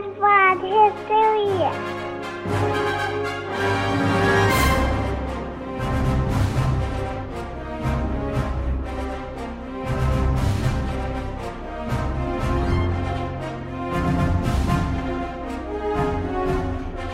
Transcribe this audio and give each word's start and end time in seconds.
Dad 0.00 0.18
Bod 0.18 0.60
Hysteria. 0.62 2.80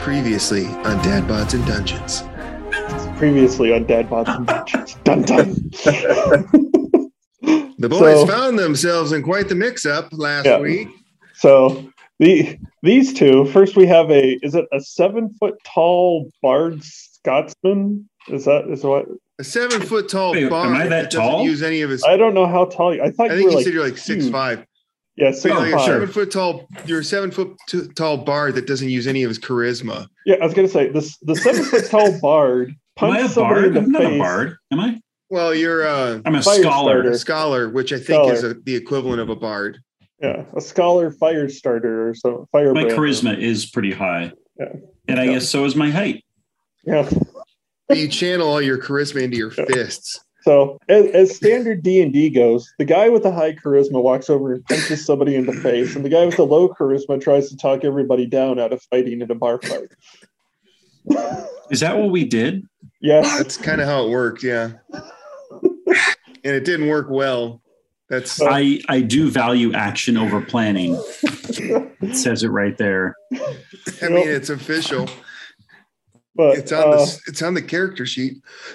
Previously 0.00 0.66
on 0.66 1.02
Dad 1.02 1.24
Bods 1.24 1.54
and 1.54 1.66
Dungeons. 1.66 2.22
previously 3.18 3.72
on 3.72 3.84
Dad 3.86 4.08
Bods 4.08 4.28
and 4.36 4.46
Dungeons. 4.46 4.94
Dun 5.04 5.22
dun. 5.22 5.54
The 7.78 7.88
boys 7.88 8.20
So- 8.20 8.26
found 8.26 8.58
themselves 8.58 9.12
in 9.12 9.22
quite 9.22 9.48
the 9.48 9.54
mix-up 9.54 10.08
last 10.12 10.46
Yeah. 10.46 10.60
week. 10.60 10.88
so 11.34 11.84
the 12.18 12.58
these 12.82 13.12
two 13.12 13.44
first 13.46 13.76
we 13.76 13.86
have 13.86 14.10
a 14.10 14.34
is 14.42 14.54
it 14.54 14.66
a 14.72 14.80
seven 14.80 15.34
foot 15.38 15.54
tall 15.64 16.30
bard 16.42 16.82
Scotsman? 16.82 18.08
Is 18.28 18.44
that 18.46 18.68
is 18.68 18.82
what 18.84 19.06
A 19.38 19.44
seven-foot 19.44 20.08
tall 20.08 20.32
Wait, 20.32 20.44
am 20.44 20.50
bard 20.50 20.76
I 20.76 20.86
that 20.88 21.10
doesn't 21.10 21.20
tall? 21.20 21.44
use 21.44 21.62
any 21.62 21.82
of 21.82 21.90
his. 21.90 22.02
I 22.04 22.16
don't 22.16 22.34
know 22.34 22.46
how 22.46 22.64
tall 22.66 22.94
you 22.94 23.02
I 23.02 23.10
thought 23.10 23.30
I 23.30 23.34
you 23.34 23.38
think 23.38 23.44
were 23.46 23.50
you 23.50 23.56
like 23.56 23.64
said 23.64 23.74
you're 23.74 23.84
like 23.84 23.98
six 23.98 24.24
huge. 24.24 24.32
five. 24.32 24.64
Yeah, 25.16 25.30
So 25.30 25.40
six 25.40 25.44
you're 25.54 25.58
like 25.62 25.72
a 25.74 25.76
five. 25.76 25.86
seven 25.86 26.08
foot 26.08 26.30
tall. 26.30 26.68
You're 26.86 27.00
a 27.00 27.04
seven 27.04 27.30
foot 27.30 27.56
t- 27.68 27.88
tall 27.94 28.18
bard 28.18 28.54
that 28.56 28.66
doesn't 28.66 28.88
use 28.90 29.06
any 29.06 29.22
of 29.22 29.28
his 29.30 29.38
charisma. 29.38 30.08
Yeah, 30.26 30.36
I 30.40 30.44
was 30.44 30.54
gonna 30.54 30.68
say 30.68 30.88
this 30.88 31.16
the 31.18 31.36
seven 31.36 31.64
foot 31.64 31.86
tall 31.90 32.18
bard 32.20 32.74
Am 33.00 33.10
I 33.10 33.20
a 33.20 33.28
somebody 33.28 33.62
bard? 33.62 33.76
in 33.76 33.84
I'm 33.84 33.92
the 33.92 33.98
not 33.98 34.02
a 34.02 34.08
face. 34.08 34.18
bard. 34.18 34.56
Am 34.72 34.80
I? 34.80 35.00
Well, 35.28 35.54
you're 35.54 35.86
uh, 35.86 36.20
I'm 36.24 36.34
a 36.36 36.42
scholar. 36.42 36.62
starter. 37.02 37.10
a 37.10 37.18
scholar, 37.18 37.68
which 37.68 37.92
I 37.92 37.98
think 37.98 38.32
is 38.32 38.44
a, 38.44 38.54
the 38.54 38.74
equivalent 38.76 39.20
of 39.20 39.28
a 39.28 39.36
bard. 39.36 39.78
Yeah, 40.20 40.44
a 40.56 40.60
scholar 40.60 41.10
fire 41.10 41.48
starter 41.48 42.08
or 42.08 42.14
so 42.14 42.48
fire. 42.52 42.72
My 42.72 42.82
brand. 42.84 42.98
charisma 42.98 43.38
is 43.38 43.66
pretty 43.66 43.92
high. 43.92 44.32
Yeah. 44.58 44.72
And 45.08 45.20
I 45.20 45.24
Yeah. 45.24 45.32
guess 45.34 45.48
so 45.48 45.64
is 45.64 45.76
my 45.76 45.90
height. 45.90 46.24
Yeah. 46.84 47.08
You 47.92 48.08
channel 48.08 48.48
all 48.48 48.62
your 48.62 48.78
charisma 48.78 49.22
into 49.22 49.36
your 49.36 49.52
Yeah. 49.56 49.64
fists. 49.66 50.18
So 50.42 50.78
as, 50.88 51.06
as 51.06 51.36
standard 51.36 51.82
D 51.82 52.00
and 52.00 52.12
D 52.12 52.30
goes, 52.30 52.72
the 52.78 52.84
guy 52.84 53.08
with 53.08 53.24
the 53.24 53.32
high 53.32 53.52
charisma 53.52 54.00
walks 54.02 54.30
over 54.30 54.52
and 54.54 54.64
punches 54.66 55.04
somebody 55.04 55.34
in 55.34 55.44
the 55.44 55.52
face, 55.52 55.96
and 55.96 56.04
the 56.04 56.08
guy 56.08 56.24
with 56.24 56.36
the 56.36 56.46
low 56.46 56.68
charisma 56.68 57.20
tries 57.20 57.48
to 57.50 57.56
talk 57.56 57.84
everybody 57.84 58.26
down 58.26 58.58
out 58.60 58.72
of 58.72 58.80
fighting 58.84 59.20
in 59.20 59.30
a 59.30 59.34
bar 59.34 59.60
fight. 59.60 59.88
Is 61.70 61.80
that 61.80 61.96
what 61.98 62.10
we 62.10 62.24
did? 62.24 62.62
yes, 63.00 63.36
That's 63.36 63.56
kind 63.56 63.80
of 63.80 63.88
how 63.88 64.06
it 64.06 64.10
worked, 64.10 64.42
yeah. 64.44 64.72
and 65.52 66.54
it 66.54 66.64
didn't 66.64 66.86
work 66.88 67.08
well. 67.10 67.60
That's 68.08 68.40
I, 68.40 68.80
I 68.88 69.00
do 69.00 69.30
value 69.30 69.72
action 69.72 70.16
over 70.16 70.40
planning. 70.40 71.00
It 71.22 72.14
says 72.16 72.44
it 72.44 72.48
right 72.48 72.76
there. 72.78 73.16
I 73.34 74.08
mean, 74.08 74.28
it's 74.28 74.48
official. 74.48 75.08
but 76.36 76.58
It's 76.58 76.70
on 76.70 76.84
uh, 76.84 76.96
the 76.96 77.20
it's 77.26 77.42
on 77.42 77.54
the 77.54 77.62
character 77.62 78.06
sheet. 78.06 78.34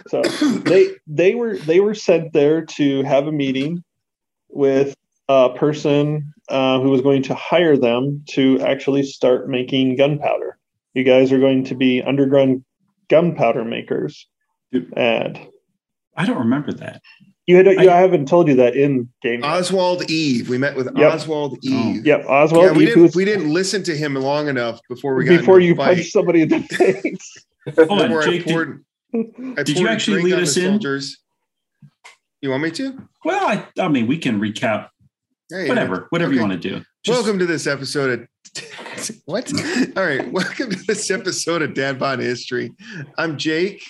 so 0.09 0.21
they 0.21 0.95
they 1.07 1.35
were 1.35 1.57
they 1.57 1.79
were 1.79 1.93
sent 1.93 2.33
there 2.33 2.65
to 2.65 3.03
have 3.03 3.27
a 3.27 3.31
meeting 3.31 3.83
with 4.49 4.95
a 5.29 5.49
person 5.55 6.33
uh, 6.49 6.81
who 6.81 6.89
was 6.89 6.99
going 6.99 7.23
to 7.23 7.35
hire 7.35 7.77
them 7.77 8.23
to 8.31 8.59
actually 8.59 9.03
start 9.03 9.47
making 9.47 9.95
gunpowder. 9.95 10.57
You 10.93 11.05
guys 11.05 11.31
are 11.31 11.39
going 11.39 11.63
to 11.65 11.75
be 11.75 12.01
underground 12.01 12.65
gunpowder 13.07 13.63
makers, 13.63 14.27
and 14.73 15.39
I 16.17 16.25
don't 16.25 16.39
remember 16.39 16.73
that. 16.73 17.01
You 17.47 17.55
had 17.57 17.65
you, 17.65 17.89
I- 17.89 17.97
I 17.97 18.01
haven't 18.01 18.27
told 18.27 18.47
you 18.47 18.55
that 18.55 18.75
in 18.75 19.09
game. 19.21 19.43
Oswald 19.43 20.09
Eve. 20.09 20.47
We 20.49 20.57
met 20.57 20.75
with 20.75 20.87
Yep. 20.95 21.13
Oswald 21.13 21.53
Oh. 21.53 21.89
Eve. 21.93 22.05
Yep, 22.05 22.25
Oswald. 22.27 22.65
yeah, 22.65 22.71
we 22.71 22.83
Eve, 22.83 22.87
didn't 22.89 23.01
who's- 23.03 23.15
we 23.15 23.25
didn't 23.25 23.51
listen 23.53 23.83
to 23.83 23.95
him 23.97 24.15
long 24.15 24.47
enough 24.47 24.79
before 24.89 25.15
we 25.15 25.25
got 25.25 25.39
before 25.39 25.57
into 25.59 25.67
you 25.69 25.75
fight. 25.75 25.95
punch 25.97 26.11
somebody 26.11 26.41
in 26.43 26.49
the 26.49 26.59
face. 26.71 27.45
Hold 27.87 28.01
on, 28.01 28.07
Before 28.09 28.23
I 28.23 28.25
Jake. 28.25 28.45
Did, 28.45 28.53
poured, 28.53 28.85
I 29.57 29.63
did 29.63 29.77
you 29.79 29.87
actually 29.87 30.21
lead 30.23 30.33
us 30.35 30.55
in? 30.57 30.71
Soldiers. 30.73 31.17
You 32.41 32.49
want 32.49 32.63
me 32.63 32.71
to? 32.71 32.97
well, 33.23 33.45
I, 33.45 33.67
I 33.79 33.87
mean, 33.87 34.07
we 34.07 34.17
can 34.17 34.39
recap 34.39 34.87
Hey, 35.51 35.67
whatever, 35.67 36.07
whatever 36.09 36.33
you 36.33 36.39
want 36.41 36.53
to 36.53 36.57
do. 36.57 36.81
Just- 37.03 37.17
Welcome 37.19 37.37
to 37.39 37.45
this 37.45 37.67
episode 37.67 38.21
of 38.21 38.27
what? 39.25 39.51
All 39.97 40.03
right, 40.05 40.31
welcome 40.31 40.69
to 40.71 40.83
this 40.87 41.11
episode 41.11 41.61
of 41.61 41.73
Dad 41.73 41.99
Bod 41.99 42.19
History. 42.19 42.71
I'm 43.17 43.37
Jake. 43.37 43.83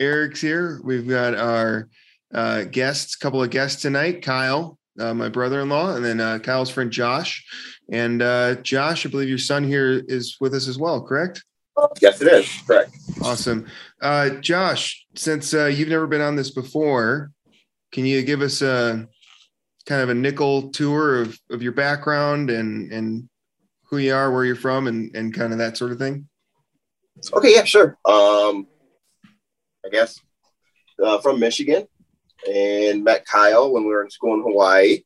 Eric's 0.00 0.40
here. 0.40 0.80
We've 0.84 1.06
got 1.08 1.34
our 1.34 1.88
uh, 2.34 2.64
guests, 2.64 3.16
couple 3.16 3.42
of 3.42 3.50
guests 3.50 3.82
tonight. 3.82 4.22
Kyle, 4.22 4.78
uh, 4.98 5.14
my 5.14 5.28
brother-in-law, 5.28 5.94
and 5.94 6.04
then 6.04 6.20
uh, 6.20 6.38
Kyle's 6.38 6.70
friend 6.70 6.90
Josh. 6.90 7.44
And 7.90 8.22
uh, 8.22 8.56
Josh, 8.56 9.06
I 9.06 9.08
believe 9.08 9.28
your 9.28 9.38
son 9.38 9.64
here 9.64 10.02
is 10.06 10.36
with 10.40 10.54
us 10.54 10.68
as 10.68 10.78
well. 10.78 11.00
Correct? 11.02 11.42
Yes, 12.00 12.20
it 12.20 12.28
is. 12.28 12.50
Correct. 12.66 12.90
Awesome. 13.22 13.66
Uh, 14.02 14.30
Josh, 14.30 15.06
since 15.14 15.54
uh, 15.54 15.66
you've 15.66 15.88
never 15.88 16.06
been 16.06 16.20
on 16.20 16.36
this 16.36 16.50
before, 16.50 17.30
can 17.92 18.04
you 18.04 18.22
give 18.22 18.42
us 18.42 18.62
a 18.62 19.06
kind 19.86 20.02
of 20.02 20.08
a 20.08 20.14
nickel 20.14 20.70
tour 20.70 21.22
of, 21.22 21.38
of 21.50 21.62
your 21.62 21.72
background 21.72 22.50
and, 22.50 22.92
and 22.92 23.28
who 23.84 23.98
you 23.98 24.12
are, 24.12 24.32
where 24.32 24.44
you're 24.44 24.56
from, 24.56 24.86
and, 24.86 25.14
and 25.14 25.32
kind 25.32 25.52
of 25.52 25.58
that 25.58 25.76
sort 25.76 25.92
of 25.92 25.98
thing? 25.98 26.28
Okay, 27.32 27.54
yeah, 27.54 27.64
sure. 27.64 27.96
Um, 28.04 28.66
I 29.84 29.88
guess 29.90 30.20
uh, 31.02 31.18
from 31.18 31.40
Michigan 31.40 31.86
and 32.46 33.02
met 33.04 33.24
Kyle 33.26 33.72
when 33.72 33.82
we 33.84 33.90
were 33.90 34.02
in 34.04 34.10
school 34.10 34.34
in 34.34 34.42
Hawaii. 34.42 34.98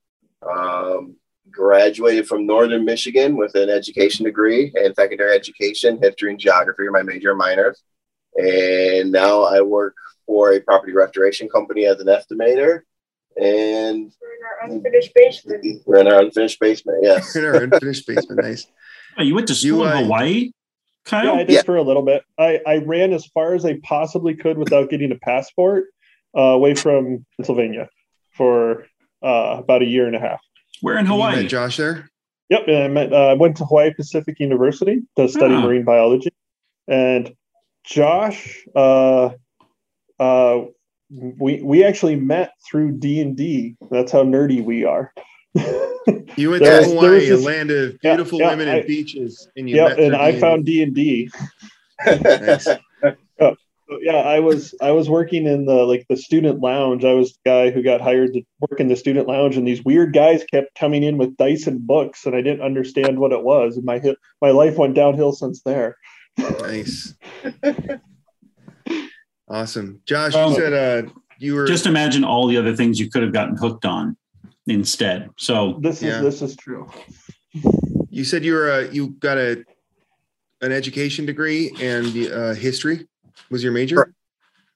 Um, 0.42 1.16
graduated 1.50 2.26
from 2.26 2.46
Northern 2.46 2.84
Michigan 2.84 3.36
with 3.36 3.54
an 3.54 3.68
education 3.68 4.24
degree 4.24 4.72
in 4.74 4.94
secondary 4.94 5.34
education, 5.36 5.98
history 6.02 6.30
and 6.30 6.38
geography 6.40 6.82
are 6.84 6.90
my 6.90 7.02
major 7.02 7.30
and 7.30 7.38
minors. 7.38 7.82
And 8.36 9.12
now 9.12 9.42
I 9.42 9.60
work 9.60 9.94
for 10.26 10.52
a 10.52 10.60
property 10.60 10.92
restoration 10.94 11.48
company 11.48 11.84
as 11.86 12.00
an 12.00 12.06
estimator. 12.06 12.80
And 13.36 14.10
We're 14.20 14.34
in 14.34 14.42
our 14.44 14.70
unfinished 14.70 15.12
basement. 15.14 15.82
we're 15.86 15.98
in 16.00 16.06
our 16.08 16.20
unfinished 16.20 16.58
basement. 16.60 16.98
Yes. 17.02 17.36
In 17.36 17.44
our 17.44 17.62
unfinished 17.62 18.06
basement. 18.06 18.42
Nice. 18.42 18.66
Oh, 19.18 19.22
you 19.22 19.34
went 19.34 19.46
to 19.48 19.52
You, 19.54 19.74
school 19.74 19.82
uh, 19.82 19.98
in 19.98 20.04
Hawaii, 20.04 20.50
Kyle? 21.04 21.24
Yeah, 21.24 21.32
I 21.32 21.44
did 21.44 21.50
Yeah. 21.50 21.62
for 21.62 21.76
a 21.76 21.82
little 21.82 22.02
bit. 22.02 22.24
I, 22.38 22.60
I 22.66 22.76
ran 22.78 23.12
as 23.12 23.26
far 23.26 23.54
as 23.54 23.64
I 23.66 23.78
possibly 23.82 24.34
could 24.34 24.56
without 24.58 24.88
getting 24.90 25.12
a 25.12 25.16
passport 25.16 25.84
uh, 25.84 25.91
away 26.34 26.74
from 26.74 27.24
Pennsylvania 27.36 27.88
for 28.36 28.86
uh, 29.22 29.56
about 29.58 29.82
a 29.82 29.86
year 29.86 30.06
and 30.06 30.16
a 30.16 30.20
half. 30.20 30.40
Where 30.80 30.96
in 30.98 31.06
You 31.06 31.12
Hawaii? 31.12 31.42
met 31.42 31.50
Josh 31.50 31.76
there? 31.76 32.08
Yep, 32.50 32.64
and 32.68 32.76
I 32.76 32.88
met, 32.88 33.12
uh, 33.12 33.36
went 33.38 33.56
to 33.58 33.64
Hawaii 33.64 33.92
Pacific 33.94 34.38
University 34.40 35.00
to 35.16 35.28
study 35.28 35.54
Ah. 35.54 35.60
marine 35.62 35.84
biology, 35.84 36.30
and 36.88 37.32
Josh, 37.84 38.64
uh, 38.76 39.30
uh, 40.20 40.60
we 41.10 41.62
we 41.62 41.84
actually 41.84 42.16
met 42.16 42.52
through 42.70 42.98
D 42.98 43.20
and 43.20 43.36
D. 43.36 43.76
That's 43.90 44.12
how 44.12 44.22
nerdy 44.24 44.62
we 44.64 44.84
are. 44.84 45.12
You 46.36 46.50
went 46.50 46.64
There 46.64 46.80
to 46.82 46.88
Hawaii, 46.88 47.28
this- 47.28 47.44
a 47.44 47.46
land 47.46 47.70
of 47.70 47.98
beautiful 48.00 48.38
yeah, 48.40 48.48
women 48.50 48.66
I- 48.68 48.78
and 48.78 48.86
beaches. 48.86 49.46
And 49.56 49.68
you 49.68 49.76
yep, 49.76 49.90
met 49.98 50.00
and 50.00 50.16
I 50.16 50.30
D&D. 50.32 50.40
found 50.40 50.64
D 50.64 50.82
and 50.82 50.94
D. 50.94 51.30
Nice. 53.92 54.00
Yeah, 54.02 54.16
I 54.22 54.40
was 54.40 54.74
I 54.80 54.90
was 54.90 55.08
working 55.10 55.46
in 55.46 55.66
the 55.66 55.84
like 55.84 56.06
the 56.08 56.16
student 56.16 56.60
lounge. 56.60 57.04
I 57.04 57.14
was 57.14 57.32
the 57.32 57.38
guy 57.50 57.70
who 57.70 57.82
got 57.82 58.00
hired 58.00 58.32
to 58.34 58.42
work 58.60 58.80
in 58.80 58.88
the 58.88 58.96
student 58.96 59.26
lounge, 59.28 59.56
and 59.56 59.66
these 59.66 59.84
weird 59.84 60.12
guys 60.12 60.44
kept 60.50 60.74
coming 60.74 61.02
in 61.02 61.18
with 61.18 61.36
dice 61.36 61.66
and 61.66 61.86
books, 61.86 62.26
and 62.26 62.34
I 62.34 62.42
didn't 62.42 62.62
understand 62.62 63.18
what 63.18 63.32
it 63.32 63.42
was. 63.42 63.76
And 63.76 63.84
my 63.84 63.98
hit, 63.98 64.16
my 64.40 64.50
life 64.50 64.76
went 64.76 64.94
downhill 64.94 65.32
since 65.32 65.62
there. 65.62 65.96
Nice. 66.38 67.14
Awesome. 69.48 70.00
Josh, 70.06 70.34
Um, 70.34 70.50
you 70.50 70.56
said 70.56 70.72
uh, 70.72 71.10
you 71.38 71.54
were 71.54 71.66
Just 71.66 71.84
imagine 71.86 72.24
all 72.24 72.46
the 72.46 72.56
other 72.56 72.74
things 72.74 72.98
you 72.98 73.10
could 73.10 73.22
have 73.22 73.32
gotten 73.34 73.56
hooked 73.56 73.84
on 73.84 74.16
instead. 74.66 75.28
So 75.36 75.78
This 75.82 75.96
is 75.96 76.02
Yeah. 76.04 76.20
this 76.22 76.40
is 76.40 76.56
true. 76.56 76.88
you 78.08 78.24
said 78.24 78.44
you 78.46 78.54
were 78.54 78.70
uh, 78.70 78.80
you 78.90 79.08
got 79.20 79.36
a 79.36 79.62
an 80.62 80.72
education 80.72 81.26
degree 81.26 81.70
and 81.82 82.16
uh, 82.32 82.54
history 82.54 83.06
was 83.50 83.62
your 83.62 83.72
major. 83.72 83.96
Correct. 83.96 84.12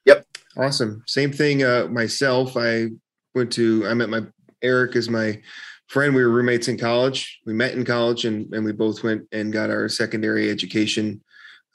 Yep. 0.05 0.27
Awesome. 0.57 1.03
Same 1.07 1.33
thing. 1.33 1.63
Uh, 1.63 1.87
myself, 1.91 2.57
I 2.57 2.89
went 3.35 3.53
to. 3.53 3.87
I 3.87 3.95
met 3.95 4.09
my 4.09 4.23
Eric 4.63 4.97
is 4.97 5.09
my 5.09 5.41
friend. 5.89 6.15
We 6.15 6.23
were 6.25 6.31
roommates 6.31 6.69
in 6.69 6.79
college. 6.79 7.41
We 7.47 7.53
met 7.53 7.75
in 7.75 7.85
college, 7.85 8.25
and 8.25 8.53
and 8.55 8.65
we 8.65 8.73
both 8.73 9.03
went 9.03 9.23
and 9.33 9.53
got 9.53 9.71
our 9.71 9.89
secondary 9.89 10.51
education 10.51 11.23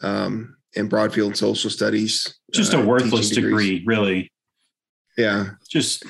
um, 0.02 0.56
in 0.74 0.90
Broadfield 0.90 1.36
Social 1.36 1.70
Studies. 1.70 2.40
just 2.52 2.74
uh, 2.74 2.80
a 2.80 2.86
worthless 2.86 3.30
teaching 3.30 3.44
degrees. 3.44 3.80
degree, 3.80 3.84
really. 3.86 4.32
Yeah. 5.18 5.52
Just 5.70 6.06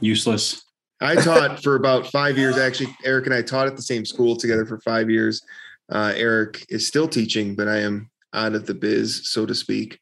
useless. 0.00 0.62
I 1.00 1.16
taught 1.16 1.62
for 1.62 1.76
about 1.76 2.06
five 2.08 2.38
years. 2.38 2.56
Actually, 2.56 2.94
Eric 3.04 3.26
and 3.26 3.34
I 3.34 3.42
taught 3.42 3.66
at 3.66 3.76
the 3.76 3.82
same 3.82 4.04
school 4.04 4.36
together 4.36 4.66
for 4.66 4.78
five 4.80 5.10
years. 5.10 5.42
Uh, 5.90 6.12
Eric 6.14 6.64
is 6.68 6.86
still 6.86 7.08
teaching, 7.08 7.54
but 7.54 7.68
I 7.68 7.78
am 7.78 8.10
out 8.32 8.54
of 8.54 8.66
the 8.66 8.74
biz, 8.74 9.28
so 9.30 9.46
to 9.46 9.54
speak. 9.54 9.98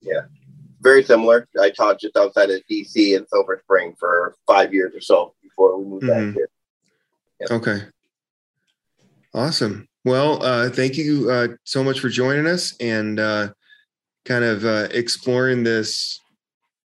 Yeah, 0.00 0.22
very 0.80 1.02
similar. 1.02 1.48
I 1.60 1.70
taught 1.70 2.00
just 2.00 2.16
outside 2.16 2.50
of 2.50 2.60
DC 2.70 3.16
in 3.16 3.26
Silver 3.28 3.60
Spring 3.62 3.94
for 3.98 4.36
five 4.46 4.72
years 4.74 4.94
or 4.94 5.00
so 5.00 5.34
before 5.42 5.78
we 5.78 5.84
moved 5.84 6.04
Mhm. 6.04 6.34
back 6.34 6.34
here. 6.34 6.48
Okay. 7.50 7.82
Awesome. 9.34 9.88
Well, 10.04 10.42
uh, 10.42 10.70
thank 10.70 10.96
you 10.96 11.30
uh, 11.30 11.48
so 11.64 11.82
much 11.82 12.00
for 12.00 12.08
joining 12.08 12.46
us 12.46 12.74
and 12.80 13.18
uh, 13.20 13.52
kind 14.24 14.44
of 14.44 14.64
uh, 14.64 14.88
exploring 14.92 15.64
this 15.64 16.20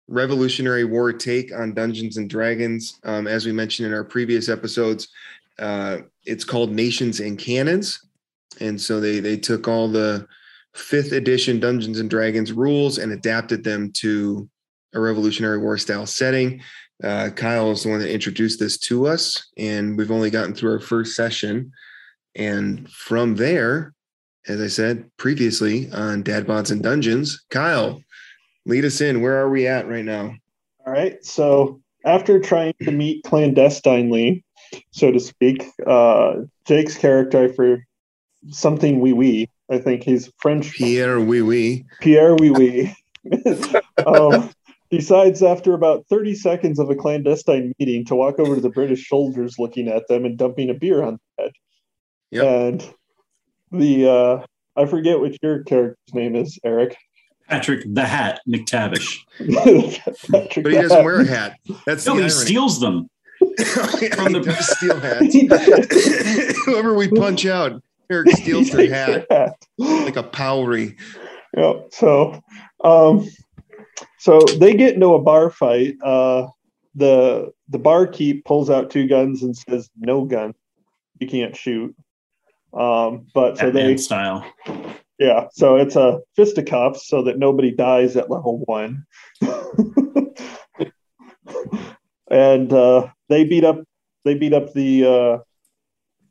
Revolutionary 0.07 0.83
War 0.83 1.13
take 1.13 1.53
on 1.53 1.73
Dungeons 1.73 2.17
and 2.17 2.29
Dragons. 2.29 2.99
Um, 3.03 3.27
as 3.27 3.45
we 3.45 3.53
mentioned 3.53 3.87
in 3.87 3.93
our 3.93 4.03
previous 4.03 4.49
episodes, 4.49 5.07
uh, 5.59 5.99
it's 6.25 6.43
called 6.43 6.71
Nations 6.71 7.19
and 7.21 7.37
Cannons, 7.37 7.99
and 8.59 8.79
so 8.81 8.99
they 8.99 9.19
they 9.21 9.37
took 9.37 9.67
all 9.67 9.87
the 9.87 10.27
fifth 10.73 11.11
edition 11.11 11.59
Dungeons 11.59 11.99
and 11.99 12.09
Dragons 12.09 12.53
rules 12.53 12.97
and 12.97 13.11
adapted 13.11 13.63
them 13.63 13.91
to 13.93 14.49
a 14.93 14.99
Revolutionary 14.99 15.57
War 15.57 15.77
style 15.77 16.05
setting. 16.05 16.61
Uh, 17.03 17.29
Kyle 17.35 17.71
is 17.71 17.83
the 17.83 17.89
one 17.89 17.99
that 17.99 18.13
introduced 18.13 18.59
this 18.59 18.77
to 18.77 19.07
us, 19.07 19.49
and 19.57 19.97
we've 19.97 20.11
only 20.11 20.29
gotten 20.29 20.53
through 20.53 20.73
our 20.73 20.79
first 20.79 21.15
session. 21.15 21.71
And 22.35 22.89
from 22.89 23.35
there, 23.35 23.93
as 24.47 24.61
I 24.61 24.67
said 24.67 25.09
previously 25.17 25.91
on 25.91 26.23
Dad 26.23 26.45
Bods 26.45 26.71
and 26.71 26.81
Dungeons, 26.81 27.43
Kyle, 27.49 28.01
lead 28.65 28.85
us 28.85 29.01
in. 29.01 29.21
Where 29.21 29.39
are 29.39 29.49
we 29.49 29.67
at 29.67 29.87
right 29.87 30.05
now? 30.05 30.35
All 30.85 30.93
right. 30.93 31.23
So 31.23 31.81
after 32.05 32.39
trying 32.39 32.73
to 32.83 32.91
meet 32.91 33.23
clandestinely, 33.23 34.43
so 34.91 35.11
to 35.11 35.19
speak, 35.19 35.65
uh, 35.85 36.35
Jake's 36.65 36.97
character 36.97 37.51
for 37.53 37.85
something 38.49 38.99
wee 38.99 39.13
wee. 39.13 39.49
I 39.71 39.77
think 39.79 40.03
he's 40.03 40.31
French. 40.37 40.73
Pierre 40.73 41.19
Wee 41.19 41.41
Wee. 41.41 41.85
Pierre 42.01 42.35
Wee 42.35 42.51
Wee. 42.51 42.95
um, 44.05 44.49
decides 44.89 45.41
after 45.41 45.73
about 45.73 46.05
30 46.09 46.35
seconds 46.35 46.77
of 46.79 46.89
a 46.89 46.95
clandestine 46.95 47.73
meeting 47.79 48.03
to 48.05 48.15
walk 48.15 48.37
over 48.39 48.55
to 48.55 48.61
the 48.61 48.69
British 48.69 49.07
soldiers 49.07 49.55
looking 49.57 49.87
at 49.87 50.07
them 50.09 50.25
and 50.25 50.37
dumping 50.37 50.69
a 50.69 50.73
beer 50.73 51.01
on 51.01 51.17
their 51.37 51.45
head. 51.45 51.53
Yep. 52.31 52.43
And 52.45 52.93
the 53.71 54.09
uh 54.09 54.45
I 54.75 54.85
forget 54.85 55.19
what 55.19 55.37
your 55.41 55.63
character's 55.63 56.13
name 56.13 56.35
is, 56.35 56.59
Eric. 56.65 56.97
Patrick 57.47 57.83
the 57.93 58.05
Hat 58.05 58.39
McTavish. 58.47 59.19
Patrick 60.31 60.63
But 60.63 60.73
he 60.73 60.81
doesn't 60.81 61.03
wear 61.05 61.21
a 61.21 61.25
hat. 61.25 61.57
That's 61.85 62.05
No, 62.05 62.13
the 62.15 62.23
he 62.23 62.29
irony. 62.29 62.45
steals 62.45 62.79
them. 62.79 63.09
from 63.37 64.33
the 64.33 64.57
steel 64.61 64.99
hats. 64.99 66.55
Whoever 66.65 66.93
we 66.93 67.09
punch 67.09 67.45
out, 67.45 67.81
Eric 68.11 68.29
steals 68.31 68.67
He 68.67 68.73
their 68.75 68.87
takes 68.87 68.93
hat 68.93 69.25
hat. 69.29 69.55
like 69.79 70.17
a 70.17 70.23
powrie. 70.23 70.95
yeah. 71.55 71.73
So, 71.91 72.41
um, 72.83 73.27
so 74.19 74.39
they 74.39 74.73
get 74.75 74.95
into 74.95 75.13
a 75.13 75.21
bar 75.21 75.49
fight. 75.49 75.95
Uh, 76.03 76.47
the 76.95 77.51
the 77.69 77.79
barkeep 77.79 78.43
pulls 78.45 78.69
out 78.69 78.89
two 78.89 79.07
guns 79.07 79.43
and 79.43 79.55
says, 79.55 79.89
"No 79.97 80.25
gun, 80.25 80.53
you 81.19 81.27
can't 81.27 81.55
shoot." 81.55 81.95
Um, 82.73 83.27
but 83.33 83.57
so 83.57 83.65
Batman 83.65 83.87
they, 83.87 83.97
style. 83.97 84.45
yeah. 85.19 85.47
So 85.53 85.77
it's 85.77 85.95
a 85.95 86.19
fisticuffs 86.35 87.07
so 87.07 87.23
that 87.23 87.37
nobody 87.39 87.71
dies 87.71 88.15
at 88.17 88.29
level 88.29 88.59
one. 88.65 89.05
and 92.29 92.71
uh, 92.73 93.07
they 93.29 93.43
beat 93.43 93.63
up 93.63 93.77
they 94.25 94.35
beat 94.35 94.53
up 94.53 94.73
the 94.73 95.05
uh, 95.05 95.37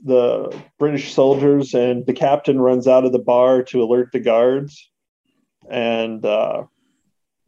the 0.05 0.55
British 0.79 1.13
soldiers, 1.13 1.75
and 1.75 2.07
the 2.07 2.13
captain 2.13 2.61
runs 2.61 2.87
out 2.89 3.05
of 3.05 3.13
the 3.13 3.19
bar 3.19 3.63
to 3.65 3.83
alert 3.83 4.11
the 4.13 4.21
guards, 4.21 4.91
and 5.71 6.25
uh, 6.25 6.65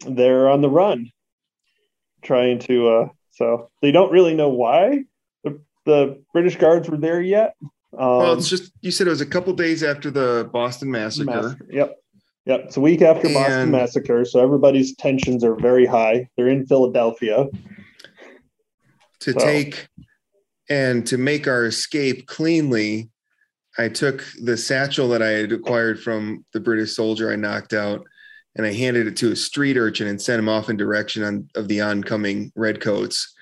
they're 0.07 0.49
on 0.49 0.61
the 0.61 0.71
run, 0.71 1.11
trying 2.23 2.59
to. 2.61 2.89
Uh, 2.89 3.09
so 3.31 3.71
they 3.81 3.91
don't 3.93 4.13
really 4.13 4.35
know 4.35 4.51
why 4.51 5.05
the, 5.45 5.61
the 5.87 6.23
British 6.33 6.57
guards 6.57 6.89
were 6.89 6.99
there 6.99 7.21
yet. 7.23 7.55
Um, 7.63 8.19
Well, 8.19 8.33
it's 8.35 8.49
just 8.49 8.73
you 8.83 8.91
said 8.91 9.07
it 9.07 9.11
was 9.11 9.21
a 9.23 9.27
couple 9.27 9.53
days 9.55 9.83
after 9.83 10.11
the 10.11 10.49
Boston 10.53 10.91
massacre. 10.91 11.31
Massacre. 11.31 11.67
Yep. 11.71 11.97
Yep. 12.45 12.61
It's 12.65 12.77
a 12.77 12.81
week 12.81 13.03
after 13.03 13.29
Boston 13.33 13.71
Massacre, 13.71 14.25
so 14.25 14.41
everybody's 14.41 14.97
tensions 14.97 15.45
are 15.45 15.55
very 15.55 15.87
high. 15.87 16.29
They're 16.37 16.49
in 16.49 16.67
Philadelphia. 16.67 17.47
to 19.21 19.33
So- 19.33 19.39
take 19.39 19.87
and 20.69 21.07
to 21.07 21.19
make 21.19 21.47
our 21.47 21.67
escape 21.67 22.27
cleanly, 22.27 23.11
I 23.79 23.89
took 23.89 24.25
the 24.43 24.57
satchel 24.57 25.09
that 25.09 25.23
I 25.23 25.29
had 25.29 25.53
acquired 25.53 26.01
from 26.01 26.45
the 26.53 26.61
British 26.61 26.95
soldier 26.95 27.33
I 27.33 27.37
knocked 27.37 27.73
out, 27.73 28.05
and 28.55 28.67
I 28.67 28.73
handed 28.73 29.07
it 29.07 29.17
to 29.19 29.33
a 29.33 29.37
street 29.37 29.77
urchin 29.77 30.07
and 30.07 30.21
sent 30.21 30.39
him 30.39 30.49
off 30.49 30.69
in 30.69 30.77
direction 30.77 31.23
on, 31.25 31.49
of 31.55 31.69
the 31.69 31.81
oncoming 31.81 32.53
redcoats, 32.55 33.35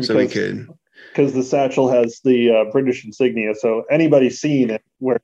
so 0.00 0.16
we 0.16 0.26
because- 0.26 0.32
could. 0.32 0.68
because 1.10 1.32
the 1.34 1.42
satchel 1.42 1.90
has 1.90 2.20
the 2.24 2.50
uh, 2.50 2.64
British 2.72 3.04
insignia. 3.04 3.54
So 3.54 3.84
anybody 3.90 4.30
seeing 4.30 4.70
it 4.70 4.82
where 4.98 5.20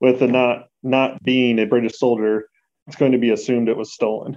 with 0.00 0.18
the 0.20 0.26
not 0.26 0.68
not 0.82 1.22
being 1.22 1.58
a 1.58 1.66
British 1.66 1.98
soldier, 1.98 2.48
it's 2.86 2.96
going 2.96 3.12
to 3.12 3.18
be 3.18 3.30
assumed 3.30 3.68
it 3.68 3.76
was 3.76 3.92
stolen. 3.92 4.36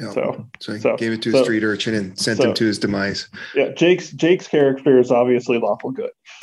Yeah. 0.00 0.10
So 0.10 0.46
So 0.60 0.72
I 0.74 0.78
so- 0.78 0.96
gave 0.96 1.12
it 1.12 1.22
to 1.22 1.30
so- 1.32 1.40
a 1.40 1.44
street 1.44 1.62
urchin 1.62 1.94
and 1.94 2.18
sent 2.18 2.38
so- 2.38 2.48
him 2.48 2.54
to 2.54 2.64
his 2.64 2.78
demise. 2.78 3.28
yeah, 3.54 3.68
Jake's 3.72 4.10
Jake's 4.10 4.48
character 4.48 4.98
is 4.98 5.10
obviously 5.10 5.58
lawful 5.58 5.92
good. 5.92 6.10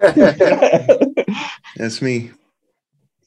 That's 1.76 2.00
me. 2.02 2.30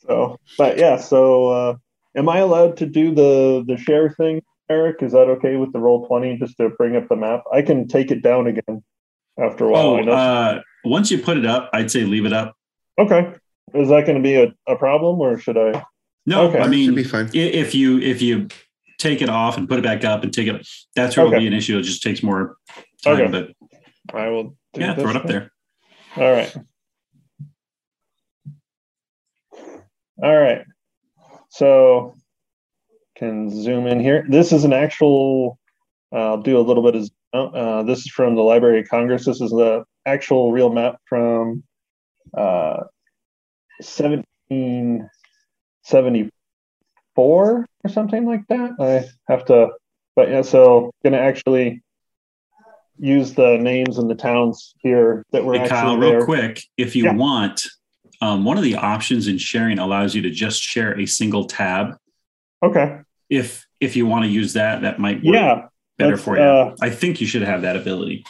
so, 0.08 0.40
but 0.58 0.78
yeah, 0.78 0.98
so 0.98 1.48
uh, 1.50 1.76
am 2.16 2.30
I 2.30 2.40
allowed 2.40 2.78
to 2.78 2.86
do 2.86 3.14
the 3.14 3.64
the 3.68 3.78
share 3.78 4.10
thing, 4.12 4.42
Eric? 4.70 5.02
Is 5.04 5.12
that 5.14 5.28
okay 5.38 5.56
with 5.56 5.72
the 5.74 5.80
roll 5.80 6.08
twenty 6.08 6.38
just 6.38 6.58
to 6.58 6.70
bring 6.70 6.96
up 6.96 7.08
the 7.10 7.16
map? 7.16 7.44
I 7.54 7.62
can 7.62 7.88
take 7.88 8.12
it 8.12 8.22
down 8.24 8.48
again 8.48 8.84
after 9.40 9.66
a 9.66 9.70
while. 9.70 9.86
Oh, 9.88 9.98
I 9.98 10.02
know. 10.02 10.12
uh, 10.12 10.62
once 10.86 11.12
you 11.12 11.20
put 11.20 11.38
it 11.38 11.46
up, 11.46 11.70
I'd 11.74 11.92
say 11.92 12.04
leave 12.04 12.26
it 12.26 12.34
up. 12.34 12.56
okay, 12.98 13.34
is 13.74 13.90
that 13.90 14.06
going 14.06 14.18
to 14.18 14.24
be 14.24 14.36
a, 14.36 14.54
a 14.68 14.76
problem 14.76 15.20
or 15.22 15.38
should 15.40 15.58
I? 15.58 15.84
No, 16.26 16.48
Okay. 16.50 16.60
I 16.60 16.64
Should 16.64 16.72
mean, 16.72 16.96
be 16.96 17.04
fine. 17.04 17.30
if 17.34 17.74
you 17.74 18.00
if 18.00 18.22
you 18.22 18.48
take 19.00 19.22
it 19.22 19.30
off 19.30 19.58
and 19.58 19.68
put 19.68 19.80
it 19.80 19.84
back 19.84 20.04
up 20.04 20.24
and 20.24 20.32
take 20.32 20.48
it, 20.48 20.68
that's 20.96 21.18
where 21.18 21.26
it'll 21.26 21.40
be 21.40 21.48
an 21.48 21.54
issue. 21.54 21.80
It 21.80 21.84
just 21.84 22.04
takes 22.04 22.22
more 22.22 22.58
time, 23.04 23.22
Okay. 23.22 23.32
but 23.32 23.52
I 24.16 24.30
will. 24.30 24.56
Do 24.74 24.82
yeah, 24.82 24.94
throw 24.94 25.10
it 25.10 25.16
up 25.16 25.26
there. 25.26 25.52
All 26.16 26.32
right. 26.32 26.56
All 30.22 30.38
right. 30.38 30.64
So 31.50 32.16
can 33.16 33.50
zoom 33.50 33.88
in 33.88 34.00
here. 34.00 34.26
This 34.30 34.52
is 34.52 34.64
an 34.64 34.74
actual. 34.74 35.58
I'll 36.12 36.42
do 36.42 36.60
a 36.60 36.62
little 36.62 36.84
bit 36.84 36.96
of. 36.96 37.10
Uh, 37.32 37.84
this 37.84 38.00
is 38.00 38.10
from 38.12 38.34
the 38.36 38.42
Library 38.42 38.82
of 38.82 38.90
Congress. 38.90 39.26
This 39.26 39.40
is 39.42 39.52
the 39.52 39.84
actual 40.06 40.52
real 40.52 40.72
map 40.72 40.98
from 41.08 41.64
uh, 42.36 42.82
1774 43.80 46.39
or 47.24 47.66
something 47.90 48.26
like 48.26 48.48
that. 48.48 48.72
I 48.80 49.06
have 49.32 49.46
to, 49.46 49.70
but 50.16 50.30
yeah. 50.30 50.42
So 50.42 50.92
going 51.04 51.14
to 51.14 51.20
actually 51.20 51.82
use 52.98 53.34
the 53.34 53.58
names 53.58 53.98
and 53.98 54.10
the 54.10 54.16
towns 54.16 54.74
here 54.80 55.24
that 55.32 55.44
were 55.46 55.54
Hey, 55.54 55.62
actually 55.62 55.78
Kyle, 55.78 56.00
there. 56.00 56.18
real 56.18 56.26
quick, 56.26 56.62
if 56.78 56.96
you 56.96 57.06
Yeah. 57.06 57.14
want, 57.14 57.66
um, 58.22 58.44
one 58.44 58.58
of 58.58 58.64
the 58.64 58.76
options 58.76 59.28
in 59.28 59.38
sharing 59.38 59.80
allows 59.80 60.14
you 60.14 60.22
to 60.24 60.30
just 60.30 60.62
share 60.62 61.00
a 61.00 61.06
single 61.06 61.46
tab. 61.46 61.96
Okay. 62.64 63.00
If 63.30 63.66
if 63.80 63.96
you 63.96 64.06
want 64.06 64.26
to 64.26 64.30
use 64.30 64.52
that, 64.54 64.82
that 64.82 65.00
might 65.00 65.24
work 65.24 65.36
Yeah. 65.36 65.62
better 65.98 66.18
for 66.18 66.36
you. 66.38 66.44
uh, 66.44 66.76
I 66.82 66.90
think 66.90 67.22
you 67.22 67.28
should 67.28 67.44
have 67.44 67.62
that 67.62 67.78
ability. 67.78 68.26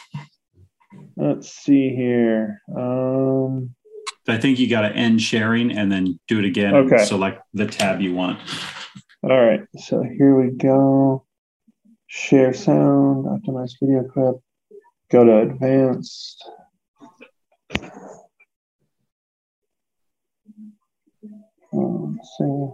Let's 1.16 1.48
see 1.52 1.88
here. 1.94 2.62
Um, 2.76 3.74
I 4.28 4.38
think 4.38 4.60
you 4.60 4.68
got 4.68 4.82
to 4.82 4.92
end 4.94 5.20
sharing 5.20 5.72
and 5.76 5.90
then 5.90 6.20
do 6.28 6.38
it 6.38 6.44
again. 6.44 6.72
Okay. 6.74 7.04
Select 7.04 7.42
the 7.52 7.66
tab 7.66 8.00
you 8.00 8.14
want. 8.14 8.38
All 9.22 9.40
right. 9.40 9.60
So 9.78 10.02
here 10.02 10.34
we 10.34 10.50
go. 10.50 11.26
Share 12.06 12.54
sound, 12.54 13.26
optimize 13.26 13.72
video 13.80 14.04
clip. 14.04 14.36
Go 15.10 15.24
to 15.24 15.38
advanced. 15.38 16.48
Um, 21.72 22.18
see. 22.38 22.68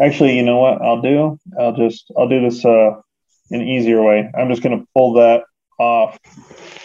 Actually, 0.00 0.36
you 0.36 0.42
know 0.42 0.58
what 0.58 0.80
I'll 0.80 1.02
do? 1.02 1.38
I'll 1.58 1.76
just 1.76 2.10
I'll 2.16 2.28
do 2.28 2.40
this 2.40 2.64
uh, 2.64 2.92
an 3.50 3.62
easier 3.62 4.02
way. 4.02 4.30
I'm 4.34 4.48
just 4.48 4.62
to 4.78 4.86
pull 4.96 5.14
that 5.14 5.44
off 5.78 6.18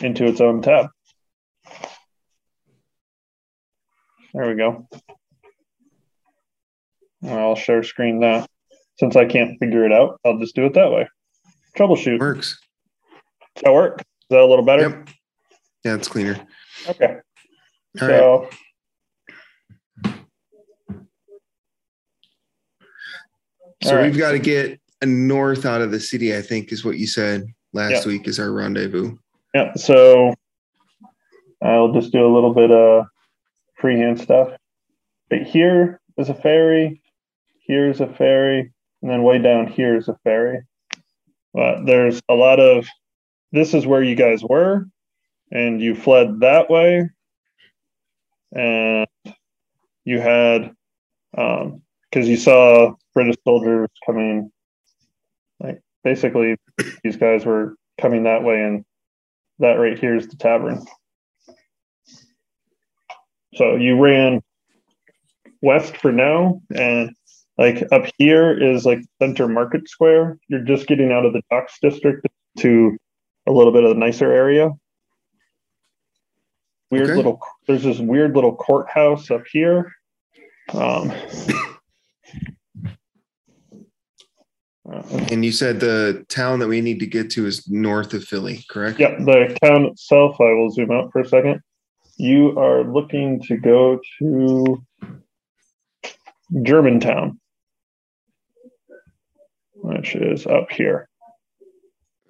into 0.01 0.25
its 0.25 0.41
own 0.41 0.61
tab. 0.61 0.87
There 4.33 4.49
we 4.49 4.55
go. 4.55 4.87
I'll 7.27 7.55
share 7.55 7.83
screen 7.83 8.19
that. 8.21 8.49
Since 8.97 9.15
I 9.15 9.25
can't 9.25 9.57
figure 9.59 9.85
it 9.85 9.91
out, 9.91 10.19
I'll 10.25 10.37
just 10.39 10.55
do 10.55 10.65
it 10.65 10.73
that 10.73 10.91
way. 10.91 11.07
Troubleshoot. 11.77 12.19
Works. 12.19 12.57
Does 13.55 13.63
that 13.63 13.73
work? 13.73 13.99
Is 14.01 14.05
that 14.29 14.39
a 14.39 14.45
little 14.45 14.63
better? 14.65 14.83
Yep. 14.89 15.09
Yeah, 15.83 15.95
it's 15.95 16.07
cleaner. 16.07 16.39
Okay. 16.89 17.17
All 18.01 18.07
right. 18.07 18.09
so 18.09 18.49
So 23.83 23.89
all 23.91 23.95
right. 23.97 24.05
we've 24.05 24.17
got 24.17 24.31
to 24.31 24.39
get 24.39 24.79
a 25.01 25.05
north 25.05 25.65
out 25.65 25.81
of 25.81 25.91
the 25.91 25.99
city, 25.99 26.35
I 26.35 26.41
think 26.41 26.71
is 26.71 26.85
what 26.85 26.97
you 26.97 27.07
said 27.07 27.45
last 27.73 28.05
Yeah. 28.05 28.11
week 28.13 28.27
is 28.27 28.39
our 28.39 28.51
rendezvous. 28.51 29.17
yeah, 29.53 29.73
so 29.75 30.33
I'll 31.61 31.91
just 31.93 32.11
do 32.11 32.25
a 32.25 32.31
little 32.33 32.53
bit 32.53 32.71
of 32.71 33.05
freehand 33.79 34.19
stuff. 34.19 34.49
But 35.29 35.43
here 35.43 35.99
is 36.17 36.29
a 36.29 36.33
ferry, 36.33 37.01
here's 37.67 38.01
a 38.01 38.07
ferry, 38.07 38.71
and 39.01 39.11
then 39.11 39.23
way 39.23 39.39
down 39.39 39.67
here 39.67 39.95
is 39.95 40.07
a 40.07 40.17
ferry. 40.23 40.61
But 41.53 41.85
there's 41.85 42.21
a 42.29 42.33
lot 42.33 42.59
of 42.59 42.87
this 43.51 43.73
is 43.73 43.85
where 43.85 44.03
you 44.03 44.15
guys 44.15 44.43
were, 44.43 44.87
and 45.51 45.81
you 45.81 45.95
fled 45.95 46.41
that 46.41 46.69
way, 46.69 47.09
and 48.53 49.07
you 50.03 50.19
had 50.19 50.71
um 51.37 51.81
because 52.09 52.29
you 52.29 52.37
saw 52.37 52.93
British 53.13 53.35
soldiers 53.43 53.89
coming 54.05 54.51
like 55.59 55.81
basically 56.03 56.55
these 57.03 57.17
guys 57.17 57.45
were 57.45 57.75
coming 57.99 58.23
that 58.23 58.43
way 58.43 58.61
and 58.61 58.85
that 59.59 59.73
right 59.73 59.97
here 59.97 60.15
is 60.15 60.27
the 60.27 60.35
tavern. 60.35 60.85
So 63.55 63.75
you 63.75 64.01
ran 64.01 64.41
west 65.61 65.97
for 65.97 66.11
now, 66.11 66.61
and 66.75 67.15
like 67.57 67.83
up 67.91 68.05
here 68.17 68.51
is 68.57 68.85
like 68.85 68.99
Center 69.21 69.47
Market 69.47 69.87
Square. 69.89 70.37
You're 70.47 70.61
just 70.61 70.87
getting 70.87 71.11
out 71.11 71.25
of 71.25 71.33
the 71.33 71.41
docks 71.49 71.77
district 71.81 72.27
to 72.59 72.97
a 73.47 73.51
little 73.51 73.71
bit 73.71 73.83
of 73.83 73.89
the 73.89 73.95
nicer 73.99 74.31
area. 74.31 74.71
Weird 76.91 77.09
Okay. 77.09 77.15
little. 77.15 77.39
There's 77.67 77.83
this 77.83 77.99
weird 77.99 78.35
little 78.35 78.55
courthouse 78.55 79.31
up 79.31 79.43
here. 79.51 79.91
Um, 80.73 81.11
uh, 84.91 85.01
And 85.31 85.43
you 85.45 85.51
said 85.51 85.79
the 85.79 86.25
town 86.29 86.59
that 86.59 86.67
we 86.67 86.81
need 86.81 86.99
to 86.99 87.07
get 87.07 87.29
to 87.31 87.45
is 87.45 87.67
north 87.69 88.13
of 88.13 88.23
Philly, 88.23 88.63
correct? 88.69 88.99
Yep, 88.99 89.19
the 89.19 89.57
town 89.63 89.85
itself, 89.85 90.39
I 90.39 90.51
will 90.53 90.69
zoom 90.69 90.91
out 90.91 91.11
for 91.11 91.21
a 91.21 91.27
second. 91.27 91.61
You 92.17 92.57
are 92.59 92.83
looking 92.83 93.41
to 93.43 93.57
go 93.57 93.99
to 94.19 94.83
Germantown, 96.63 97.39
which 99.85 100.15
is 100.15 100.45
up 100.47 100.71
here. 100.71 101.07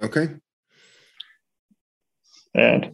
Okay. 0.03 0.29
And 2.53 2.91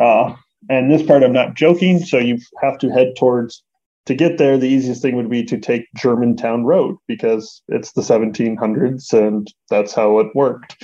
uh 0.00 0.34
and 0.68 0.90
this 0.90 1.02
part 1.02 1.22
I'm 1.22 1.32
not 1.32 1.54
joking, 1.54 1.98
so 2.00 2.18
you 2.18 2.38
have 2.62 2.78
to 2.78 2.90
head 2.90 3.14
towards 3.18 3.62
to 4.06 4.14
get 4.14 4.38
there, 4.38 4.56
the 4.56 4.66
easiest 4.68 5.02
thing 5.02 5.16
would 5.16 5.28
be 5.28 5.44
to 5.44 5.58
take 5.58 5.86
Germantown 5.94 6.64
Road 6.64 6.96
because 7.06 7.60
it's 7.68 7.92
the 7.92 8.00
1700s 8.00 9.12
and 9.12 9.46
that's 9.68 9.92
how 9.92 10.18
it 10.20 10.28
worked. 10.34 10.82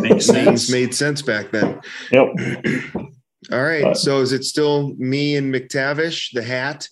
Makes 0.00 0.26
Things 0.26 0.26
sense. 0.26 0.70
made 0.72 0.94
sense 0.94 1.20
back 1.20 1.50
then. 1.50 1.78
Yep. 2.10 2.28
All 3.52 3.62
right. 3.62 3.84
Uh, 3.84 3.94
so 3.94 4.20
is 4.20 4.32
it 4.32 4.44
still 4.44 4.94
me 4.96 5.36
and 5.36 5.54
McTavish, 5.54 6.28
the 6.32 6.42
hat, 6.42 6.88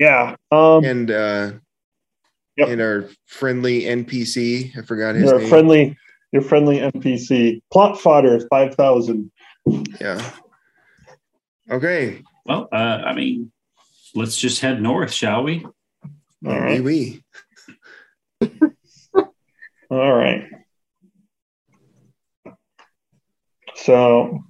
Yeah. 0.00 0.36
Um 0.50 0.82
and 0.84 1.10
uh 1.10 1.52
Yep. 2.56 2.68
and 2.68 2.80
our 2.80 3.08
friendly 3.26 3.82
NPC? 3.82 4.76
I 4.76 4.82
forgot 4.82 5.14
his 5.14 5.30
You're 5.30 5.38
name. 5.40 5.48
friendly, 5.48 5.96
your 6.32 6.42
friendly 6.42 6.78
NPC. 6.78 7.62
Plot 7.72 7.98
fodder 8.00 8.40
five 8.48 8.74
thousand. 8.74 9.30
yeah. 10.00 10.30
Okay. 11.70 12.22
Well, 12.44 12.68
uh, 12.72 12.76
I 12.76 13.14
mean, 13.14 13.52
let's 14.14 14.36
just 14.36 14.60
head 14.60 14.82
north, 14.82 15.12
shall 15.12 15.44
we? 15.44 15.64
All 15.64 15.70
Oui, 16.42 16.80
right. 16.80 16.82
oui. 16.82 17.24
All 19.90 20.12
right. 20.12 20.44
So, 23.74 24.42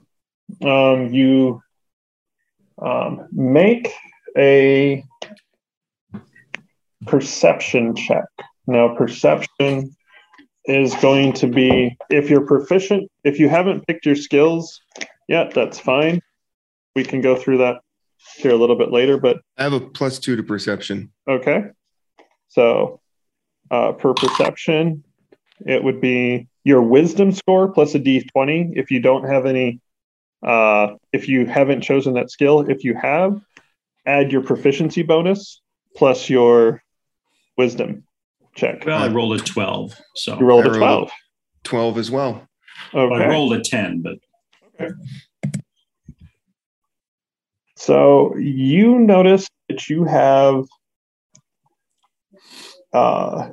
um, 0.63 1.13
you 1.13 1.63
um, 2.81 3.29
make 3.33 3.93
a 4.37 5.05
perception 7.07 7.95
check. 7.95 8.25
Now, 8.67 8.95
perception 8.95 9.95
is 10.65 10.95
going 10.97 11.33
to 11.35 11.47
be 11.47 11.97
if 12.09 12.31
you're 12.31 12.47
proficient. 12.47 13.11
If 13.25 13.39
you 13.39 13.49
haven't 13.49 13.87
picked 13.87 14.07
your 14.07 14.17
skills 14.17 14.81
yet, 15.29 15.55
that's 15.55 15.79
fine. 15.79 16.21
We 16.95 17.05
can 17.05 17.21
go 17.21 17.37
through 17.37 17.59
that 17.59 17.81
here 18.37 18.53
a 18.53 18.57
little 18.57 18.77
bit 18.77 18.93
later, 18.93 19.19
but 19.19 19.39
I 19.59 19.65
have 19.65 19.73
a 19.73 19.81
plus 19.81 20.19
two 20.19 20.37
to 20.37 20.43
perception. 20.43 21.11
Okay. 21.29 21.65
So 22.49 23.01
uh, 23.71 23.93
per 23.93 24.15
perception, 24.15 25.05
it 25.67 25.83
would 25.83 26.01
be 26.01 26.49
your 26.65 26.83
wisdom 26.83 27.33
score 27.33 27.73
plus 27.73 27.95
a 27.95 27.99
d20. 27.99 28.73
If 28.77 28.91
you 28.91 29.01
don't 29.01 29.25
have 29.25 29.47
any, 29.47 29.81
uh, 30.47 30.95
if 31.13 31.29
you 31.29 31.47
haven't 31.47 31.81
chosen 31.81 32.15
that 32.15 32.31
skill, 32.31 32.61
if 32.61 32.85
you 32.85 32.95
have, 32.95 33.41
add 34.07 34.31
your 34.31 34.43
proficiency 34.43 35.03
bonus 35.03 35.61
plus 35.97 36.29
your 36.29 36.83
wisdom 37.57 38.05
check. 38.55 38.85
Well, 38.87 38.99
I 38.99 39.09
rolled 39.09 39.41
a 39.41 39.43
12. 39.43 39.95
So 40.17 40.39
You 40.39 40.47
rolled 40.47 40.65
I 40.67 40.69
a 40.69 40.73
rolled 40.73 41.09
12. 41.09 41.11
12 41.65 41.99
as 41.99 42.11
well. 42.11 42.47
I 42.95 43.29
rolled 43.29 43.55
a 43.55 43.61
10, 43.61 44.03
but 44.03 44.19
Okay. 44.81 44.95
So 47.77 48.37
you 48.37 48.99
notice 48.99 49.49
that 49.69 49.89
you 49.89 50.05
have 50.05 50.65
uh, 52.93 53.49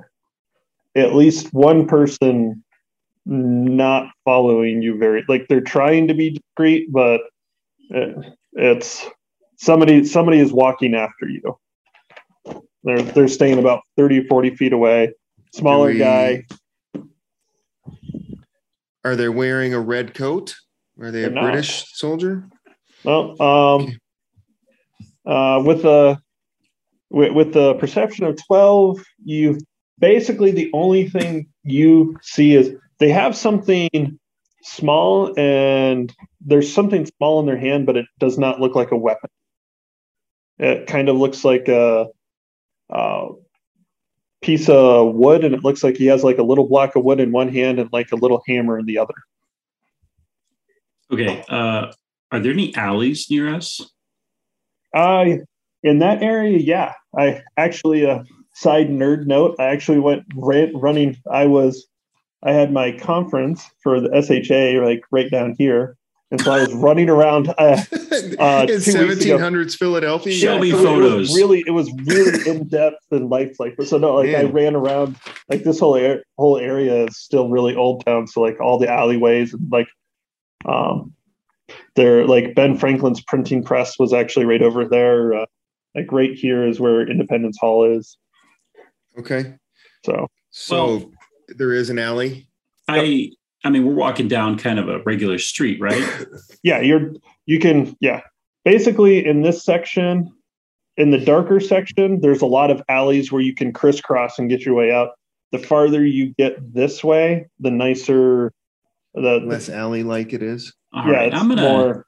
at 0.95 1.15
least 1.15 1.53
one 1.53 1.87
person 1.87 2.63
not 3.25 4.11
following 4.25 4.81
you 4.81 4.97
very 4.97 5.23
like 5.27 5.47
they're 5.47 5.61
trying 5.61 6.07
to 6.07 6.13
be 6.13 6.31
discreet, 6.31 6.91
but 6.91 7.21
it, 7.89 8.33
it's 8.53 9.07
somebody 9.57 10.03
somebody 10.05 10.39
is 10.39 10.51
walking 10.53 10.95
after 10.95 11.27
you. 11.27 11.57
They're 12.83 13.01
they're 13.01 13.27
staying 13.27 13.59
about 13.59 13.81
30 13.97 14.27
40 14.27 14.55
feet 14.55 14.73
away. 14.73 15.13
Smaller 15.53 15.87
we- 15.87 15.97
guy. 15.97 16.45
Are 19.05 19.15
they 19.15 19.29
wearing 19.29 19.73
a 19.73 19.79
red 19.79 20.13
coat? 20.13 20.55
Are 20.99 21.11
they 21.11 21.23
a 21.23 21.27
They're 21.27 21.31
not. 21.31 21.51
British 21.51 21.85
soldier? 21.93 22.47
Well, 23.03 23.41
um, 23.41 23.97
uh, 25.25 25.63
with 25.65 25.83
the 25.83 26.19
with, 27.09 27.31
with 27.33 27.53
the 27.53 27.75
perception 27.75 28.25
of 28.25 28.37
twelve, 28.45 28.99
you 29.23 29.57
basically 29.99 30.51
the 30.51 30.69
only 30.73 31.07
thing 31.07 31.47
you 31.63 32.17
see 32.21 32.55
is 32.55 32.75
they 32.99 33.09
have 33.09 33.35
something 33.35 34.19
small, 34.63 35.33
and 35.39 36.13
there's 36.41 36.71
something 36.71 37.05
small 37.05 37.39
in 37.39 37.45
their 37.45 37.57
hand, 37.57 37.85
but 37.85 37.95
it 37.95 38.05
does 38.19 38.37
not 38.37 38.59
look 38.59 38.75
like 38.75 38.91
a 38.91 38.97
weapon. 38.97 39.29
It 40.57 40.87
kind 40.87 41.07
of 41.07 41.15
looks 41.15 41.45
like 41.45 41.69
a, 41.69 42.07
a 42.89 43.29
piece 44.41 44.69
of 44.69 45.13
wood, 45.15 45.43
and 45.43 45.53
it 45.53 45.63
looks 45.63 45.83
like 45.83 45.97
he 45.97 46.07
has 46.07 46.23
like 46.23 46.37
a 46.37 46.43
little 46.43 46.67
block 46.67 46.95
of 46.95 47.03
wood 47.03 47.19
in 47.19 47.31
one 47.31 47.49
hand 47.49 47.79
and 47.79 47.89
like 47.91 48.11
a 48.11 48.15
little 48.15 48.41
hammer 48.47 48.79
in 48.79 48.85
the 48.85 48.97
other. 48.97 49.15
okay. 51.11 51.43
Uh, 51.49 51.91
are 52.31 52.39
there 52.39 52.51
any 52.51 52.75
alleys 52.75 53.29
near 53.29 53.53
us? 53.53 53.81
I 54.93 55.39
in 55.83 55.99
that 55.99 56.21
area, 56.21 56.57
yeah. 56.57 56.93
I 57.17 57.41
actually 57.57 58.03
a 58.03 58.23
side 58.53 58.89
nerd 58.89 59.25
note. 59.25 59.55
I 59.59 59.65
actually 59.65 59.99
went 59.99 60.23
ran, 60.35 60.75
running. 60.75 61.17
I 61.31 61.45
was 61.45 61.87
I 62.43 62.51
had 62.51 62.71
my 62.71 62.91
conference 62.91 63.69
for 63.83 63.99
the 63.99 64.09
SHA 64.09 64.83
like 64.85 65.01
right 65.11 65.29
down 65.29 65.55
here, 65.57 65.97
and 66.31 66.39
so 66.41 66.51
I 66.51 66.61
was 66.61 66.73
running 66.73 67.09
around. 67.09 67.53
Uh, 67.57 67.81
Uh, 68.39 68.65
in 68.69 68.81
two 68.81 69.07
weeks 69.07 69.23
ago. 69.23 69.37
1700s 69.37 69.75
Philadelphia. 69.77 70.33
Show 70.33 70.55
Yeah. 70.55 70.61
me 70.61 70.71
so 70.71 70.77
it 70.77 70.81
was 70.81 70.83
photos. 71.29 71.35
really, 71.35 71.63
it 71.65 71.71
was 71.71 71.89
really 72.05 72.49
in 72.49 72.67
depth 72.67 73.05
and 73.11 73.29
lifelike. 73.29 73.75
So 73.83 73.97
no, 73.97 74.15
like 74.15 74.35
I 74.35 74.43
ran 74.43 74.75
around. 74.75 75.15
Like 75.47 75.63
this 75.63 75.79
whole 75.79 75.95
air, 75.95 76.23
whole 76.37 76.57
area 76.57 77.05
is 77.05 77.17
still 77.17 77.49
really 77.49 77.75
old 77.75 78.05
town. 78.05 78.27
So 78.27 78.41
like 78.41 78.59
all 78.59 78.77
the 78.77 78.89
alleyways 78.91 79.53
and 79.53 79.69
like, 79.71 79.87
um, 80.65 81.13
there 81.95 82.25
like 82.27 82.55
Ben 82.55 82.77
Franklin's 82.77 83.21
printing 83.21 83.63
press 83.63 83.97
was 83.99 84.11
actually 84.13 84.45
right 84.45 84.61
over 84.61 84.85
there. 84.85 85.33
Uh, 85.33 85.45
like 85.95 86.11
right 86.11 86.33
here 86.33 86.67
is 86.67 86.79
where 86.79 87.07
Independence 87.09 87.57
Hall 87.59 87.85
is. 87.85 88.17
Okay. 89.17 89.55
So 90.05 90.27
So 90.49 90.85
Well- 90.85 91.11
there 91.49 91.73
is 91.73 91.89
an 91.89 91.99
alley. 91.99 92.47
I 92.87 93.31
I 93.63 93.69
mean, 93.69 93.85
we're 93.85 93.93
walking 93.93 94.27
down 94.27 94.57
kind 94.57 94.79
of 94.79 94.87
a 94.87 94.99
regular 95.03 95.37
street, 95.37 95.79
right? 95.81 96.03
yeah, 96.63 96.79
you're 96.79 97.13
you 97.45 97.59
can 97.59 97.95
yeah. 97.99 98.21
Basically, 98.65 99.25
in 99.25 99.41
this 99.41 99.63
section, 99.63 100.31
in 100.97 101.11
the 101.11 101.17
darker 101.17 101.59
section, 101.59 102.21
there's 102.21 102.41
a 102.41 102.45
lot 102.45 102.71
of 102.71 102.81
alleys 102.89 103.31
where 103.31 103.41
you 103.41 103.55
can 103.55 103.71
crisscross 103.73 104.37
and 104.37 104.49
get 104.49 104.61
your 104.65 104.75
way 104.75 104.91
out. 104.91 105.11
The 105.51 105.57
farther 105.59 106.05
you 106.05 106.33
get 106.37 106.73
this 106.73 107.03
way, 107.03 107.47
the 107.59 107.71
nicer 107.71 108.53
the 109.15 109.41
Less 109.43 109.69
alley 109.69 110.03
like 110.03 110.33
it 110.33 110.43
is. 110.43 110.73
All 110.93 111.05
yeah, 111.07 111.11
right. 111.13 111.33
it's 111.33 111.41
I'm 111.41 111.49
gonna 111.49 111.61
more 111.61 112.05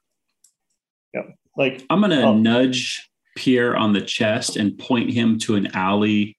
yeah, 1.12 1.22
like 1.56 1.84
I'm 1.90 2.00
gonna 2.00 2.22
Oh. 2.22 2.38
nudge 2.38 3.08
Pierre 3.36 3.76
on 3.76 3.92
the 3.92 4.00
chest 4.02 4.56
and 4.56 4.78
point 4.78 5.10
him 5.10 5.38
to 5.40 5.56
an 5.56 5.68
alley 5.74 6.36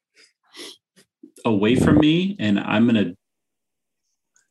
away 1.45 1.75
from 1.75 1.97
me, 1.97 2.35
and 2.39 2.59
I'm 2.59 2.85
gonna 2.85 3.13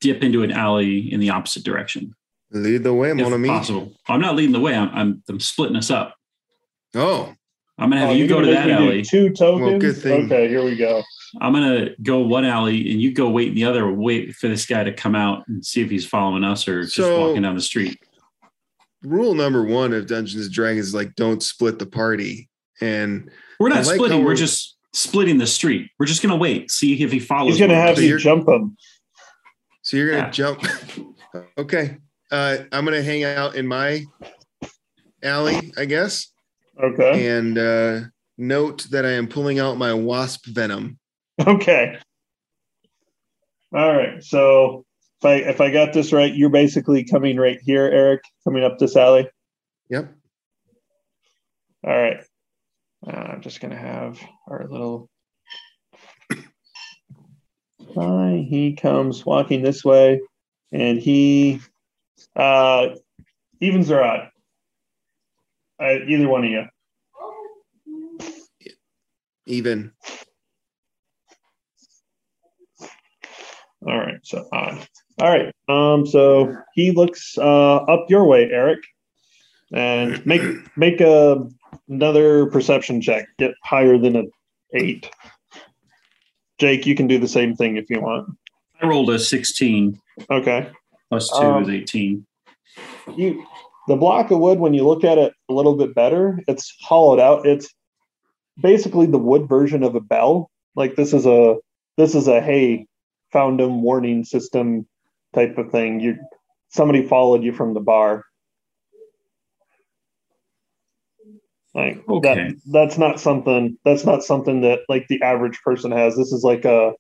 dip 0.03 0.23
into 0.23 0.43
an 0.43 0.53
alley 0.53 1.11
in 1.11 1.21
the 1.21 1.31
opposite 1.31 1.65
direction. 1.65 2.15
Lead 2.51 2.83
the 2.83 2.93
way, 2.93 3.15
mon 3.15 3.33
ami. 3.33 3.49
possible. 3.49 3.93
I'm 4.09 4.21
not 4.21 4.37
leading 4.37 4.53
the 4.53 4.61
way. 4.61 4.75
I'm 4.75 4.91
I'm, 4.91 5.23
I'm 5.29 5.41
splitting 5.41 5.77
us 5.77 5.91
up. 5.91 6.15
Oh, 6.95 7.33
I'm 7.79 7.89
gonna 7.89 8.03
have 8.03 8.11
Oh, 8.11 8.13
you 8.13 8.27
go 8.29 8.41
to 8.43 8.47
that 8.49 8.67
make 8.67 8.79
me 8.79 8.85
do 8.85 8.91
alley. 8.91 9.03
Two 9.03 9.31
tokens. 9.31 9.83
good 9.83 9.97
thing. 9.97 10.27
Okay, 10.27 10.49
here 10.49 10.63
we 10.63 10.77
go. 10.77 11.03
I'm 11.41 11.55
gonna 11.55 11.91
go 12.03 12.19
one 12.19 12.45
alley, 12.45 12.91
and 12.93 13.01
you 13.01 13.15
go 13.15 13.31
wait 13.31 13.49
in 13.49 13.55
the 13.55 13.65
other. 13.65 13.91
Wait 13.91 14.35
for 14.35 14.49
this 14.49 14.67
guy 14.67 14.85
to 14.85 14.93
come 14.93 15.15
out 15.15 15.49
and 15.49 15.65
see 15.65 15.81
if 15.81 15.89
he's 15.89 16.05
following 16.07 16.45
us 16.45 16.69
or 16.69 16.83
just 16.83 16.97
So- 16.97 17.29
walking 17.29 17.41
down 17.43 17.55
the 17.55 17.63
street. 17.63 17.99
rule 19.03 19.35
number 19.35 19.65
one 19.65 19.93
of 19.95 20.07
Dungeons 20.07 20.45
and 20.47 20.55
Dragons 20.55 20.89
is 20.89 20.95
like 20.95 21.15
don't 21.17 21.43
split 21.43 21.79
the 21.79 21.87
party. 21.87 22.51
And 22.81 23.31
We're 23.59 23.69
not 23.71 23.87
like 23.87 23.95
splitting. 23.97 24.19
We're 24.19 24.27
we're- 24.27 24.37
just 24.37 24.77
splitting 24.93 25.39
the 25.39 25.47
street. 25.47 25.89
We're 25.99 26.05
just 26.07 26.23
gonna 26.23 26.37
wait, 26.37 26.71
see 26.71 27.03
if 27.03 27.11
he 27.11 27.19
follows. 27.19 27.53
He's 27.55 27.61
gonna 27.61 27.79
one. 27.79 27.87
have 27.87 27.97
So 27.97 28.03
you 28.03 28.19
jump 28.19 28.47
him. 28.47 28.77
So 29.93 29.99
you're 29.99 30.09
gonna 30.13 30.23
Yeah. 30.23 30.31
jump. 30.31 30.65
okay. 31.59 31.99
Uh, 32.31 32.59
I'm 32.73 32.87
gonna 32.87 33.03
hang 33.03 33.25
out 33.25 33.57
in 33.57 33.67
my 33.67 34.07
alley, 35.23 35.71
I 35.77 35.85
guess. 35.85 36.33
Okay. 36.83 37.29
And 37.29 37.59
uh, 37.59 38.01
note 38.39 38.87
that 38.91 39.05
I 39.05 39.11
am 39.11 39.29
pulling 39.29 39.59
out 39.59 39.77
my 39.77 39.93
wasp 39.93 40.47
venom. 40.47 40.99
Okay. 41.47 41.99
All 43.75 43.95
right. 43.95 44.25
So 44.25 44.87
if 45.21 45.27
I 45.27 45.35
if 45.51 45.61
I 45.61 45.71
got 45.71 45.93
this 45.93 46.11
right, 46.11 46.35
you're 46.35 46.49
basically 46.49 47.05
coming 47.05 47.37
right 47.37 47.59
here, 47.63 47.85
Eric, 47.85 48.23
coming 48.45 48.65
up 48.65 48.79
this 48.79 48.97
alley. 48.97 49.29
Yep. 49.91 50.11
All 51.85 51.93
right. 52.03 52.25
Uh, 53.07 53.11
I'm 53.11 53.43
just 53.43 53.61
gonna 53.61 53.77
have 53.77 54.19
our 54.49 54.67
little 54.71 55.11
guy. 57.95 58.47
He 58.49 58.75
comes 58.75 59.25
walking 59.25 59.63
this 59.63 59.85
way, 59.85 60.21
and 60.73 60.99
he 60.99 61.61
uh, 62.37 62.89
evens 63.61 63.91
or 63.91 64.03
odd. 64.03 64.29
Uh, 65.81 65.99
either 66.07 66.29
one 66.29 66.45
of 66.45 66.51
you. 66.51 66.65
Even. 69.47 69.93
All 73.85 73.99
right, 73.99 74.21
so 74.23 74.47
odd. 74.53 74.87
All 75.21 75.29
right. 75.31 75.53
Um, 75.69 76.07
so 76.07 76.55
he 76.75 76.93
looks 76.93 77.37
uh 77.37 77.77
up 77.77 78.07
your 78.09 78.25
way, 78.25 78.49
Eric, 78.51 78.81
and 79.73 80.25
make 80.25 80.43
make 80.77 81.01
a 81.01 81.45
another 81.89 82.47
perception 82.47 83.01
check. 83.01 83.27
Get 83.39 83.55
higher 83.63 83.99
than 83.99 84.17
an 84.17 84.31
eight. 84.75 85.11
Jake, 86.63 86.87
you 86.87 86.95
can 86.95 87.09
do 87.09 87.19
the 87.19 87.27
same 87.27 87.57
thing 87.57 87.77
if 87.77 87.91
you 87.91 88.01
want. 88.01 88.37
I 88.81 88.87
rolled 88.87 89.11
a 89.11 89.19
16 89.19 90.01
Okay. 90.31 90.71
plus 91.09 91.29
two 91.29 91.45
Um, 91.45 91.65
is 91.65 91.69
18. 91.69 92.25
You 93.17 93.45
the 93.89 93.97
block 93.97 94.31
of 94.31 94.39
wood 94.39 94.61
when 94.61 94.73
you 94.73 94.87
look 94.87 95.03
at 95.03 95.19
it 95.19 95.35
a 95.49 95.53
little 95.53 95.75
bit 95.75 95.93
better, 95.93 96.39
it's 96.47 96.73
hollowed 96.81 97.19
out. 97.19 97.45
It's 97.45 97.75
basically 98.61 99.07
the 99.07 99.19
wood 99.19 99.49
version 99.49 99.83
of 99.83 99.97
a 99.97 100.01
bell. 100.01 100.53
Like 100.77 100.95
this 100.95 101.13
is 101.13 101.27
a 101.27 101.57
this 101.97 102.15
is 102.15 102.29
a 102.29 102.41
hey 102.41 102.87
found 103.33 103.61
him 103.61 103.83
warning 103.83 104.23
system 104.23 104.87
type 105.35 105.59
of 105.59 105.73
thing. 105.73 105.99
You 105.99 106.17
somebody 106.69 107.05
followed 107.05 107.43
you 107.43 107.53
from 107.53 107.75
the 107.75 107.81
bar. 107.81 108.25
Like 111.75 112.07
Okay. 112.09 112.35
that 112.35 112.55
that's 112.71 112.99
not 112.99 113.19
something 113.19 113.79
that's 113.85 114.05
not 114.05 114.23
something 114.23 114.61
that 114.61 114.81
like 114.89 115.09
the 115.09 115.23
average 115.23 115.59
person 115.65 115.91
has. 115.91 116.17
This 116.17 116.33
is 116.33 116.43
like 116.45 116.65
a 116.65 116.93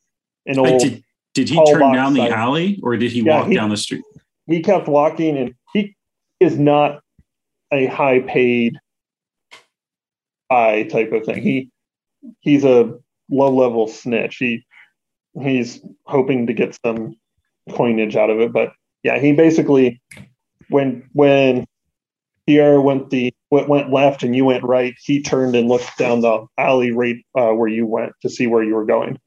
an 0.46 0.58
old 0.58 0.80
did, 0.80 1.04
did 1.34 1.48
he 1.48 1.56
turn 1.66 1.92
down 1.92 2.14
the 2.14 2.28
alley 2.28 2.80
or 2.82 2.96
did 2.96 3.12
he 3.12 3.20
Yeah, 3.20 3.40
walk 3.40 3.48
he- 3.48 3.54
down 3.54 3.70
the 3.70 3.76
street? 3.76 4.02
he 4.46 4.62
kept 4.62 4.88
walking 4.88 5.36
and 5.36 5.54
he 5.72 5.94
is 6.40 6.58
not 6.58 7.00
a 7.72 7.86
high 7.86 8.20
paid 8.20 8.78
eye 10.50 10.84
type 10.90 11.12
of 11.12 11.24
thing. 11.24 11.42
He 11.42 11.68
he's 12.40 12.64
a 12.64 12.94
low 13.30 13.50
level 13.54 13.88
snitch. 13.88 14.36
He 14.36 14.64
he's 15.42 15.80
hoping 16.06 16.46
to 16.46 16.52
get 16.52 16.76
some 16.84 17.16
coinage 17.72 18.16
out 18.16 18.30
of 18.30 18.40
it. 18.40 18.52
But 18.52 18.72
yeah, 19.02 19.18
he 19.18 19.32
basically 19.32 20.00
when 20.68 21.08
when 21.12 21.66
Pierre 22.46 22.80
went 22.80 23.10
the 23.10 23.32
went, 23.52 23.68
went 23.68 23.92
left 23.92 24.22
and 24.22 24.34
you 24.34 24.46
went 24.46 24.64
right, 24.64 24.94
he 25.04 25.22
turned 25.22 25.54
and 25.54 25.68
looked 25.68 25.98
down 25.98 26.22
the 26.22 26.46
alley 26.56 26.90
right 26.90 27.22
uh, 27.38 27.50
where 27.50 27.68
you 27.68 27.86
went 27.86 28.12
to 28.22 28.30
see 28.30 28.46
where 28.46 28.64
you 28.64 28.74
were 28.74 28.86
going. 28.86 29.18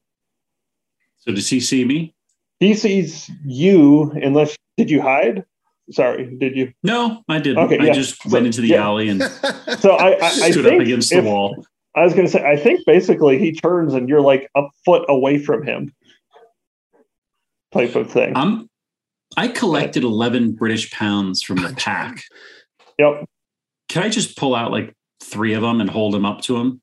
So 1.18 1.32
does 1.32 1.48
he 1.48 1.60
see 1.60 1.84
me? 1.84 2.12
He 2.58 2.74
sees 2.74 3.30
you 3.44 4.10
unless 4.10 4.56
did 4.76 4.90
you 4.90 5.00
hide? 5.00 5.44
Sorry, 5.92 6.36
did 6.38 6.56
you? 6.56 6.72
No, 6.82 7.22
I 7.28 7.38
didn't. 7.38 7.62
Okay, 7.64 7.78
I 7.78 7.84
yeah. 7.84 7.92
just 7.92 8.20
So- 8.20 8.30
went 8.30 8.46
into 8.46 8.60
the 8.60 8.68
yeah. 8.68 8.84
alley 8.84 9.08
and 9.08 9.22
So 9.78 9.92
I, 9.92 10.14
I, 10.14 10.26
I 10.26 10.50
stood 10.50 10.66
up 10.66 10.80
against 10.80 11.12
if- 11.12 11.22
the 11.22 11.30
wall. 11.30 11.64
I 11.94 12.02
was 12.02 12.12
going 12.12 12.26
to 12.26 12.30
say, 12.30 12.44
I 12.44 12.56
think 12.58 12.84
basically 12.84 13.38
he 13.38 13.52
turns 13.52 13.94
and 13.94 14.06
you're 14.06 14.20
like 14.20 14.50
a 14.54 14.64
foot 14.84 15.06
away 15.08 15.38
from 15.38 15.64
him, 15.64 15.94
type 17.72 17.94
of 17.94 18.10
thing. 18.10 18.36
I'm 18.36 18.68
I 19.36 19.48
collected 19.48 20.02
11 20.02 20.52
British 20.52 20.90
pounds 20.90 21.42
from 21.42 21.56
the 21.62 21.72
pack. 21.74 22.22
yep. 22.98 23.24
Can 23.88 24.02
I 24.02 24.08
just 24.08 24.36
pull 24.36 24.54
out 24.54 24.70
like 24.72 24.94
three 25.22 25.54
of 25.54 25.62
them 25.62 25.80
and 25.80 25.88
hold 25.90 26.12
them 26.14 26.24
up 26.26 26.40
to 26.42 26.56
him? 26.56 26.80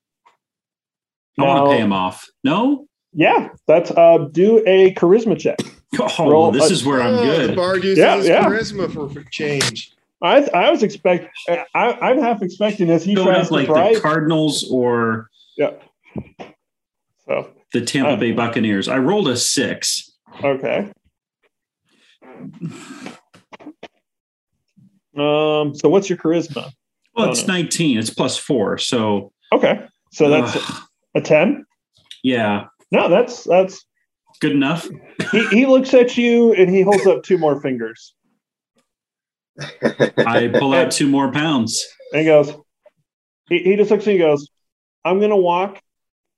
I 1.40 1.44
want 1.44 1.66
to 1.70 1.76
pay 1.76 1.82
him 1.82 1.92
off. 1.94 2.28
No? 2.44 2.88
Yeah, 3.14 3.50
that's 3.68 3.92
uh, 3.92 4.28
do 4.32 4.64
a 4.68 4.94
charisma 4.96 5.38
check. 5.40 5.60
Oh, 6.00 6.28
Roll 6.28 6.52
this 6.52 6.72
a- 6.72 6.74
is 6.74 6.84
where 6.84 7.02
I'm 7.04 7.14
Oh, 7.14 7.22
The 7.22 7.48
good. 7.48 7.56
bard 7.56 7.84
uses 7.84 8.00
Yeah, 8.00 8.16
yeah. 8.18 8.44
charisma 8.46 8.92
for, 8.92 9.08
for 9.10 9.24
change. 9.30 9.94
I 10.24 10.38
I 10.52 10.72
was 10.72 10.82
expect 10.82 11.30
I, 11.48 11.66
I'm 11.76 12.20
half 12.20 12.42
expecting 12.42 12.90
as 12.90 13.04
he 13.06 13.14
Going 13.14 13.28
tries 13.28 13.44
up 13.44 13.48
to 13.50 13.54
like 13.74 13.94
the 13.94 14.00
Cardinals 14.02 14.68
or 14.72 15.30
yeah. 15.56 15.72
So 17.28 17.52
the 17.74 17.82
Tampa 17.82 18.14
Uh, 18.14 18.16
Bay 18.16 18.32
Buccaneers. 18.32 18.88
I 18.88 18.98
rolled 18.98 19.28
a 19.28 19.38
six. 19.38 20.12
okay. 20.44 20.92
Um. 25.16 25.76
So 25.76 25.90
what's 25.90 26.10
your 26.10 26.18
charisma? 26.18 26.72
Well, 27.16 27.30
it's 27.32 27.46
no. 27.48 27.54
19. 27.54 27.98
It's 28.00 28.10
plus 28.10 28.38
four. 28.38 28.78
So, 28.78 29.32
Okay. 29.52 29.86
So 30.12 30.30
that's 30.30 30.56
ugh, 30.56 30.82
a 31.16 31.22
ten. 31.22 31.66
yeah, 32.24 32.66
No, 32.92 33.10
that's 33.10 33.44
that's. 33.44 33.84
good 34.40 34.52
enough. 34.52 34.88
He, 35.32 35.48
he 35.48 35.66
looks 35.66 35.94
at 35.94 36.18
you 36.18 36.54
and 36.54 36.70
he 36.70 36.82
holds 36.82 37.06
up 37.08 37.24
two 37.24 37.38
more 37.38 37.62
fingers 37.62 38.14
I 40.18 40.50
pull 40.60 40.74
out 40.74 40.92
two 40.92 41.08
more 41.08 41.32
pounds. 41.32 41.86
and 42.12 42.22
he 42.22 42.26
goes. 42.26 42.54
He, 43.50 43.60
he 43.60 43.76
just 43.76 43.92
looks 43.92 44.08
at 44.08 44.14
you 44.16 44.24
and 44.26 44.32
goes, 44.34 44.50
"I'm 45.06 45.20
gonna 45.20 45.38
walk 45.38 45.80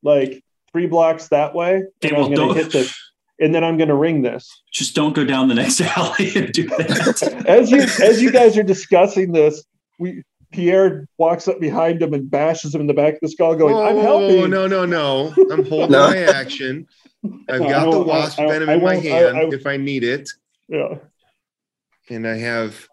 like 0.03 0.43
three 0.71 0.88
blocks 0.88 1.29
that 1.29 1.53
way, 1.55 1.75
Okay, 2.03 2.09
and 2.09 2.17
well, 2.17 2.25
I'm 2.25 2.33
gonna 2.33 2.47
don't- 2.53 2.57
hit 2.57 2.71
this, 2.71 2.93
and 3.39 3.53
then 3.55 3.63
I'm 3.63 3.77
gonna 3.77 3.95
ring 3.95 4.21
this." 4.21 4.49
Just 4.73 4.95
don't 4.95 5.13
go 5.15 5.23
down 5.23 5.47
the 5.47 5.55
next 5.55 5.79
alley 5.97 6.31
and 6.35 6.51
do 6.51 6.67
that. 6.69 7.43
as 7.47 7.71
you 7.71 7.81
as 8.03 8.21
you 8.21 8.31
guys 8.31 8.57
are 8.57 8.63
discussing 8.63 9.31
this, 9.31 9.63
we 9.99 10.23
Pierre 10.56 11.06
walks 11.18 11.48
up 11.50 11.60
behind 11.60 12.02
him 12.02 12.13
and 12.13 12.32
bashes 12.32 12.74
him 12.74 12.80
in 12.82 12.88
the 12.88 12.94
back 12.94 13.15
of 13.15 13.20
the 13.22 13.28
skull, 13.28 13.56
going, 13.56 13.76
"I'm 13.76 13.98
helping. 14.02 14.41
Oh, 14.41 14.46
no, 14.48 14.68
no, 14.68 14.86
no. 14.86 15.34
I'm 15.52 15.65
holding 15.65 15.91
No. 15.91 16.08
my 16.08 16.18
action. 16.18 16.88
I've 17.50 17.60
No, 17.62 17.68
got 17.70 17.91
the 17.91 18.00
wasp 18.02 18.39
I- 18.39 18.48
venom 18.48 18.70
I 18.70 18.74
in 18.76 18.80
my 18.80 18.94
won't- 18.94 19.06
I- 19.06 19.10
hand 19.10 19.38
I- 19.38 19.50
if 19.56 19.68
I 19.68 19.76
need 19.78 20.04
it. 20.06 20.30
Yeah. 20.70 21.00
And 22.10 22.26
I 22.28 22.38
have 22.38 22.88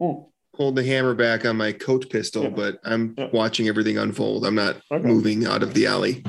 Hmm. 0.00 0.12
hold 0.54 0.76
the 0.76 0.82
hammer 0.84 1.14
back 1.14 1.44
on 1.44 1.56
my 1.58 1.72
coat 1.72 2.08
pistol, 2.08 2.44
Yeah. 2.44 2.48
but 2.50 2.78
I'm 2.84 3.14
Yeah. 3.18 3.28
watching 3.32 3.68
everything 3.68 3.98
unfold. 3.98 4.46
I'm 4.46 4.54
not 4.54 4.76
Okay. 4.90 5.06
moving 5.06 5.44
out 5.44 5.62
of 5.62 5.74
the 5.74 5.86
alley. 5.86 6.24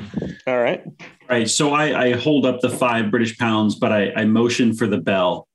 All 0.46 0.58
right. 0.60 0.82
Right. 1.30 1.48
So 1.48 1.72
I, 1.72 2.04
I 2.08 2.12
hold 2.12 2.44
up 2.44 2.60
the 2.60 2.68
five 2.70 3.10
British 3.10 3.38
pounds, 3.38 3.76
but 3.76 3.92
I, 3.92 4.12
I 4.14 4.24
motion 4.26 4.74
for 4.74 4.86
the 4.86 4.98
bell. 4.98 5.48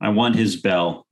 I 0.00 0.10
want 0.10 0.36
his 0.36 0.56
bell. 0.56 1.06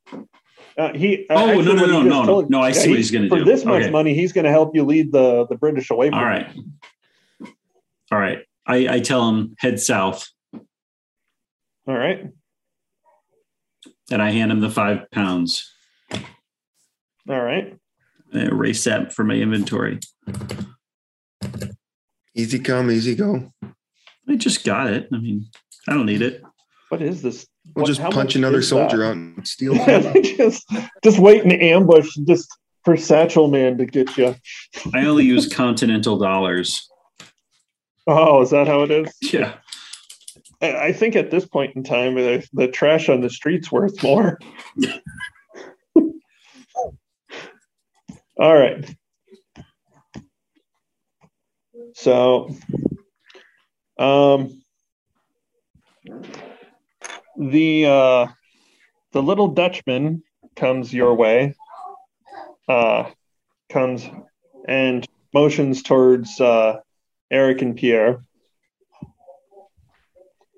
Uh, 0.79 0.93
he. 0.93 1.27
uh, 1.31 1.35
Oh, 1.35 1.49
actually, 1.49 1.65
no, 1.65 1.73
no, 1.75 1.87
no, 1.87 2.03
no, 2.03 2.09
no. 2.21 2.27
told- 2.27 2.51
No, 2.51 2.61
I 2.61 2.73
see 2.73 2.85
he- 2.85 2.91
what 2.91 2.99
he's 2.99 3.11
going 3.11 3.23
to 3.23 3.29
do. 3.29 3.37
For 3.39 3.45
do. 3.45 3.51
this 3.51 3.65
much 3.65 3.83
Okay. 3.85 3.91
money, 3.91 4.15
he's 4.15 4.33
going 4.33 4.45
to 4.45 4.51
help 4.51 4.75
you 4.75 4.85
lead 4.85 5.11
the 5.13 5.47
the 5.47 5.57
British 5.57 5.91
away 5.91 6.11
from. 6.11 6.19
All 6.19 6.25
you. 6.25 6.29
right. 6.31 6.57
All 8.13 8.19
right. 8.19 8.39
I, 8.67 8.97
I 8.97 9.01
tell 9.01 9.29
him 9.29 9.55
head 9.59 9.79
south 9.81 10.27
All 10.53 11.97
right. 11.97 12.29
and 14.11 14.21
I 14.21 14.31
hand 14.31 14.51
him 14.53 14.61
the 14.61 14.71
five 14.71 15.11
pounds. 15.13 15.73
All 16.13 17.41
right. 17.41 17.77
I 18.35 18.39
erase 18.41 18.85
that 18.85 19.13
from 19.15 19.29
my 19.29 19.35
inventory. 19.35 20.01
Easy 22.35 22.59
come, 22.59 22.91
easy 22.91 23.15
go. 23.15 23.53
I 24.29 24.37
just 24.37 24.65
got 24.65 24.89
it. 24.91 25.09
I 25.13 25.19
mean, 25.19 25.47
I 25.89 25.95
don't 25.95 26.07
need 26.07 26.23
it. 26.23 26.43
What 26.89 27.01
is 27.03 27.23
this? 27.23 27.47
We'll 27.75 27.83
What- 27.83 27.89
just 27.89 28.01
punch 28.01 28.37
another 28.37 28.63
soldier 28.63 28.99
that? 28.99 29.07
out 29.09 29.17
and 29.17 29.47
steal. 29.47 29.75
it. 29.77 30.37
just 30.37 30.65
just 31.03 31.19
wait 31.19 31.43
in 31.43 31.53
ambush, 31.53 32.09
just 32.27 32.49
for 32.85 32.97
Satchel 32.97 33.49
Man 33.49 33.77
to 33.79 33.87
get 33.87 34.17
you. 34.17 34.35
I 34.95 35.05
only 35.07 35.25
use 35.25 35.53
continental 35.53 36.17
dollars. 36.19 36.89
Oh, 38.07 38.41
is 38.43 38.51
that 38.51 38.67
how 38.69 38.83
it 38.83 38.91
is? 38.91 39.13
Yeah. 39.33 39.55
I 40.63 40.77
I 40.87 40.93
think 40.93 41.17
at 41.17 41.31
this 41.31 41.45
point 41.45 41.77
in 41.77 41.83
time, 41.85 42.15
the, 42.15 42.47
the 42.55 42.69
trash 42.69 43.09
on 43.11 43.21
the 43.21 43.29
streets 43.31 43.71
worth 43.71 44.03
more. 44.03 44.39
All 48.39 48.55
right. 48.57 48.95
So, 51.95 52.55
um, 53.99 54.63
the 57.39 57.87
uh, 57.87 58.27
the 59.13 59.23
little 59.23 59.49
Dutchman 59.49 60.23
comes 60.55 60.93
your 60.93 61.15
way. 61.15 61.55
Uh, 62.69 63.11
comes 63.69 64.09
and 64.67 65.07
motions 65.33 65.83
towards 65.83 66.41
uh, 66.41 66.81
Eric 67.31 67.63
and 67.63 67.77
Pierre. 67.77 68.21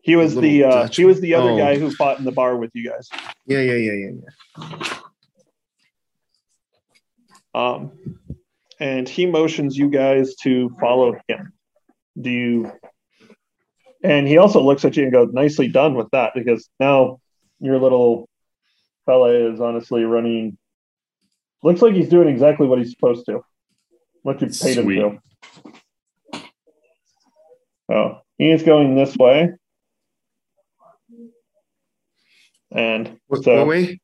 He 0.02 0.16
was 0.16 0.34
Little 0.34 0.50
the 0.50 0.64
uh, 0.64 0.88
he 0.88 1.04
was 1.04 1.20
the 1.20 1.34
other 1.34 1.50
Oh. 1.50 1.58
guy 1.58 1.78
who 1.78 1.90
fought 1.90 2.18
in 2.18 2.24
the 2.24 2.32
bar 2.32 2.56
with 2.56 2.70
you 2.74 2.88
guys. 2.88 3.08
Yeah, 3.46 3.60
yeah, 3.60 3.74
yeah, 3.74 3.92
yeah, 3.92 4.10
yeah. 4.22 4.98
Um, 7.54 7.92
and 8.80 9.08
he 9.08 9.26
motions 9.26 9.76
you 9.76 9.90
guys 9.90 10.34
to 10.36 10.70
follow 10.80 11.16
him. 11.28 11.52
Do 12.20 12.30
you? 12.30 12.72
And 14.02 14.28
he 14.28 14.38
also 14.38 14.62
looks 14.62 14.84
at 14.84 14.96
you 14.96 15.02
and 15.04 15.12
goes, 15.12 15.32
"Nicely 15.32 15.68
done 15.68 15.94
with 15.94 16.08
that," 16.12 16.32
because 16.34 16.68
now 16.78 17.20
your 17.60 17.78
little 17.80 18.28
fella 19.06 19.30
is 19.52 19.60
honestly 19.60 20.04
running. 20.04 20.56
Looks 21.62 21.82
like 21.82 21.94
he's 21.94 22.08
doing 22.08 22.28
exactly 22.28 22.66
what 22.68 22.78
he's 22.78 22.90
supposed 22.92 23.26
to. 23.26 23.40
What 24.22 24.40
you've 24.40 24.50
paid 24.50 24.74
Sweet. 24.74 24.98
him 24.98 25.20
to. 26.32 26.42
Oh, 27.90 28.20
he 28.36 28.50
is 28.50 28.62
going 28.62 28.94
this 28.94 29.16
way. 29.16 29.54
And 32.70 33.18
What, 33.26 33.42
So- 33.44 33.56
what 33.58 33.66
way? 33.66 33.98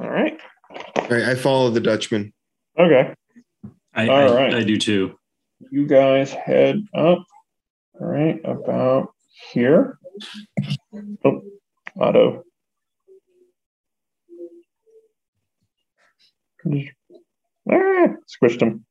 all 0.00 0.08
right. 0.08 0.38
All 0.96 1.08
right, 1.08 1.22
I 1.24 1.34
follow 1.34 1.70
the 1.70 1.80
Dutchman. 1.80 2.32
Okay. 2.78 3.14
I, 3.92 4.08
All 4.08 4.16
I, 4.16 4.34
right. 4.34 4.54
I 4.54 4.62
do 4.64 4.76
too. 4.78 5.18
You 5.70 5.86
guys 5.86 6.32
head 6.32 6.82
up 6.94 7.24
right 7.98 8.40
about 8.44 9.14
here. 9.52 9.98
Oh, 11.24 11.42
auto. 11.98 12.44
Ah, 17.70 18.06
squished 18.28 18.60
him. 18.60 18.84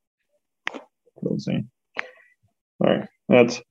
See. 1.38 1.64
All 2.80 2.90
right, 2.90 3.08
that's. 3.28 3.62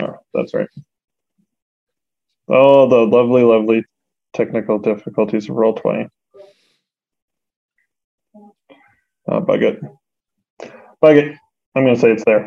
Oh, 0.00 0.14
that's 0.34 0.54
right. 0.54 0.68
Oh, 2.48 2.88
the 2.88 2.96
lovely, 2.96 3.42
lovely 3.42 3.84
technical 4.32 4.78
difficulties 4.78 5.48
of 5.48 5.56
roll 5.56 5.74
20. 5.74 6.08
Uh, 9.28 9.40
bug 9.40 9.62
it. 9.62 9.80
Bug 11.00 11.16
it. 11.16 11.36
I'm 11.74 11.84
going 11.84 11.94
to 11.94 12.00
say 12.00 12.12
it's 12.12 12.24
there. 12.24 12.46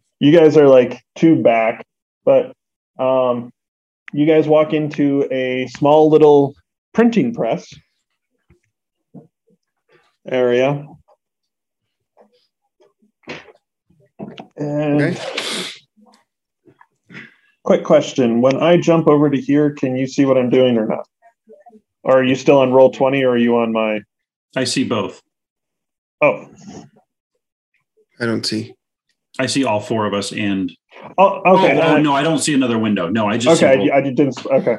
you 0.20 0.36
guys 0.36 0.56
are 0.56 0.68
like 0.68 1.02
two 1.16 1.42
back, 1.42 1.84
but 2.24 2.52
um, 2.98 3.50
you 4.12 4.26
guys 4.26 4.46
walk 4.46 4.72
into 4.72 5.26
a 5.32 5.66
small 5.68 6.08
little 6.08 6.54
printing 6.94 7.34
press 7.34 7.68
area. 10.28 10.86
And 14.56 15.02
Okay. 15.02 15.20
quick 17.64 17.84
question 17.84 18.40
when 18.40 18.56
I 18.62 18.78
jump 18.78 19.08
over 19.08 19.28
to 19.28 19.40
here, 19.40 19.72
can 19.72 19.96
you 19.96 20.06
see 20.06 20.24
what 20.24 20.38
I'm 20.38 20.48
doing 20.48 20.78
or 20.78 20.86
not? 20.86 21.06
Or 22.04 22.20
are 22.20 22.24
you 22.24 22.36
still 22.36 22.60
on 22.60 22.72
roll 22.72 22.90
20 22.90 23.22
or 23.24 23.30
are 23.30 23.36
you 23.36 23.56
on 23.56 23.72
my. 23.72 24.00
I 24.54 24.64
see 24.64 24.84
both. 24.84 25.20
Oh, 26.20 26.48
I 28.20 28.26
don't 28.26 28.44
see. 28.44 28.74
I 29.38 29.46
see 29.46 29.64
all 29.64 29.80
four 29.80 30.06
of 30.06 30.14
us 30.14 30.32
and 30.32 30.72
oh 31.18 31.42
okay. 31.56 31.78
oh, 31.78 31.96
oh, 31.96 31.98
no, 31.98 32.14
I 32.14 32.22
don't 32.22 32.38
see 32.38 32.54
another 32.54 32.78
window. 32.78 33.08
No, 33.08 33.28
I 33.28 33.36
just 33.36 33.62
okay, 33.62 33.76
both. 33.76 33.90
I 33.92 34.00
didn't. 34.00 34.46
Okay. 34.46 34.76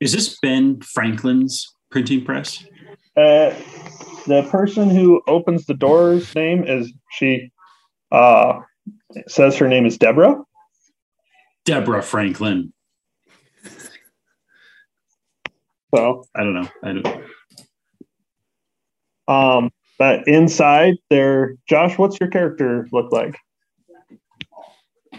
Is 0.00 0.12
this 0.12 0.38
Ben 0.40 0.80
Franklin's 0.80 1.66
printing 1.90 2.24
press? 2.24 2.64
Uh, 3.16 3.54
the 4.26 4.46
person 4.50 4.88
who 4.88 5.22
opens 5.26 5.66
the 5.66 5.74
door's 5.74 6.34
name 6.34 6.64
is 6.64 6.92
she. 7.12 7.50
Uh, 8.12 8.60
says 9.28 9.56
her 9.56 9.68
name 9.68 9.86
is 9.86 9.96
Deborah. 9.98 10.42
Deborah 11.64 12.02
Franklin. 12.02 12.72
So, 15.94 16.24
I 16.36 16.44
don't 16.44 16.54
know. 16.54 16.68
I 16.84 16.92
don't, 16.92 17.24
um, 19.30 19.70
but 19.98 20.26
inside 20.26 20.94
there, 21.08 21.54
Josh, 21.68 21.96
what's 21.96 22.18
your 22.20 22.30
character 22.30 22.88
look 22.90 23.12
like? 23.12 23.36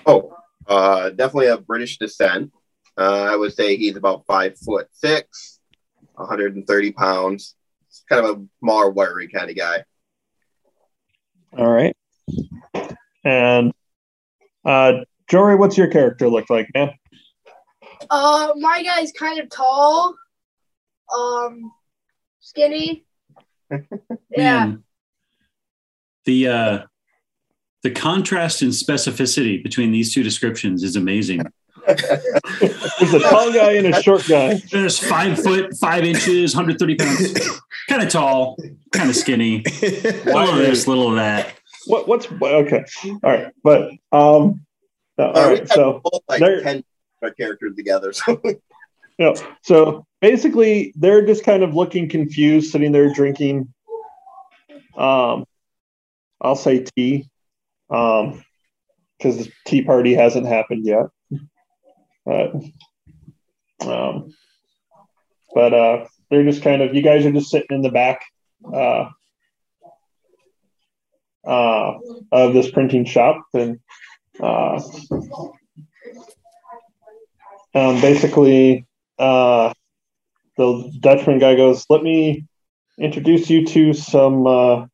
Oh, 0.06 0.36
uh, 0.68 1.12
definitely 1.12 1.48
of 1.48 1.66
British 1.66 1.98
descent. 1.98 2.52
Uh, 2.98 3.28
I 3.32 3.36
would 3.36 3.54
say 3.54 3.78
he's 3.78 3.96
about 3.96 4.26
five 4.26 4.58
foot 4.58 4.88
six, 4.92 5.60
130 6.16 6.92
pounds. 6.92 7.56
He's 7.88 8.04
kind 8.10 8.26
of 8.26 8.38
a 8.38 8.46
smaller, 8.60 8.90
wiry 8.90 9.30
kind 9.30 9.50
of 9.50 9.56
guy. 9.56 9.84
All 11.58 11.72
right. 11.72 11.96
And 13.24 13.72
uh, 14.66 14.94
Jory, 15.30 15.56
what's 15.56 15.78
your 15.78 15.88
character 15.88 16.28
look 16.28 16.50
like, 16.50 16.68
man? 16.74 16.92
Uh, 18.10 18.54
my 18.58 18.84
guy's 18.84 19.12
kind 19.12 19.40
of 19.40 19.50
tall, 19.50 20.16
um, 21.16 21.72
skinny. 22.40 23.06
yeah. 24.30 24.66
Man, 24.66 24.84
the 26.26 26.48
uh, 26.48 26.80
the 27.84 27.92
contrast 27.92 28.62
and 28.62 28.72
specificity 28.72 29.62
between 29.64 29.92
these 29.92 30.14
two 30.14 30.24
descriptions 30.24 30.84
is 30.84 30.96
amazing. 30.96 31.42
There's 31.88 33.14
a 33.14 33.20
tall 33.20 33.52
guy 33.52 33.74
and 33.74 33.88
a 33.88 34.02
short 34.04 34.26
guy. 34.28 34.62
There's 34.72 35.00
five 35.00 35.42
foot 35.42 35.76
five 35.78 36.04
inches, 36.04 36.56
130 36.56 36.96
pounds, 36.96 37.50
kind 37.90 38.04
of 38.04 38.10
tall, 38.10 38.58
kind 38.92 39.10
of 39.10 39.16
skinny. 39.16 39.64
Little 39.82 40.50
of 40.50 40.58
this, 40.58 40.88
little 40.88 41.10
of 41.10 41.16
that. 41.16 41.56
What? 41.88 42.08
What's 42.08 42.28
okay? 42.32 42.86
All 43.06 43.20
right, 43.24 43.52
but 43.64 43.92
um, 44.12 44.62
no, 45.18 45.32
all 45.32 45.50
we 45.50 45.60
right. 45.60 45.70
So 45.70 46.02
both 46.04 46.22
like 46.30 46.40
there- 46.40 46.62
10 46.62 46.84
characters 47.38 47.76
together. 47.76 48.14
So 48.14 48.42
Yeah. 49.18 49.34
So 49.64 50.06
basically, 50.22 50.94
they're 50.96 51.26
just 51.26 51.44
kind 51.44 51.64
of 51.64 51.76
looking 51.76 52.10
confused, 52.10 52.72
sitting 52.72 52.92
there 52.92 53.14
drinking. 53.14 53.74
Um, 54.98 55.46
I'll 56.42 56.56
say 56.56 56.86
tea, 56.96 57.30
um, 57.90 58.44
because 59.18 59.38
the 59.38 59.52
tea 59.66 59.84
party 59.84 60.14
hasn't 60.14 60.48
happened 60.48 60.86
yet. 60.86 61.06
But, 62.26 62.54
um, 63.86 64.34
but 65.54 65.74
uh, 65.74 66.06
they're 66.30 66.44
just 66.44 66.64
kind 66.64 66.82
of 66.82 66.96
you 66.96 67.02
guys 67.02 67.26
are 67.26 67.32
just 67.32 67.52
sitting 67.52 67.68
in 67.70 67.82
the 67.82 67.92
back, 67.92 68.22
uh, 68.74 69.10
uh, 71.46 71.94
of 72.32 72.54
this 72.54 72.70
printing 72.72 73.06
shop, 73.06 73.42
and 73.54 73.80
uh, 74.40 74.82
um, 77.74 78.02
basically 78.02 78.86
uh, 79.22 79.74
the 80.58 80.92
Dutchman 81.00 81.40
guy 81.40 81.56
goes, 81.56 81.86
"Let 81.90 82.02
me 82.02 82.46
introduce 82.98 83.50
you 83.50 83.66
to 83.68 83.94
some 83.94 84.48
uh, 84.48 84.86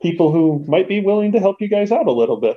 people 0.00 0.32
who 0.32 0.64
might 0.68 0.88
be 0.88 1.00
willing 1.00 1.32
to 1.32 1.40
help 1.40 1.60
you 1.60 1.68
guys 1.68 1.90
out 1.90 2.06
a 2.06 2.12
little 2.12 2.40
bit." 2.40 2.56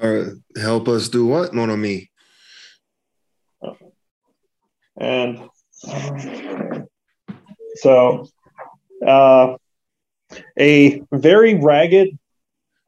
Uh, 0.00 0.24
help 0.60 0.88
us 0.88 1.08
do 1.08 1.26
what, 1.26 1.52
mon 1.52 1.70
ami? 1.70 2.10
And 4.98 5.48
so, 7.74 8.28
uh, 9.06 9.56
a 10.58 11.02
very 11.12 11.54
ragged, 11.54 12.18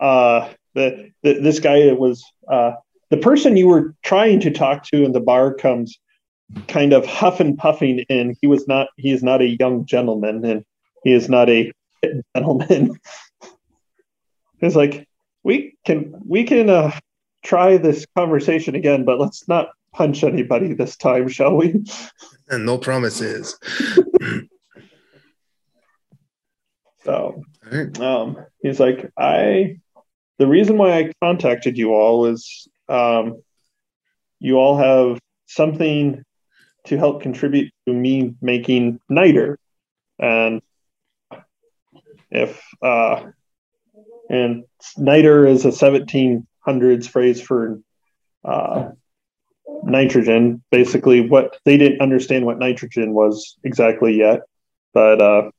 uh, 0.01 0.53
the, 0.75 1.11
the 1.23 1.41
this 1.41 1.61
guy 1.61 1.93
was 1.93 2.25
uh, 2.49 2.73
the 3.11 3.17
person 3.17 3.57
you 3.57 3.69
were 3.69 3.95
trying 4.03 4.41
to 4.41 4.51
talk 4.51 4.85
to 4.85 5.05
in 5.05 5.13
the 5.13 5.21
bar 5.21 5.55
comes 5.55 5.99
kind 6.67 6.93
of 6.93 7.07
huff 7.07 7.41
and 7.41 7.57
puffing 7.57 8.01
in. 8.09 8.37
He 8.41 8.47
was 8.47 8.67
not. 8.69 8.89
He 8.97 9.11
is 9.11 9.23
not 9.23 9.43
a 9.43 9.57
young 9.59 9.87
gentleman, 9.87 10.45
and 10.45 10.65
he 11.05 11.13
is 11.13 11.29
not 11.29 11.49
a 11.49 11.73
gentleman. 12.35 12.99
It's 14.61 14.75
like 14.75 15.07
we 15.45 15.77
can 15.87 16.13
we 16.27 16.43
can 16.43 16.69
uh, 16.69 16.91
try 17.45 17.77
this 17.77 18.05
conversation 18.17 18.75
again, 18.75 19.05
but 19.05 19.21
let's 19.21 19.47
not 19.47 19.69
punch 19.93 20.25
anybody 20.25 20.75
this 20.75 20.97
time, 20.97 21.29
shall 21.29 21.55
we? 21.55 21.85
And 22.51 22.67
no 22.67 22.77
promises. 22.77 23.57
So 27.05 27.43
right. 27.73 27.99
um, 28.01 28.37
he's 28.61 28.79
like, 28.79 29.11
I, 29.17 29.79
the 30.39 30.47
reason 30.47 30.77
why 30.77 30.99
I 30.99 31.13
contacted 31.23 31.79
you 31.79 31.95
all 31.95 32.27
is 32.27 32.69
um, 32.89 33.43
you 34.41 34.57
all 34.57 34.77
have 34.77 35.21
something 35.47 36.25
to 36.87 36.97
help 36.97 37.23
contribute 37.23 37.73
to 37.87 37.93
me 37.93 38.35
making 38.41 39.01
niter. 39.09 39.59
And 40.19 40.63
if, 42.31 42.63
uh, 42.83 43.25
and 44.31 44.65
niter 44.97 45.47
is 45.47 45.65
a 45.65 45.69
1700s 45.69 47.09
phrase 47.09 47.41
for 47.41 47.81
uh, 48.45 48.91
nitrogen. 49.83 50.63
Basically, 50.71 51.21
what 51.29 51.59
they 51.65 51.77
didn't 51.77 52.01
understand 52.01 52.47
what 52.47 52.59
nitrogen 52.59 53.15
was 53.15 53.57
exactly 53.65 54.17
yet, 54.17 54.41
but 54.93 55.21
uh, 55.21 55.51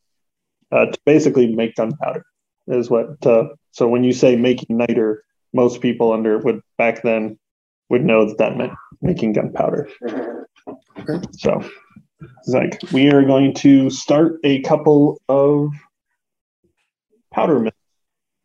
uh, 0.71 0.85
to 0.85 0.99
basically 1.05 1.53
make 1.53 1.75
gunpowder 1.75 2.25
is 2.67 2.89
what. 2.89 3.25
Uh, 3.25 3.49
so 3.71 3.87
when 3.87 4.03
you 4.03 4.13
say 4.13 4.35
making 4.35 4.77
niter, 4.77 5.23
most 5.53 5.81
people 5.81 6.11
under 6.11 6.37
would 6.39 6.61
back 6.77 7.01
then 7.03 7.37
would 7.89 8.05
know 8.05 8.25
that 8.25 8.37
that 8.37 8.57
meant 8.57 8.73
making 9.01 9.33
gunpowder. 9.33 9.89
Okay. 10.07 11.27
So 11.31 11.63
it's 12.21 12.49
like 12.49 12.79
we 12.91 13.09
are 13.11 13.23
going 13.23 13.53
to 13.55 13.89
start 13.89 14.39
a 14.43 14.61
couple 14.61 15.21
of 15.29 15.71
powder 17.31 17.59
mills. 17.59 17.73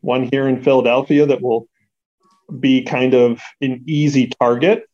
One 0.01 0.29
here 0.31 0.49
in 0.49 0.63
Philadelphia 0.63 1.27
that 1.27 1.43
will 1.43 1.69
be 2.61 2.83
kind 2.83 3.15
of 3.15 3.41
an 3.61 3.83
easy 3.87 4.31
target 4.41 4.85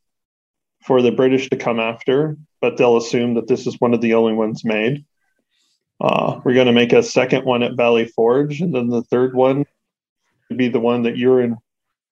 for 0.83 1.03
the 1.03 1.11
British 1.11 1.51
to 1.51 1.57
come 1.57 1.81
after, 1.81 2.37
but 2.61 2.77
they'll 2.77 2.97
assume 2.97 3.35
that 3.35 3.49
this 3.49 3.67
is 3.67 3.81
one 3.81 3.93
of 3.93 4.01
the 4.01 4.15
only 4.15 4.33
ones 4.33 4.65
made. 4.65 5.05
Uh, 6.01 6.41
we're 6.45 6.55
going 6.55 6.67
to 6.67 6.73
make 6.73 6.93
a 6.93 7.03
second 7.03 7.45
one 7.45 7.63
at 7.63 7.77
Valley 7.77 8.07
Forge, 8.07 8.61
and 8.61 8.75
then 8.75 8.89
the 8.89 9.03
third 9.03 9.35
one 9.35 9.67
would 10.49 10.57
be 10.57 10.69
the 10.69 10.81
one 10.81 11.03
that 11.03 11.19
you're 11.19 11.43
in 11.43 11.57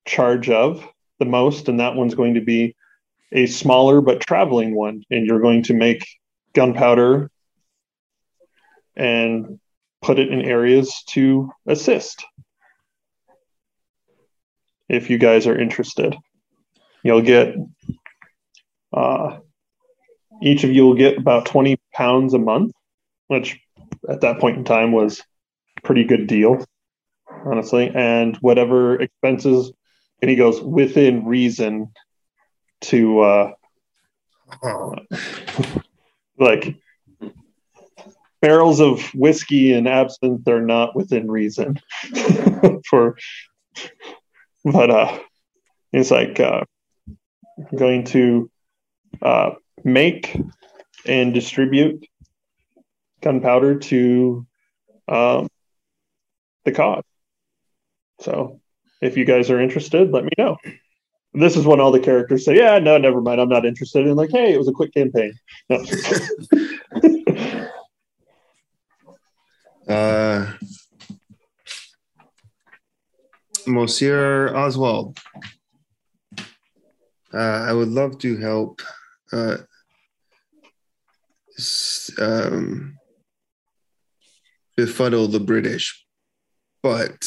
charge 0.08 0.50
of 0.50 0.84
the 1.18 1.24
most, 1.24 1.68
and 1.68 1.80
that 1.80 1.94
one's 1.94 2.14
going 2.14 2.34
to 2.34 2.40
be 2.40 2.74
a 3.32 3.46
smaller 3.46 4.00
but 4.00 4.20
traveling 4.20 4.74
one, 4.74 5.04
and 5.10 5.26
you're 5.26 5.40
going 5.40 5.62
to 5.64 5.74
make 5.74 6.06
gunpowder 6.54 7.30
and 8.96 9.60
put 10.02 10.18
it 10.18 10.28
in 10.28 10.42
areas 10.42 11.02
to 11.08 11.50
assist. 11.66 12.24
If 14.88 15.10
you 15.10 15.18
guys 15.18 15.46
are 15.46 15.58
interested, 15.58 16.16
you'll 17.02 17.22
get 17.22 17.54
uh, 18.92 19.38
each 20.42 20.64
of 20.64 20.70
you 20.70 20.86
will 20.86 20.94
get 20.94 21.18
about 21.18 21.46
20 21.46 21.78
pounds 21.92 22.32
a 22.32 22.38
month, 22.38 22.72
which 23.26 23.60
at 24.08 24.22
that 24.22 24.40
point 24.40 24.56
in 24.56 24.64
time 24.64 24.92
was 24.92 25.22
pretty 25.82 26.04
good 26.04 26.26
deal, 26.26 26.64
honestly. 27.44 27.90
And 27.94 28.36
whatever 28.36 29.00
expenses, 29.00 29.72
and 30.20 30.30
he 30.30 30.36
goes 30.36 30.60
within 30.60 31.24
reason 31.24 31.92
to 32.80 33.20
uh, 33.20 33.52
like 36.38 36.76
barrels 38.40 38.80
of 38.80 39.02
whiskey 39.14 39.72
and 39.72 39.88
absinthe 39.88 40.46
are 40.48 40.60
not 40.60 40.94
within 40.94 41.30
reason 41.30 41.78
for 42.88 43.16
but 44.64 44.90
uh 44.90 45.18
it's 45.92 46.10
like 46.10 46.40
uh 46.40 46.62
going 47.76 48.04
to 48.04 48.50
uh 49.20 49.50
make 49.84 50.40
and 51.04 51.34
distribute 51.34 52.06
gunpowder 53.20 53.78
to 53.78 54.46
um 55.08 55.48
the 56.64 56.72
cause. 56.72 57.04
So 58.20 58.60
if 59.00 59.16
you 59.16 59.24
guys 59.24 59.50
are 59.50 59.60
interested 59.60 60.10
let 60.10 60.24
me 60.24 60.30
know. 60.38 60.56
This 61.34 61.56
is 61.56 61.66
when 61.66 61.78
all 61.78 61.92
the 61.92 62.00
characters 62.00 62.44
say 62.44 62.56
yeah 62.56 62.78
no 62.78 62.98
never 62.98 63.20
mind. 63.20 63.40
I'm 63.40 63.48
not 63.48 63.66
interested. 63.66 64.06
And 64.06 64.16
like 64.16 64.30
hey 64.30 64.52
it 64.54 64.58
was 64.58 64.68
a 64.68 64.72
quick 64.72 64.94
campaign. 64.94 65.34
No. 65.68 65.84
Uh, 69.88 70.52
Monsieur 73.66 74.54
Oswald, 74.54 75.18
uh, 77.32 77.38
I 77.38 77.72
would 77.72 77.88
love 77.88 78.18
to 78.18 78.36
help 78.36 78.82
uh, 79.32 79.56
um, 82.18 82.98
befuddle 84.76 85.28
the 85.28 85.40
British, 85.40 86.04
but 86.82 87.26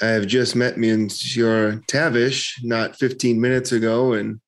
I 0.00 0.06
have 0.06 0.26
just 0.26 0.54
met 0.54 0.78
Monsieur 0.78 1.82
Tavish 1.88 2.60
not 2.62 2.96
15 2.96 3.40
minutes 3.40 3.72
ago, 3.72 4.12
and 4.12 4.40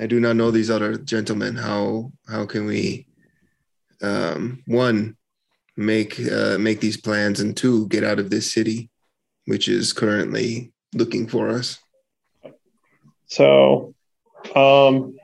I 0.00 0.06
do 0.06 0.18
not 0.18 0.36
know 0.36 0.50
these 0.50 0.70
other 0.70 0.96
gentlemen. 0.96 1.54
How 1.54 2.12
how 2.28 2.46
can 2.46 2.66
we 2.66 3.06
um, 4.02 4.62
one 4.66 5.16
make 5.76 6.18
uh, 6.20 6.58
make 6.58 6.80
these 6.80 6.96
plans, 6.96 7.40
and 7.40 7.56
two 7.56 7.86
get 7.88 8.02
out 8.02 8.18
of 8.18 8.28
this 8.28 8.52
city, 8.52 8.90
which 9.46 9.68
is 9.68 9.92
currently 9.92 10.72
looking 10.92 11.28
for 11.28 11.48
us? 11.48 11.78
So, 13.26 13.94
um, 14.54 15.16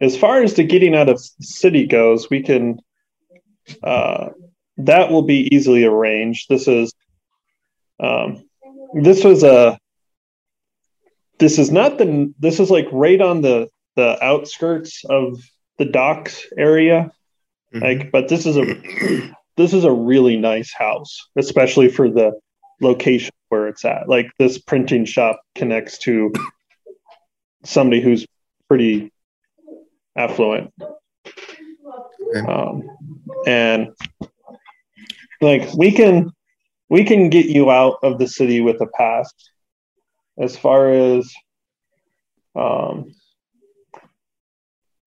as 0.00 0.16
far 0.16 0.42
as 0.42 0.54
the 0.54 0.64
getting 0.64 0.94
out 0.94 1.08
of 1.08 1.20
city 1.20 1.86
goes, 1.86 2.30
we 2.30 2.42
can. 2.42 2.80
Uh, 3.82 4.30
that 4.78 5.10
will 5.10 5.22
be 5.22 5.54
easily 5.54 5.84
arranged. 5.84 6.48
This 6.48 6.66
is. 6.66 6.92
Um, 8.00 8.44
this 8.94 9.24
was 9.24 9.42
a. 9.42 9.78
This 11.38 11.58
is 11.58 11.70
not 11.70 11.98
the. 11.98 12.32
This 12.38 12.60
is 12.60 12.70
like 12.70 12.88
right 12.92 13.20
on 13.20 13.42
the 13.42 13.68
the 13.96 14.22
outskirts 14.22 15.04
of 15.08 15.40
the 15.78 15.84
docks 15.84 16.46
area. 16.56 17.10
Mhm. 17.74 17.82
Like, 17.82 18.12
but 18.12 18.28
this 18.28 18.46
is 18.46 18.56
a. 18.56 19.32
This 19.56 19.72
is 19.72 19.84
a 19.84 19.90
really 19.90 20.36
nice 20.36 20.70
house, 20.70 21.30
especially 21.34 21.88
for 21.88 22.10
the 22.10 22.38
location 22.82 23.32
where 23.48 23.68
it's 23.68 23.86
at. 23.86 24.06
Like 24.06 24.30
this 24.38 24.58
printing 24.58 25.06
shop 25.06 25.40
connects 25.54 25.96
to 26.00 26.30
somebody 27.64 28.02
who's 28.02 28.26
pretty 28.68 29.10
affluent. 30.14 30.74
Okay. 31.24 32.40
Um, 32.46 32.82
and 33.46 33.88
like 35.40 35.72
we 35.74 35.90
can 35.92 36.32
we 36.88 37.04
can 37.04 37.30
get 37.30 37.46
you 37.46 37.70
out 37.70 37.98
of 38.02 38.18
the 38.18 38.28
city 38.28 38.60
with 38.60 38.80
a 38.80 38.86
pass 38.86 39.32
as 40.38 40.56
far 40.56 40.92
as 40.92 41.32
um, 42.54 43.14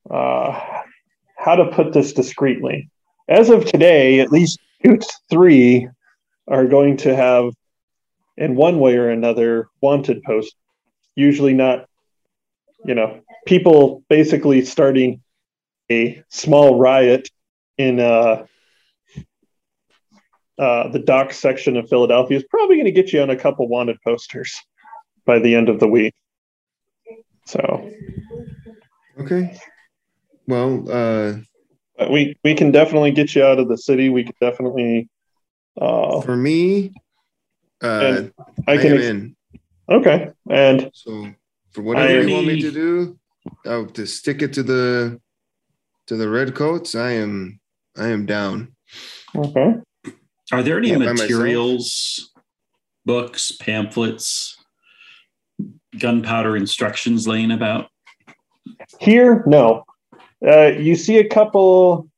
uh, 0.10 0.82
how 1.38 1.56
to 1.56 1.72
put 1.72 1.94
this 1.94 2.14
discreetly. 2.14 2.90
As 3.28 3.50
of 3.50 3.66
today, 3.66 4.20
at 4.20 4.32
least 4.32 4.60
two 4.84 4.98
to 4.98 5.14
three 5.30 5.88
are 6.48 6.66
going 6.66 6.98
to 6.98 7.16
have, 7.16 7.54
in 8.38 8.56
one 8.56 8.80
way 8.80 8.98
or 8.98 9.10
another, 9.10 9.68
wanted 9.82 10.24
posts. 10.24 10.56
Usually 11.16 11.54
not, 11.54 11.88
you 12.86 12.96
know, 12.96 13.22
people 13.46 14.04
basically 14.10 14.66
starting 14.66 15.22
a 15.92 16.24
small 16.30 16.80
riot 16.80 17.30
in 17.78 18.00
uh, 18.00 18.46
uh, 20.60 20.90
the 20.90 21.00
dock 21.00 21.32
section 21.34 21.78
of 21.78 21.88
Philadelphia 21.90 22.38
is 22.38 22.44
probably 22.50 22.76
going 22.76 22.86
to 22.86 22.92
get 22.92 23.12
you 23.14 23.22
on 23.22 23.30
a 23.30 23.36
couple 23.36 23.68
wanted 23.68 23.98
posters 24.04 24.54
by 25.26 25.40
the 25.40 25.56
end 25.56 25.70
of 25.70 25.80
the 25.80 25.88
week. 25.88 26.14
So 27.46 27.90
Okay. 29.20 29.58
Well, 30.48 30.86
uh, 30.90 31.34
we 32.10 32.36
we 32.44 32.56
can 32.56 32.72
definitely 32.72 33.12
get 33.12 33.36
you 33.36 33.44
out 33.44 33.60
of 33.60 33.68
the 33.68 33.78
city. 33.78 34.10
We 34.10 34.24
can 34.24 34.34
definitely. 34.40 35.10
Uh, 35.80 36.22
for 36.22 36.36
me, 36.36 36.92
uh, 37.84 37.88
And 37.88 38.34
I, 38.68 38.74
I 38.74 38.78
can. 38.78 38.92
am 38.94 38.98
ex- 38.98 39.06
in. 39.08 39.36
okay, 39.90 40.30
and 40.50 40.90
So 40.94 41.28
for 41.72 41.82
whatever 41.84 42.08
I- 42.08 42.22
you 42.22 42.34
want 42.34 42.48
me 42.48 42.62
to 42.62 42.72
do, 42.72 43.20
oh, 43.66 43.86
to 43.86 44.06
stick 44.08 44.42
it 44.42 44.54
to 44.54 44.64
the 44.64 45.20
to 46.08 46.16
the 46.16 46.30
red 46.30 46.56
coats, 46.56 46.96
I 46.96 47.12
am 47.12 47.60
I 47.98 48.08
am 48.08 48.26
down. 48.26 48.76
okay. 49.36 49.76
Are 50.52 50.64
there 50.64 50.78
any 50.78 50.90
Yeah, 50.90 50.98
materials, 50.98 52.32
books, 53.06 53.52
pamphlets, 53.52 54.58
gunpowder 55.98 56.58
instructions 56.58 57.28
laying 57.28 57.52
about? 57.52 57.90
Here, 59.00 59.44
no. 59.46 59.84
Uh, 60.46 60.68
you 60.68 60.96
see 60.96 61.18
a 61.18 61.28
couple. 61.28 62.10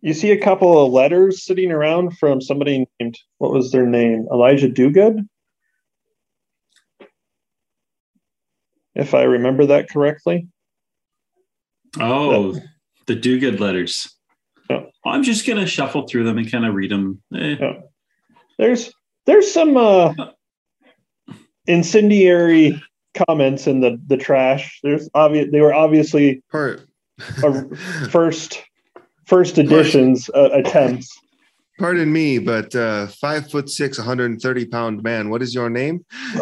You 0.00 0.12
see 0.12 0.32
a 0.32 0.40
couple 0.40 0.84
of 0.84 0.92
letters 0.92 1.44
sitting 1.44 1.70
around 1.70 2.18
from 2.18 2.40
somebody 2.40 2.86
named 3.00 3.18
what 3.38 3.52
was 3.52 3.70
their 3.70 3.86
name? 3.86 4.26
Elijah 4.30 4.68
Dugood, 4.68 5.26
if 8.94 9.14
I 9.14 9.22
remember 9.22 9.66
that 9.66 9.88
correctly. 9.88 10.48
Oh, 11.98 12.60
the 13.06 13.14
do 13.14 13.38
good 13.38 13.60
letters. 13.60 14.14
I'm 15.06 15.22
just 15.22 15.46
gonna 15.46 15.66
shuffle 15.66 16.06
through 16.06 16.24
them 16.24 16.38
and 16.38 16.50
kind 16.50 16.64
of 16.64 16.74
read 16.74 16.90
them. 16.90 17.22
Eh, 17.34 17.56
Yeah. 17.60 17.72
There's 18.58 18.92
there's 19.26 19.52
some 19.52 19.76
uh, 19.76 20.14
incendiary 21.66 22.82
comments 23.14 23.66
in 23.66 23.80
the 23.80 24.00
the 24.06 24.16
trash. 24.16 24.80
There's 24.82 25.08
obvious 25.14 25.48
they 25.50 25.60
were 25.60 25.74
obviously 25.74 26.42
Part. 26.50 26.86
a 27.42 27.76
first 28.10 28.62
first 29.26 29.58
editions 29.58 30.30
uh, 30.34 30.50
attempts. 30.52 31.08
Pardon 31.78 32.12
me, 32.12 32.38
but 32.38 32.74
uh, 32.76 33.08
five 33.08 33.50
foot 33.50 33.68
six, 33.68 33.98
130 33.98 34.66
pound 34.66 35.02
man. 35.02 35.28
What 35.28 35.42
is 35.42 35.52
your 35.54 35.68
name? 35.68 36.04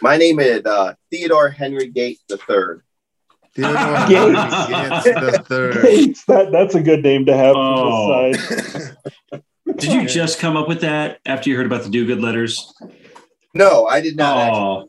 My 0.00 0.16
name 0.16 0.38
is 0.40 0.64
uh, 0.64 0.94
Theodore 1.10 1.50
Henry 1.50 1.88
Gates 1.88 2.22
III. 2.30 2.78
Theodore 3.54 4.06
Gates. 4.08 5.04
Gates 5.04 5.04
the 5.04 5.44
third. 5.48 5.82
Gates, 5.82 6.24
that 6.24 6.52
that's 6.52 6.74
a 6.74 6.82
good 6.82 7.02
name 7.02 7.26
to 7.26 7.36
have 7.36 7.54
Oh. 7.56 8.32
for 8.32 8.36
this 8.36 8.72
side. 9.30 9.42
did 9.76 9.92
you 9.92 10.06
just 10.08 10.38
come 10.38 10.56
up 10.56 10.68
with 10.68 10.80
that 10.80 11.20
after 11.26 11.50
you 11.50 11.56
heard 11.56 11.66
about 11.66 11.82
the 11.82 11.90
do 11.90 12.06
good 12.06 12.20
letters? 12.20 12.72
No, 13.54 13.86
I 13.86 14.00
did 14.00 14.16
not. 14.16 14.52
Oh, 14.52 14.88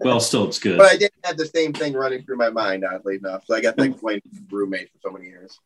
well, 0.00 0.20
still 0.20 0.46
it's 0.48 0.58
good. 0.58 0.78
But 0.78 0.92
I 0.92 0.96
did 0.96 1.10
have 1.24 1.36
the 1.36 1.46
same 1.46 1.72
thing 1.72 1.94
running 1.94 2.22
through 2.22 2.36
my 2.36 2.50
mind, 2.50 2.84
oddly 2.84 3.16
enough. 3.16 3.44
So 3.46 3.54
I 3.54 3.60
got 3.60 3.76
to 3.78 3.84
explain 3.84 4.20
my 4.32 4.40
roommate 4.50 4.90
for 4.92 4.98
so 5.08 5.10
many 5.12 5.26
years. 5.26 5.58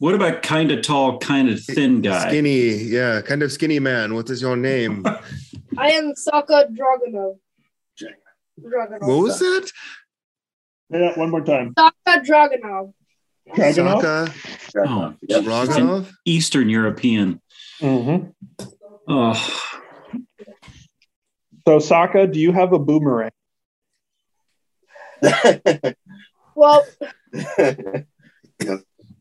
What 0.00 0.14
about 0.14 0.42
kind 0.42 0.70
of 0.72 0.82
tall, 0.82 1.18
kind 1.18 1.48
of 1.48 1.62
thin 1.62 2.00
guy? 2.02 2.28
Skinny, 2.28 2.68
yeah, 2.74 3.20
kind 3.20 3.42
of 3.42 3.52
skinny 3.52 3.78
man. 3.78 4.14
What 4.14 4.28
is 4.28 4.42
your 4.42 4.56
name? 4.56 5.04
I 5.78 5.90
am 5.92 6.14
Saka 6.16 6.66
Dragunov. 6.72 7.38
Jack. 7.96 8.18
Dragunov. 8.60 9.00
What 9.06 9.22
was 9.22 9.38
that? 9.38 9.70
Yeah, 10.90 11.18
one 11.18 11.30
more 11.30 11.44
time. 11.44 11.74
Saka 11.78 12.20
Dragunov. 12.24 12.92
Dragunov? 13.56 14.00
Saka 14.02 14.34
Oh, 14.86 15.14
Yep. 15.22 15.44
Roganov? 15.44 16.12
Eastern 16.24 16.68
European. 16.68 17.40
hmm 17.80 18.16
Oh, 19.06 19.34
So 21.66 21.78
Saka, 21.78 22.26
do 22.26 22.38
you 22.40 22.52
have 22.52 22.72
a 22.72 22.78
boomerang? 22.78 23.30
Well, 26.56 26.86
yeah, 27.32 28.04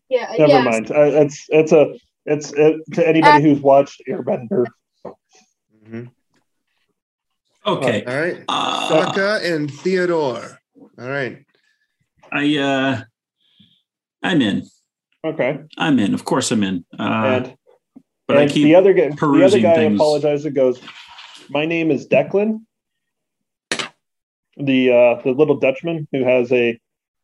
Never 0.08 0.48
yes. 0.48 0.66
mind. 0.66 0.92
Uh, 0.92 1.02
it's 1.26 1.46
it's 1.50 1.72
a 1.72 1.96
it's 2.28 2.54
it, 2.54 2.76
to 2.94 3.08
anybody 3.08 3.42
who's 3.42 3.60
watched 3.60 4.04
Airbender. 4.08 4.66
Mhm. 5.84 6.12
okay. 7.66 8.04
All 8.06 8.16
right. 8.16 8.44
Uh, 8.48 8.88
Saka 8.88 9.40
and 9.44 9.72
Theodore. 9.72 10.60
All 11.00 11.10
right. 11.10 11.44
I 12.34 12.58
uh, 12.58 13.02
I'm 14.24 14.42
in. 14.42 14.64
Okay, 15.26 15.60
I'm 15.78 16.00
in. 16.00 16.14
Of 16.14 16.26
course, 16.26 16.52
I'm 16.52 16.64
in. 16.64 16.84
Uh, 16.98 17.04
and 17.46 17.56
but 18.28 18.38
I 18.38 18.48
keep 18.48 18.64
the 18.64 18.76
other 18.76 18.94
guy, 18.94 19.02
the 19.04 19.08
other 19.10 19.16
perusing 19.18 19.62
guy 19.62 19.76
things. 19.76 19.96
apologizes. 19.96 20.46
and 20.48 20.56
Goes, 20.56 20.82
my 21.50 21.66
name 21.66 21.92
is 21.92 22.08
Declan. 22.08 22.62
The 24.58 24.92
uh, 24.92 25.22
the 25.22 25.32
little 25.32 25.58
Dutchman 25.60 26.08
who 26.12 26.24
has 26.24 26.52
a 26.52 26.80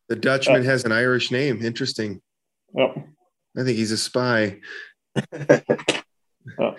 The 0.07 0.15
Dutchman 0.15 0.63
has 0.63 0.85
an 0.85 0.91
Irish 0.91 1.31
name. 1.31 1.61
Interesting. 1.63 2.21
oh, 2.77 2.93
I 3.57 3.63
think 3.63 3.77
he's 3.77 3.91
a 3.91 3.97
spy. 3.97 4.59
Oh. 6.57 6.63
All 6.65 6.75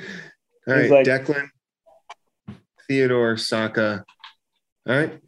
right. 0.67 0.83
He's 0.83 0.91
like- 0.91 1.07
Declan, 1.07 1.49
Theodore, 2.89 3.37
Saka. 3.37 4.05
All 4.89 4.97
right. 4.97 5.21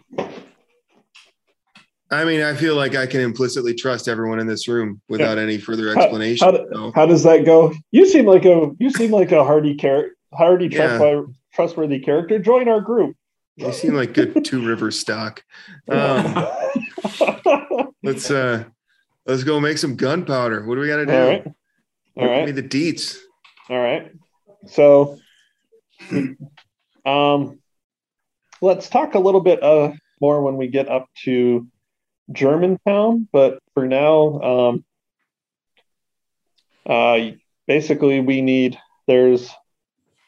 I 2.12 2.26
mean, 2.26 2.42
I 2.42 2.54
feel 2.54 2.76
like 2.76 2.94
I 2.94 3.06
can 3.06 3.20
implicitly 3.22 3.72
trust 3.74 4.06
everyone 4.06 4.38
in 4.38 4.46
this 4.46 4.68
room 4.68 5.00
without 5.08 5.38
any 5.38 5.56
further 5.56 5.88
explanation. 5.96 6.44
how 6.44 6.50
do- 6.52 6.68
So, 6.72 6.92
how 6.94 7.06
does 7.06 7.22
that 7.22 7.46
go? 7.46 7.72
You 7.90 8.06
seem 8.06 8.26
like 8.26 8.44
a 8.44 8.70
you 8.78 8.90
seem 8.90 9.10
like 9.10 9.32
a 9.32 9.42
hardy 9.42 9.74
character, 9.74 10.14
hardy 10.34 10.66
Yeah. 10.66 10.98
trustworthy, 10.98 11.32
trustworthy 11.54 11.98
character. 12.00 12.38
Join 12.38 12.68
our 12.68 12.82
group. 12.82 13.16
you 13.56 13.72
seem 13.72 13.94
like 13.94 14.12
good 14.12 14.44
two 14.44 14.64
river 14.66 14.90
stock. 14.90 15.42
Um, 15.90 16.46
let's 18.02 18.30
uh 18.30 18.64
let's 19.26 19.42
go 19.44 19.58
make 19.58 19.78
some 19.78 19.96
gunpowder. 19.96 20.66
What 20.66 20.74
do 20.74 20.82
we 20.82 20.88
got 20.88 20.96
to 20.98 21.06
do? 21.06 21.12
All 21.12 21.26
right. 21.26 21.46
All 22.18 22.28
Give 22.28 22.44
me 22.46 22.52
the 22.52 22.62
deets. 22.62 23.16
All 23.70 23.80
right. 23.80 24.12
So, 24.66 25.18
um, 27.06 27.58
let's 28.60 28.88
talk 28.90 29.14
a 29.14 29.18
little 29.18 29.40
bit 29.40 29.62
uh, 29.62 29.92
more 30.20 30.42
when 30.42 30.56
we 30.56 30.68
get 30.68 30.88
up 30.90 31.06
to 31.24 31.66
Germantown. 32.32 33.28
But 33.32 33.58
for 33.74 33.86
now, 33.86 34.40
um, 34.40 34.84
uh, 36.86 37.32
basically, 37.66 38.20
we 38.20 38.42
need 38.42 38.78
there's 39.06 39.50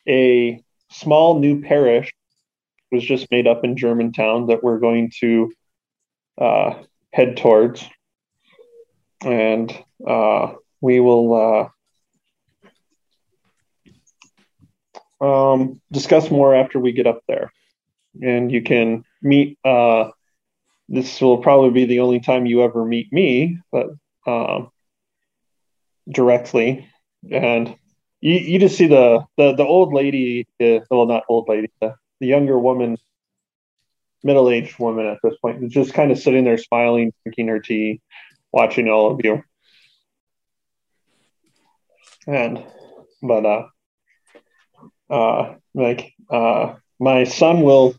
a 0.08 0.62
small 0.90 1.38
new 1.38 1.62
parish 1.62 2.12
was 2.92 3.04
just 3.04 3.30
made 3.30 3.46
up 3.46 3.64
in 3.64 3.76
Germantown 3.76 4.46
that 4.46 4.62
we're 4.62 4.78
going 4.78 5.10
to 5.20 5.52
uh, 6.38 6.74
head 7.12 7.36
towards, 7.36 7.88
and 9.24 9.76
uh, 10.06 10.52
we 10.80 11.00
will. 11.00 11.34
Uh, 11.34 11.68
um, 15.20 15.80
discuss 15.90 16.30
more 16.30 16.54
after 16.54 16.78
we 16.78 16.92
get 16.92 17.06
up 17.06 17.20
there. 17.26 17.52
And 18.20 18.52
you 18.52 18.62
can 18.62 19.04
meet. 19.22 19.58
This 20.88 21.20
will 21.20 21.38
probably 21.38 21.70
be 21.70 21.86
the 21.86 22.00
only 22.00 22.20
time 22.20 22.46
you 22.46 22.62
ever 22.62 22.84
meet 22.84 23.12
me, 23.12 23.58
but 23.72 23.86
um, 24.26 24.70
directly. 26.08 26.88
And 27.30 27.76
you, 28.20 28.34
you 28.34 28.58
just 28.58 28.76
see 28.76 28.86
the 28.86 29.24
the, 29.36 29.54
the 29.54 29.64
old 29.64 29.92
lady. 29.92 30.46
Well, 30.60 31.06
not 31.06 31.24
old 31.28 31.48
lady. 31.48 31.70
The, 31.80 31.94
the 32.20 32.26
younger 32.26 32.58
woman, 32.58 32.98
middle 34.22 34.50
aged 34.50 34.78
woman 34.78 35.06
at 35.06 35.18
this 35.22 35.34
point, 35.40 35.70
just 35.70 35.94
kind 35.94 36.12
of 36.12 36.18
sitting 36.18 36.44
there 36.44 36.58
smiling, 36.58 37.12
drinking 37.24 37.48
her 37.48 37.60
tea, 37.60 38.00
watching 38.52 38.88
all 38.88 39.10
of 39.10 39.20
you. 39.24 39.42
And 42.26 42.62
but 43.22 43.46
uh 43.46 43.66
uh, 45.10 45.54
like 45.74 46.12
uh, 46.30 46.74
my 46.98 47.24
son 47.24 47.62
will 47.62 47.94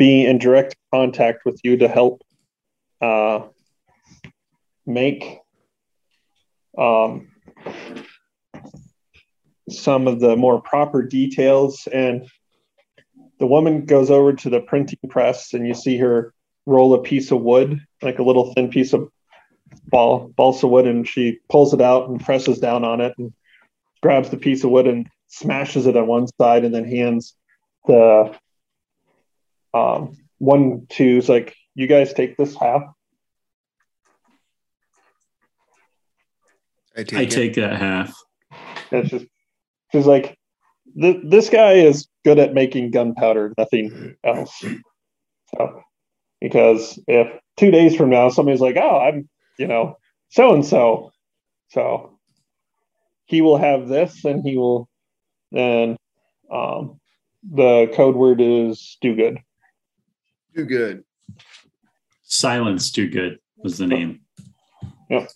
be 0.00 0.24
in 0.24 0.38
direct 0.38 0.76
contact 0.90 1.44
with 1.44 1.60
you 1.62 1.76
to 1.76 1.86
help 1.86 2.22
uh, 3.02 3.40
make 4.86 5.40
um, 6.78 7.28
some 9.68 10.08
of 10.08 10.18
the 10.18 10.36
more 10.36 10.58
proper 10.62 11.02
details. 11.02 11.86
And 11.92 12.26
the 13.38 13.46
woman 13.46 13.84
goes 13.84 14.10
over 14.10 14.32
to 14.32 14.48
the 14.48 14.60
printing 14.60 14.98
press, 15.10 15.52
and 15.52 15.68
you 15.68 15.74
see 15.74 15.98
her 15.98 16.32
roll 16.64 16.94
a 16.94 17.02
piece 17.02 17.30
of 17.30 17.42
wood, 17.42 17.78
like 18.00 18.18
a 18.18 18.22
little 18.22 18.54
thin 18.54 18.70
piece 18.70 18.94
of 18.94 19.06
ball 19.88 20.32
balsa 20.34 20.66
wood, 20.66 20.86
and 20.86 21.06
she 21.06 21.40
pulls 21.50 21.74
it 21.74 21.82
out 21.82 22.08
and 22.08 22.24
presses 22.24 22.58
down 22.58 22.86
on 22.86 23.02
it 23.02 23.12
and 23.18 23.34
grabs 24.02 24.30
the 24.30 24.38
piece 24.38 24.64
of 24.64 24.70
wood 24.70 24.86
and 24.86 25.10
smashes 25.26 25.86
it 25.86 25.94
on 25.94 26.06
one 26.06 26.26
side 26.40 26.64
and 26.64 26.74
then 26.74 26.86
hands 26.86 27.36
the 27.86 28.34
um, 29.74 30.16
one 30.38 30.86
two's 30.88 31.28
like, 31.28 31.54
you 31.74 31.86
guys 31.86 32.12
take 32.12 32.36
this 32.36 32.56
half. 32.56 32.82
I 36.96 37.04
take, 37.04 37.18
I 37.18 37.24
take 37.26 37.54
that 37.54 37.76
half. 37.78 38.14
And 38.90 39.02
it's 39.02 39.10
just, 39.10 39.26
she's 39.92 40.06
like, 40.06 40.36
"Th- 41.00 41.20
this 41.24 41.48
guy 41.48 41.74
is 41.74 42.08
good 42.24 42.38
at 42.38 42.52
making 42.52 42.90
gunpowder, 42.90 43.54
nothing 43.56 44.16
else. 44.24 44.64
So, 45.56 45.82
because 46.40 46.98
if 47.06 47.28
two 47.56 47.70
days 47.70 47.96
from 47.96 48.10
now 48.10 48.28
somebody's 48.28 48.60
like, 48.60 48.76
oh, 48.76 48.98
I'm, 48.98 49.28
you 49.58 49.66
know, 49.66 49.96
so 50.30 50.54
and 50.54 50.64
so, 50.64 51.12
so 51.68 52.18
he 53.26 53.40
will 53.40 53.58
have 53.58 53.88
this 53.88 54.24
and 54.24 54.44
he 54.44 54.56
will, 54.56 54.88
and 55.52 55.96
um, 56.52 57.00
the 57.48 57.90
code 57.94 58.16
word 58.16 58.40
is 58.40 58.98
do 59.00 59.14
good. 59.14 59.38
Too 60.54 60.64
good. 60.64 61.04
Silence 62.24 62.90
too 62.90 63.08
good 63.08 63.38
was 63.62 63.78
the 63.78 63.86
name. 63.86 64.20
Yep. 65.08 65.28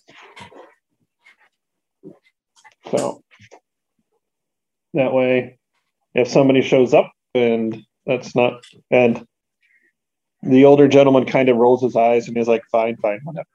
So 2.91 3.21
that 4.93 5.13
way, 5.13 5.57
if 6.13 6.27
somebody 6.27 6.61
shows 6.61 6.93
up 6.93 7.11
and 7.33 7.83
that's 8.05 8.35
not, 8.35 8.63
and 8.91 9.25
the 10.43 10.65
older 10.65 10.87
gentleman 10.87 11.25
kind 11.25 11.49
of 11.49 11.57
rolls 11.57 11.81
his 11.81 11.95
eyes 11.95 12.27
and 12.27 12.37
he's 12.37 12.47
like, 12.47 12.63
fine, 12.71 12.95
fine, 12.97 13.19
whatever, 13.23 13.47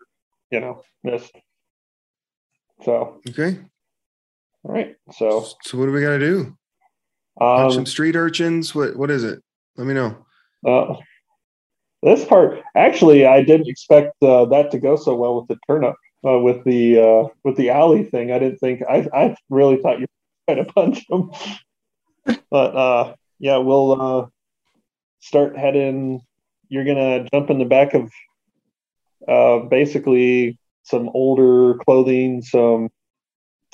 you 0.51 0.61
know, 0.61 0.83
just 1.07 1.33
so, 2.85 3.21
Okay. 3.29 3.59
all 4.65 4.73
right. 4.73 4.97
So, 5.13 5.47
So 5.63 5.79
what 5.79 5.87
do 5.87 5.93
we 5.93 6.01
got 6.03 6.11
to 6.11 6.19
do? 6.19 6.57
Um, 7.41 7.71
some 7.71 7.87
street 7.87 8.17
urchins? 8.17 8.75
What 8.75 8.97
What 8.97 9.11
is 9.11 9.25
it? 9.25 9.43
Let 9.77 9.87
me 9.87 9.95
know. 9.95 10.27
uh, 10.67 10.97
this 12.03 12.25
part, 12.25 12.61
actually, 12.75 13.27
I 13.27 13.43
didn't 13.43 13.69
expect 13.69 14.23
uh, 14.23 14.47
that 14.47 14.71
to 14.73 14.79
go 14.79 14.97
so 14.97 15.15
well 15.15 15.37
with 15.37 15.49
the 15.49 15.59
turnip. 15.67 15.97
uh, 16.27 16.39
with 16.39 16.65
the 16.65 16.99
uh, 16.99 17.29
with 17.45 17.57
the 17.57 17.71
alley 17.71 18.05
thing. 18.05 18.31
I 18.33 18.39
didn't 18.39 18.59
think 18.59 18.83
I 18.89 19.09
I 19.13 19.37
really 19.49 19.77
thought 19.77 20.01
you 20.01 20.07
were 20.49 20.55
trying 20.55 20.65
to 20.65 20.73
punch 20.73 21.07
him, 21.09 21.31
but 22.51 22.77
uh, 22.77 23.15
yeah, 23.39 23.57
we'll 23.59 24.01
uh, 24.01 24.27
start 25.21 25.57
heading. 25.57 26.21
You're 26.69 26.85
gonna 26.85 27.27
jump 27.33 27.51
in 27.51 27.59
the 27.59 27.65
back 27.65 27.95
of 27.95 28.11
uh, 29.27 29.67
basically 29.69 30.59
some 30.83 31.11
older 31.15 31.79
clothing, 31.79 32.43
some 32.43 32.91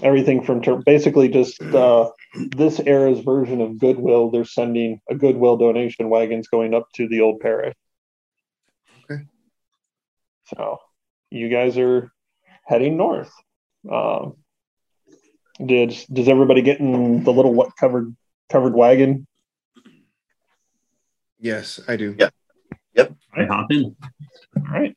everything 0.02 0.42
from 0.44 0.62
ter- 0.62 0.82
basically 0.84 1.28
just 1.28 1.60
uh, 1.62 2.10
this 2.56 2.80
era's 2.80 3.20
version 3.20 3.60
of 3.60 3.78
Goodwill. 3.78 4.30
They're 4.30 4.44
sending 4.44 5.00
a 5.10 5.14
Goodwill 5.14 5.56
donation 5.56 6.10
wagons 6.10 6.48
going 6.48 6.74
up 6.74 6.86
to 6.94 7.08
the 7.08 7.20
old 7.20 7.40
parish. 7.40 7.74
Okay. 10.52 10.62
So 10.62 10.78
you 11.30 11.48
guys 11.48 11.78
are 11.78 12.12
heading 12.64 12.96
north. 12.96 13.32
Um, 13.90 14.36
did 15.64 15.96
does 16.12 16.28
everybody 16.28 16.62
get 16.62 16.80
in 16.80 17.24
the 17.24 17.32
little 17.32 17.54
what 17.54 17.76
covered 17.76 18.14
covered 18.50 18.74
wagon? 18.74 19.26
Yes, 21.38 21.80
I 21.88 21.96
do. 21.96 22.14
Yeah. 22.18 22.30
Yep. 22.94 23.14
I 23.36 23.44
hop 23.44 23.66
in. 23.70 23.96
All 24.56 24.62
right. 24.72 24.96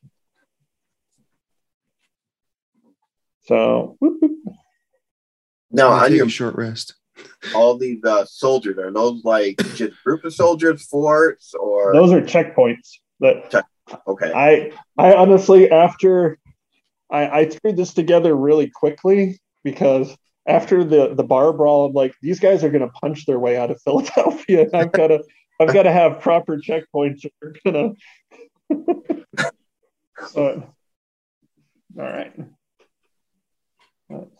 So 3.43 3.95
whoop, 3.99 4.17
whoop. 4.21 4.31
Now, 5.71 5.89
I'll 5.89 6.05
on 6.05 6.27
a 6.27 6.29
short 6.29 6.55
rest. 6.55 6.95
all 7.55 7.77
these 7.77 8.03
uh, 8.03 8.25
soldiers 8.25 8.77
are 8.77 8.91
those 8.91 9.23
like 9.23 9.57
just 9.75 10.01
group 10.03 10.23
of 10.23 10.33
soldiers, 10.33 10.85
forts, 10.85 11.53
or 11.53 11.93
those 11.93 12.11
are 12.11 12.21
checkpoints. 12.21 12.97
That 13.19 13.65
okay? 14.07 14.31
I 14.33 14.71
I 14.97 15.13
honestly 15.13 15.69
after 15.69 16.37
I 17.11 17.39
I 17.39 17.45
threw 17.49 17.73
this 17.73 17.93
together 17.93 18.35
really 18.35 18.69
quickly 18.69 19.39
because 19.63 20.15
after 20.47 20.83
the 20.83 21.13
the 21.13 21.23
bar 21.23 21.53
brawl, 21.53 21.85
I'm 21.85 21.93
like 21.93 22.13
these 22.21 22.39
guys 22.39 22.63
are 22.63 22.69
gonna 22.69 22.89
punch 22.89 23.25
their 23.25 23.39
way 23.39 23.57
out 23.57 23.71
of 23.71 23.81
Philadelphia. 23.81 24.63
And 24.63 24.75
I've 24.75 24.91
gotta 24.91 25.23
I've 25.59 25.73
gotta 25.73 25.91
have 25.91 26.21
proper 26.21 26.57
checkpoints. 26.57 27.21
that 27.41 27.43
are 27.43 27.55
gonna. 27.65 27.93
but, 30.35 30.57
all 31.97 32.03
right. 32.03 32.33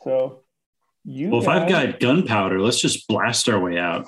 So 0.04 0.42
you. 1.04 1.30
Well, 1.30 1.42
if 1.42 1.48
I've 1.48 1.70
got 1.70 2.00
gunpowder, 2.00 2.60
let's 2.60 2.82
just 2.82 3.08
blast 3.08 3.50
our 3.50 3.60
way 3.60 3.78
out. 3.78 4.08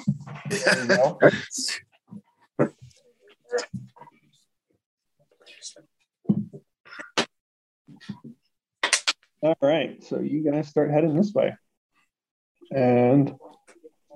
All 9.44 9.58
right, 9.60 10.04
so 10.04 10.20
you 10.20 10.44
guys 10.44 10.68
start 10.68 10.92
heading 10.92 11.16
this 11.16 11.34
way, 11.34 11.56
and 12.72 13.34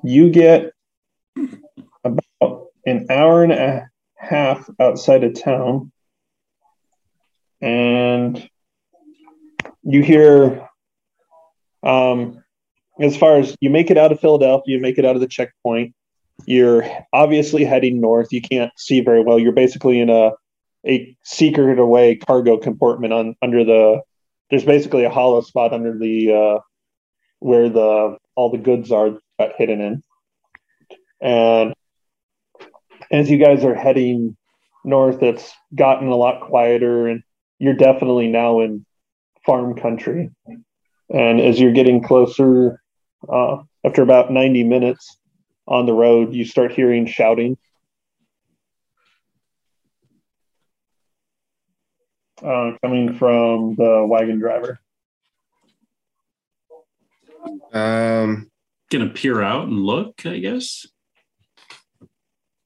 you 0.03 0.29
get 0.29 0.71
about 2.03 2.67
an 2.85 3.07
hour 3.09 3.41
and 3.41 3.51
a 3.51 3.89
half 4.15 4.69
outside 4.79 5.23
of 5.23 5.41
town, 5.41 5.91
and 7.59 8.47
you 9.81 10.03
hear, 10.03 10.69
um, 11.81 12.43
as 12.99 13.17
far 13.17 13.39
as 13.39 13.55
you 13.59 13.71
make 13.71 13.89
it 13.89 13.97
out 13.97 14.11
of 14.11 14.19
Philadelphia, 14.19 14.75
you 14.75 14.79
make 14.79 14.99
it 14.99 15.05
out 15.05 15.15
of 15.15 15.21
the 15.21 15.27
checkpoint. 15.27 15.95
You're 16.45 16.87
obviously 17.11 17.63
heading 17.63 17.99
north. 17.99 18.31
You 18.31 18.41
can't 18.41 18.71
see 18.77 19.01
very 19.01 19.23
well. 19.23 19.39
You're 19.39 19.53
basically 19.53 19.99
in 19.99 20.11
a 20.11 20.33
a 20.87 21.17
secret 21.23 21.79
away 21.79 22.15
cargo 22.15 22.57
compartment 22.57 23.11
on 23.11 23.35
under 23.41 23.63
the 23.63 24.01
there's 24.49 24.65
basically 24.65 25.03
a 25.05 25.09
hollow 25.09 25.41
spot 25.41 25.73
under 25.73 25.97
the 25.97 26.33
uh, 26.33 26.59
where 27.39 27.69
the 27.69 28.17
all 28.35 28.51
the 28.51 28.57
goods 28.57 28.91
are 28.91 29.11
got 29.39 29.51
hidden 29.57 29.81
in. 29.81 30.03
And 31.21 31.73
as 33.11 33.29
you 33.29 33.37
guys 33.37 33.63
are 33.63 33.75
heading 33.75 34.35
north, 34.83 35.23
it's 35.23 35.53
gotten 35.73 36.07
a 36.07 36.15
lot 36.15 36.47
quieter, 36.47 37.07
and 37.07 37.23
you're 37.59 37.73
definitely 37.73 38.27
now 38.27 38.61
in 38.61 38.85
farm 39.45 39.75
country. 39.75 40.29
And 41.09 41.39
as 41.39 41.59
you're 41.59 41.73
getting 41.73 42.03
closer, 42.03 42.81
uh, 43.31 43.57
after 43.83 44.01
about 44.01 44.31
90 44.31 44.63
minutes 44.63 45.17
on 45.67 45.85
the 45.85 45.93
road, 45.93 46.33
you 46.33 46.45
start 46.45 46.71
hearing 46.71 47.05
shouting. 47.05 47.57
Uh, 52.43 52.71
coming 52.83 53.17
from 53.17 53.75
the 53.75 54.05
wagon 54.07 54.39
driver. 54.39 54.79
Um, 57.71 58.49
Gonna 58.91 59.09
peer 59.09 59.41
out 59.41 59.67
and 59.67 59.79
look, 59.83 60.25
I 60.25 60.39
guess. 60.39 60.85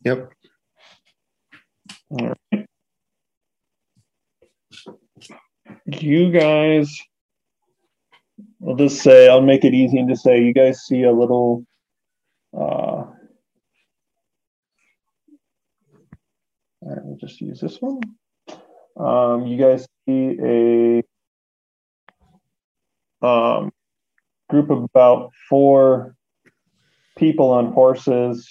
yep. 0.04 0.32
You 5.86 6.32
guys, 6.32 6.96
I'll 8.68 8.76
just 8.76 9.02
say, 9.02 9.30
I'll 9.30 9.42
make 9.42 9.64
it 9.64 9.74
easy 9.74 9.98
and 9.98 10.10
just 10.10 10.24
say, 10.24 10.42
you 10.42 10.54
guys 10.54 10.82
see 10.82 11.04
a 11.04 11.12
little. 11.12 11.66
Uh, 12.54 12.58
all 12.60 13.16
right, 16.82 17.00
we'll 17.04 17.18
just 17.18 17.40
use 17.42 17.60
this 17.60 17.78
one. 17.80 18.02
Um, 19.00 19.48
you 19.48 19.58
guys 19.58 19.88
see 20.06 20.38
a 23.24 23.26
um, 23.26 23.72
group 24.50 24.70
of 24.70 24.84
about 24.84 25.32
four 25.50 26.16
people 27.18 27.50
on 27.52 27.72
horses, 27.72 28.48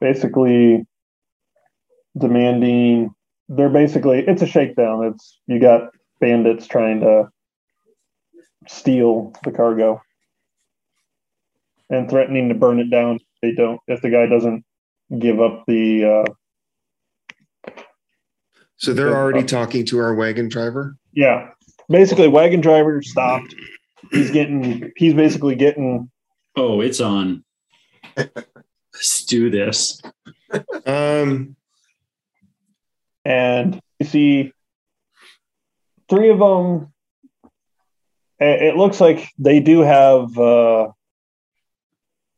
basically 0.00 0.84
demanding. 2.18 3.10
They're 3.48 3.68
basically 3.68 4.24
it's 4.26 4.42
a 4.42 4.46
shakedown. 4.46 5.04
It's 5.04 5.40
you 5.46 5.60
got 5.60 5.90
bandits 6.20 6.66
trying 6.66 7.00
to 7.00 7.28
steal 8.68 9.32
the 9.44 9.52
cargo 9.52 10.00
and 11.90 12.08
threatening 12.08 12.48
to 12.48 12.54
burn 12.54 12.80
it 12.80 12.90
down 12.90 13.16
if 13.16 13.22
they 13.42 13.52
don't 13.52 13.80
if 13.86 14.00
the 14.02 14.10
guy 14.10 14.26
doesn't 14.26 14.64
give 15.18 15.40
up 15.40 15.64
the 15.66 16.04
uh, 16.04 16.32
So 18.82 18.92
they're 18.92 19.14
already 19.16 19.44
talking 19.44 19.86
to 19.86 19.98
our 20.00 20.12
wagon 20.14 20.48
driver. 20.48 20.96
yeah 21.12 21.50
basically 21.88 22.26
wagon 22.26 22.60
driver 22.60 23.00
stopped 23.02 23.54
he's 24.10 24.30
getting 24.30 24.90
he's 24.96 25.14
basically 25.14 25.54
getting 25.54 26.10
Oh, 26.56 26.80
it's 26.82 27.00
on. 27.00 27.44
Let's 28.16 29.24
do 29.24 29.48
this. 29.50 30.02
Um, 30.84 31.56
and 33.24 33.80
you 33.98 34.06
see 34.06 34.52
three 36.10 36.28
of 36.30 36.38
them 36.40 36.92
it 38.38 38.62
it 38.62 38.76
looks 38.76 39.00
like 39.00 39.28
they 39.38 39.60
do 39.60 39.80
have 39.80 40.36
uh, 40.36 40.88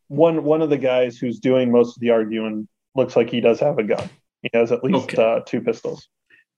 one 0.08 0.44
one 0.44 0.62
of 0.62 0.70
the 0.70 0.78
guys 0.78 1.16
who's 1.18 1.38
doing 1.40 1.72
most 1.72 1.96
of 1.96 2.00
the 2.00 2.10
arguing 2.10 2.68
looks 2.94 3.16
like 3.16 3.30
he 3.30 3.40
does 3.40 3.58
have 3.60 3.78
a 3.78 3.82
gun 3.82 4.08
he 4.42 4.50
has 4.52 4.70
at 4.70 4.84
least 4.84 5.04
Okay. 5.12 5.22
uh, 5.22 5.40
two 5.46 5.60
pistols 5.60 6.08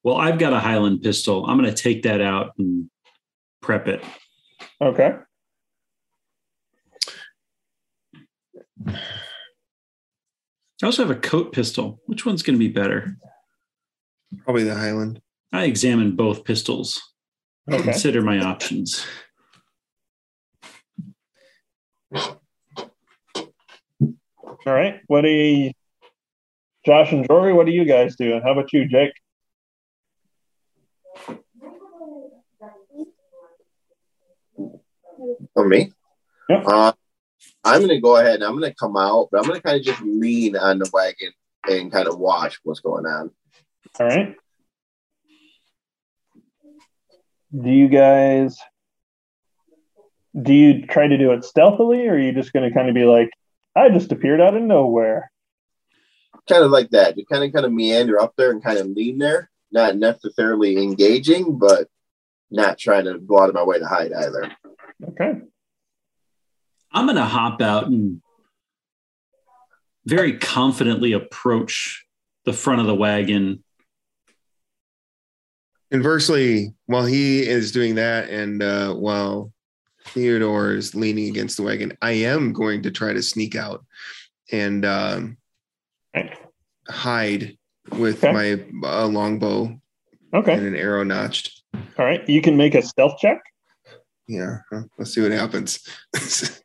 Well, 0.07 0.19
I've 0.19 0.39
got 0.39 0.53
a 0.53 0.61
Highland 0.61 1.03
pistol. 1.03 1.45
I'm 1.47 1.57
gonna 1.57 1.73
take 1.75 2.05
that 2.05 2.21
out 2.21 2.53
and 2.59 2.89
prep 3.61 3.89
it. 3.89 4.05
okay 4.81 5.17
I 8.87 9.01
also 10.85 11.03
have 11.05 11.11
a 11.11 11.19
coat 11.19 11.53
pistol. 11.53 12.01
Which 12.07 12.25
one's 12.25 12.45
gonna 12.45 12.57
be 12.57 12.69
better? 12.69 13.17
probably 14.45 14.63
the 14.63 14.77
Highland. 14.77 15.21
I 15.53 15.65
examined 15.65 16.17
both 16.17 16.45
pistols. 16.45 17.03
okay 17.69 17.83
Consider 17.83 18.23
my 18.23 18.39
options. 18.39 19.05
all 22.15 22.41
right 24.67 25.01
what 25.09 25.23
do 25.23 25.29
you 25.29 25.73
josh 26.85 27.11
and 27.11 27.27
jory 27.27 27.53
what 27.53 27.67
are 27.67 27.73
you 27.73 27.85
guys 27.85 28.15
doing 28.15 28.41
how 28.43 28.53
about 28.53 28.73
you 28.73 28.87
jake 28.87 29.13
For 35.55 35.67
me, 35.67 35.93
Yep. 36.49 36.65
uh, 36.67 36.93
I'm 37.65 37.81
gonna 37.81 38.01
go 38.01 38.17
ahead 38.17 38.37
and 38.37 38.45
I'm 38.45 38.55
gonna 38.55 38.75
come 38.75 38.97
out, 38.97 39.29
but 39.31 39.41
I'm 39.41 39.47
gonna 39.47 39.61
kind 39.61 39.79
of 39.79 39.83
just 39.85 40.01
lean 40.03 40.57
on 40.57 40.79
the 40.79 40.91
wagon 40.93 41.33
and 41.69 41.91
kind 41.93 42.09
of 42.09 42.19
watch 42.19 42.59
what's 42.63 42.81
going 42.81 43.07
on. 43.07 43.31
All 43.99 44.07
right. 44.07 44.37
Do 47.59 47.71
you 47.71 47.89
guys 47.89 48.59
do 50.41 50.53
you 50.53 50.87
try 50.87 51.09
to 51.09 51.17
do 51.17 51.33
it 51.33 51.45
stealthily 51.45 52.07
or 52.07 52.15
are 52.15 52.19
you 52.19 52.33
just 52.33 52.53
going 52.53 52.69
to 52.69 52.75
kind 52.75 52.89
of 52.89 52.95
be 52.95 53.05
like 53.05 53.31
I 53.75 53.89
just 53.89 54.13
appeared 54.13 54.41
out 54.41 54.57
of 54.57 54.63
nowhere? 54.63 55.31
Kind 56.49 56.63
of 56.65 56.71
like 56.71 56.91
that. 56.91 57.17
You 57.17 57.25
kind 57.25 57.43
of 57.45 57.53
kind 57.53 57.65
of 57.65 57.73
meander 57.73 58.21
up 58.21 58.35
there 58.37 58.51
and 58.51 58.63
kind 58.63 58.79
of 58.79 58.87
lean 58.89 59.19
there, 59.19 59.51
not 59.73 59.97
necessarily 59.97 60.77
engaging, 60.83 61.59
but 61.59 61.89
not 62.51 62.79
trying 62.79 63.07
to 63.07 63.19
go 63.19 63.41
out 63.41 63.49
of 63.49 63.55
my 63.55 63.63
way 63.65 63.79
to 63.79 63.87
hide 63.87 64.13
either. 64.13 64.53
Okay. 65.05 65.33
I'm 66.93 67.07
going 67.07 67.17
to 67.17 67.25
hop 67.25 67.61
out 67.61 67.87
and 67.87 68.21
very 70.07 70.39
confidently 70.39 71.13
approach 71.13 72.05
the 72.45 72.53
front 72.53 72.81
of 72.81 72.87
the 72.87 72.95
wagon. 72.95 73.63
Inversely, 75.91 76.75
while 76.87 77.05
he 77.05 77.43
is 77.47 77.73
doing 77.73 77.97
that, 77.97 78.29
and 78.31 78.63
uh, 78.63 78.95
while 78.95 79.53
Theodore 80.07 80.73
is 80.73 80.95
leaning 80.95 81.29
against 81.29 81.57
the 81.57 81.63
wagon, 81.63 81.97
I 82.03 82.13
am 82.13 82.53
going 82.53 82.83
to 82.83 82.91
try 82.91 83.13
to 83.13 83.23
sneak 83.23 83.55
out 83.57 83.85
and 84.51 84.85
um, 84.85 85.37
hide 86.89 87.57
with 87.93 88.25
Okay. 88.25 88.33
my 88.81 88.89
uh, 88.89 89.07
longbow 89.07 89.79
Okay. 90.35 90.53
and 90.55 90.67
an 90.67 90.75
arrow 90.77 91.05
notched. 91.05 91.63
All 91.99 92.05
right. 92.05 92.27
You 92.29 92.41
can 92.43 92.57
make 92.57 92.75
a 92.75 92.83
stealth 92.83 93.19
check. 93.19 93.41
Yeah, 94.29 94.59
let's 94.99 95.15
see 95.15 95.23
what 95.23 95.31
happens. 95.31 95.79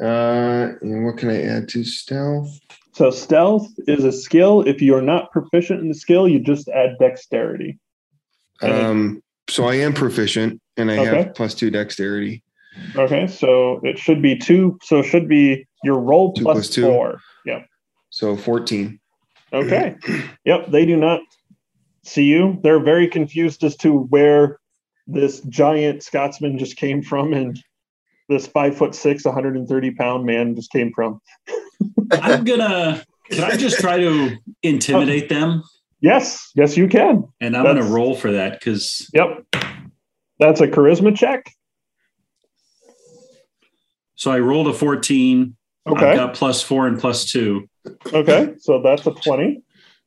uh, 0.00 0.72
and 0.80 1.04
what 1.04 1.18
can 1.18 1.30
I 1.30 1.42
add 1.42 1.68
to 1.70 1.84
stealth? 1.84 2.48
So 2.92 3.10
stealth 3.10 3.66
is 3.88 4.04
a 4.04 4.12
skill. 4.12 4.62
If 4.62 4.80
you're 4.80 5.02
not 5.02 5.32
proficient 5.32 5.80
in 5.80 5.88
the 5.88 5.94
skill, 5.94 6.28
you 6.28 6.38
just 6.38 6.68
add 6.68 6.96
dexterity. 7.00 7.78
Um, 8.62 9.20
so 9.50 9.64
I 9.64 9.74
am 9.74 9.92
proficient, 9.92 10.60
and 10.76 10.90
I 10.90 10.98
Okay. 10.98 11.24
have 11.24 11.34
plus 11.34 11.54
two 11.54 11.70
dexterity. 11.70 12.44
Okay. 12.96 13.26
So 13.26 13.80
it 13.82 13.98
should 13.98 14.22
be 14.22 14.36
two. 14.38 14.78
So 14.84 15.00
it 15.00 15.04
should 15.04 15.28
be 15.28 15.66
your 15.82 15.98
roll 15.98 16.32
Two 16.32 16.44
plus 16.44 16.54
plus 16.54 16.70
two. 16.70 16.82
four. 16.82 17.18
Yep. 17.44 17.66
So 18.10 18.36
fourteen. 18.36 19.00
Okay. 19.52 19.96
yep. 20.44 20.70
They 20.70 20.86
do 20.86 20.96
not 20.96 21.20
see 22.04 22.24
you. 22.24 22.58
They're 22.62 22.80
very 22.82 23.08
confused 23.08 23.64
as 23.64 23.76
to 23.78 23.98
where 23.98 24.58
this 25.06 25.40
giant 25.40 26.02
Scotsman 26.02 26.58
just 26.58 26.76
came 26.76 27.02
from 27.02 27.32
and 27.32 27.58
this 28.28 28.46
five 28.46 28.76
foot 28.76 28.94
six, 28.94 29.24
130 29.24 29.90
pound 29.92 30.24
man 30.24 30.54
just 30.56 30.70
came 30.70 30.92
from. 30.94 31.20
I'm 32.12 32.44
going 32.44 32.60
to, 32.60 33.04
can 33.30 33.44
I 33.44 33.56
just 33.56 33.78
try 33.80 33.98
to 33.98 34.36
intimidate 34.62 35.28
them? 35.28 35.62
Yes. 36.00 36.50
Yes, 36.54 36.76
you 36.76 36.88
can. 36.88 37.24
And 37.40 37.56
I'm 37.56 37.64
going 37.64 37.76
to 37.76 37.82
roll 37.82 38.14
for 38.14 38.32
that 38.32 38.58
because 38.60 39.10
Yep. 39.12 39.46
That's 40.38 40.60
a 40.60 40.66
charisma 40.68 41.16
check. 41.16 41.50
so 44.16 44.30
I 44.30 44.38
rolled 44.40 44.68
a 44.68 44.72
14. 44.72 45.56
I've 45.86 45.92
Okay. 45.92 46.14
got 46.14 46.34
plus 46.34 46.62
four 46.62 46.86
and 46.86 46.98
plus 46.98 47.30
two. 47.30 47.68
Okay. 48.12 48.54
So 48.58 48.80
that's 48.82 49.06
a 49.06 49.10
20. 49.12 49.62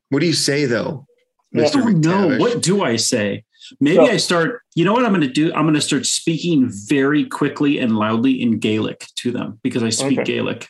What 0.10 0.20
do 0.20 0.26
you 0.26 0.34
say 0.34 0.66
though, 0.66 1.06
Yeah. 1.52 1.62
Mister 1.62 1.80
Oh 1.82 1.88
no! 1.90 2.28
McTavish? 2.30 2.40
What 2.40 2.62
do 2.62 2.84
I 2.84 2.96
say? 2.98 3.44
Maybe 3.80 3.96
So- 3.98 4.08
I 4.12 4.18
start. 4.18 4.62
You 4.76 4.86
know 4.86 4.94
what 4.94 5.04
I'm 5.06 5.12
going 5.12 5.22
to 5.22 5.28
do? 5.28 5.52
I'm 5.54 5.64
going 5.64 5.74
to 5.76 5.82
start 5.82 6.06
speaking 6.06 6.70
very 6.88 7.26
quickly 7.26 7.80
and 7.80 7.98
loudly 7.98 8.42
in 8.42 8.60
Gaelic 8.60 9.06
to 9.18 9.32
them 9.32 9.60
because 9.64 9.84
I 9.84 9.90
speak 9.90 10.20
Okay. 10.20 10.24
Gaelic. 10.36 10.68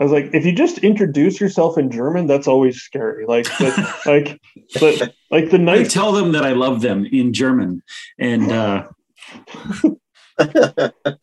I 0.00 0.04
was 0.04 0.12
like, 0.12 0.30
if 0.32 0.44
you 0.46 0.52
just 0.52 0.78
introduce 0.78 1.40
yourself 1.40 1.76
in 1.76 1.90
German, 1.90 2.28
that's 2.28 2.46
always 2.46 2.76
scary. 2.80 3.26
Like, 3.26 3.46
the, 3.58 3.94
like, 4.06 4.40
but, 4.78 5.12
like 5.32 5.50
the 5.50 5.64
I 5.68 5.82
tell 5.82 6.12
them 6.12 6.30
that 6.32 6.44
I 6.44 6.52
love 6.52 6.82
them 6.82 7.04
in 7.10 7.32
German, 7.32 7.82
and 8.18 8.52
uh, 8.52 8.86
I'm 9.74 9.96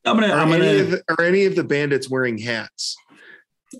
gonna. 0.03 0.27
Are, 0.27 0.31
I'm 0.39 0.51
any 0.51 0.65
gonna. 0.65 0.79
of 0.79 0.91
the, 0.91 1.03
are 1.09 1.21
any 1.23 1.45
of 1.45 1.55
the 1.55 1.63
bandits 1.63 2.09
wearing 2.09 2.37
hats? 2.37 2.95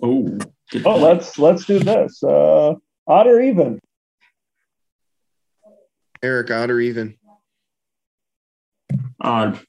Oh, 0.02 0.38
Oh, 0.84 0.96
let's 0.98 1.38
let's 1.38 1.64
do 1.64 1.78
this. 1.78 2.22
Uh, 2.24 2.74
odd 3.06 3.26
or 3.26 3.40
even. 3.40 3.78
Eric, 6.26 6.50
odd 6.50 6.70
or 6.70 6.80
even? 6.80 7.16
Odd. 9.20 9.60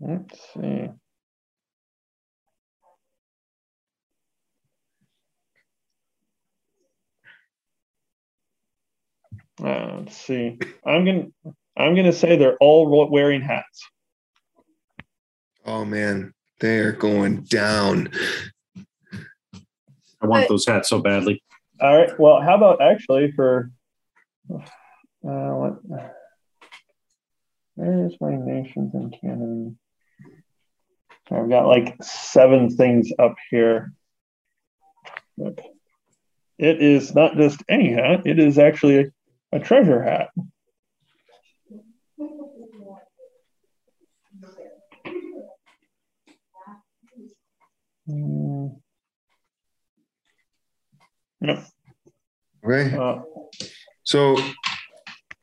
Let's 0.00 0.40
see. 0.52 0.88
Uh, 9.62 9.98
let's 9.98 10.16
see. 10.16 10.58
I'm 10.84 11.04
gonna 11.04 11.26
I'm 11.76 11.94
gonna 11.94 12.12
say 12.12 12.36
they're 12.36 12.56
all 12.56 13.08
wearing 13.08 13.40
hats. 13.40 13.88
Oh 15.64 15.84
man, 15.84 16.34
they 16.58 16.78
are 16.80 16.90
going 16.92 17.42
down. 17.44 18.10
I 20.20 20.26
want 20.26 20.48
those 20.48 20.66
hats 20.66 20.88
so 20.88 20.98
badly. 20.98 21.40
All 21.80 21.96
right. 21.96 22.18
Well, 22.18 22.40
how 22.40 22.54
about 22.56 22.80
actually 22.80 23.32
for 23.32 23.70
uh, 24.50 24.58
what? 25.22 25.74
Where's 27.74 28.14
my 28.20 28.36
nations 28.36 28.94
and 28.94 29.14
canon? 29.20 29.78
I've 31.30 31.48
got 31.48 31.66
like 31.66 31.96
seven 32.02 32.70
things 32.70 33.10
up 33.18 33.34
here. 33.50 33.92
It 35.36 36.80
is 36.80 37.14
not 37.14 37.36
just 37.36 37.62
any 37.68 37.92
hat; 37.92 38.26
it 38.26 38.38
is 38.38 38.58
actually 38.58 38.98
a, 39.00 39.04
a 39.56 39.58
treasure 39.58 40.02
hat. 40.02 40.28
Hmm. 48.06 48.43
Okay, 52.74 52.96
Uh, 52.96 53.20
so 54.02 54.36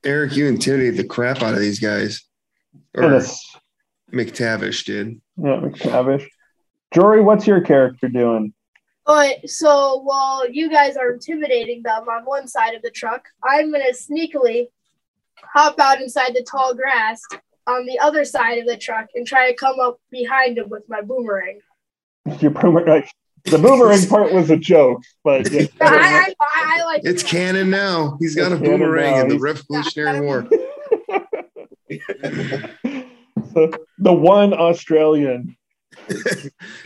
Eric, 0.03 0.35
you 0.35 0.47
intimidated 0.47 0.97
the 0.97 1.03
crap 1.03 1.41
out 1.41 1.53
of 1.53 1.59
these 1.59 1.79
guys, 1.79 2.23
or 2.95 3.03
Dennis. 3.03 3.55
McTavish 4.11 4.85
did. 4.85 5.21
Yeah, 5.37 5.61
McTavish. 5.61 6.27
Jory, 6.93 7.21
what's 7.21 7.47
your 7.47 7.61
character 7.61 8.09
doing? 8.09 8.53
But 9.05 9.49
so 9.49 10.01
while 10.03 10.49
you 10.49 10.69
guys 10.69 10.97
are 10.97 11.13
intimidating 11.13 11.81
them 11.83 12.03
on 12.09 12.23
one 12.25 12.47
side 12.47 12.75
of 12.75 12.81
the 12.81 12.91
truck, 12.91 13.25
I'm 13.43 13.71
gonna 13.71 13.93
sneakily 13.93 14.67
hop 15.37 15.79
out 15.79 16.01
inside 16.01 16.33
the 16.35 16.43
tall 16.43 16.73
grass 16.75 17.21
on 17.67 17.85
the 17.85 17.97
other 17.99 18.25
side 18.25 18.57
of 18.59 18.67
the 18.67 18.77
truck 18.77 19.07
and 19.15 19.25
try 19.25 19.49
to 19.49 19.55
come 19.55 19.79
up 19.79 19.99
behind 20.11 20.57
them 20.57 20.69
with 20.69 20.83
my 20.89 21.01
boomerang. 21.01 21.59
Your 22.39 22.51
boomerang. 22.51 23.03
The 23.45 23.57
boomerang 23.57 24.05
part 24.07 24.31
was 24.33 24.49
a 24.49 24.57
joke, 24.57 25.01
but 25.23 25.49
yeah. 25.51 25.65
I, 25.81 25.85
I, 25.89 26.33
I, 26.39 26.77
I 26.79 26.83
like 26.85 27.01
It's 27.03 27.23
canon 27.23 27.69
now. 27.69 28.17
He's 28.19 28.35
got 28.35 28.51
a 28.51 28.55
It's 28.55 28.63
canon 28.63 28.79
boomerang 28.79 29.11
now. 29.15 29.21
in 29.21 29.27
the 29.29 29.33
He's- 29.35 29.41
Revolutionary 29.41 30.21
War. 30.21 30.47
so 33.53 33.71
the 33.97 34.13
one 34.13 34.53
Australian. 34.53 35.57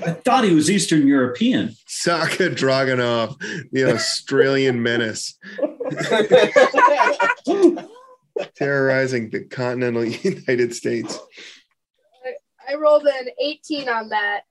I 0.04 0.12
thought 0.24 0.44
he 0.46 0.54
was 0.54 0.70
Eastern 0.70 1.08
European. 1.08 1.76
Saka 1.88 2.50
Dragunov, 2.50 3.38
the 3.72 3.94
Australian 3.94 4.82
menace, 4.82 5.38
terrorizing 8.56 9.30
the 9.30 9.44
continental 9.46 10.04
United 10.06 10.74
States. 10.76 11.20
I 12.68 12.74
rolled 12.76 13.06
an 13.06 13.28
18 13.40 13.88
on 13.90 14.10
that. 14.10 14.42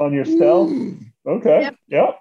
on 0.00 0.12
your 0.12 0.24
stealth. 0.24 0.68
Hmm. 0.70 0.88
Ooh. 0.94 1.11
Okay. 1.26 1.60
Yep. 1.62 1.74
Yep. 1.88 2.18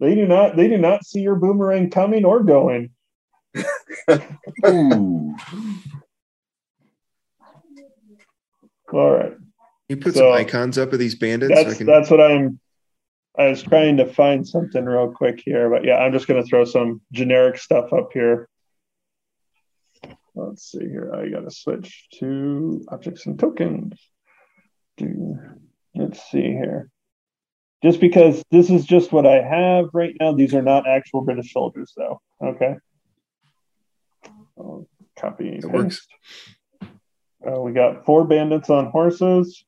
They 0.00 0.14
do 0.14 0.26
not. 0.26 0.56
They 0.56 0.68
do 0.68 0.78
not 0.78 1.04
see 1.04 1.20
your 1.20 1.36
boomerang 1.36 1.90
coming 1.90 2.24
or 2.24 2.42
going. 2.42 2.90
Ooh. 4.66 5.34
All 8.92 9.10
right. 9.10 9.32
You 9.88 9.96
put 9.96 10.14
So- 10.14 10.20
some 10.20 10.32
icons 10.32 10.78
up 10.78 10.92
of 10.92 10.98
these 10.98 11.14
bandits. 11.16 11.54
so 11.54 11.60
I 11.60 11.64
That's 11.64 11.78
can, 11.78 11.86
that's 11.86 12.10
what 12.10 12.20
I'm. 12.20 12.60
I 13.38 13.48
was 13.48 13.62
trying 13.62 13.98
to 13.98 14.06
find 14.06 14.48
something 14.48 14.82
real 14.84 15.12
quick 15.12 15.42
here, 15.44 15.68
but 15.68 15.84
yeah, 15.84 15.96
I'm 15.98 16.12
just 16.12 16.26
going 16.26 16.42
to 16.42 16.48
throw 16.48 16.64
some 16.64 17.02
generic 17.12 17.58
stuff 17.58 17.92
up 17.92 18.08
here. 18.14 18.48
Let's 20.34 20.70
see 20.70 20.78
here. 20.80 21.12
I 21.14 21.28
got 21.28 21.40
to 21.40 21.50
switch 21.50 22.06
to 22.18 22.82
objects 22.88 23.26
and 23.26 23.38
tokens. 23.38 24.00
Do- 24.96 25.36
Let's 25.94 26.22
see 26.30 26.40
here. 26.42 26.88
Just 27.82 28.00
because 28.00 28.42
this 28.50 28.70
is 28.70 28.84
just 28.84 29.12
what 29.12 29.26
I 29.26 29.42
have 29.42 29.86
right 29.92 30.14
now, 30.18 30.32
these 30.32 30.54
are 30.54 30.62
not 30.62 30.88
actual 30.88 31.20
British 31.22 31.52
soldiers, 31.52 31.92
though. 31.96 32.20
Okay. 32.42 32.74
I'll 34.58 34.88
copy. 35.18 35.48
and 35.48 35.64
It 35.64 35.70
works. 35.70 36.06
Uh, 36.82 37.60
we 37.60 37.72
got 37.72 38.06
four 38.06 38.24
bandits 38.24 38.70
on 38.70 38.86
horses. 38.86 39.64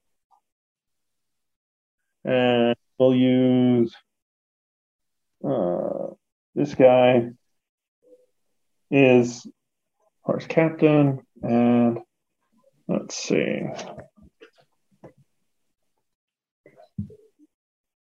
And 2.25 2.75
we'll 2.99 3.15
use 3.15 3.95
uh, 5.47 6.09
this 6.55 6.75
guy 6.75 7.29
is 8.91 9.47
horse 10.23 10.47
captain. 10.47 11.21
And 11.43 12.01
let's 12.89 13.17
see. 13.17 13.63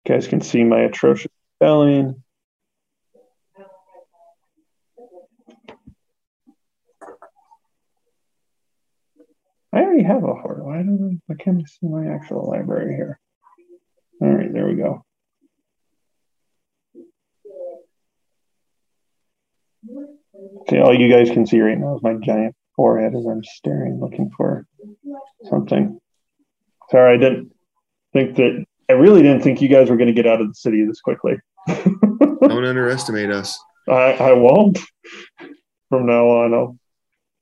You 0.06 0.14
guys 0.14 0.26
can 0.26 0.42
see 0.42 0.62
my 0.64 0.80
atrocious 0.80 1.32
spelling. 1.56 2.22
I 9.72 9.78
already 9.78 10.04
have 10.04 10.22
a 10.22 10.34
heart. 10.34 10.64
Why 10.64 10.76
don't 10.76 11.20
I, 11.28 11.32
I 11.32 11.36
can't 11.36 11.66
see 11.66 11.88
my 11.88 12.06
actual 12.14 12.48
library 12.50 12.94
here? 12.94 13.18
All 14.20 14.28
right, 14.28 14.52
there 14.52 14.66
we 14.66 14.74
go. 14.74 15.04
See, 20.68 20.78
all 20.78 20.98
you 20.98 21.10
guys 21.10 21.30
can 21.30 21.46
see 21.46 21.60
right 21.60 21.78
now 21.78 21.96
is 21.96 22.02
my 22.02 22.14
giant 22.14 22.54
forehead 22.76 23.14
as 23.14 23.26
I'm 23.26 23.42
staring, 23.42 24.00
looking 24.00 24.30
for 24.36 24.66
something. 25.48 25.98
Sorry, 26.90 27.14
I 27.14 27.16
didn't 27.18 27.52
think 28.12 28.36
that 28.36 28.64
I 28.88 28.92
really 28.94 29.22
didn't 29.22 29.42
think 29.42 29.62
you 29.62 29.68
guys 29.68 29.88
were 29.90 29.96
going 29.96 30.08
to 30.08 30.14
get 30.14 30.26
out 30.26 30.40
of 30.40 30.48
the 30.48 30.54
city 30.54 30.84
this 30.84 31.00
quickly. 31.00 31.36
Don't 31.68 32.64
underestimate 32.64 33.30
us. 33.30 33.58
I, 33.88 34.12
I 34.12 34.32
won't. 34.32 34.78
From 35.88 36.06
now 36.06 36.26
on, 36.26 36.54
I'll 36.54 36.78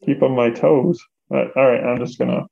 keep 0.05 0.23
on 0.23 0.35
my 0.35 0.51
toes. 0.51 1.01
But, 1.29 1.57
all 1.57 1.67
right, 1.67 1.83
I'm 1.83 1.99
just 1.99 2.19
gonna 2.19 2.47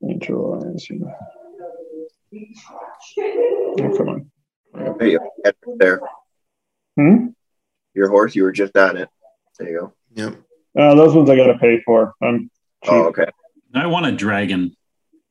neutralize 0.00 0.88
you. 0.88 1.10
Oh, 3.18 3.94
come 3.96 4.08
on. 4.08 4.96
Hey, 4.98 5.18
there. 5.76 6.00
Hmm? 6.96 7.26
Your 7.94 8.08
horse, 8.08 8.34
you 8.34 8.44
were 8.44 8.52
just 8.52 8.76
on 8.76 8.96
it. 8.96 9.08
There 9.58 9.68
you 9.68 9.78
go. 9.78 9.92
Yep. 10.14 10.36
Uh, 10.76 10.94
those 10.94 11.14
ones 11.14 11.30
I 11.30 11.36
gotta 11.36 11.58
pay 11.58 11.80
for. 11.84 12.14
I'm 12.22 12.50
cheap. 12.82 12.92
Oh, 12.92 13.04
okay. 13.06 13.26
I 13.74 13.86
want 13.86 14.06
a 14.06 14.12
dragon. 14.12 14.76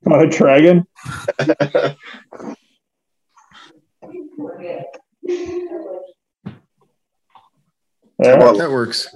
Want 0.05 0.23
a 0.23 0.27
dragon? 0.37 0.85
There, 8.19 8.37
Come 8.39 8.41
on. 8.49 8.57
That 8.57 8.71
works. 8.71 9.15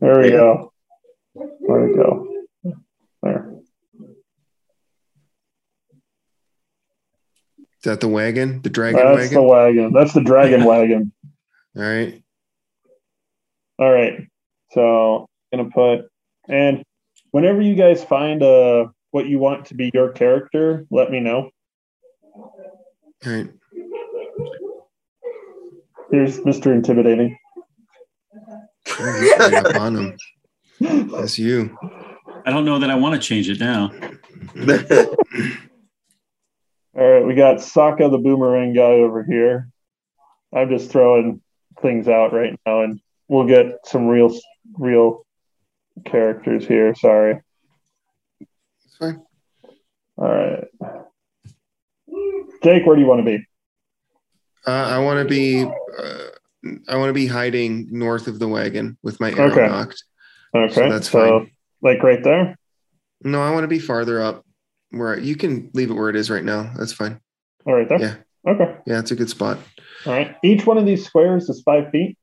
there 0.00 0.18
we 0.20 0.26
Yeah. 0.30 0.36
go. 0.36 0.72
There 1.34 1.86
we 1.86 1.94
go. 1.94 2.28
There. 3.22 3.52
Is 7.58 7.82
that 7.82 8.00
the 8.00 8.08
wagon? 8.08 8.62
The 8.62 8.70
dragon 8.70 9.00
That's 9.14 9.30
the 9.30 9.42
wagon? 9.42 9.48
wagon. 9.84 9.92
That's 9.92 10.12
the 10.12 10.22
dragon 10.22 10.64
wagon. 10.66 11.12
All 11.76 11.82
right. 11.82 12.22
All 13.78 13.90
right. 13.92 14.26
So 14.72 15.26
I'm 15.52 15.58
gonna 15.58 15.70
put 15.70 16.08
and 16.48 16.82
whenever 17.30 17.60
you 17.60 17.74
guys 17.74 18.02
find 18.04 18.42
uh 18.42 18.86
what 19.10 19.26
you 19.26 19.38
want 19.38 19.66
to 19.66 19.74
be 19.74 19.90
your 19.94 20.12
character, 20.12 20.86
let 20.90 21.10
me 21.10 21.20
know. 21.20 21.50
All 22.34 22.52
right. 23.24 23.48
Here's 26.10 26.38
Mr. 26.40 26.72
Intimidating. 26.72 27.36
Right 28.98 29.54
up 29.54 29.76
on 29.76 29.96
him. 29.96 30.16
That's 31.10 31.38
you. 31.38 31.76
I 32.44 32.50
don't 32.50 32.64
know 32.64 32.78
that 32.78 32.90
I 32.90 32.94
want 32.94 33.20
to 33.20 33.20
change 33.20 33.48
it 33.48 33.58
now. 33.58 33.92
All 36.96 37.06
right, 37.06 37.26
we 37.26 37.34
got 37.34 37.56
Sokka 37.56 38.10
the 38.10 38.18
boomerang 38.18 38.72
guy 38.72 38.82
over 38.82 39.24
here. 39.24 39.68
I'm 40.54 40.70
just 40.70 40.90
throwing 40.90 41.42
things 41.82 42.08
out 42.08 42.32
right 42.32 42.58
now 42.64 42.82
and 42.82 43.00
we'll 43.28 43.46
get 43.46 43.80
some 43.84 44.06
real 44.06 44.34
real 44.74 45.26
characters 46.04 46.66
here. 46.66 46.94
Sorry. 46.94 47.40
It's 48.98 49.04
fine. 49.04 49.22
All 50.16 50.28
right. 50.28 50.64
Jake, 52.62 52.86
where 52.86 52.96
do 52.96 53.02
you 53.02 53.08
want 53.08 53.24
to 53.24 53.24
be? 53.38 53.44
Uh, 54.66 54.70
I 54.70 54.98
want 54.98 55.20
to 55.20 55.28
be. 55.28 55.62
Uh, 55.64 56.18
I 56.88 56.96
want 56.96 57.10
to 57.10 57.14
be 57.14 57.26
hiding 57.26 57.88
north 57.90 58.26
of 58.26 58.38
the 58.38 58.48
wagon 58.48 58.98
with 59.02 59.20
my 59.20 59.30
arrow 59.32 59.52
Okay. 59.52 59.68
knocked. 59.68 60.02
Okay. 60.54 60.74
So 60.74 60.88
that's 60.88 61.10
so 61.10 61.40
fine. 61.40 61.50
like 61.82 62.02
right 62.02 62.22
there? 62.24 62.56
No, 63.22 63.40
I 63.40 63.50
want 63.52 63.64
to 63.64 63.68
be 63.68 63.78
farther 63.78 64.20
up. 64.20 64.44
Where 64.90 65.18
you 65.18 65.36
can 65.36 65.70
leave 65.74 65.90
it 65.90 65.94
where 65.94 66.08
it 66.08 66.16
is 66.16 66.30
right 66.30 66.44
now. 66.44 66.72
That's 66.76 66.92
fine. 66.92 67.20
All 67.66 67.74
right 67.74 67.88
there? 67.88 68.00
Yeah. 68.00 68.50
Okay. 68.52 68.76
Yeah, 68.86 69.00
it's 69.00 69.10
a 69.10 69.16
good 69.16 69.28
spot. 69.28 69.58
All 70.06 70.12
right. 70.12 70.36
Each 70.42 70.64
one 70.64 70.78
of 70.78 70.86
these 70.86 71.04
squares 71.04 71.48
is 71.48 71.60
five 71.62 71.90
feet, 71.90 72.16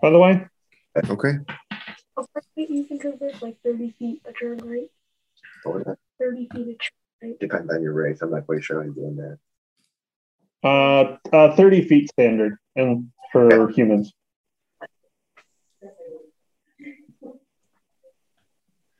by 0.00 0.10
the 0.10 0.18
way. 0.18 0.46
Okay. 1.08 1.32
You 2.56 2.84
can 2.84 2.98
convert 2.98 3.42
like 3.42 3.56
30 3.64 3.94
feet 3.98 4.22
a 4.26 4.32
turn, 4.32 4.58
right? 4.58 4.88
30 5.64 6.48
feet 6.54 6.68
a 6.68 7.24
turn. 7.24 7.36
Depends 7.40 7.72
on 7.72 7.82
your 7.82 7.92
race. 7.92 8.22
I'm 8.22 8.30
not 8.30 8.46
quite 8.46 8.64
sure 8.64 8.78
how 8.78 8.84
you're 8.84 8.94
doing 8.94 9.16
that. 9.16 9.38
Uh, 10.62 11.16
uh 11.34 11.56
30 11.56 11.88
feet 11.88 12.10
standard 12.10 12.58
and 12.76 13.10
for 13.32 13.70
humans. 13.70 14.12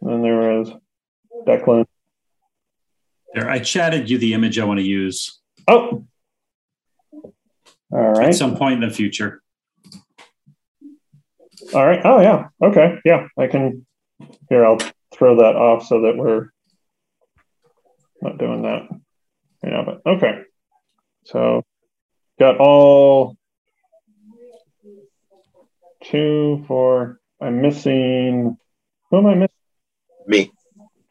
And 0.03 0.25
there 0.25 0.39
was 0.39 0.73
Declan. 1.47 1.85
There, 3.35 3.49
I 3.49 3.59
chatted 3.59 4.09
you 4.11 4.19
the 4.19 4.35
image 4.35 4.59
I 4.59 4.65
want 4.65 4.81
to 4.81 4.87
use 4.87 5.41
Oh. 5.69 6.05
All 7.93 8.13
right. 8.13 8.29
at 8.29 8.35
some 8.35 8.57
point 8.57 8.83
in 8.83 8.89
the 8.89 8.95
future. 8.95 9.43
All 11.75 11.87
right. 11.87 12.01
Oh 12.05 12.21
yeah. 12.21 12.49
Okay. 12.63 12.99
Yeah. 13.05 13.29
I 13.39 13.47
can 13.47 13.87
here 14.49 14.65
I'll 14.65 14.79
throw 15.13 15.37
that 15.37 15.57
off 15.57 15.87
so 15.87 16.03
that 16.03 16.17
we're 16.17 16.49
not 18.23 18.39
doing 18.39 18.63
that. 18.63 18.89
Yeah, 19.63 19.83
but 19.85 20.03
okay. 20.07 20.43
So 21.25 21.63
got 22.39 22.59
all 22.59 23.37
two, 26.05 26.65
four. 26.67 27.21
I'm 27.41 27.61
missing 27.61 28.57
who 29.11 29.19
am 29.19 29.27
I 29.27 29.35
missing? 29.35 29.49
Me. 30.27 30.53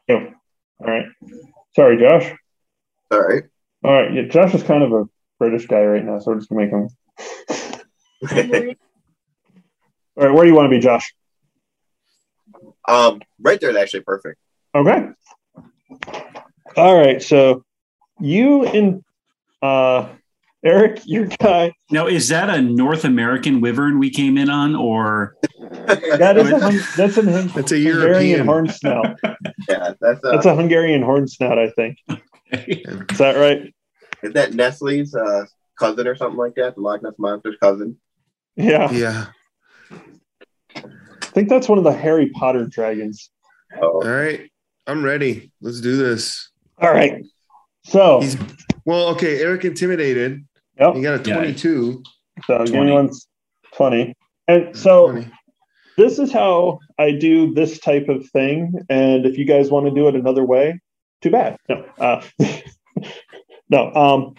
You. 0.08 0.34
All 0.80 0.86
right. 0.86 1.06
Sorry, 1.76 1.98
Josh. 1.98 2.32
All 3.10 3.20
right. 3.20 3.44
All 3.84 3.92
right. 3.92 4.12
Yeah, 4.12 4.22
Josh 4.22 4.54
is 4.54 4.62
kind 4.62 4.82
of 4.82 4.92
a 4.92 5.04
British 5.38 5.66
guy 5.66 5.82
right 5.82 6.04
now, 6.04 6.18
so 6.18 6.32
we're 6.32 6.38
just 6.38 6.48
gonna 6.48 6.62
make 6.62 6.70
him 6.70 6.88
all 8.32 8.36
right, 10.16 10.34
where 10.34 10.44
do 10.44 10.50
you 10.50 10.54
want 10.54 10.66
to 10.66 10.76
be, 10.76 10.78
Josh? 10.78 11.14
Um, 12.88 13.20
right 13.40 13.60
there 13.60 13.70
is 13.70 13.76
actually 13.76 14.00
perfect. 14.00 14.38
Okay. 14.74 15.08
All 16.76 16.96
right. 16.96 17.22
So 17.22 17.64
you 18.20 18.64
and 18.66 19.04
uh 19.62 20.08
Eric, 20.62 21.00
your 21.06 21.26
guy. 21.26 21.72
Now, 21.90 22.06
is 22.06 22.28
that 22.28 22.50
a 22.50 22.60
North 22.60 23.04
American 23.04 23.60
wyvern 23.60 23.98
we 23.98 24.10
came 24.10 24.36
in 24.36 24.50
on, 24.50 24.76
or 24.76 25.36
That 26.18 26.36
is 26.36 26.50
a 26.50 26.58
hun- 26.60 26.80
that's 26.96 27.16
a 27.16 27.22
hun- 27.22 27.50
That's 27.54 27.72
a 27.72 27.76
Hungarian 27.76 27.86
European. 28.28 28.46
horn 28.46 28.68
snout. 28.68 29.18
Yeah, 29.68 29.92
that's 30.00 30.24
uh, 30.24 30.30
That's 30.32 30.46
a 30.46 30.54
Hungarian 30.56 31.02
horn 31.02 31.28
snout, 31.28 31.58
I 31.58 31.68
think. 31.70 31.98
Is 32.50 33.18
that 33.18 33.36
right? 33.36 33.72
is 34.22 34.32
that 34.32 34.52
Nessie's 34.52 35.14
uh, 35.14 35.44
cousin 35.78 36.06
or 36.06 36.16
something 36.16 36.38
like 36.38 36.54
that? 36.56 36.74
The 36.76 36.80
Loch 36.80 37.02
Ness 37.02 37.12
monster's 37.18 37.56
cousin. 37.60 37.96
Yeah. 38.56 38.90
Yeah. 38.90 39.26
I 41.40 41.42
think 41.42 41.48
that's 41.48 41.70
one 41.70 41.78
of 41.78 41.84
the 41.84 41.92
Harry 41.94 42.28
Potter 42.28 42.66
dragons. 42.66 43.30
Oh, 43.80 44.02
All 44.02 44.10
right. 44.10 44.50
I'm 44.86 45.02
ready. 45.02 45.50
Let's 45.62 45.80
do 45.80 45.96
this. 45.96 46.50
All 46.76 46.92
right. 46.92 47.24
So, 47.82 48.20
He's 48.20 48.36
well. 48.84 49.08
Okay. 49.14 49.40
Eric 49.40 49.64
intimidated. 49.64 50.44
yep. 50.78 50.94
You 50.96 51.02
got 51.02 51.26
a 51.26 51.30
Yeah. 51.30 51.36
22. 51.36 52.02
So 52.44 52.58
give 52.58 52.74
20. 52.74 52.84
me 52.86 52.92
one 52.92 53.10
twenty. 53.72 54.14
And 54.48 54.76
so 54.76 55.12
20. 55.12 55.30
this 55.96 56.18
is 56.18 56.30
how 56.30 56.78
I 56.98 57.12
do 57.12 57.54
this 57.54 57.78
type 57.80 58.10
of 58.10 58.28
thing. 58.28 58.74
And 58.90 59.24
if 59.24 59.38
you 59.38 59.46
guys 59.46 59.70
want 59.70 59.86
to 59.86 59.94
do 59.94 60.08
it 60.08 60.14
another 60.14 60.44
way, 60.44 60.78
too 61.22 61.30
bad. 61.30 61.56
No, 61.70 61.86
uh, 61.98 62.22
no. 63.70 63.94
Um, 63.94 64.34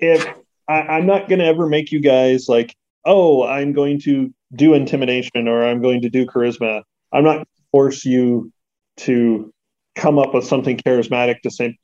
if 0.00 0.26
I, 0.68 0.80
I'm 0.80 1.06
not 1.06 1.28
going 1.28 1.38
to 1.38 1.44
ever 1.46 1.68
make 1.68 1.92
you 1.92 2.00
guys 2.00 2.48
like, 2.48 2.74
oh, 3.04 3.44
I'm 3.44 3.72
going 3.72 4.00
to 4.00 4.34
do 4.54 4.74
intimidation 4.74 5.48
or 5.48 5.64
I'm 5.64 5.82
going 5.82 6.02
to 6.02 6.08
do 6.08 6.26
charisma. 6.26 6.82
I'm 7.12 7.24
not 7.24 7.46
force 7.72 8.04
you 8.04 8.52
to 8.98 9.52
come 9.94 10.18
up 10.18 10.34
with 10.34 10.44
something 10.44 10.76
charismatic 10.76 11.40
to 11.42 11.50
say, 11.50 11.76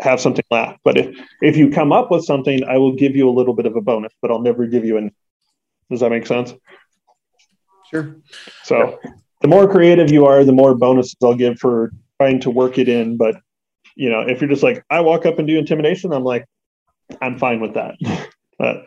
have 0.00 0.20
something 0.20 0.44
laugh. 0.50 0.76
But 0.84 0.98
if 0.98 1.16
if 1.40 1.56
you 1.56 1.70
come 1.70 1.92
up 1.92 2.10
with 2.10 2.24
something, 2.24 2.64
I 2.64 2.78
will 2.78 2.94
give 2.94 3.16
you 3.16 3.28
a 3.28 3.32
little 3.32 3.54
bit 3.54 3.66
of 3.66 3.76
a 3.76 3.80
bonus, 3.80 4.12
but 4.20 4.30
I'll 4.30 4.42
never 4.42 4.66
give 4.66 4.84
you 4.84 4.96
an. 4.96 5.12
Does 5.90 6.00
that 6.00 6.10
make 6.10 6.26
sense? 6.26 6.52
Sure. 7.90 8.16
So 8.62 8.98
the 9.40 9.48
more 9.48 9.68
creative 9.68 10.10
you 10.10 10.26
are, 10.26 10.44
the 10.44 10.52
more 10.52 10.74
bonuses 10.74 11.16
I'll 11.22 11.34
give 11.34 11.58
for 11.58 11.92
trying 12.20 12.40
to 12.40 12.50
work 12.50 12.78
it 12.78 12.88
in. 12.88 13.16
But 13.16 13.36
you 13.96 14.10
know, 14.10 14.20
if 14.20 14.40
you're 14.40 14.50
just 14.50 14.62
like, 14.62 14.84
I 14.90 15.00
walk 15.00 15.26
up 15.26 15.38
and 15.38 15.48
do 15.48 15.58
intimidation, 15.58 16.12
I'm 16.12 16.24
like, 16.24 16.46
I'm 17.20 17.38
fine 17.38 17.60
with 17.60 17.74
that. 17.74 17.96
but 18.58 18.86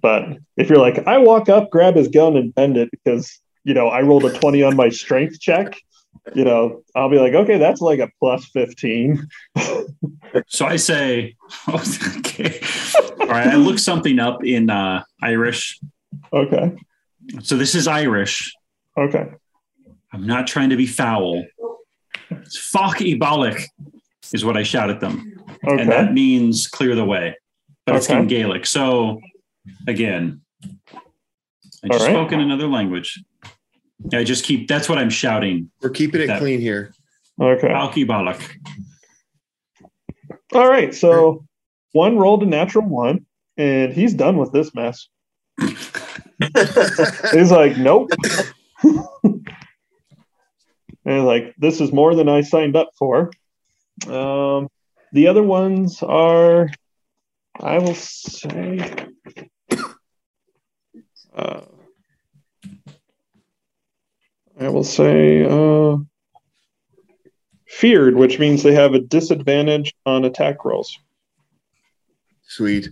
but 0.00 0.24
if 0.56 0.68
you're 0.68 0.78
like, 0.78 1.06
I 1.06 1.18
walk 1.18 1.48
up, 1.48 1.70
grab 1.70 1.96
his 1.96 2.08
gun 2.08 2.36
and 2.36 2.54
bend 2.54 2.76
it 2.76 2.90
because 2.90 3.38
you 3.64 3.74
know 3.74 3.88
I 3.88 4.02
rolled 4.02 4.24
a 4.24 4.32
20 4.32 4.62
on 4.62 4.76
my 4.76 4.88
strength 4.88 5.40
check, 5.40 5.76
you 6.34 6.44
know, 6.44 6.82
I'll 6.94 7.10
be 7.10 7.18
like, 7.18 7.34
okay, 7.34 7.58
that's 7.58 7.80
like 7.80 7.98
a 7.98 8.10
plus 8.18 8.44
15. 8.46 9.26
so 10.46 10.66
I 10.66 10.76
say, 10.76 11.36
okay, 11.68 12.60
all 13.20 13.26
right. 13.26 13.48
I 13.48 13.56
look 13.56 13.78
something 13.78 14.18
up 14.18 14.44
in 14.44 14.70
uh, 14.70 15.02
Irish. 15.22 15.80
Okay. 16.32 16.76
So 17.42 17.56
this 17.56 17.74
is 17.74 17.86
Irish. 17.86 18.52
Okay. 18.96 19.28
I'm 20.12 20.26
not 20.26 20.46
trying 20.46 20.70
to 20.70 20.76
be 20.76 20.86
foul. 20.86 21.44
Fok 22.30 23.18
Ibalik 23.18 23.64
is 24.32 24.44
what 24.44 24.56
I 24.56 24.62
shout 24.62 24.90
at 24.90 25.00
them. 25.00 25.40
Okay. 25.64 25.82
And 25.82 25.90
that 25.90 26.12
means 26.12 26.66
clear 26.66 26.94
the 26.94 27.04
way. 27.04 27.36
But 27.86 27.96
it's 27.96 28.10
in 28.10 28.26
Gaelic. 28.26 28.66
So 28.66 29.20
again, 29.86 30.42
I 30.64 31.88
just 31.88 32.04
right. 32.06 32.12
spoke 32.12 32.32
in 32.32 32.40
another 32.40 32.66
language. 32.66 33.22
I 34.12 34.24
just 34.24 34.44
keep 34.44 34.68
that's 34.68 34.88
what 34.88 34.98
I'm 34.98 35.10
shouting. 35.10 35.70
We're 35.82 35.90
keeping 35.90 36.20
it 36.20 36.26
That- 36.28 36.40
clean 36.40 36.60
here. 36.60 36.92
Okay. 37.40 37.68
Fok 37.68 37.92
Ibalik. 37.94 38.42
All 40.52 40.68
right. 40.68 40.94
So 40.94 41.46
one 41.92 42.18
rolled 42.18 42.42
a 42.42 42.46
natural 42.46 42.86
one, 42.86 43.24
and 43.56 43.92
he's 43.92 44.14
done 44.14 44.36
with 44.36 44.52
this 44.52 44.74
mess. 44.74 45.08
He's 47.32 47.50
like, 47.50 47.76
nope. 47.76 48.10
and 51.04 51.26
like, 51.26 51.54
this 51.58 51.80
is 51.82 51.92
more 51.92 52.14
than 52.14 52.28
I 52.28 52.40
signed 52.40 52.76
up 52.76 52.90
for. 52.98 53.30
Um, 54.06 54.68
the 55.12 55.26
other 55.28 55.42
ones 55.42 56.02
are, 56.02 56.70
I 57.58 57.78
will 57.78 57.94
say, 57.94 59.06
uh, 61.40 61.60
I 64.60 64.68
will 64.68 64.84
say, 64.84 65.44
uh, 65.44 65.96
feared, 67.66 68.14
which 68.14 68.38
means 68.38 68.62
they 68.62 68.74
have 68.74 68.94
a 68.94 69.00
disadvantage 69.00 69.94
on 70.04 70.24
attack 70.24 70.64
rolls. 70.64 70.94
Sweet. 72.46 72.88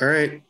All 0.00 0.08
right. 0.08 0.42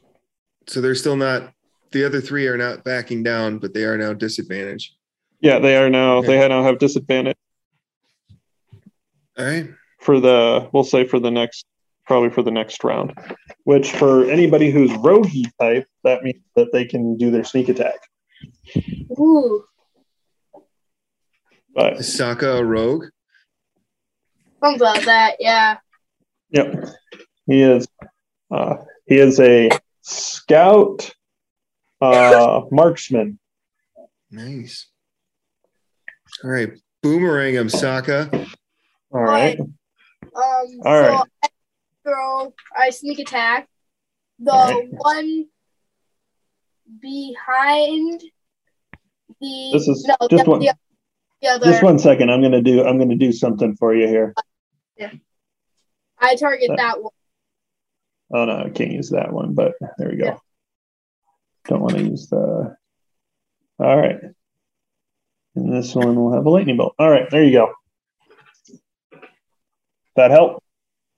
So 0.66 0.80
they're 0.80 0.94
still 0.94 1.16
not. 1.16 1.52
The 1.92 2.04
other 2.04 2.20
three 2.20 2.46
are 2.46 2.56
not 2.56 2.84
backing 2.84 3.22
down, 3.22 3.58
but 3.58 3.74
they 3.74 3.84
are 3.84 3.98
now 3.98 4.12
disadvantaged. 4.12 4.94
Yeah, 5.40 5.58
they 5.58 5.76
are 5.76 5.90
now. 5.90 6.18
Okay. 6.18 6.38
They 6.38 6.48
now 6.48 6.62
have 6.62 6.78
disadvantage 6.78 7.36
All 9.38 9.44
right. 9.44 9.68
for 10.00 10.20
the. 10.20 10.68
We'll 10.72 10.84
say 10.84 11.04
for 11.04 11.18
the 11.18 11.30
next, 11.30 11.66
probably 12.10 12.30
for 12.30 12.42
the 12.42 12.50
next 12.50 12.82
round. 12.82 13.14
Which 13.62 13.92
for 13.92 14.28
anybody 14.28 14.72
who's 14.72 14.92
rogue 14.94 15.28
type, 15.60 15.86
that 16.02 16.24
means 16.24 16.42
that 16.56 16.72
they 16.72 16.84
can 16.84 17.16
do 17.16 17.30
their 17.30 17.44
sneak 17.44 17.68
attack. 17.68 18.00
Ooh. 19.12 19.62
But 21.72 21.98
Is 21.98 22.12
Saka 22.12 22.56
a 22.56 22.64
rogue? 22.64 23.04
Something 24.60 24.80
about 24.80 25.04
that, 25.04 25.36
yeah. 25.38 25.76
yep, 26.50 26.84
he 27.46 27.62
is. 27.62 27.86
Uh, 28.50 28.78
he 29.06 29.16
is 29.16 29.38
a 29.38 29.70
scout, 30.00 31.12
uh, 32.00 32.62
marksman. 32.72 33.38
Nice. 34.32 34.88
All 36.42 36.50
right. 36.50 36.72
Boomerang 37.04 37.54
him, 37.54 37.68
Saka. 37.68 38.28
All 39.12 39.22
right. 39.22 39.60
Um, 39.60 39.76
All 40.34 40.82
so 40.82 40.90
right. 40.90 41.26
I 41.44 41.48
throw, 42.04 42.54
I 42.76 42.90
sneak 42.90 43.18
attack. 43.18 43.68
The 44.38 44.52
right. 44.52 44.88
one 44.90 45.46
behind 47.00 48.22
the 49.40 49.70
This 49.72 49.88
is 49.88 50.04
no, 50.04 50.16
just 50.28 50.44
the, 50.44 50.50
one- 50.50 50.60
the, 50.60 50.74
the 51.42 51.48
other. 51.48 51.66
Just 51.66 51.82
one 51.82 51.98
second. 51.98 52.30
I'm 52.30 52.42
gonna 52.42 52.62
do. 52.62 52.84
I'm 52.84 52.98
gonna 52.98 53.16
do 53.16 53.32
something 53.32 53.76
for 53.76 53.94
you 53.94 54.06
here. 54.06 54.34
Yeah. 54.96 55.12
I 56.18 56.36
target 56.36 56.70
that 56.76 57.02
one. 57.02 57.12
Oh 58.32 58.44
no, 58.44 58.64
I 58.64 58.70
can't 58.70 58.92
use 58.92 59.10
that 59.10 59.32
one, 59.32 59.54
but 59.54 59.74
there 59.98 60.10
we 60.10 60.16
go. 60.16 60.24
Yeah. 60.24 60.36
Don't 61.66 61.80
want 61.80 61.96
to 61.96 62.02
use 62.02 62.28
the. 62.28 62.76
All 63.78 63.96
right. 63.96 64.20
And 65.56 65.72
this 65.72 65.94
one 65.94 66.14
will 66.14 66.32
have 66.34 66.46
a 66.46 66.50
lightning 66.50 66.76
bolt. 66.76 66.94
All 66.98 67.10
right, 67.10 67.28
there 67.30 67.42
you 67.42 67.52
go. 67.52 67.72
That 70.16 70.30
help? 70.30 70.62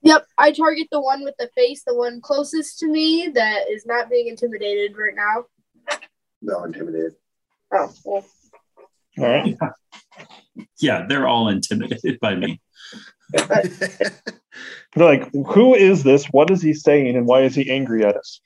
Yep, 0.02 0.26
I 0.36 0.52
target 0.52 0.88
the 0.90 1.00
one 1.00 1.22
with 1.24 1.34
the 1.38 1.48
face, 1.54 1.84
the 1.86 1.94
one 1.94 2.20
closest 2.20 2.78
to 2.80 2.88
me 2.88 3.30
that 3.34 3.70
is 3.70 3.86
not 3.86 4.10
being 4.10 4.26
intimidated 4.28 4.96
right 4.96 5.14
now. 5.14 5.44
No, 6.40 6.64
intimidated. 6.64 7.14
Oh, 7.72 7.92
well, 8.04 8.24
All 9.18 9.24
right. 9.24 9.56
Yeah, 10.80 11.06
they're 11.08 11.28
all 11.28 11.48
intimidated 11.48 12.18
by 12.20 12.34
me. 12.34 12.60
They're 14.94 15.06
like, 15.06 15.32
who 15.32 15.74
is 15.74 16.02
this? 16.02 16.26
What 16.26 16.50
is 16.50 16.60
he 16.60 16.74
saying? 16.74 17.16
And 17.16 17.26
why 17.26 17.42
is 17.42 17.54
he 17.54 17.70
angry 17.70 18.04
at 18.04 18.16
us? 18.16 18.40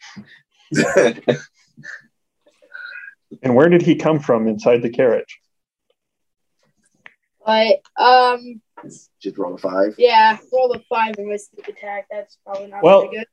And 3.43 3.55
where 3.55 3.69
did 3.69 3.83
he 3.83 3.97
come 3.97 4.21
from 4.21 4.49
inside 4.49 4.83
the 4.83 4.91
carriage? 4.91 5.41
but 7.45 7.81
um, 7.97 8.61
Just 9.21 9.39
roll 9.39 9.55
a 9.55 9.59
five. 9.59 9.95
yeah, 9.99 10.39
roll 10.53 10.73
a 10.73 10.81
five 10.89 11.15
in 11.19 11.29
my 11.29 11.37
sneak 11.37 11.69
attack. 11.69 12.07
That's 12.11 12.39
probably 12.45 12.69
not 12.69 12.83
Well- 12.83 13.03
very 13.03 13.17
good. 13.19 13.27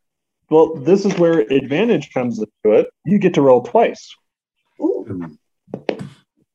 Well, 0.49 0.75
this 0.75 1.05
is 1.05 1.17
where 1.17 1.39
advantage 1.39 2.13
comes 2.13 2.37
into 2.37 2.77
it. 2.77 2.89
You 3.05 3.17
get 3.17 3.33
to 3.35 3.41
roll 3.41 3.61
twice. 3.61 4.13
Ooh, 4.79 5.37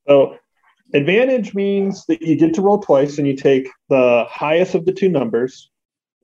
So 0.06 0.36
advantage 0.94 1.54
means 1.54 2.04
that 2.06 2.22
you 2.22 2.36
get 2.36 2.54
to 2.54 2.62
roll 2.62 2.78
twice 2.78 3.18
and 3.18 3.26
you 3.26 3.34
take 3.34 3.68
the 3.88 4.24
highest 4.28 4.74
of 4.74 4.84
the 4.84 4.92
two 4.92 5.08
numbers. 5.08 5.70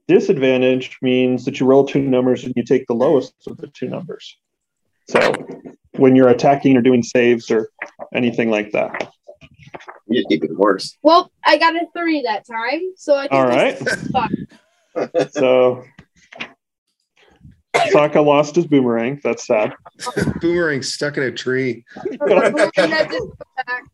Disadvantage 0.08 0.98
means 1.02 1.44
that 1.46 1.58
you 1.58 1.66
roll 1.66 1.84
two 1.86 2.02
numbers 2.02 2.44
and 2.44 2.52
you 2.56 2.62
take 2.64 2.86
the 2.86 2.94
lowest 2.94 3.34
of 3.46 3.56
the 3.56 3.66
two 3.68 3.88
numbers. 3.88 4.36
So 5.08 5.32
when 5.96 6.14
you're 6.16 6.28
attacking 6.28 6.76
or 6.76 6.82
doing 6.82 7.02
saves 7.02 7.50
or 7.50 7.70
anything 8.14 8.50
like 8.50 8.72
that. 8.72 9.12
You 10.06 10.18
just 10.20 10.28
keep 10.28 10.44
it 10.44 10.56
worse. 10.56 10.96
well, 11.02 11.30
I 11.44 11.58
got 11.58 11.74
a 11.74 11.86
three 11.96 12.22
that 12.22 12.46
time, 12.46 12.80
so 12.96 13.16
I 13.16 13.28
think 13.28 13.32
All 13.32 13.46
this 13.46 13.82
right. 13.82 15.14
is. 15.26 15.32
So 15.32 15.82
Saka 17.90 18.20
lost 18.20 18.54
his 18.54 18.66
boomerang. 18.66 19.20
That's 19.24 19.44
sad. 19.46 19.74
Boomerang 20.40 20.82
stuck 20.82 21.16
in 21.16 21.24
a 21.24 21.32
tree. 21.32 21.84
That 22.20 23.08
didn't 23.10 23.32
come 23.36 23.64
back. 23.66 23.84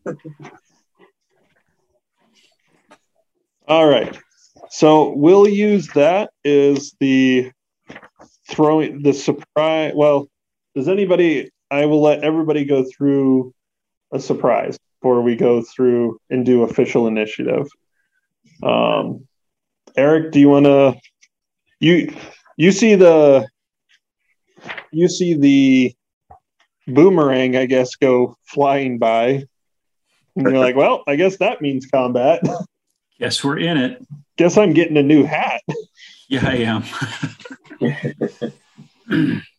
All 3.67 3.87
right. 3.87 4.15
So 4.69 5.15
we'll 5.15 5.47
use 5.47 5.87
that 5.89 6.29
as 6.45 6.93
the 6.99 7.51
throwing 8.49 9.01
the 9.01 9.13
surprise. 9.13 9.93
Well, 9.95 10.27
does 10.75 10.87
anybody? 10.87 11.49
I 11.71 11.85
will 11.85 12.01
let 12.01 12.23
everybody 12.23 12.65
go 12.65 12.85
through 12.95 13.53
a 14.13 14.19
surprise 14.19 14.77
before 15.01 15.21
we 15.21 15.35
go 15.35 15.63
through 15.63 16.19
and 16.29 16.45
do 16.45 16.61
official 16.61 17.07
initiative. 17.07 17.67
Um, 18.61 19.27
Eric, 19.97 20.31
do 20.31 20.39
you 20.39 20.47
want 20.47 20.65
to? 20.65 20.95
You 21.79 22.13
you 22.55 22.71
see 22.71 22.93
the 22.93 23.47
you 24.91 25.07
see 25.07 25.33
the 25.33 25.95
boomerang, 26.87 27.57
I 27.57 27.65
guess, 27.65 27.95
go 27.95 28.37
flying 28.45 28.99
by, 28.99 29.45
and 30.35 30.47
you're 30.47 30.59
like, 30.59 30.75
well, 30.75 31.03
I 31.07 31.15
guess 31.15 31.37
that 31.37 31.61
means 31.61 31.87
combat. 31.87 32.41
Yes, 33.17 33.43
we're 33.43 33.59
in 33.59 33.77
it. 33.77 34.03
guess 34.35 34.57
I'm 34.57 34.73
getting 34.73 34.97
a 34.97 35.03
new 35.03 35.23
hat. 35.23 35.61
Yeah, 36.27 36.43
I 36.43 36.55
am. 36.55 36.83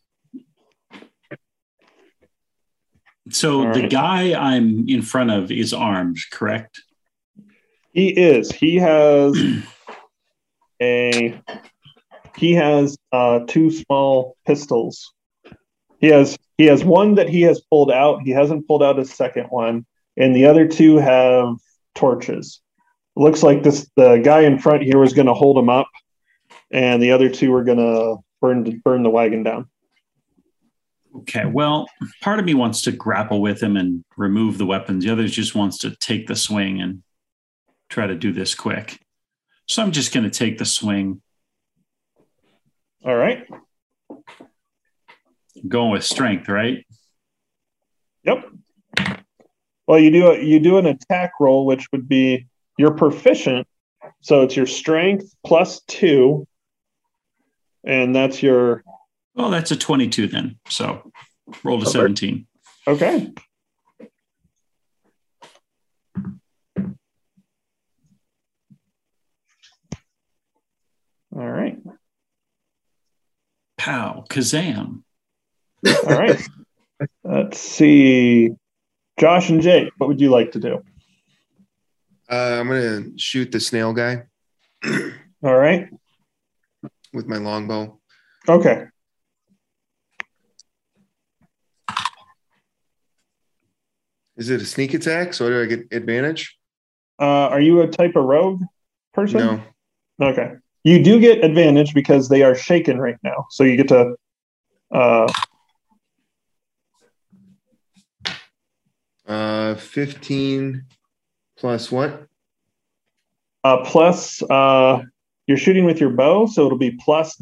so 3.30 3.66
All 3.66 3.72
the 3.72 3.82
right. 3.82 3.90
guy 3.90 4.34
I'm 4.34 4.88
in 4.88 5.02
front 5.02 5.30
of 5.30 5.50
is 5.50 5.72
armed, 5.72 6.18
correct? 6.30 6.80
He 7.92 8.08
is. 8.08 8.50
He 8.50 8.76
has 8.76 9.36
a 10.80 11.40
he 12.36 12.54
has 12.54 12.96
uh, 13.12 13.40
two 13.46 13.70
small 13.70 14.36
pistols. 14.46 15.12
He 15.98 16.08
has 16.08 16.38
he 16.58 16.66
has 16.66 16.84
one 16.84 17.14
that 17.16 17.28
he 17.28 17.42
has 17.42 17.60
pulled 17.60 17.90
out. 17.90 18.22
He 18.22 18.30
hasn't 18.30 18.66
pulled 18.66 18.82
out 18.82 18.98
his 18.98 19.12
second 19.12 19.46
one, 19.50 19.86
and 20.16 20.34
the 20.34 20.46
other 20.46 20.66
two 20.66 20.96
have 20.96 21.54
torches. 21.94 22.60
looks 23.14 23.42
like 23.42 23.62
this 23.62 23.88
the 23.96 24.16
guy 24.18 24.40
in 24.40 24.58
front 24.58 24.82
here 24.82 24.98
was 24.98 25.12
going 25.12 25.26
to 25.26 25.34
hold 25.34 25.58
him 25.58 25.68
up, 25.68 25.88
and 26.70 27.02
the 27.02 27.12
other 27.12 27.28
two 27.28 27.50
were 27.50 27.64
going 27.64 27.78
to 27.78 28.16
burn 28.40 28.80
burn 28.84 29.02
the 29.02 29.10
wagon 29.10 29.42
down. 29.42 29.68
Okay. 31.14 31.44
Well, 31.44 31.86
part 32.20 32.38
of 32.38 32.44
me 32.44 32.54
wants 32.54 32.82
to 32.82 32.92
grapple 32.92 33.40
with 33.40 33.62
him 33.62 33.76
and 33.76 34.04
remove 34.16 34.58
the 34.58 34.66
weapons. 34.66 35.04
The 35.04 35.10
other 35.10 35.28
just 35.28 35.54
wants 35.54 35.78
to 35.78 35.94
take 35.96 36.26
the 36.26 36.36
swing 36.36 36.80
and 36.80 37.02
try 37.88 38.06
to 38.06 38.14
do 38.14 38.32
this 38.32 38.54
quick. 38.54 38.98
So 39.66 39.82
I'm 39.82 39.92
just 39.92 40.12
going 40.12 40.24
to 40.24 40.30
take 40.30 40.58
the 40.58 40.64
swing. 40.64 41.20
All 43.04 43.14
right. 43.14 43.46
Going 45.68 45.90
with 45.90 46.04
strength, 46.04 46.48
right? 46.48 46.86
Yep. 48.24 48.44
Well, 49.86 49.98
you 49.98 50.10
do 50.10 50.30
a, 50.30 50.42
you 50.42 50.60
do 50.60 50.78
an 50.78 50.86
attack 50.86 51.32
roll, 51.40 51.66
which 51.66 51.88
would 51.92 52.08
be 52.08 52.46
you're 52.78 52.94
proficient, 52.94 53.66
so 54.20 54.42
it's 54.42 54.56
your 54.56 54.66
strength 54.66 55.34
plus 55.44 55.82
two, 55.82 56.46
and 57.84 58.14
that's 58.14 58.42
your 58.42 58.82
well, 59.34 59.50
that's 59.50 59.70
a 59.70 59.76
22 59.76 60.28
then. 60.28 60.58
So 60.68 61.10
roll 61.64 61.80
to 61.80 61.86
17. 61.86 62.46
Okay. 62.86 63.32
All 71.34 71.48
right. 71.48 71.78
Pow, 73.78 74.24
kazam. 74.28 75.02
All 75.86 76.18
right. 76.18 76.40
Let's 77.24 77.58
see. 77.58 78.50
Josh 79.18 79.48
and 79.50 79.62
Jake, 79.62 79.90
what 79.98 80.08
would 80.08 80.20
you 80.20 80.30
like 80.30 80.52
to 80.52 80.60
do? 80.60 80.82
Uh, 82.30 82.58
I'm 82.60 82.68
going 82.68 83.04
to 83.04 83.18
shoot 83.18 83.50
the 83.50 83.60
snail 83.60 83.92
guy. 83.92 84.24
All 84.84 85.56
right. 85.56 85.88
With 87.12 87.26
my 87.26 87.36
longbow. 87.38 87.98
Okay. 88.48 88.86
Is 94.42 94.50
it 94.50 94.60
a 94.60 94.66
sneak 94.66 94.92
attack? 94.92 95.34
So 95.34 95.48
do 95.48 95.62
I 95.62 95.66
get 95.66 95.86
advantage? 95.92 96.58
Uh, 97.20 97.46
are 97.46 97.60
you 97.60 97.80
a 97.80 97.86
type 97.86 98.16
of 98.16 98.24
rogue 98.24 98.60
person? 99.14 99.38
No. 99.38 99.62
Okay. 100.20 100.54
You 100.82 101.00
do 101.00 101.20
get 101.20 101.44
advantage 101.44 101.94
because 101.94 102.28
they 102.28 102.42
are 102.42 102.56
shaken 102.56 102.98
right 102.98 103.14
now. 103.22 103.46
So 103.50 103.62
you 103.62 103.76
get 103.76 103.86
to 103.88 104.16
uh 104.92 105.32
Uh, 109.28 109.76
15 109.76 110.84
plus 111.56 111.92
what? 111.92 112.26
uh 113.62 113.84
plus 113.84 114.42
uh 114.50 115.02
you're 115.46 115.56
shooting 115.56 115.84
with 115.84 116.00
your 116.00 116.10
bow, 116.10 116.46
so 116.46 116.66
it'll 116.66 116.76
be 116.76 116.90
plus 116.90 117.40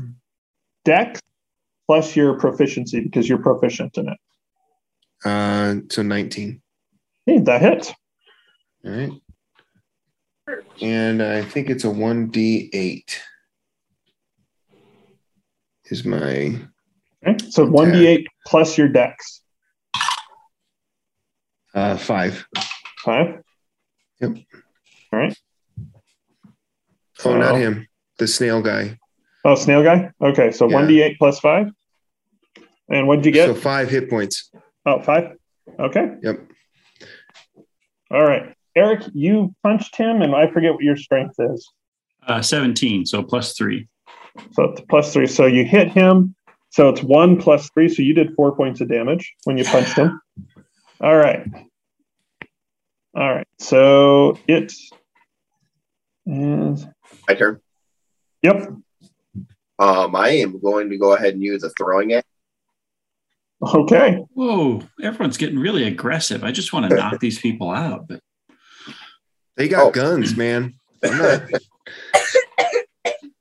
dex 0.85 1.19
plus 1.87 2.15
your 2.15 2.39
proficiency 2.39 3.01
because 3.01 3.27
you're 3.27 3.43
proficient 3.43 3.97
in 3.97 4.11
it. 4.11 4.19
Uh, 5.25 5.77
so 5.89 6.03
19. 6.03 6.61
Hey, 7.31 7.39
that 7.39 7.63
hit. 7.63 7.95
All 8.85 8.91
right. 8.91 9.13
And 10.83 11.23
I 11.23 11.43
think 11.43 11.71
it's 11.71 11.85
a 11.85 11.87
1d8 11.87 13.05
is 15.85 16.05
my 16.05 16.59
Okay. 17.25 17.37
So 17.51 17.67
one 17.67 17.93
D 17.93 18.07
eight 18.09 18.27
plus 18.47 18.77
your 18.77 18.89
dex. 18.89 19.43
uh, 21.75 21.97
five. 21.99 22.45
Five. 23.05 23.43
Yep. 24.21 24.39
All 25.13 25.19
right. 25.21 25.39
Oh, 27.25 27.37
not 27.37 27.55
him. 27.57 27.87
The 28.19 28.27
snail 28.27 28.61
guy. 28.61 28.99
Oh, 29.45 29.55
snail 29.55 29.85
guy. 29.85 30.11
Okay, 30.21 30.51
so 30.51 30.69
Yeah. 30.69 30.75
one 30.75 30.89
D 30.89 31.01
eight 31.03 31.17
plus 31.19 31.39
five. 31.39 31.69
And 32.89 33.07
what 33.07 33.17
did 33.17 33.27
you 33.27 33.33
get? 33.33 33.47
So 33.47 33.55
five 33.55 33.89
hit 33.89 34.11
points. 34.11 34.51
oh, 34.85 35.01
five. 35.03 35.37
Okay. 35.79 36.15
Yep. 36.23 36.50
All 38.11 38.25
right. 38.25 38.55
Eric, 38.77 39.03
you 39.13 39.55
punched 39.63 39.97
him, 39.97 40.23
and 40.23 40.35
I 40.35 40.51
forget 40.51 40.73
what 40.73 40.83
your 40.83 40.97
strength 40.97 41.35
is. 41.39 41.69
Uh, 42.27 42.43
17, 42.43 43.07
so 43.07 43.23
plus 43.23 43.57
three. 43.57 43.89
So 44.53 44.65
it's 44.65 44.81
plus 44.89 45.13
three. 45.13 45.27
So 45.27 45.47
you 45.47 45.65
hit 45.65 45.91
him. 45.91 46.35
So 46.71 46.89
it's 46.89 47.03
one 47.03 47.37
plus 47.41 47.69
three. 47.71 47.89
So 47.89 48.03
you 48.03 48.15
did 48.15 48.35
four 48.35 48.55
points 48.55 48.81
of 48.81 48.89
damage 48.89 49.35
when 49.45 49.59
you 49.59 49.65
punched 49.65 49.95
him. 49.95 50.21
All 51.01 51.17
right. 51.17 51.47
All 53.15 53.35
right. 53.35 53.47
So 53.59 54.39
it 54.47 54.73
is. 56.27 56.87
My 57.29 57.35
turn. 57.35 57.61
Yep. 58.43 58.75
Um, 59.79 60.15
I 60.15 60.29
am 60.29 60.61
going 60.61 60.91
to 60.91 60.99
go 60.99 61.15
ahead 61.15 61.35
and 61.35 61.43
use 61.43 61.65
a 61.65 61.71
throwing 61.71 62.13
axe. 62.13 62.27
Okay. 63.63 64.25
Whoa, 64.35 64.83
everyone's 65.03 65.37
getting 65.37 65.59
really 65.59 65.85
aggressive. 65.85 66.43
I 66.45 66.51
just 66.51 66.73
want 66.73 66.89
to 66.89 66.97
knock 66.97 67.21
these 67.21 67.39
people 67.39 67.71
out. 67.71 68.09
But 68.09 68.21
They 69.57 69.69
got 69.69 69.89
Oh. 69.89 69.91
guns, 69.91 70.37
man. 70.37 70.75
I'm 71.05 71.19
not, 71.19 71.43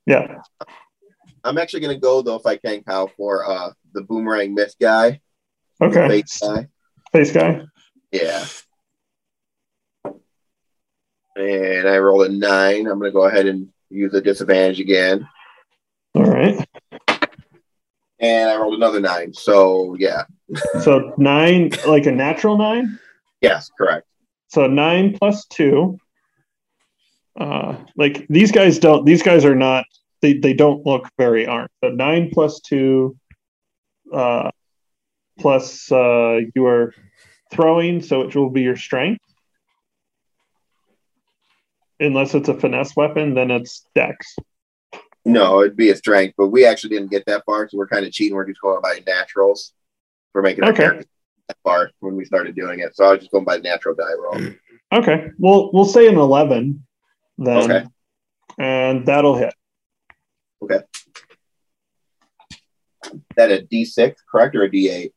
Yeah. 0.06 0.42
I'm 1.42 1.56
actually 1.56 1.80
going 1.80 1.94
to 1.96 2.00
go 2.00 2.20
though, 2.20 2.36
if 2.36 2.44
I 2.44 2.56
can, 2.56 2.82
Kyle, 2.82 3.10
for 3.16 3.48
uh 3.48 3.70
the 3.94 4.02
boomerang 4.02 4.54
myth 4.54 4.74
guy, 4.80 5.20
Okay. 5.82 6.06
face 6.08 6.38
guy. 6.40 6.68
Face 7.12 7.32
guy. 7.32 7.62
Yeah. 8.12 8.44
And 11.36 11.88
I 11.88 11.98
rolled 11.98 12.26
a 12.26 12.32
nine. 12.32 12.86
I'm 12.86 12.98
going 12.98 13.10
to 13.10 13.12
go 13.12 13.24
ahead 13.24 13.46
and 13.46 13.68
use 13.88 14.12
the 14.12 14.20
disadvantage 14.20 14.80
again. 14.80 15.26
All 16.14 16.24
right. 16.24 16.62
And 18.20 18.50
I 18.50 18.56
rolled 18.56 18.74
another 18.74 19.00
nine. 19.00 19.32
So 19.34 19.96
yeah. 19.98 20.24
So 20.80 21.14
nine, 21.16 21.70
like 21.86 22.06
a 22.06 22.12
natural 22.12 22.58
nine. 22.58 22.98
Yes, 23.40 23.70
correct. 23.76 24.06
So 24.48 24.66
nine 24.66 25.16
plus 25.16 25.46
two. 25.46 25.98
Uh, 27.38 27.76
like 27.96 28.26
these 28.28 28.52
guys 28.52 28.78
don't. 28.78 29.06
These 29.06 29.22
guys 29.22 29.44
are 29.44 29.54
not. 29.54 29.84
They 30.20 30.34
they 30.34 30.52
don't 30.52 30.84
look 30.84 31.08
very 31.16 31.46
armed. 31.46 31.70
So 31.82 31.90
nine 31.90 32.30
plus 32.32 32.60
two. 32.60 33.16
Uh, 34.12 34.50
plus 35.38 35.90
uh, 35.90 36.40
you 36.54 36.66
are 36.66 36.92
throwing, 37.50 38.02
so 38.02 38.22
it 38.22 38.34
will 38.34 38.50
be 38.50 38.62
your 38.62 38.76
strength. 38.76 39.24
Unless 41.98 42.34
it's 42.34 42.48
a 42.48 42.54
finesse 42.54 42.96
weapon, 42.96 43.34
then 43.34 43.50
it's 43.50 43.86
dex. 43.94 44.36
No, 45.32 45.60
it'd 45.60 45.76
be 45.76 45.90
a 45.90 45.96
strength, 45.96 46.34
but 46.36 46.48
we 46.48 46.64
actually 46.66 46.90
didn't 46.90 47.10
get 47.10 47.24
that 47.26 47.44
far, 47.46 47.68
so 47.68 47.78
we're 47.78 47.86
kind 47.86 48.04
of 48.04 48.12
cheating. 48.12 48.34
We're 48.34 48.46
just 48.46 48.60
going 48.60 48.80
by 48.82 49.00
naturals. 49.06 49.72
We're 50.34 50.42
making 50.42 50.64
Okay. 50.64 51.02
that 51.48 51.56
far 51.64 51.90
when 52.00 52.16
we 52.16 52.24
started 52.24 52.54
doing 52.56 52.80
it. 52.80 52.96
So 52.96 53.04
I 53.04 53.10
was 53.12 53.20
just 53.20 53.30
going 53.32 53.44
by 53.44 53.58
natural 53.58 53.94
die 53.94 54.04
roll. 54.18 54.40
Okay. 54.92 55.30
Well, 55.38 55.70
we'll 55.72 55.84
say 55.84 56.08
an 56.08 56.16
eleven 56.16 56.84
then, 57.38 57.58
Okay. 57.58 57.84
and 58.58 59.06
that'll 59.06 59.36
hit. 59.36 59.54
Okay. 60.60 60.80
Is 63.04 63.12
that 63.36 63.52
a 63.52 63.62
D 63.62 63.84
six, 63.84 64.20
correct, 64.28 64.56
or 64.56 64.64
a 64.64 64.70
D 64.70 64.90
eight? 64.90 65.14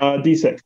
Uh, 0.00 0.16
D 0.16 0.34
six. 0.34 0.62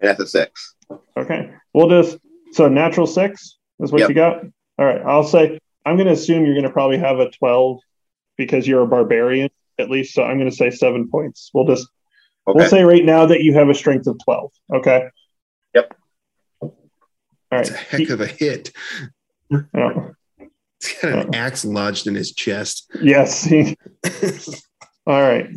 And 0.00 0.08
that's 0.08 0.20
a 0.20 0.26
six. 0.26 0.74
Okay. 1.18 1.50
We'll 1.74 1.90
just 1.90 2.16
so 2.52 2.68
natural 2.68 3.06
six 3.06 3.58
is 3.80 3.92
what 3.92 4.00
Yep. 4.00 4.08
you 4.08 4.14
got. 4.14 4.44
All 4.78 4.84
right. 4.86 5.00
I'll 5.02 5.24
say 5.24 5.58
I'm 5.84 5.96
going 5.96 6.06
to 6.06 6.12
assume 6.12 6.44
you're 6.44 6.54
going 6.54 6.64
to 6.66 6.70
probably 6.72 6.98
have 6.98 7.18
a 7.18 7.30
12 7.30 7.80
because 8.36 8.66
you're 8.66 8.82
a 8.82 8.86
barbarian 8.86 9.50
at 9.78 9.90
least. 9.90 10.14
So 10.14 10.22
I'm 10.22 10.38
going 10.38 10.50
to 10.50 10.56
say 10.56 10.70
seven 10.70 11.08
points. 11.10 11.50
We'll 11.54 11.66
just 11.66 11.88
Okay. 12.46 12.58
we'll 12.58 12.68
say 12.68 12.84
right 12.84 13.04
now 13.04 13.24
that 13.26 13.42
you 13.42 13.54
have 13.54 13.70
a 13.70 13.74
strength 13.74 14.06
of 14.06 14.18
12. 14.22 14.52
Okay. 14.74 15.04
Yep. 15.74 15.94
All 16.60 16.72
right. 17.50 17.60
it's 17.62 17.70
a 17.70 17.74
heck 17.74 18.08
of 18.10 18.20
a 18.20 18.26
hit. 18.26 18.70
Yeah. 19.50 20.08
He's 20.80 20.98
got 21.00 21.26
an 21.26 21.34
axe 21.34 21.64
lodged 21.64 22.06
in 22.06 22.14
his 22.14 22.32
chest. 22.32 22.90
Yes. 23.00 23.50
All 25.06 25.20
right. 25.22 25.48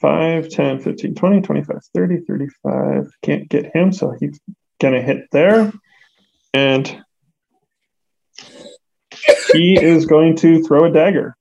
5, 0.00 0.48
10, 0.50 0.80
15, 0.80 1.14
20, 1.14 1.40
25, 1.40 1.76
30, 1.94 2.20
35. 2.26 3.10
Can't 3.22 3.48
get 3.48 3.74
him, 3.74 3.90
so 3.92 4.14
he's 4.20 4.38
going 4.80 4.92
to 4.94 5.00
hit 5.00 5.30
there. 5.32 5.72
And 6.54 7.04
he 9.52 9.76
is 9.76 10.06
going 10.06 10.36
to 10.36 10.62
throw 10.62 10.84
a 10.84 10.90
dagger. 10.92 11.36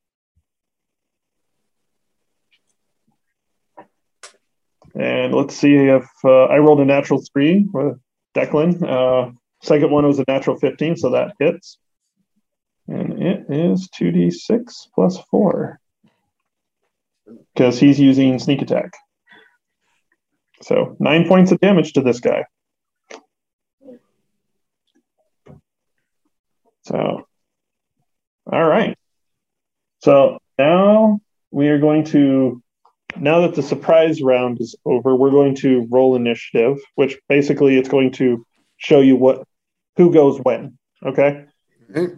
And 4.96 5.34
let's 5.34 5.56
see 5.56 5.76
if 5.76 6.06
uh, 6.26 6.46
I 6.46 6.58
rolled 6.58 6.80
a 6.80 6.86
natural 6.86 7.24
three 7.32 7.68
with 7.72 8.00
Declan. 8.36 8.84
Uh, 8.84 9.32
second 9.62 9.92
one 9.92 10.06
was 10.06 10.20
a 10.20 10.26
natural 10.28 10.58
15, 10.58 10.98
so 10.98 11.12
that 11.12 11.34
hits. 11.40 11.78
And 12.88 13.22
it 13.22 13.46
is 13.50 13.90
2d6 13.90 14.88
plus 14.96 15.20
4. 15.30 15.80
Because 17.54 17.80
he's 17.80 18.00
using 18.00 18.40
sneak 18.40 18.62
attack. 18.64 18.94
So 20.62 20.96
nine 21.00 21.28
points 21.28 21.52
of 21.52 21.60
damage 21.60 21.94
to 21.94 22.02
this 22.02 22.20
guy. 22.20 22.46
So, 26.84 27.26
all 28.52 28.66
right. 28.66 28.98
So 30.00 30.40
now 30.58 31.22
we 31.52 31.70
are 31.70 31.80
going 31.80 32.04
to, 32.06 32.62
now 33.16 33.42
that 33.42 33.56
the 33.56 33.64
surprise 33.64 34.22
round 34.22 34.60
is 34.60 34.76
over, 34.86 35.16
we're 35.16 35.32
going 35.32 35.56
to 35.58 35.88
roll 35.90 36.16
initiative, 36.16 36.78
which 36.96 37.18
basically 37.30 37.78
it's 37.78 37.90
going 37.90 38.12
to 38.14 38.46
show 38.78 39.00
you 39.00 39.16
what, 39.16 39.44
who 39.96 40.12
goes 40.14 40.40
when. 40.42 40.78
Okay. 41.06 41.46
Right. 41.90 42.10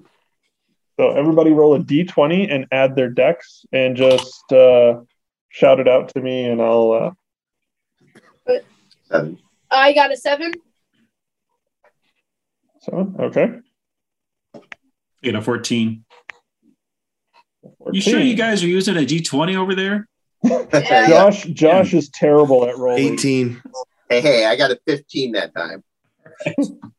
So 0.97 1.11
everybody 1.11 1.51
roll 1.51 1.75
a 1.75 1.79
d20 1.79 2.51
and 2.53 2.65
add 2.71 2.95
their 2.95 3.09
decks 3.09 3.65
and 3.73 3.97
just 3.97 4.51
uh, 4.51 5.01
shout 5.49 5.79
it 5.79 5.87
out 5.87 6.09
to 6.09 6.21
me 6.21 6.45
and 6.45 6.61
I'll. 6.61 6.91
Uh, 6.91 7.11
Seven. 9.09 9.37
I 9.69 9.93
got 9.93 10.11
a 10.11 10.17
seven. 10.17 10.53
seven. 12.79 13.15
Okay. 13.19 13.49
You 15.25 15.31
know, 15.31 15.41
14. 15.41 16.05
You 17.91 18.01
sure 18.01 18.19
you 18.19 18.35
guys 18.35 18.63
are 18.63 18.67
using 18.67 18.95
a 18.95 19.01
D20 19.01 19.55
over 19.55 19.75
there? 19.75 20.07
Yeah. 20.43 21.07
Josh 21.07 21.43
Josh 21.45 21.93
is 21.93 22.09
terrible 22.09 22.65
at 22.67 22.77
rolling. 22.77 23.13
18. 23.13 23.61
Hey, 24.09 24.21
hey, 24.21 24.45
I 24.45 24.55
got 24.55 24.71
a 24.71 24.79
15 24.87 25.33
that 25.33 25.53
time. 25.55 25.83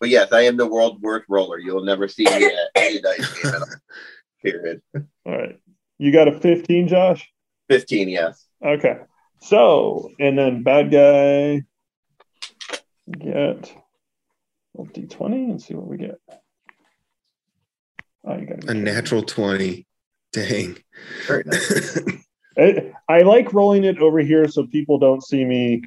But 0.00 0.08
yes, 0.08 0.32
I 0.32 0.42
am 0.42 0.56
the 0.56 0.66
world's 0.66 1.00
worst 1.00 1.26
roller. 1.28 1.58
You'll 1.58 1.84
never 1.84 2.08
see 2.08 2.24
me 2.24 2.46
at 2.46 2.52
any 2.74 3.00
dice 3.00 3.42
game 3.42 3.54
at 3.54 3.60
all. 3.60 3.68
Period. 4.42 4.82
All 4.94 5.02
right. 5.26 5.58
You 5.98 6.12
got 6.12 6.28
a 6.28 6.38
15, 6.38 6.88
Josh? 6.88 7.28
15, 7.68 8.08
yes. 8.08 8.44
Okay. 8.64 8.98
So, 9.40 10.10
and 10.18 10.38
then 10.38 10.62
bad 10.62 10.90
guy 10.90 11.62
get 13.10 13.72
D20 14.76 15.50
and 15.50 15.62
see 15.62 15.74
what 15.74 15.86
we 15.86 15.96
get. 15.96 16.20
Oh, 18.26 18.36
you 18.36 18.46
got 18.46 18.64
A 18.64 18.74
natural 18.74 19.22
20. 19.22 19.86
Dang. 20.32 20.76
Very 21.26 21.44
nice. 21.46 21.98
I, 22.58 22.92
I 23.08 23.18
like 23.20 23.52
rolling 23.52 23.84
it 23.84 23.98
over 23.98 24.18
here 24.18 24.48
so 24.48 24.66
people 24.66 24.98
don't 24.98 25.24
see 25.24 25.44
me 25.44 25.82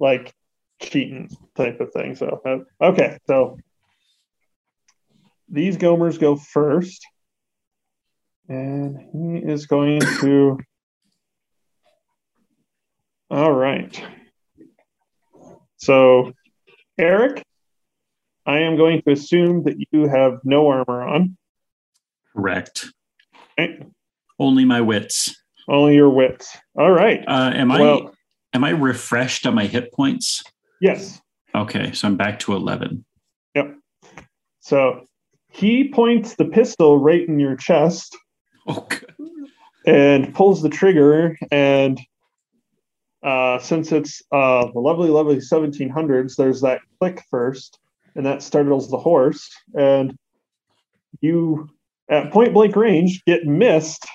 like 0.00 0.34
cheating 0.82 1.30
type 1.56 1.80
of 1.80 1.92
thing. 1.92 2.16
So, 2.16 2.40
uh, 2.44 2.84
okay. 2.84 3.18
So 3.26 3.58
these 5.48 5.76
Gomers 5.76 6.18
go 6.18 6.36
first. 6.36 7.06
And 8.48 8.98
he 9.12 9.48
is 9.48 9.66
going 9.66 10.00
to. 10.00 10.58
All 13.30 13.52
right. 13.52 14.02
So, 15.76 16.32
Eric, 16.98 17.44
I 18.44 18.60
am 18.60 18.76
going 18.76 19.02
to 19.02 19.12
assume 19.12 19.62
that 19.64 19.76
you 19.92 20.08
have 20.08 20.40
no 20.42 20.68
armor 20.68 21.02
on. 21.02 21.36
Correct. 22.36 22.86
Okay. 23.58 23.84
Only 24.38 24.64
my 24.64 24.80
wits. 24.80 25.36
Only 25.68 25.94
your 25.94 26.10
wits. 26.10 26.56
All 26.78 26.90
right. 26.90 27.22
Uh, 27.26 27.52
am 27.54 27.70
I 27.70 28.00
am 28.54 28.64
I 28.64 28.70
refreshed 28.70 29.46
on 29.46 29.54
my 29.54 29.66
hit 29.66 29.92
points? 29.92 30.42
Yes. 30.80 31.20
Okay, 31.54 31.92
so 31.92 32.08
I'm 32.08 32.16
back 32.16 32.38
to 32.40 32.54
eleven. 32.54 33.04
Yep. 33.54 33.74
So 34.60 35.04
he 35.48 35.88
points 35.90 36.36
the 36.36 36.44
pistol 36.44 36.98
right 36.98 37.26
in 37.26 37.38
your 37.40 37.56
chest 37.56 38.16
Oh, 38.66 38.86
good. 38.88 39.14
and 39.86 40.32
pulls 40.34 40.62
the 40.62 40.68
trigger. 40.68 41.36
And 41.50 42.00
uh, 43.22 43.58
since 43.58 43.90
it's 43.92 44.22
uh, 44.32 44.66
the 44.72 44.78
lovely, 44.80 45.08
lovely 45.10 45.36
1700s, 45.36 46.36
there's 46.36 46.60
that 46.62 46.80
click 47.00 47.22
first, 47.30 47.78
and 48.14 48.24
that 48.24 48.42
startles 48.42 48.90
the 48.90 48.96
horse. 48.98 49.50
And 49.76 50.16
you, 51.20 51.68
at 52.10 52.32
point 52.32 52.52
blank 52.52 52.76
range, 52.76 53.22
get 53.24 53.46
missed 53.46 54.06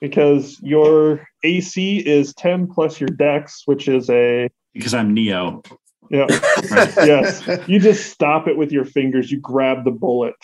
because 0.00 0.58
your 0.62 1.26
AC 1.42 1.98
is 1.98 2.32
10 2.34 2.68
plus 2.68 3.00
your 3.00 3.08
dex, 3.08 3.62
which 3.66 3.88
is 3.88 4.08
a, 4.08 4.48
because 4.72 4.94
I'm 4.94 5.12
Neo. 5.12 5.62
yeah, 6.10 6.26
yes. 6.70 7.42
You 7.66 7.80
just 7.80 8.10
stop 8.10 8.46
it 8.46 8.56
with 8.56 8.70
your 8.70 8.84
fingers. 8.84 9.30
You 9.30 9.40
grab 9.40 9.84
the 9.84 9.90
bullet. 9.90 10.34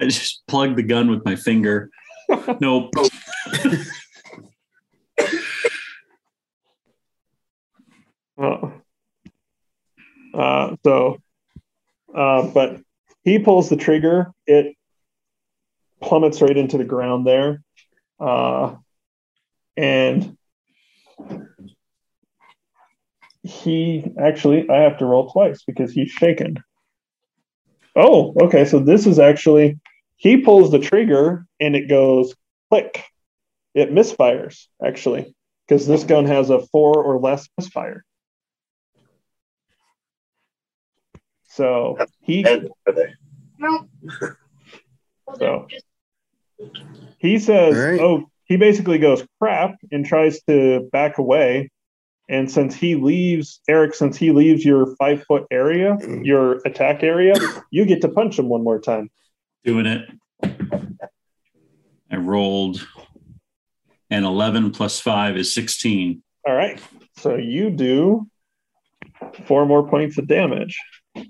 I 0.00 0.06
just 0.06 0.42
plugged 0.46 0.76
the 0.76 0.82
gun 0.82 1.10
with 1.10 1.24
my 1.24 1.36
finger. 1.36 1.90
Nope. 2.60 2.92
Uh, 8.36 8.68
uh, 10.34 10.74
so, 10.84 11.18
uh, 12.12 12.48
but 12.48 12.80
he 13.22 13.38
pulls 13.38 13.68
the 13.68 13.76
trigger. 13.76 14.32
It 14.44 14.74
plummets 16.04 16.40
right 16.40 16.56
into 16.56 16.78
the 16.78 16.84
ground 16.84 17.26
there. 17.26 17.62
Uh, 18.20 18.76
and 19.76 20.36
he 23.42 24.12
actually, 24.18 24.68
I 24.70 24.82
have 24.82 24.98
to 24.98 25.06
roll 25.06 25.30
twice 25.30 25.64
because 25.64 25.92
he's 25.92 26.10
shaken. 26.10 26.62
Oh, 27.96 28.34
okay. 28.40 28.64
So 28.64 28.78
this 28.78 29.06
is 29.06 29.18
actually, 29.18 29.78
he 30.16 30.38
pulls 30.38 30.70
the 30.70 30.78
trigger 30.78 31.46
and 31.60 31.74
it 31.74 31.88
goes 31.88 32.34
click. 32.70 33.04
It 33.74 33.90
misfires, 33.92 34.66
actually, 34.84 35.34
because 35.66 35.86
this 35.86 36.04
gun 36.04 36.26
has 36.26 36.50
a 36.50 36.60
four 36.66 37.02
or 37.02 37.18
less 37.18 37.48
misfire. 37.58 38.04
So 41.48 41.98
he 42.22 42.44
And 42.44 42.68
are 42.86 42.92
they? 42.92 43.14
No. 43.58 43.88
Well, 45.26 45.36
they're 45.38 45.66
So. 45.68 45.68
Just- 46.72 46.86
he 47.18 47.38
says, 47.38 47.76
All 47.76 47.90
right. 47.90 48.00
"Oh, 48.00 48.30
he 48.44 48.56
basically 48.56 48.98
goes 48.98 49.24
crap 49.40 49.76
and 49.90 50.04
tries 50.04 50.42
to 50.42 50.88
back 50.92 51.18
away." 51.18 51.70
And 52.28 52.50
since 52.50 52.74
he 52.74 52.94
leaves 52.94 53.60
Eric, 53.68 53.94
since 53.94 54.16
he 54.16 54.30
leaves 54.30 54.64
your 54.64 54.96
five 54.96 55.24
foot 55.24 55.46
area, 55.50 55.94
mm. 55.94 56.24
your 56.24 56.60
attack 56.64 57.02
area, 57.02 57.34
you 57.70 57.84
get 57.84 58.00
to 58.02 58.08
punch 58.08 58.38
him 58.38 58.48
one 58.48 58.64
more 58.64 58.80
time. 58.80 59.10
Doing 59.64 59.86
it. 59.86 60.08
I 62.10 62.16
rolled 62.16 62.86
and 64.10 64.24
11 64.24 64.70
plus 64.70 65.00
5 65.00 65.36
is 65.36 65.52
16. 65.54 66.22
All 66.46 66.54
right. 66.54 66.80
So 67.16 67.36
you 67.36 67.70
do 67.70 68.28
four 69.46 69.66
more 69.66 69.88
points 69.88 70.18
of 70.18 70.28
damage. 70.28 70.78
what 71.14 71.26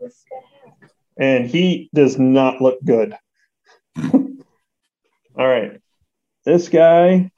this 0.00 0.24
guy 0.30 0.40
has. 0.80 0.90
and 1.18 1.46
he 1.46 1.90
does 1.94 2.18
not 2.18 2.60
look 2.60 2.82
good. 2.84 3.16
All 5.36 5.48
right. 5.48 5.80
This 6.44 6.68
guy 6.68 7.30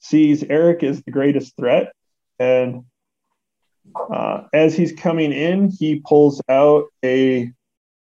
sees 0.00 0.42
Eric 0.42 0.82
as 0.82 1.02
the 1.02 1.10
greatest 1.10 1.56
threat. 1.56 1.92
And 2.38 2.84
uh, 3.94 4.42
as 4.52 4.76
he's 4.76 4.92
coming 4.92 5.32
in, 5.32 5.70
he 5.70 6.02
pulls 6.04 6.40
out 6.48 6.84
a 7.04 7.52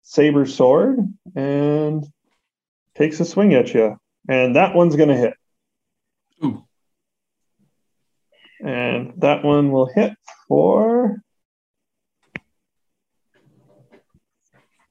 saber 0.03 0.47
sword 0.47 0.99
and 1.35 2.07
takes 2.97 3.21
a 3.21 3.25
swing 3.25 3.55
at 3.55 3.73
you. 3.75 3.97
And 4.29 4.57
that 4.57 4.75
one's 4.75 4.97
going 4.97 5.11
to 5.11 5.17
hit. 5.17 5.35
Ooh. 6.43 6.65
And 8.61 9.15
that 9.19 9.45
one 9.45 9.71
will 9.71 9.87
hit 9.87 10.15
for 10.49 11.23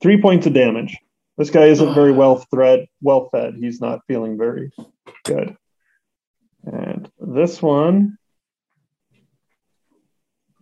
three 0.01 0.21
points 0.21 0.45
of 0.45 0.53
damage. 0.53 0.97
This 1.37 1.49
guy 1.49 1.65
isn't 1.65 1.93
very 1.93 2.11
well 2.21 2.37
thread, 2.51 2.87
well 3.01 3.29
fed. 3.31 3.55
He's 3.59 3.81
not 3.81 4.01
feeling 4.07 4.37
very 4.37 4.71
good. 5.25 5.55
And 6.65 7.09
this 7.19 7.61
one 7.61 8.17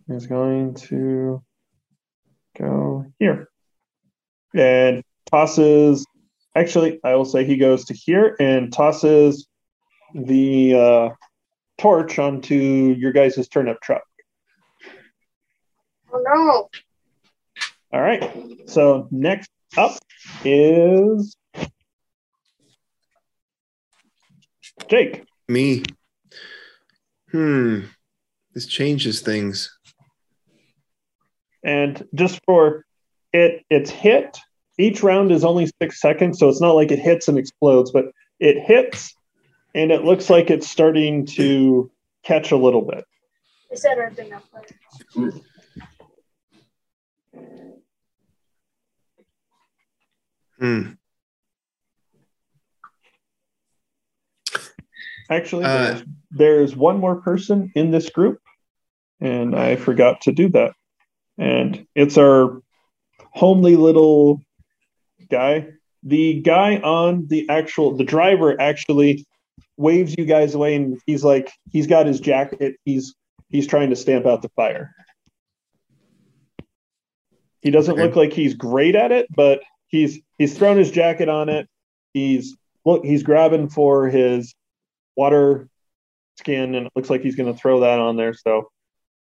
is 0.08 0.26
going 0.26 0.74
to 0.74 1.42
go 2.58 3.06
here 3.18 3.48
and 4.54 5.02
tosses. 5.26 6.06
Actually, 6.54 7.00
I 7.04 7.14
will 7.14 7.24
say 7.24 7.44
he 7.44 7.56
goes 7.56 7.84
to 7.86 7.94
here 7.94 8.36
and 8.40 8.72
tosses 8.72 9.46
the 10.14 10.74
uh, 10.74 11.08
torch 11.78 12.18
onto 12.18 12.54
your 12.98 13.12
guys' 13.12 13.48
turnip 13.48 13.80
truck. 13.80 14.02
Oh 16.12 16.22
no. 16.22 16.68
All 17.92 18.00
right. 18.00 18.68
So 18.68 19.08
next 19.10 19.50
up 19.76 19.98
is 20.44 21.36
Jake. 24.88 25.24
Me. 25.48 25.82
Hmm. 27.30 27.80
This 28.54 28.66
changes 28.66 29.20
things. 29.20 29.76
And 31.64 32.06
just 32.14 32.40
for 32.44 32.84
it, 33.32 33.64
it's 33.70 33.90
hit. 33.90 34.38
Each 34.78 35.02
round 35.02 35.30
is 35.30 35.44
only 35.44 35.70
six 35.80 36.00
seconds, 36.00 36.38
so 36.38 36.48
it's 36.48 36.60
not 36.60 36.72
like 36.72 36.90
it 36.90 36.98
hits 36.98 37.28
and 37.28 37.38
explodes, 37.38 37.90
but 37.90 38.06
it 38.40 38.58
hits 38.58 39.14
and 39.74 39.90
it 39.90 40.04
looks 40.04 40.28
like 40.28 40.50
it's 40.50 40.68
starting 40.68 41.26
to 41.26 41.90
catch 42.24 42.50
a 42.50 42.56
little 42.56 42.82
bit. 42.82 43.04
I 43.70 43.74
said 43.76 43.98
everything 43.98 44.32
up 44.32 44.44
there. 44.52 45.30
Hmm. 50.62 50.90
Actually, 55.28 55.64
Uh, 55.64 55.68
there's, 55.72 56.02
there's 56.30 56.76
one 56.76 56.98
more 57.00 57.16
person 57.16 57.72
in 57.74 57.90
this 57.90 58.10
group, 58.10 58.38
and 59.20 59.56
I 59.56 59.74
forgot 59.74 60.20
to 60.22 60.32
do 60.32 60.50
that. 60.50 60.74
And 61.36 61.84
it's 61.96 62.16
our 62.16 62.60
homely 63.32 63.74
little 63.74 64.40
guy. 65.28 65.66
The 66.04 66.40
guy 66.42 66.76
on 66.76 67.26
the 67.26 67.48
actual, 67.48 67.96
the 67.96 68.04
driver 68.04 68.60
actually 68.60 69.26
waves 69.76 70.14
you 70.16 70.26
guys 70.26 70.54
away, 70.54 70.76
and 70.76 70.96
he's 71.06 71.24
like, 71.24 71.50
he's 71.72 71.88
got 71.88 72.06
his 72.06 72.20
jacket. 72.20 72.76
He's 72.84 73.16
he's 73.50 73.66
trying 73.66 73.90
to 73.90 73.96
stamp 73.96 74.26
out 74.26 74.42
the 74.42 74.48
fire. 74.50 74.94
He 77.62 77.72
doesn't 77.72 77.94
Okay. 77.94 78.02
look 78.02 78.14
like 78.14 78.32
he's 78.32 78.54
great 78.54 78.94
at 78.94 79.10
it, 79.10 79.26
but 79.34 79.60
he's 79.92 80.18
he's 80.38 80.58
thrown 80.58 80.76
his 80.76 80.90
jacket 80.90 81.28
on 81.28 81.48
it. 81.48 81.68
He's 82.12 82.56
look, 82.84 83.04
he's 83.04 83.22
grabbing 83.22 83.68
for 83.68 84.08
his 84.08 84.52
water 85.14 85.68
skin 86.38 86.74
and 86.74 86.86
it 86.86 86.92
looks 86.96 87.10
like 87.10 87.20
he's 87.20 87.36
going 87.36 87.52
to 87.52 87.58
throw 87.58 87.80
that 87.80 88.00
on 88.00 88.16
there 88.16 88.32
so 88.32 88.70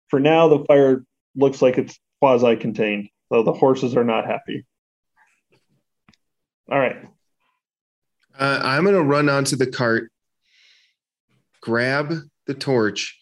for 0.08 0.20
now 0.20 0.48
the 0.48 0.64
fire 0.66 1.04
looks 1.36 1.62
like 1.62 1.78
it's 1.78 2.00
quasi 2.20 2.56
contained. 2.56 3.10
So 3.32 3.44
the 3.44 3.54
horses 3.54 3.96
are 3.96 4.04
not 4.04 4.26
happy. 4.26 4.66
All 6.70 6.80
right. 6.80 6.98
Uh, 8.38 8.60
I'm 8.64 8.86
gonna 8.86 9.02
run 9.02 9.30
onto 9.30 9.56
the 9.56 9.68
cart, 9.68 10.12
grab 11.62 12.14
the 12.48 12.54
torch, 12.54 13.18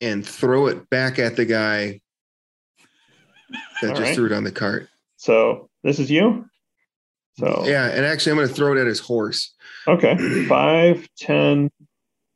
and 0.00 0.26
throw 0.26 0.66
it 0.66 0.88
back 0.90 1.18
at 1.18 1.36
the 1.36 1.44
guy 1.44 2.00
that 3.80 3.90
All 3.90 3.96
just 3.96 4.00
right. 4.00 4.14
threw 4.14 4.26
it 4.26 4.32
on 4.32 4.44
the 4.44 4.52
cart. 4.52 4.88
So 5.16 5.67
this 5.82 5.98
is 5.98 6.10
you. 6.10 6.46
So 7.38 7.64
Yeah, 7.66 7.86
and 7.86 8.04
actually, 8.04 8.32
I'm 8.32 8.38
gonna 8.38 8.48
throw 8.48 8.72
it 8.76 8.80
at 8.80 8.86
his 8.86 9.00
horse. 9.00 9.54
okay. 9.86 10.16
5, 10.48 11.08
10, 11.18 11.70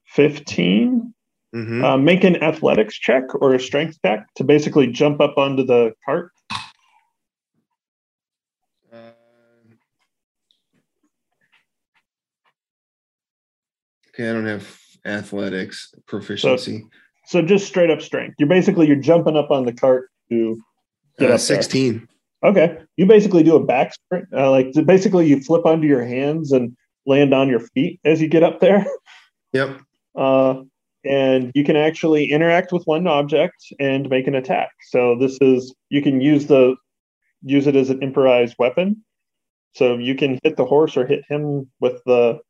15. 0.07 1.15
Mhm. 1.55 1.85
Uh, 1.85 1.99
make 1.99 2.25
an 2.25 2.43
athletics 2.43 2.99
check 2.99 3.25
or 3.43 3.53
a 3.55 3.61
strength 3.61 3.99
check 4.03 4.27
to 4.37 4.45
basically 4.45 4.87
jump 4.87 5.21
up 5.21 5.37
onto 5.37 5.63
the 5.65 5.93
cart. 6.05 6.31
Uh, 8.91 9.11
okay, 14.09 14.31
I 14.31 14.33
don't 14.33 14.47
have 14.47 14.79
athletics 15.05 15.93
proficiency. 16.07 16.87
So 17.27 17.43
just 17.43 17.67
straight 17.67 17.91
up 17.91 18.01
strength. 18.01 18.37
You're 18.39 18.49
basically 18.49 18.87
you're 18.87 18.97
jumping 18.97 19.37
up 19.37 19.51
on 19.51 19.67
the 19.67 19.73
cart 19.75 20.09
to 20.31 20.57
get 21.19 21.31
Uh, 21.31 21.35
up 21.35 21.41
there. 21.41 21.59
16. 22.43 22.51
Okay. 22.51 22.79
You 22.97 23.07
basically 23.07 23.43
do 23.43 23.57
a 23.57 23.65
back 23.65 23.95
sprint. 23.95 24.27
Uh, 24.35 24.51
like 24.51 24.73
basically 24.87 25.27
you 25.27 25.41
flip 25.41 25.67
onto 25.67 25.87
your 25.87 26.05
hands 26.05 26.53
and 26.53 26.77
land 27.07 27.35
on 27.35 27.49
your 27.49 27.61
feet 27.61 28.01
as 28.05 28.21
you 28.21 28.29
get 28.29 28.43
up 28.43 28.61
there. 28.61 28.85
Yep. 29.55 29.81
Uh, 30.17 30.63
and 31.05 31.53
you 31.55 31.63
can 31.63 31.77
actually 31.77 32.31
interact 32.31 32.73
with 32.73 32.85
one 32.85 33.07
object 33.07 33.57
and 33.79 34.09
make 34.09 34.27
an 34.27 34.35
attack. 34.35 34.71
So 34.89 35.15
this 35.19 35.37
is 35.43 35.75
you 35.91 36.01
can 36.01 36.23
use 36.23 36.47
the 36.47 36.75
use 37.43 37.67
it 37.67 37.77
as 37.77 37.91
an 37.91 38.03
improvised 38.03 38.57
weapon. 38.59 39.05
So 39.75 39.99
you 39.99 40.15
can 40.15 40.39
hit 40.43 40.57
the 40.57 40.65
horse 40.65 40.97
or 40.97 41.07
hit 41.07 41.23
him 41.29 41.71
with 41.81 42.01
the 42.07 42.41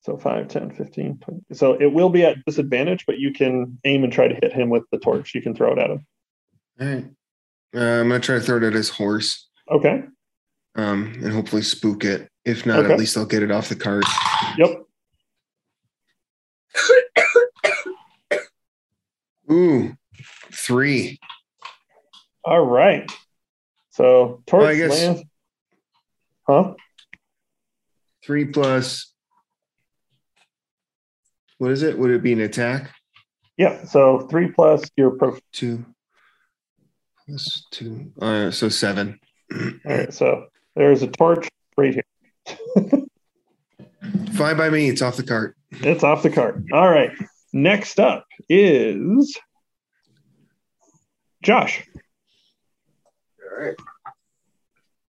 so 0.00 0.16
5, 0.16 0.48
10, 0.48 0.70
15, 0.72 1.18
20. 1.18 1.40
So 1.52 1.74
it 1.74 1.92
will 1.92 2.10
be 2.10 2.24
at 2.24 2.44
disadvantage, 2.44 3.06
but 3.06 3.20
you 3.20 3.32
can 3.32 3.78
aim 3.84 4.02
and 4.02 4.12
try 4.12 4.26
to 4.26 4.34
hit 4.34 4.52
him 4.52 4.68
with 4.68 4.82
the 4.90 4.98
torch. 4.98 5.32
You 5.32 5.42
can 5.42 5.54
throw 5.54 5.72
it 5.74 5.78
at 5.78 5.90
him. 5.90 6.06
All 6.80 6.86
right. 6.88 7.04
Uh, 7.74 8.00
I'm 8.00 8.08
gonna 8.08 8.20
try 8.20 8.34
to 8.36 8.40
throw 8.40 8.58
it 8.58 8.62
at 8.64 8.72
his 8.74 8.90
horse, 8.90 9.48
Okay. 9.70 10.02
um, 10.74 11.12
and 11.22 11.32
hopefully 11.32 11.62
spook 11.62 12.04
it. 12.04 12.28
If 12.44 12.66
not, 12.66 12.80
Okay. 12.80 12.92
at 12.92 12.98
least 12.98 13.16
I'll 13.16 13.24
get 13.26 13.42
it 13.42 13.50
off 13.50 13.68
the 13.68 13.76
cart. 13.76 14.04
Yep. 14.58 14.78
Ooh, 19.50 19.92
three. 20.52 21.18
All 22.44 22.64
right. 22.64 23.10
So 23.90 24.42
torch 24.46 24.60
Well, 24.62 24.68
I 24.70 24.74
guess- 24.76 24.90
lands. 24.90 25.22
Huh? 26.48 26.74
Three 28.24 28.46
plus. 28.46 29.12
What 31.58 31.70
is 31.70 31.82
it? 31.82 31.98
Would 31.98 32.10
it 32.10 32.22
be 32.22 32.32
an 32.32 32.40
attack? 32.40 32.92
Yeah. 33.56 33.84
So 33.84 34.26
three 34.28 34.50
plus 34.50 34.82
your 34.96 35.12
pro. 35.12 35.38
Two. 35.52 35.84
Plus 37.32 37.64
two. 37.70 38.12
Uh, 38.20 38.50
so 38.50 38.68
seven. 38.68 39.18
All 39.50 39.70
right. 39.86 40.12
So 40.12 40.48
there's 40.76 41.02
a 41.02 41.06
torch 41.06 41.48
right 41.78 41.94
here. 41.94 42.04
Fine 44.34 44.58
by 44.58 44.68
me. 44.68 44.90
It's 44.90 45.00
off 45.00 45.16
the 45.16 45.22
cart. 45.22 45.56
It's 45.70 46.04
off 46.04 46.22
the 46.22 46.28
cart. 46.28 46.62
All 46.74 46.90
right. 46.90 47.10
Next 47.54 47.98
up 47.98 48.26
is 48.50 49.38
Josh. 51.42 51.82
All 53.50 53.58
right. 53.58 53.76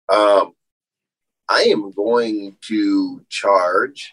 Um, 0.09 0.55
I 1.49 1.67
am 1.69 1.93
going 1.93 2.57
to 2.63 3.25
charge 3.29 4.13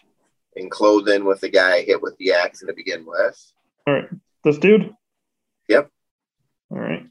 and 0.54 0.70
close 0.70 1.10
in 1.10 1.24
with 1.24 1.40
the 1.40 1.48
guy 1.48 1.78
I 1.78 1.82
hit 1.82 2.00
with 2.00 2.16
the 2.18 2.34
axe 2.34 2.60
to 2.60 2.72
begin 2.72 3.04
with. 3.04 3.52
All 3.84 3.94
right. 3.94 4.08
This 4.44 4.58
dude? 4.58 4.94
Yep. 5.68 5.90
All 6.70 6.78
right. 6.78 7.06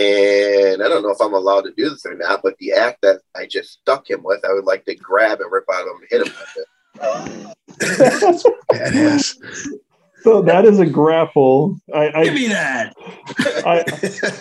And 0.00 0.82
I 0.82 0.88
don't 0.88 1.02
know 1.02 1.10
if 1.10 1.20
I'm 1.20 1.34
allowed 1.34 1.62
to 1.62 1.72
do 1.76 1.90
this 1.90 2.06
or 2.06 2.14
not, 2.14 2.40
but 2.42 2.56
the 2.58 2.72
act 2.72 3.02
that 3.02 3.20
I 3.36 3.44
just 3.44 3.72
stuck 3.72 4.08
him 4.08 4.22
with, 4.22 4.42
I 4.46 4.52
would 4.54 4.64
like 4.64 4.86
to 4.86 4.94
grab 4.94 5.40
and 5.40 5.52
rip 5.52 5.66
out 5.70 5.82
of 5.82 5.88
him 5.88 6.00
and 6.00 6.08
hit 6.08 6.26
him 6.26 6.34
with 6.40 6.56
it. 6.56 6.66
Badass. 8.72 9.36
so 10.22 10.40
that 10.40 10.64
is 10.64 10.78
a 10.78 10.86
grapple. 10.86 11.78
I, 11.94 12.24
Give 12.24 12.32
me 12.32 12.48
that. 12.48 12.94
I 13.66 13.84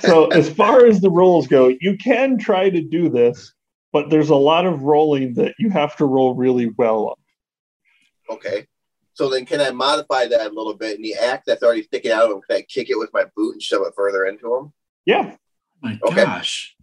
so 0.01 0.28
as 0.28 0.49
far 0.49 0.86
as 0.86 1.01
the 1.01 1.12
rolls 1.12 1.47
go, 1.47 1.68
you 1.82 1.97
can 1.97 2.38
try 2.38 2.70
to 2.70 2.82
do 2.82 3.10
this, 3.10 3.53
but 3.91 4.10
there's 4.10 4.30
a 4.30 4.36
lot 4.36 4.66
of 4.66 4.84
rolling 4.84 5.34
that 5.34 5.55
you 5.60 5.70
have 5.72 5.97
to 5.97 6.05
roll 6.05 6.36
really 6.36 6.72
well 6.78 7.10
on. 7.10 8.36
Okay. 8.38 8.66
So 9.14 9.30
then 9.30 9.45
can 9.45 9.60
I 9.60 9.72
modify 9.72 10.28
that 10.28 10.51
a 10.51 10.53
little 10.53 10.76
bit? 10.76 10.95
And 10.95 11.03
the 11.03 11.16
axe 11.16 11.43
that's 11.47 11.64
already 11.64 11.84
sticking 11.84 12.12
out 12.12 12.24
of 12.24 12.32
him, 12.32 12.41
can 12.47 12.60
I 12.60 12.62
kick 12.62 12.89
it 12.89 12.97
with 12.97 13.10
my 13.14 13.26
boot 13.36 13.55
and 13.55 13.62
shove 13.62 13.82
it 13.86 13.93
further 13.93 14.26
into 14.26 14.55
him? 14.55 14.72
Yeah. 15.05 15.36
My 15.82 16.00
Okay. 16.04 16.16
gosh. 16.16 16.76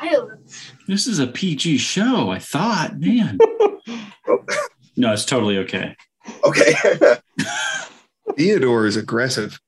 Violence. 0.00 0.72
This 0.88 1.06
is 1.06 1.18
a 1.18 1.26
PG 1.26 1.78
show. 1.78 2.30
I 2.30 2.38
thought, 2.38 2.98
man. 2.98 3.38
No, 4.96 5.12
it's 5.12 5.24
totally 5.24 5.58
okay. 5.58 5.96
okay. 6.44 6.72
Theodore 8.36 8.86
is 8.86 8.94
aggressive. 8.96 9.58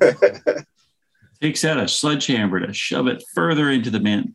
Takes 1.42 1.66
out 1.66 1.76
a 1.78 1.86
sledgehammer 1.86 2.60
to 2.66 2.72
shove 2.72 3.06
it 3.06 3.22
further 3.34 3.68
into 3.70 3.90
the 3.90 4.00
man. 4.00 4.34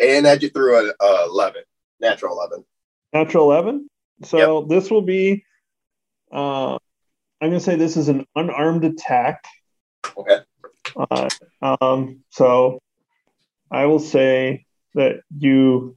and 0.00 0.26
I 0.26 0.38
just 0.38 0.54
threw 0.54 0.78
an 0.88 0.94
uh, 0.98 1.26
11, 1.28 1.60
natural 2.00 2.32
11. 2.38 2.64
Natural 3.12 3.52
11. 3.52 3.90
So 4.24 4.62
this 4.62 4.90
will 4.90 5.02
be, 5.02 5.44
uh, 6.32 6.76
I'm 6.76 7.50
going 7.50 7.52
to 7.52 7.60
say 7.60 7.76
this 7.76 7.98
is 7.98 8.08
an 8.08 8.24
unarmed 8.34 8.84
attack. 8.86 9.44
Okay. 10.16 10.38
Uh, 10.96 11.28
um, 11.80 12.22
so 12.30 12.80
I 13.70 13.86
will 13.86 13.98
say 13.98 14.64
that 14.94 15.20
you, 15.36 15.96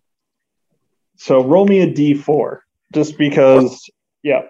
so 1.17 1.43
roll 1.43 1.65
me 1.65 1.81
a 1.81 1.91
d4 1.91 2.59
just 2.93 3.17
because, 3.17 3.89
yeah. 4.23 4.43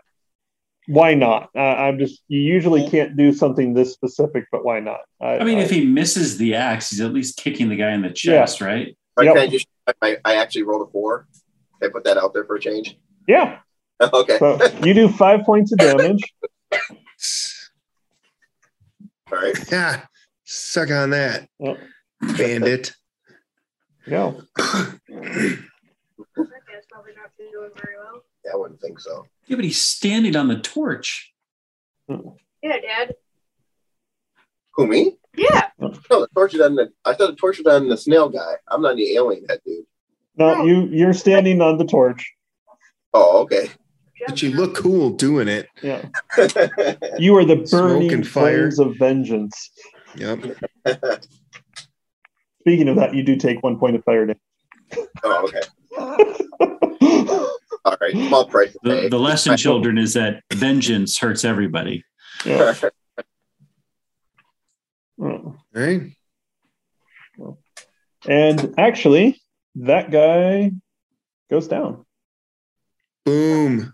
Why 0.88 1.16
not? 1.16 1.50
Uh, 1.56 1.62
I'm 1.62 1.98
just, 1.98 2.22
you 2.28 2.40
usually 2.40 2.88
can't 2.88 3.18
do 3.18 3.34
something 3.34 3.74
this 3.74 3.92
specific, 3.92 4.46
but 4.52 4.64
why 4.64 4.80
not? 4.80 5.00
I 5.20 5.44
mean, 5.44 5.58
if 5.58 5.72
he 5.72 5.84
misses 5.84 6.38
the 6.38 6.54
axe, 6.54 6.92
he's 6.92 7.02
at 7.02 7.12
least 7.12 7.38
kicking 7.38 7.70
the 7.70 7.76
guy 7.76 7.94
in 7.94 8.04
the 8.04 8.12
chest, 8.12 8.62
right? 8.62 8.96
Or 9.18 9.24
Yep. 9.24 9.36
I 9.36 9.48
just, 9.48 9.68
I, 10.04 10.18
I 10.24 10.36
actually 10.36 10.62
rolled 10.62 10.88
a 10.88 10.92
four. 10.92 11.28
Can 11.82 11.90
I 11.90 11.92
put 11.92 12.04
that 12.04 12.18
out 12.18 12.34
there 12.34 12.46
for 12.46 12.56
a 12.56 12.60
change? 12.60 12.98
yeah. 13.28 13.60
okay. 14.14 14.38
So 14.40 14.60
you 14.84 14.94
do 14.94 15.08
five 15.10 15.44
points 15.44 15.72
of 15.72 15.80
damage. 15.80 16.22
All 19.32 19.38
right. 19.40 19.72
Yeah. 19.72 20.06
Suck 20.46 20.92
on 20.92 21.10
that, 21.12 21.50
Yep. 21.60 21.78
bandit. 22.38 22.94
Yeah. 24.08 24.34
That 24.58 25.00
guy's 26.38 26.86
probably 26.92 27.14
not 27.16 27.32
doing 27.38 27.70
very 27.76 27.96
well. 27.98 28.24
Yeah, 28.44 28.52
I 28.54 28.56
wouldn't 28.56 28.80
think 28.80 29.00
so. 29.00 29.26
Yeah, 29.48 29.56
but 29.56 29.66
he's 29.66 29.82
standing 29.82 30.36
on 30.36 30.48
the 30.48 30.60
torch. 30.60 31.34
Yeah, 32.08 32.80
Dad. 32.82 33.16
Who, 34.76 34.88
me? 34.88 35.18
Yeah. 35.36 35.70
No, 35.80 35.90
the 36.10 36.28
torch 36.36 36.54
is 36.54 36.62
on 36.62 36.76
the, 36.76 36.92
I 37.04 37.14
thought 37.14 37.32
the 37.32 37.36
torch 37.36 37.58
was 37.58 37.68
on 37.68 37.90
the 37.90 37.98
snail 37.98 38.30
guy. 38.30 38.54
I'm 38.68 38.82
not 38.82 38.96
the 38.98 39.16
alien 39.16 39.46
head 39.50 39.60
dude. 39.66 39.86
No, 40.38 40.64
you 40.66 40.84
you're 40.92 41.14
standing 41.14 41.62
on 41.62 41.78
the 41.78 41.86
torch. 41.86 42.34
Oh, 43.14 43.40
okay. 43.44 43.70
But 44.28 44.42
you 44.44 44.52
look 44.52 44.76
cool 44.76 45.12
doing 45.12 45.48
it. 45.48 45.70
Yeah. 45.82 46.06
You 47.18 47.36
are 47.38 47.46
the 47.46 47.66
burning 47.72 48.12
and 48.14 48.28
fire. 48.28 48.58
flames 48.72 48.80
of 48.80 48.96
vengeance. 48.98 49.72
Yep. 50.18 50.58
Speaking 52.62 52.88
of 52.90 52.96
that, 52.96 53.14
you 53.14 53.24
do 53.24 53.36
take 53.36 53.62
one 53.62 53.78
point 53.78 53.96
of 53.96 54.04
fire 54.04 54.26
damage. 54.26 55.08
oh, 55.24 55.48
okay. 55.48 55.62
All 57.86 57.98
right. 58.02 58.14
Small 58.14 58.48
price 58.48 58.74
to 58.74 58.80
The, 58.82 59.10
the 59.10 59.20
lesson, 59.20 59.58
children, 59.58 59.98
is 59.98 60.14
that 60.16 60.42
vengeance 60.54 61.18
hurts 61.18 61.46
everybody. 61.46 62.04
Yeah. 62.46 62.74
Oh. 65.22 65.26
All 65.26 65.56
right. 65.74 66.02
And 68.28 68.74
actually, 68.78 69.40
that 69.76 70.10
guy 70.10 70.72
goes 71.50 71.68
down. 71.68 72.06
Boom. 73.24 73.94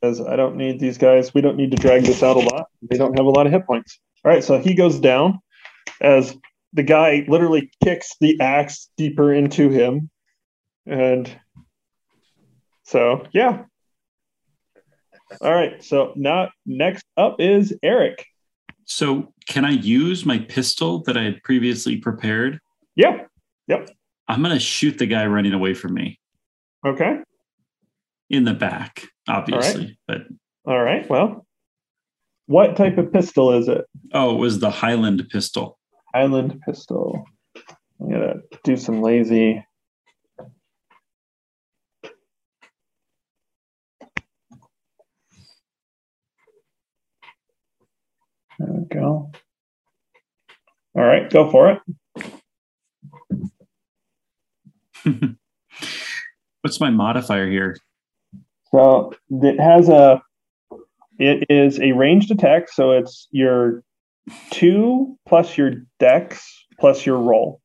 Because 0.00 0.20
I 0.20 0.36
don't 0.36 0.56
need 0.56 0.80
these 0.80 0.98
guys. 0.98 1.34
We 1.34 1.40
don't 1.40 1.56
need 1.56 1.70
to 1.72 1.76
drag 1.76 2.04
this 2.04 2.22
out 2.22 2.36
a 2.36 2.40
lot. 2.40 2.66
They 2.82 2.96
don't 2.96 3.16
have 3.18 3.26
a 3.26 3.30
lot 3.30 3.46
of 3.46 3.52
hit 3.52 3.66
points. 3.66 3.98
All 4.24 4.32
right, 4.32 4.42
so 4.42 4.58
he 4.58 4.74
goes 4.74 4.98
down 5.00 5.38
as 6.00 6.36
the 6.72 6.82
guy 6.82 7.24
literally 7.28 7.70
kicks 7.82 8.12
the 8.20 8.40
axe 8.40 8.88
deeper 8.96 9.32
into 9.32 9.68
him. 9.70 10.10
And 10.86 11.30
so, 12.84 13.26
yeah. 13.32 13.64
All 15.40 15.52
right. 15.52 15.82
So 15.82 16.12
now 16.16 16.50
next 16.66 17.04
up 17.16 17.36
is 17.38 17.74
Eric. 17.82 18.24
So 18.86 19.32
can 19.48 19.64
I 19.64 19.70
use 19.70 20.26
my 20.26 20.38
pistol 20.38 21.02
that 21.04 21.16
I 21.16 21.22
had 21.22 21.42
previously 21.42 21.96
prepared? 21.96 22.60
Yeah. 22.96 23.24
Yep. 23.68 23.90
I'm 24.28 24.42
gonna 24.42 24.58
shoot 24.60 24.98
the 24.98 25.06
guy 25.06 25.26
running 25.26 25.52
away 25.54 25.74
from 25.74 25.94
me 25.94 26.18
Okay. 26.86 27.18
in 28.30 28.44
the 28.44 28.54
back, 28.54 29.02
obviously. 29.28 29.98
But 30.06 30.22
All 30.66 30.80
right. 30.80 31.08
Well, 31.08 31.43
what 32.46 32.76
type 32.76 32.98
of 32.98 33.12
pistol 33.12 33.52
is 33.52 33.68
it? 33.68 33.84
oh, 34.12 34.34
it 34.34 34.38
was 34.38 34.58
the 34.60 34.70
Highland 34.70 35.26
pistol. 35.30 35.78
Highland 36.14 36.60
pistol. 36.64 37.24
I'm 38.00 38.10
gonna 38.10 38.34
do 38.62 38.76
some 38.76 39.02
lazy. 39.02 39.64
There 48.58 48.68
we 48.70 48.84
go. 48.86 49.32
All 50.96 51.02
right, 51.02 51.28
go 51.28 51.50
for 51.50 51.72
it. 51.72 51.80
What's 56.62 56.80
my 56.80 56.90
modifier 56.90 57.50
here? 57.50 57.76
So 58.70 59.12
it 59.30 59.58
has 59.60 59.88
a. 59.88 60.22
It 61.18 61.46
is 61.48 61.78
a 61.80 61.92
ranged 61.92 62.30
attack, 62.30 62.68
so 62.68 62.92
it's 62.92 63.28
your 63.30 63.82
two 64.50 65.18
plus 65.26 65.56
your 65.56 65.72
dex 65.98 66.66
plus 66.78 67.06
your 67.06 67.18
roll. 67.18 67.60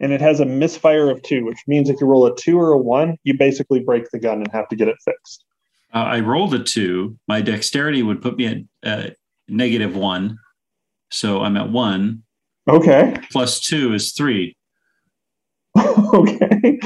And 0.00 0.12
it 0.12 0.20
has 0.20 0.40
a 0.40 0.44
misfire 0.44 1.10
of 1.10 1.22
two, 1.22 1.44
which 1.44 1.58
means 1.66 1.88
if 1.88 2.00
you 2.00 2.06
roll 2.06 2.26
a 2.26 2.34
two 2.36 2.58
or 2.58 2.72
a 2.72 2.78
one, 2.78 3.16
you 3.24 3.36
basically 3.36 3.80
break 3.80 4.10
the 4.10 4.18
gun 4.18 4.38
and 4.38 4.50
have 4.52 4.68
to 4.68 4.76
get 4.76 4.88
it 4.88 4.96
fixed. 5.04 5.44
Uh, 5.92 5.98
I 5.98 6.20
rolled 6.20 6.54
a 6.54 6.62
two. 6.62 7.16
My 7.28 7.40
dexterity 7.40 8.02
would 8.02 8.20
put 8.20 8.36
me 8.36 8.46
at 8.46 8.58
uh, 8.82 9.10
negative 9.48 9.94
one. 9.94 10.38
So 11.10 11.42
I'm 11.42 11.56
at 11.56 11.70
one. 11.70 12.22
Okay. 12.68 13.14
Plus 13.30 13.60
two 13.60 13.94
is 13.94 14.12
three. 14.12 14.56
okay. 15.78 16.78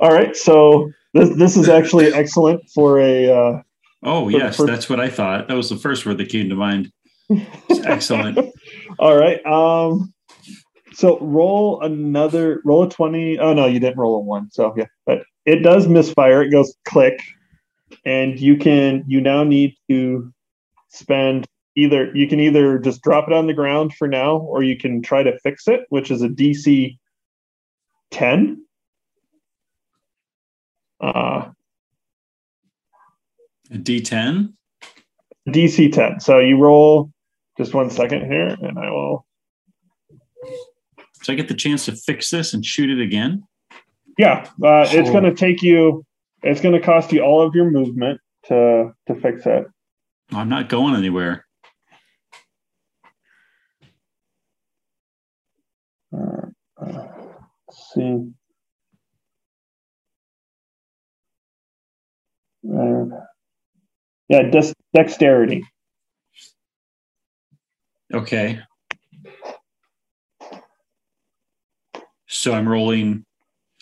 All 0.00 0.10
right. 0.10 0.34
So 0.34 0.90
this 1.14 1.36
this 1.36 1.56
is 1.56 1.68
actually 1.78 2.12
excellent 2.12 2.68
for 2.74 2.98
a. 3.00 3.30
Uh, 3.30 3.62
Oh, 4.06 4.30
For- 4.30 4.38
yes, 4.38 4.56
for- 4.56 4.66
that's 4.66 4.88
what 4.88 5.00
I 5.00 5.10
thought. 5.10 5.48
That 5.48 5.54
was 5.54 5.68
the 5.68 5.76
first 5.76 6.06
word 6.06 6.18
that 6.18 6.28
came 6.30 6.48
to 6.48 6.54
mind. 6.54 6.90
Excellent. 7.84 8.38
All 8.98 9.16
right. 9.16 9.44
Um. 9.44 10.14
So 10.94 11.18
roll 11.20 11.82
another 11.82 12.62
roll 12.64 12.84
a 12.84 12.88
twenty. 12.88 13.38
Oh 13.38 13.52
no, 13.52 13.66
you 13.66 13.80
didn't 13.80 13.98
roll 13.98 14.16
a 14.16 14.20
one. 14.20 14.48
So 14.50 14.72
yeah, 14.76 14.86
but 15.04 15.24
it 15.44 15.56
does 15.62 15.88
misfire. 15.88 16.42
It 16.42 16.50
goes 16.50 16.74
click, 16.86 17.20
and 18.04 18.40
you 18.40 18.56
can 18.56 19.04
you 19.06 19.20
now 19.20 19.44
need 19.44 19.74
to 19.90 20.32
spend 20.88 21.46
either 21.76 22.10
you 22.14 22.28
can 22.28 22.40
either 22.40 22.78
just 22.78 23.02
drop 23.02 23.26
it 23.26 23.34
on 23.34 23.46
the 23.46 23.52
ground 23.52 23.92
for 23.94 24.08
now, 24.08 24.36
or 24.38 24.62
you 24.62 24.78
can 24.78 25.02
try 25.02 25.22
to 25.22 25.38
fix 25.40 25.68
it, 25.68 25.80
which 25.90 26.10
is 26.10 26.22
a 26.22 26.28
DC 26.28 26.96
ten. 28.10 28.64
Uh, 31.00 31.50
A 33.70 33.76
D10. 33.78 34.52
DC 35.48 35.92
10. 35.92 36.20
So 36.20 36.38
you 36.38 36.58
roll 36.58 37.10
just 37.58 37.74
one 37.74 37.90
second 37.90 38.30
here, 38.30 38.48
and 38.60 38.78
I 38.78 38.90
will. 38.90 39.26
So 41.22 41.32
I 41.32 41.36
get 41.36 41.48
the 41.48 41.54
chance 41.54 41.86
to 41.86 41.92
fix 41.96 42.30
this 42.30 42.52
and 42.54 42.64
shoot 42.64 42.90
it 42.90 43.00
again. 43.02 43.42
Yeah, 44.18 44.48
uh, 44.62 44.86
it's 44.90 45.08
Oh. 45.08 45.12
going 45.12 45.24
to 45.24 45.34
take 45.34 45.62
you. 45.62 46.04
It's 46.42 46.60
going 46.60 46.74
to 46.74 46.80
cost 46.80 47.12
you 47.12 47.22
all 47.22 47.42
of 47.46 47.54
your 47.54 47.70
movement 47.70 48.20
to 48.44 48.92
to 49.08 49.14
fix 49.20 49.46
it. 49.46 49.66
I'm 50.32 50.48
not 50.48 50.68
going 50.68 50.94
anywhere. 50.94 51.44
Uh, 56.12 56.46
uh, 56.80 57.08
let's 57.68 57.92
see. 57.94 58.32
Uh, 62.68 63.04
yeah, 64.28 64.42
dex- 64.50 64.74
dexterity. 64.94 65.64
Okay. 68.12 68.60
So 72.28 72.52
I'm 72.52 72.68
rolling 72.68 73.24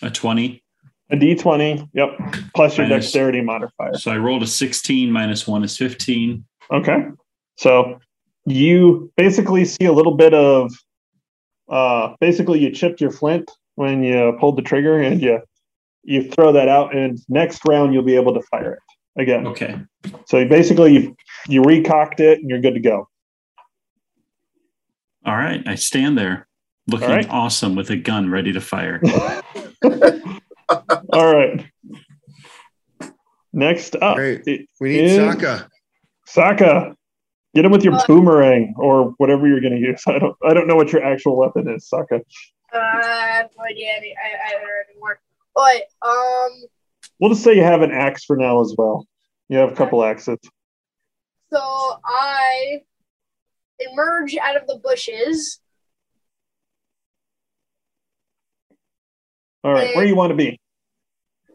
a 0.03 0.11
20. 0.11 0.63
A 1.11 1.17
d20. 1.17 1.89
Yep. 1.93 2.09
Plus 2.55 2.79
your 2.79 2.87
Minus- 2.89 3.05
dexterity 3.07 3.41
modifier. 3.43 3.95
So 3.95 4.11
I 4.11 4.17
rolled 4.19 4.43
a 4.43 4.47
16 4.47 5.11
minus 5.11 5.47
one 5.47 5.63
is 5.65 5.77
15. 5.77 6.45
Okay. 6.73 7.05
So 7.57 7.99
you 8.47 9.13
basically 9.17 9.65
see 9.65 9.85
a 9.85 9.93
little 9.93 10.17
bit 10.17 10.35
of 10.35 10.73
uh 11.71 12.15
basically 12.21 12.59
you 12.59 12.71
chipped 12.71 13.01
your 13.01 13.11
flint 13.11 13.51
when 13.77 14.03
you 14.03 14.37
pulled 14.39 14.57
the 14.57 14.63
trigger 14.63 14.99
and 15.01 15.23
you 15.23 15.41
you 16.03 16.31
throw 16.31 16.53
that 16.53 16.69
out 16.69 16.95
and 16.95 17.19
next 17.29 17.63
round 17.67 17.95
you'll 17.95 18.03
be 18.03 18.17
able 18.17 18.35
to 18.35 18.43
fire 18.51 18.75
it 18.75 18.81
again. 19.17 19.47
Okay. 19.49 19.81
So 20.27 20.39
you 20.39 20.49
basically 20.49 20.93
you 20.95 21.17
you 21.49 21.63
recocked 21.63 22.21
it 22.21 22.41
and 22.41 22.49
you're 22.51 22.61
good 22.61 22.75
to 22.75 22.81
go. 22.81 23.09
All 25.27 25.37
right. 25.37 25.63
I 25.67 25.75
stand 25.77 26.19
there 26.19 26.47
looking 26.87 27.09
All 27.09 27.15
right. 27.15 27.29
awesome 27.31 27.75
with 27.77 27.91
a 27.91 27.97
gun 27.97 28.31
ready 28.31 28.53
to 28.53 28.61
fire. 28.61 29.01
All 31.13 31.35
right. 31.35 31.67
Next 33.53 33.95
up, 33.97 34.17
Great. 34.17 34.45
We 34.81 34.93
need 34.97 35.11
Sokka. 35.21 35.69
Sokka. 36.29 36.95
Get 37.55 37.65
him 37.65 37.71
with 37.71 37.85
your 37.85 37.97
boomerang 38.09 38.75
or 38.77 39.15
whatever 39.19 39.47
you're 39.47 39.61
going 39.61 39.75
to 39.75 39.79
use. 39.79 40.03
I 40.09 40.19
don't. 40.19 40.37
I 40.45 40.53
don't 40.55 40.67
know 40.67 40.75
what 40.75 40.93
your 40.93 41.05
actual 41.05 41.37
weapon 41.37 41.69
is, 41.69 41.89
Sokka. 41.89 42.21
Uh, 42.75 42.79
I 42.79 43.29
have 43.33 43.51
no 43.57 43.65
idea. 43.65 43.93
any- 43.97 44.15
I, 44.17 44.27
I 44.27 44.53
haven't 44.55 44.67
heard 44.67 44.87
it. 44.91 45.19
But 45.55 45.83
um, 46.09 46.51
We'll 47.21 47.31
just 47.31 47.43
say 47.45 47.55
you 47.57 47.63
have 47.63 47.83
an 47.83 47.93
axe 47.93 48.25
for 48.25 48.37
now 48.37 48.61
as 48.61 48.75
well. 48.77 49.07
You 49.49 49.59
have 49.59 49.73
a 49.73 49.75
couple 49.75 50.05
axes. 50.05 50.39
so 51.53 51.61
I 52.05 52.81
emerge 53.79 54.37
out 54.37 54.57
of 54.57 54.67
the 54.67 54.81
bushes. 54.83 55.61
All 59.63 59.73
right, 59.73 59.95
where 59.97 60.05
do 60.05 60.11
you 60.11 60.17
want 60.17 60.31
to 60.31 60.37
be? 60.37 60.61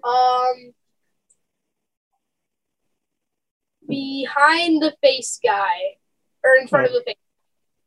Um, 0.04 0.74
behind 3.88 4.82
the 4.82 4.96
face 5.02 5.40
guy, 5.44 5.78
or 6.44 6.56
in 6.60 6.68
front 6.68 6.88
of 6.88 6.94
the 6.94 7.04
face. 7.06 7.16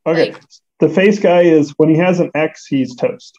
Okay. 0.07 0.33
Like- 0.33 0.43
the 0.81 0.89
face 0.89 1.21
guy 1.21 1.43
is 1.43 1.71
when 1.77 1.89
he 1.89 1.97
has 1.97 2.19
an 2.19 2.31
X, 2.35 2.67
he's 2.67 2.97
toast. 2.97 3.39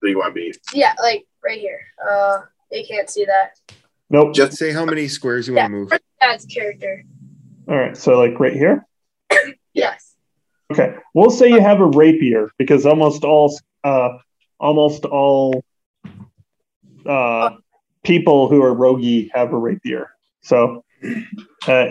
So 0.00 0.06
you 0.08 0.16
want 0.18 0.34
to 0.34 0.40
be 0.40 0.54
Yeah, 0.72 0.94
like 1.02 1.26
right 1.44 1.58
here. 1.58 1.80
Uh, 2.10 2.40
they 2.70 2.82
can't 2.84 3.08
see 3.08 3.24
that. 3.24 3.58
Nope. 4.10 4.34
just 4.34 4.56
Say 4.56 4.72
how 4.72 4.84
many 4.84 5.06
squares 5.08 5.48
you 5.48 5.54
Yeah, 5.54 5.68
want 5.68 5.90
to 5.90 5.94
move. 5.96 6.00
that's 6.20 6.46
character. 6.46 7.04
All 7.68 7.76
right. 7.76 7.96
So 7.96 8.18
like 8.18 8.38
right 8.40 8.54
here. 8.54 8.86
Yes. 9.74 10.16
Okay. 10.72 10.96
We'll 11.14 11.30
say 11.30 11.48
you 11.50 11.60
have 11.60 11.80
a 11.80 11.86
rapier 11.86 12.50
because 12.58 12.84
almost 12.84 13.22
all 13.22 13.56
uh 13.84 14.18
almost 14.58 15.04
all 15.04 15.62
uh 17.06 17.50
people 18.02 18.48
who 18.48 18.60
are 18.62 18.74
roguey 18.74 19.30
have 19.32 19.52
a 19.52 19.56
rapier. 19.56 20.10
So 20.42 20.84
uh 21.68 21.86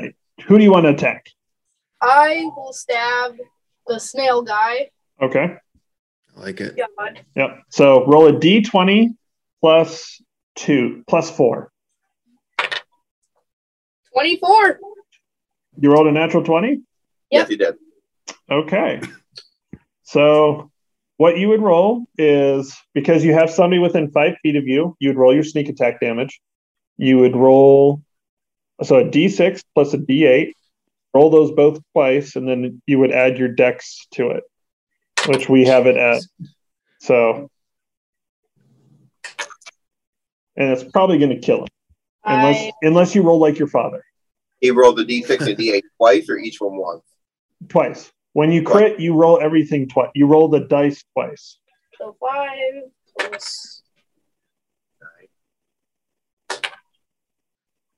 who 0.48 0.57
do 0.57 0.64
you 0.64 0.72
want 0.72 0.86
to 0.86 0.90
attack? 0.90 1.28
I 2.02 2.49
will 2.57 2.74
stab 2.74 3.38
the 3.88 3.99
snail 3.99 4.41
guy. 4.41 4.90
Okay. 5.22 5.56
I 6.36 6.40
like 6.40 6.60
it. 6.60 6.78
God. 6.98 7.22
Yep. 7.36 7.64
So 7.69 8.06
roll 8.06 8.28
a 8.28 8.38
D 8.38 8.61
twenty 8.61 9.15
plus 9.61 10.21
two 10.55 11.03
plus 11.07 11.29
four. 11.29 11.71
24. 14.13 14.79
You 15.79 15.91
rolled 15.91 16.07
a 16.07 16.11
natural 16.11 16.43
twenty? 16.43 16.81
yes, 17.29 17.49
you 17.49 17.57
did. 17.57 17.75
Okay. 18.49 19.01
So 20.03 20.71
what 21.17 21.38
you 21.38 21.49
would 21.49 21.61
roll 21.61 22.05
is 22.17 22.75
because 22.93 23.23
you 23.23 23.34
have 23.34 23.49
somebody 23.49 23.79
within 23.79 24.09
five 24.11 24.38
feet 24.41 24.55
of 24.55 24.65
you, 24.65 24.95
you 24.99 25.09
would 25.09 25.17
roll 25.17 25.34
your 25.34 25.43
sneak 25.43 25.69
attack 25.69 25.99
damage. 25.99 26.39
You 26.97 27.19
would 27.19 27.35
roll 27.35 28.01
so 28.84 28.97
a 28.97 29.03
D6 29.03 29.63
plus 29.73 29.93
a 29.93 29.97
D8. 29.97 30.53
Roll 31.13 31.29
those 31.29 31.51
both 31.51 31.79
twice, 31.93 32.35
and 32.35 32.47
then 32.47 32.81
you 32.85 32.99
would 32.99 33.11
add 33.11 33.38
your 33.38 33.47
dex 33.47 34.05
to 34.11 34.29
it, 34.31 34.43
which 35.27 35.49
we 35.49 35.65
have 35.65 35.88
it 35.88 35.97
at. 35.97 36.21
So, 36.99 37.49
and 40.57 40.71
it's 40.71 40.84
probably 40.91 41.17
going 41.17 41.29
to 41.29 41.39
kill 41.39 41.59
him 41.61 41.67
unless 42.25 42.57
I, 42.57 42.71
unless 42.81 43.15
you 43.15 43.21
roll 43.21 43.39
like 43.39 43.57
your 43.59 43.67
father 43.69 44.03
He 44.59 44.71
rolled 44.71 44.97
the 44.97 45.05
D6 45.05 45.47
and 45.47 45.57
D8 45.57 45.81
twice, 45.97 46.29
or 46.29 46.38
each 46.38 46.59
one 46.59 46.75
once. 46.77 47.03
twice. 47.69 48.11
When 48.34 48.51
you 48.51 48.61
crit, 48.63 48.99
you 48.99 49.15
roll 49.15 49.39
everything 49.41 49.88
twice. 49.88 50.09
You 50.13 50.27
roll 50.27 50.47
the 50.47 50.59
dice 50.61 51.03
twice. 51.13 51.57
so 51.97 52.15
5 52.19 52.49
plus. 53.19 53.81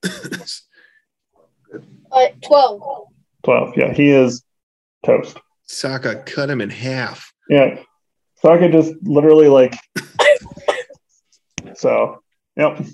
Uh, 2.12 2.26
12. 2.42 2.82
12. 3.44 3.74
Yeah, 3.78 3.94
he 3.94 4.10
is 4.10 4.44
toast. 5.06 5.38
Sokka 5.70 6.26
cut 6.26 6.50
him 6.50 6.60
in 6.62 6.72
half. 6.72 7.32
Yeah. 7.48 7.80
Sokka 8.44 8.72
just 8.72 8.96
literally 9.04 9.48
like. 9.48 9.76
so, 11.76 12.24
yep. 12.60 12.86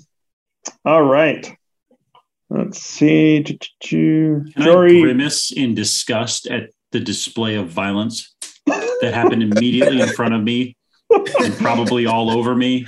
All 0.84 1.02
right. 1.02 1.54
Let's 2.48 2.80
see. 2.80 3.42
Can 3.82 4.52
I 4.56 4.64
grimace 4.64 5.50
in 5.52 5.74
disgust 5.74 6.46
at 6.46 6.70
the 6.92 7.00
display 7.00 7.56
of 7.56 7.68
violence 7.68 8.34
that 8.66 9.12
happened 9.12 9.42
immediately 9.42 10.00
in 10.00 10.08
front 10.08 10.32
of 10.34 10.42
me 10.42 10.76
and 11.40 11.54
probably 11.58 12.06
all 12.06 12.30
over 12.30 12.54
me 12.54 12.86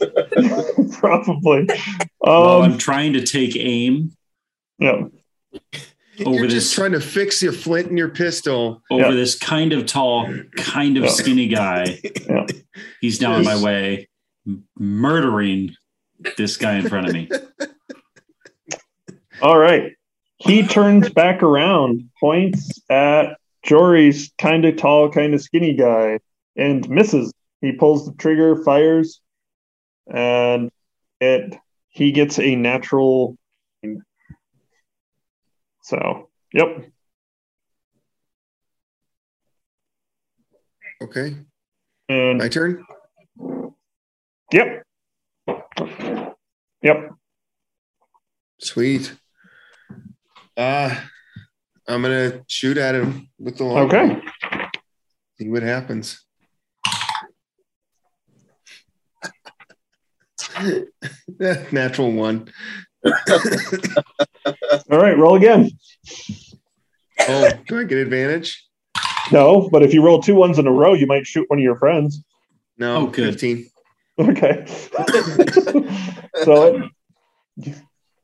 Probably. 0.92 1.66
while 2.18 2.62
I'm 2.62 2.72
Um, 2.72 2.78
trying 2.78 3.14
to 3.14 3.22
take 3.22 3.56
aim 3.56 4.12
yeah. 4.78 5.04
over 6.24 6.36
You're 6.38 6.42
this 6.46 6.54
just 6.54 6.74
trying 6.74 6.92
to 6.92 7.00
fix 7.00 7.42
your 7.42 7.52
flint 7.52 7.88
in 7.88 7.96
your 7.96 8.08
pistol. 8.10 8.82
over 8.90 9.08
Yeah. 9.08 9.10
this 9.12 9.36
kind 9.38 9.72
of 9.72 9.86
tall, 9.86 10.32
kind 10.56 10.96
of 10.98 11.04
Yeah. 11.04 11.10
skinny 11.10 11.48
guy. 11.48 11.98
Yeah. 12.28 12.46
He's 13.00 13.20
now 13.20 13.36
in 13.36 13.44
my 13.44 13.60
way, 13.62 14.08
murdering 14.78 15.74
this 16.36 16.56
guy 16.56 16.76
in 16.76 16.88
front 16.88 17.08
of 17.08 17.12
me. 17.12 17.28
All 19.42 19.58
right. 19.58 19.92
He 20.38 20.66
turns 20.66 21.08
back 21.10 21.42
around, 21.42 22.10
points 22.18 22.80
at 22.90 23.36
Jory's 23.64 24.32
kind 24.38 24.64
of 24.64 24.76
tall, 24.76 25.10
kind 25.10 25.34
of 25.34 25.40
skinny 25.40 25.74
guy, 25.74 26.18
and 26.56 26.88
misses. 26.88 27.32
He 27.60 27.72
pulls 27.72 28.06
the 28.06 28.12
trigger, 28.14 28.62
fires, 28.64 29.20
and 30.12 30.70
it 31.20 31.54
he 31.88 32.10
gets 32.10 32.38
a 32.38 32.56
natural. 32.56 33.36
So, 35.82 36.28
yep. 36.52 36.86
Okay. 41.02 41.36
And 42.08 42.38
My 42.38 42.48
turn. 42.48 42.84
yep. 44.52 44.84
Yep. 46.82 47.10
Sweet. 48.58 49.14
Uh 50.56 50.94
I'm 51.88 52.02
gonna 52.02 52.42
shoot 52.48 52.76
at 52.78 52.94
him 52.94 53.28
with 53.38 53.56
the 53.58 53.64
long 53.64 53.78
Okay. 53.86 54.20
See 55.38 55.48
what 55.48 55.62
happens. 55.62 56.24
Natural 61.72 62.12
one. 62.12 62.48
All 63.04 63.12
right, 64.90 65.16
roll 65.16 65.34
again. 65.36 65.70
Oh, 67.20 67.50
do 67.66 67.78
I 67.80 67.84
get 67.84 67.98
advantage? 67.98 68.64
No, 69.30 69.68
but 69.70 69.82
if 69.82 69.94
you 69.94 70.04
roll 70.04 70.20
two 70.20 70.34
ones 70.34 70.58
in 70.58 70.66
a 70.66 70.72
row, 70.72 70.94
you 70.94 71.06
might 71.06 71.26
shoot 71.26 71.48
one 71.48 71.58
of 71.58 71.62
your 71.62 71.78
friends. 71.78 72.22
No, 72.78 72.96
Oh, 72.96 73.06
good. 73.06 73.32
15. 73.32 73.68
Okay. 74.18 74.64
so 76.44 76.90
it, 77.56 77.74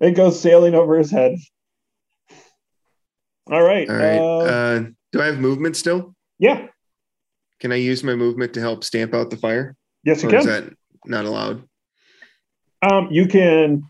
it 0.01 0.11
goes 0.13 0.41
sailing 0.41 0.75
over 0.75 0.99
his 0.99 1.11
head. 1.11 1.37
All 3.51 3.63
right. 3.63 3.89
All 3.89 3.97
right. 3.97 4.19
uh, 4.19 4.39
Uh, 4.45 4.85
do 5.13 5.23
I 5.23 5.27
have 5.27 5.39
movement 5.39 5.77
still? 5.77 6.15
yeah. 6.39 6.67
Can 7.61 7.73
I 7.73 7.77
use 7.77 8.05
my 8.05 8.15
movement 8.15 8.55
to 8.55 8.61
help 8.61 8.85
stamp 8.85 9.15
out 9.15 9.31
the 9.31 9.37
fire? 9.37 9.75
Yes, 10.05 10.23
you 10.23 10.29
Or 10.31 10.35
is 10.37 10.45
that 10.45 10.73
not 11.07 11.25
allowed? 11.25 11.65
Um, 12.83 13.09
you 13.11 13.27
can 13.27 13.83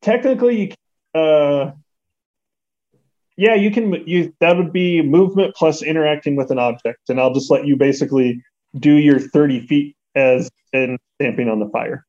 technically, 0.00 0.58
you 0.58 0.68
can, 0.68 1.22
uh, 1.22 1.72
yeah, 3.36 3.54
you 3.56 3.70
can. 3.70 3.92
You 4.06 4.32
that 4.40 4.56
would 4.56 4.72
be 4.72 5.02
movement 5.02 5.54
plus 5.54 5.82
interacting 5.82 6.34
with 6.34 6.50
an 6.50 6.58
object, 6.58 7.10
and 7.10 7.20
I'll 7.20 7.34
just 7.34 7.50
let 7.50 7.66
you 7.66 7.76
basically 7.76 8.42
do 8.78 8.94
your 8.94 9.18
thirty 9.18 9.66
feet 9.66 9.96
as 10.14 10.50
in 10.72 10.98
stamping 11.16 11.48
on 11.48 11.60
the 11.60 11.68
fire. 11.68 12.04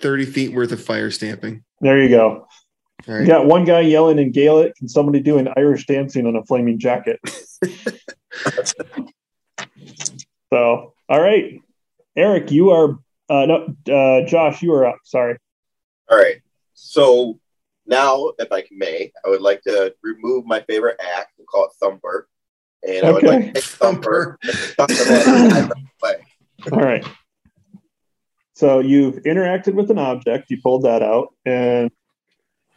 30 0.00 0.26
feet 0.26 0.52
worth 0.52 0.72
of 0.72 0.82
fire 0.82 1.10
stamping. 1.10 1.64
There 1.80 2.02
you 2.02 2.08
go. 2.08 2.46
All 3.08 3.20
You 3.20 3.26
got 3.26 3.46
one 3.46 3.64
guy 3.64 3.80
yelling 3.80 4.18
in 4.18 4.32
Gaelic, 4.32 4.72
and 4.80 4.90
somebody 4.90 5.20
doing 5.20 5.48
Irish 5.56 5.86
dancing 5.86 6.26
on 6.26 6.36
a 6.36 6.44
flaming 6.44 6.78
jacket. 6.78 7.20
so, 10.52 10.94
all 11.08 11.20
right, 11.20 11.60
Eric, 12.16 12.50
you 12.50 12.70
are 12.70 12.98
uh, 13.28 13.46
no, 13.46 13.74
uh, 13.92 14.26
Josh, 14.26 14.62
you 14.62 14.72
are 14.74 14.86
up. 14.86 14.98
Sorry. 15.04 15.36
All 16.10 16.18
right. 16.18 16.36
So 16.74 17.38
now, 17.86 18.32
if 18.38 18.48
I 18.52 18.64
may, 18.70 19.10
I 19.24 19.28
would 19.30 19.40
like 19.40 19.62
to 19.62 19.94
remove 20.02 20.44
my 20.44 20.60
favorite 20.62 21.00
act 21.16 21.38
and 21.38 21.46
call 21.46 21.64
it 21.66 21.70
Thumper. 21.80 22.28
And 22.86 23.06
I 23.06 23.12
would 23.12 23.24
Okay. 23.24 23.36
like 23.38 23.46
to 23.46 23.52
take 23.54 23.64
Thumper. 23.64 24.38
Thumper. 24.42 24.48
and 24.48 24.76
chuck 24.76 24.90
him 24.90 25.10
at 25.10 25.24
the 25.24 25.76
way. 26.02 26.16
All 26.72 26.80
right. 26.80 27.06
So 28.54 28.78
you've 28.78 29.16
interacted 29.24 29.74
with 29.74 29.90
an 29.90 29.98
object, 29.98 30.50
you 30.50 30.60
pulled 30.62 30.84
that 30.84 31.02
out, 31.02 31.34
and 31.44 31.90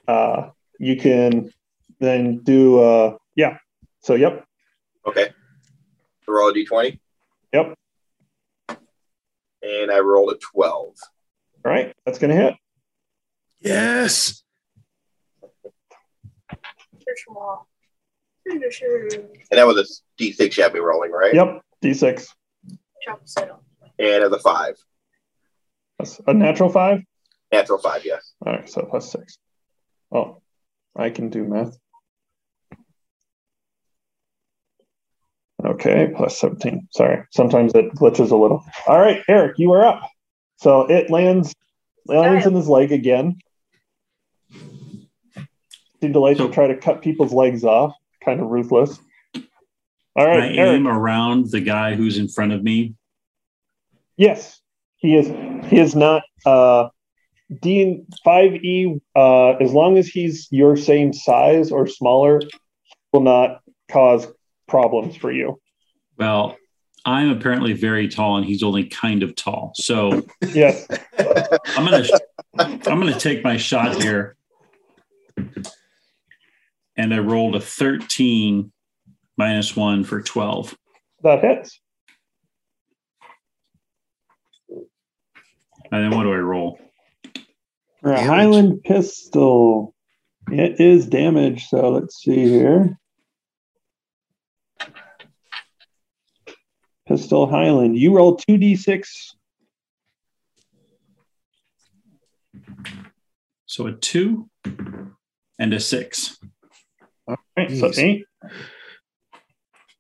uh, 0.08 0.50
you 0.80 0.98
can 0.98 1.52
then 2.00 2.40
do, 2.40 2.80
uh, 2.80 3.18
yeah. 3.36 3.58
So, 4.02 4.16
yep, 4.16 4.44
Okay. 5.08 5.30
Roll 6.28 6.50
a 6.50 6.54
d20. 6.54 7.00
Yep. 7.54 7.76
And 9.62 9.92
I 9.92 10.00
rolled 10.00 10.34
a 10.34 10.38
12. 10.38 10.84
all 10.84 10.96
right, 11.64 11.94
that's 12.06 12.20
going 12.20 12.36
to 12.36 12.36
hit. 12.36 12.56
Yes. 13.62 14.44
And 18.46 18.62
that 19.52 19.66
was 19.66 20.04
a 20.20 20.22
d6 20.22 20.58
you 20.58 20.64
had 20.64 20.74
me 20.74 20.80
rolling, 20.80 21.12
right? 21.12 21.34
Yep, 21.34 21.62
D6. 21.84 22.28
And 24.00 24.24
as 24.24 24.32
a 24.32 24.40
5. 24.40 24.76
That's 26.00 26.20
a 26.28 26.34
natural 26.34 26.70
five. 26.70 27.02
Natural 27.52 27.80
5, 27.80 28.06
yes. 28.06 28.34
All 28.46 28.54
right, 28.54 28.70
so 28.70 28.86
plus 28.90 29.10
six. 29.12 29.38
Oh, 30.12 30.42
I 30.96 31.10
can 31.10 31.30
do 31.30 31.44
math. 31.46 31.78
Okay, 35.66 36.12
plus 36.16 36.38
17. 36.40 36.88
Sorry, 36.92 37.24
sometimes 37.32 37.74
it 37.74 37.92
glitches 37.96 38.32
a 38.32 38.36
little. 38.36 38.64
All 38.88 39.00
right, 39.00 39.22
Eric, 39.28 39.56
you 39.58 39.72
are 39.74 39.86
up. 39.86 40.02
So 40.58 40.82
it 40.90 41.10
lands 41.10 41.54
lands 42.06 42.46
in 42.46 42.54
his 42.54 42.68
leg 42.68 42.92
again. 42.92 43.38
Seem 46.02 46.14
to 46.14 46.20
like 46.20 46.38
So- 46.38 46.48
to 46.48 46.54
try 46.54 46.68
to 46.68 46.78
cut 46.78 47.02
people's 47.02 47.34
legs 47.34 47.64
off. 47.64 47.96
Kind 48.24 48.40
of 48.40 48.48
ruthless. 48.48 49.00
All 50.16 50.26
right, 50.26 50.50
Can 50.52 50.60
I 50.60 50.68
Eric. 50.68 50.76
aim 50.80 50.88
around 50.88 51.52
the 51.52 51.62
guy 51.62 51.96
who's 51.96 52.18
in 52.18 52.28
front 52.28 52.52
of 52.52 52.64
me? 52.64 52.96
Yes, 54.16 54.60
he 54.98 55.16
is. 55.16 55.28
He 55.70 55.80
is 55.80 55.96
not. 55.96 56.24
Uh, 56.46 56.90
Dean 57.62 58.06
five 58.24 58.54
E. 58.56 59.00
Uh, 59.16 59.52
as 59.52 59.72
long 59.72 59.98
as 59.98 60.08
he's 60.08 60.48
your 60.52 60.76
same 60.76 61.14
size 61.14 61.72
or 61.72 61.88
smaller, 61.88 62.42
will 63.14 63.22
not 63.22 63.62
cause 63.90 64.28
problems 64.68 65.16
for 65.16 65.32
you. 65.32 65.60
Well, 66.18 66.58
I'm 67.06 67.30
apparently 67.30 67.74
very 67.74 68.10
tall 68.10 68.36
and 68.38 68.46
he's 68.46 68.64
only 68.64 68.86
kind 68.86 69.24
of 69.24 69.36
tall. 69.36 69.72
So 69.76 70.24
Yes. 70.54 70.86
I'm 71.18 71.86
gonna 71.86 72.04
I'm 72.60 73.00
gonna 73.00 73.18
take 73.18 73.44
my 73.44 73.56
shot 73.56 74.02
here. 74.02 74.36
And 76.98 77.14
I 77.14 77.20
rolled 77.20 77.56
a 77.56 77.62
13 77.62 78.72
minus 79.38 79.76
one 79.76 80.04
for 80.04 80.22
12. 80.22 80.76
That 81.24 81.42
hits. 81.42 81.80
And 85.92 86.04
then 86.04 86.18
what 86.18 86.24
do 86.24 86.34
I 86.34 86.38
roll? 86.38 86.80
For 88.02 88.12
a 88.12 88.16
Damage. 88.16 88.28
Highland 88.28 88.84
pistol. 88.84 89.96
It 90.52 90.80
is 90.80 91.08
damage. 91.08 91.68
So 91.68 91.90
let's 91.90 92.22
see 92.22 92.48
here. 92.48 92.98
Pistol 97.08 97.48
Highland. 97.48 97.98
You 97.98 98.16
roll 98.16 98.38
2d6. 98.38 99.34
So 103.66 103.88
a 103.88 103.92
two 103.94 104.50
and 105.60 105.74
a 105.74 105.80
six. 105.80 106.38
All 107.28 107.38
right, 107.56 107.70
so 107.70 107.90
Jeez. 107.90 108.00
eight. 108.00 108.26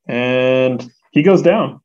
And 0.07 0.89
he 1.11 1.22
goes 1.22 1.41
down. 1.41 1.81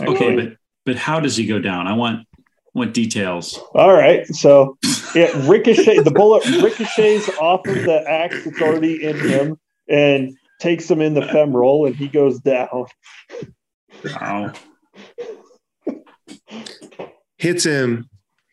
Okay, 0.00 0.34
but 0.34 0.56
but 0.84 0.96
how 0.96 1.20
does 1.20 1.36
he 1.36 1.46
go 1.46 1.58
down? 1.58 1.86
I 1.86 1.92
want 1.92 2.26
want 2.74 2.94
details. 2.94 3.58
All 3.74 3.92
right. 3.92 4.26
So 4.28 4.76
it 5.14 5.34
ricochet 5.48 6.00
the 6.00 6.10
bullet 6.10 6.44
ricochets 6.62 7.28
off 7.40 7.66
of 7.66 7.74
the 7.84 8.02
axe 8.08 8.44
that's 8.44 8.60
already 8.62 9.04
in 9.04 9.18
him 9.18 9.58
and 9.88 10.36
takes 10.60 10.90
him 10.90 11.00
in 11.00 11.14
the 11.14 11.22
femoral 11.22 11.86
and 11.86 11.94
he 11.96 12.08
goes 12.08 12.38
down. 12.40 12.86
Wow. 14.04 14.52
Hits 17.36 17.64
him, 17.64 18.08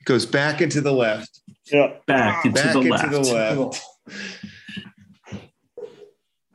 goes 0.06 0.26
back 0.26 0.62
into 0.62 0.82
the 0.82 0.92
left, 0.92 1.40
Yeah. 1.72 1.94
back 2.08 2.46
into 2.46 2.62
Back 2.62 2.74
the 2.74 2.80
into 2.80 2.92
left. 2.92 3.12
the 3.12 3.66
left. 3.66 3.84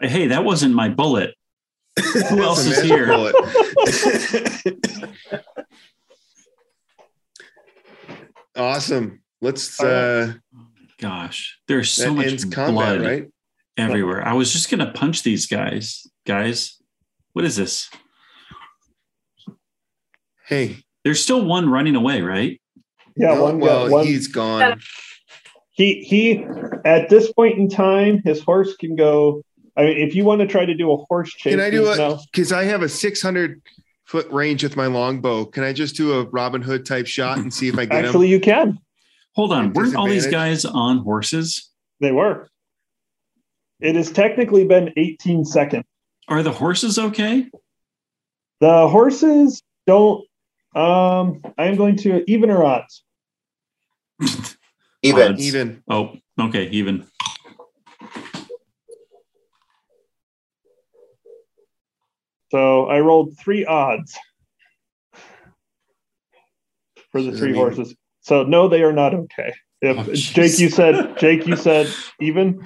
Hey, 0.00 0.26
that 0.28 0.44
wasn't 0.44 0.74
my 0.74 0.88
bullet. 0.88 1.34
Who 2.28 2.42
else 2.42 2.66
is 2.66 2.82
here? 2.82 3.06
bullet. 8.54 8.66
awesome. 8.66 9.20
Let's 9.40 9.78
All 9.80 9.86
right. 9.86 9.94
uh 9.94 10.32
Gosh, 10.98 11.58
there's 11.68 11.90
so 11.90 12.14
much 12.14 12.26
ends 12.28 12.44
blood 12.44 12.66
combat, 12.66 13.00
right? 13.00 13.28
everywhere. 13.76 14.26
I 14.26 14.32
was 14.34 14.52
just 14.52 14.70
gonna 14.70 14.92
punch 14.92 15.22
these 15.22 15.46
guys. 15.46 16.06
Guys, 16.24 16.80
what 17.32 17.44
is 17.44 17.56
this? 17.56 17.90
Hey, 20.46 20.76
There's 21.04 21.22
still 21.22 21.44
one 21.44 21.68
running 21.68 21.96
away, 21.96 22.20
right? 22.20 22.60
Yeah, 23.16 23.34
no, 23.34 23.42
one 23.44 23.60
well, 23.60 23.84
got 23.84 23.92
one. 23.92 24.06
he's 24.06 24.28
gone. 24.28 24.80
he 25.70 26.02
he 26.02 26.44
at 26.84 27.08
this 27.08 27.32
point 27.32 27.58
in 27.58 27.68
time, 27.68 28.20
his 28.24 28.40
horse 28.40 28.76
can 28.76 28.96
go. 28.96 29.42
I 29.76 29.82
mean, 29.82 29.96
if 29.98 30.14
you 30.14 30.24
want 30.24 30.40
to 30.40 30.46
try 30.46 30.64
to 30.64 30.74
do 30.74 30.92
a 30.92 30.96
horse 30.96 31.32
chase, 31.32 31.52
Can 31.52 31.60
I 31.60 31.70
do 31.70 31.90
it? 31.90 32.20
Because 32.30 32.52
I 32.52 32.64
have 32.64 32.82
a 32.82 32.88
600 32.88 33.60
foot 34.14 34.30
range 34.30 34.62
with 34.62 34.76
my 34.76 34.86
longbow. 34.86 35.44
Can 35.44 35.64
I 35.64 35.72
just 35.72 35.96
do 35.96 36.12
a 36.12 36.24
Robin 36.26 36.62
Hood 36.62 36.86
type 36.86 37.08
shot 37.08 37.38
and 37.38 37.52
see 37.52 37.66
if 37.66 37.76
I 37.76 37.84
get 37.84 37.98
him? 37.98 38.04
Actually, 38.04 38.28
you 38.28 38.38
can. 38.38 38.78
Hold 39.34 39.52
on. 39.52 39.72
Weren't 39.72 39.96
all 39.96 40.06
these 40.06 40.28
guys 40.28 40.64
on 40.64 40.98
horses? 40.98 41.68
They 41.98 42.12
were. 42.12 42.48
It 43.80 43.96
has 43.96 44.12
technically 44.12 44.68
been 44.68 44.92
18 44.96 45.44
seconds. 45.44 45.82
Are 46.28 46.44
the 46.44 46.52
horses 46.52 46.96
okay? 46.96 47.50
The 48.60 48.86
horses 48.86 49.60
don't. 49.84 50.24
Um, 50.76 51.42
I'm 51.58 51.74
going 51.74 51.96
to 51.96 52.22
even 52.30 52.52
or 52.52 52.62
odds. 52.62 53.02
Even. 55.02 55.32
Odds. 55.32 55.42
Even. 55.42 55.82
Oh, 55.90 56.14
okay, 56.40 56.68
even. 56.68 57.04
So 62.54 62.86
I 62.86 63.00
rolled 63.00 63.36
three 63.36 63.64
odds 63.64 64.16
for 67.10 67.20
the 67.20 67.32
Does 67.32 67.40
three 67.40 67.48
mean- 67.48 67.56
horses. 67.56 67.96
So 68.20 68.44
no, 68.44 68.68
they 68.68 68.84
are 68.84 68.92
not 68.92 69.12
okay. 69.12 69.52
If 69.82 69.98
Oh. 70.08 70.12
Jake, 70.14 70.60
you 70.60 70.68
said 70.70 71.18
Jake, 71.18 71.48
you 71.48 71.56
said 71.56 71.92
even. 72.20 72.64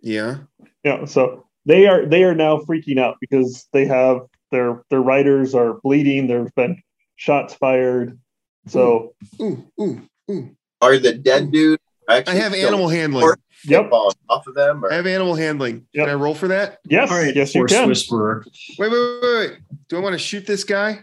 Yeah. 0.00 0.38
Yeah, 0.82 1.04
so 1.04 1.46
they 1.66 1.86
are 1.86 2.06
they 2.06 2.24
are 2.24 2.34
now 2.34 2.56
freaking 2.56 2.98
out 2.98 3.18
because 3.20 3.68
they 3.74 3.84
have 3.84 4.20
their 4.50 4.82
their 4.88 5.02
riders 5.02 5.54
are 5.54 5.74
bleeding. 5.82 6.26
There's 6.26 6.50
been 6.52 6.82
shots 7.16 7.52
fired. 7.52 8.18
So 8.66 9.14
Ooh, 9.42 9.62
ooh, 9.78 10.08
ooh. 10.30 10.56
Are 10.80 10.96
the 10.96 11.12
dead 11.12 11.52
dude? 11.52 11.80
I 12.08 12.22
have 12.26 12.54
animal 12.54 12.88
handling. 12.88 13.34
Or- 13.66 13.70
yep, 13.70 13.90
falling 13.90 14.16
off 14.28 14.46
of 14.46 14.54
them? 14.54 14.84
Or? 14.84 14.92
I 14.92 14.96
have 14.96 15.06
animal 15.06 15.34
handling. 15.34 15.86
Yep. 15.92 16.06
Can 16.06 16.10
I 16.10 16.18
roll 16.18 16.34
for 16.34 16.48
that? 16.48 16.78
yes, 16.84 17.10
All 17.10 17.18
right, 17.18 17.34
yes, 17.34 17.54
you 17.54 17.60
horse 17.60 17.72
can. 17.72 17.88
whisperer. 17.88 18.44
Wait, 18.78 18.90
wait, 18.90 19.20
wait, 19.22 19.36
wait. 19.50 19.58
Do 19.88 19.96
I 19.96 20.00
want 20.00 20.14
to 20.14 20.18
shoot 20.18 20.46
this 20.46 20.64
guy? 20.64 21.02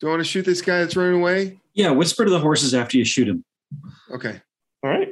Do 0.00 0.06
I 0.06 0.10
want 0.10 0.20
to 0.20 0.24
shoot 0.24 0.44
this 0.44 0.60
guy 0.60 0.78
that's 0.80 0.96
running 0.96 1.20
away? 1.20 1.58
Yeah, 1.74 1.90
whisper 1.90 2.24
to 2.24 2.30
the 2.30 2.38
horses 2.40 2.74
after 2.74 2.96
you 2.98 3.04
shoot 3.04 3.28
him. 3.28 3.44
Okay. 4.10 4.40
All 4.82 4.90
right, 4.90 5.08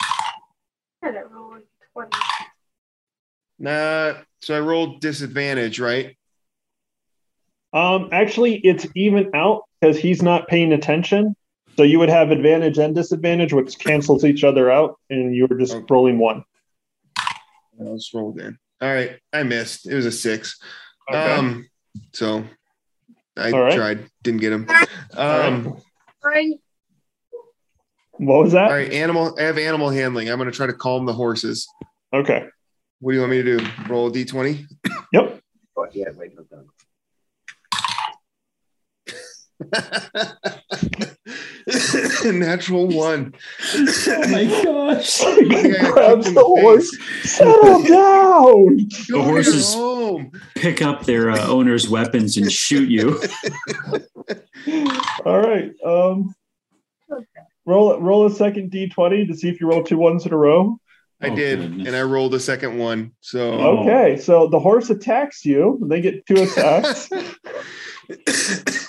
I 0.00 1.10
don't 1.10 1.32
know, 1.32 1.48
like 1.52 1.64
20. 1.92 2.10
Nah. 3.58 4.14
So 4.40 4.56
I 4.56 4.60
rolled 4.60 5.00
disadvantage, 5.00 5.80
right? 5.80 6.16
um, 7.72 8.08
actually, 8.12 8.56
it's 8.58 8.86
even 8.94 9.30
out 9.34 9.62
because 9.80 9.98
he's 9.98 10.22
not 10.22 10.46
paying 10.48 10.72
attention. 10.72 11.34
So 11.78 11.84
you 11.84 12.00
would 12.00 12.08
have 12.08 12.32
advantage 12.32 12.76
and 12.78 12.92
disadvantage, 12.92 13.52
which 13.52 13.78
cancels 13.78 14.24
each 14.24 14.42
other 14.42 14.68
out, 14.68 14.98
and 15.10 15.32
you 15.32 15.46
were 15.48 15.56
just 15.56 15.74
Okay. 15.74 15.86
rolling 15.88 16.18
one. 16.18 16.42
I 17.16 17.84
was 17.84 18.10
rolled 18.12 18.40
in. 18.40 18.58
All 18.80 18.92
right. 18.92 19.20
I 19.32 19.44
missed. 19.44 19.86
It 19.86 19.94
was 19.94 20.04
a 20.04 20.10
six. 20.10 20.58
Okay. 21.08 21.16
Um. 21.16 21.68
So 22.14 22.42
I 23.36 23.52
All 23.52 23.60
right. 23.60 23.72
tried. 23.72 24.10
Didn't 24.24 24.40
get 24.40 24.52
him. 24.52 24.66
Um. 25.16 25.80
right. 26.24 26.54
What 28.14 28.42
was 28.42 28.52
that? 28.54 28.64
All 28.72 28.76
right. 28.76 28.92
Animal. 28.92 29.36
I 29.38 29.42
have 29.44 29.56
animal 29.56 29.90
handling. 29.90 30.30
I'm 30.30 30.38
going 30.38 30.50
to 30.50 30.56
try 30.56 30.66
to 30.66 30.72
calm 30.72 31.06
the 31.06 31.12
horses. 31.12 31.68
Okay. 32.12 32.44
What 32.98 33.12
do 33.12 33.14
you 33.14 33.20
want 33.20 33.30
me 33.30 33.40
to 33.40 33.58
do? 33.58 33.66
Roll 33.88 34.08
a 34.08 34.10
d20? 34.10 34.64
Yep. 35.12 35.40
Oh, 35.76 35.86
yeah, 35.92 36.08
wait, 36.16 36.32
no, 36.34 36.44
no. 36.50 36.64
Natural 42.24 42.86
one. 42.88 43.34
Oh 43.74 44.28
my 44.28 44.44
gosh. 44.64 45.20
I 45.22 45.34
think 45.36 45.78
Grabs 45.92 46.24
kicked 46.26 46.28
in 46.28 46.34
the 46.34 46.44
horse. 46.44 46.96
Settle 47.22 47.82
down. 47.84 48.76
Go 49.10 49.18
to 49.18 49.22
horses- 49.22 49.74
home. 49.74 50.32
Pick 50.54 50.82
up 50.82 51.04
their 51.04 51.30
uh, 51.30 51.46
owner's 51.46 51.88
weapons 51.88 52.36
and 52.36 52.50
shoot 52.50 52.88
you. 52.88 53.20
All 55.24 55.38
right. 55.40 55.72
Um, 55.84 56.34
roll 57.66 57.98
roll 58.00 58.26
a 58.26 58.30
second 58.30 58.70
d20 58.70 59.28
to 59.28 59.34
see 59.34 59.48
if 59.48 59.60
you 59.60 59.68
roll 59.68 59.82
two 59.84 59.98
ones 59.98 60.26
in 60.26 60.32
a 60.32 60.36
row. 60.36 60.78
I 61.20 61.28
Oh, 61.30 61.34
did, 61.34 61.58
goodness. 61.60 61.86
and 61.88 61.96
I 61.96 62.02
rolled 62.02 62.32
a 62.34 62.40
second 62.40 62.78
one. 62.78 63.12
So. 63.20 63.50
Okay, 63.80 64.18
so 64.18 64.46
the 64.46 64.60
horse 64.60 64.88
attacks 64.88 65.44
you. 65.44 65.78
They 65.88 66.00
get 66.00 66.24
two 66.26 66.42
attacks, 66.42 67.10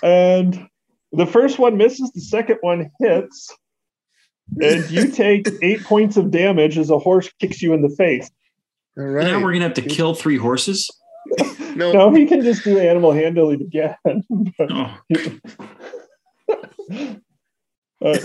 and 0.04 0.68
the 1.12 1.26
first 1.26 1.60
one 1.60 1.78
misses. 1.78 2.12
The 2.12 2.22
second 2.22 2.58
one 2.62 2.92
hits, 3.00 3.54
and 4.62 4.90
you 4.90 5.08
take 5.12 5.48
eight 5.62 5.84
points 5.84 6.18
of 6.18 6.32
damage 6.32 6.78
as 6.78 6.90
a 6.90 7.00
horse 7.00 7.30
kicks 7.40 7.62
you 7.62 7.74
in 7.74 7.82
the 7.82 7.90
face. 7.90 8.30
all 8.98 9.04
And 9.06 9.16
Now 9.16 9.42
we're 9.44 9.54
gonna 9.54 9.66
have 9.66 9.74
to 9.76 9.82
kill 9.82 10.14
three 10.14 10.38
horses. 10.38 10.90
No, 11.76 11.92
Now 11.94 12.12
he 12.14 12.26
can 12.26 12.42
just 12.42 12.64
do 12.64 12.80
animal 12.80 13.12
handling 13.12 13.62
again. 13.62 13.96
Oh, 14.60 14.98
Uh, 18.02 18.18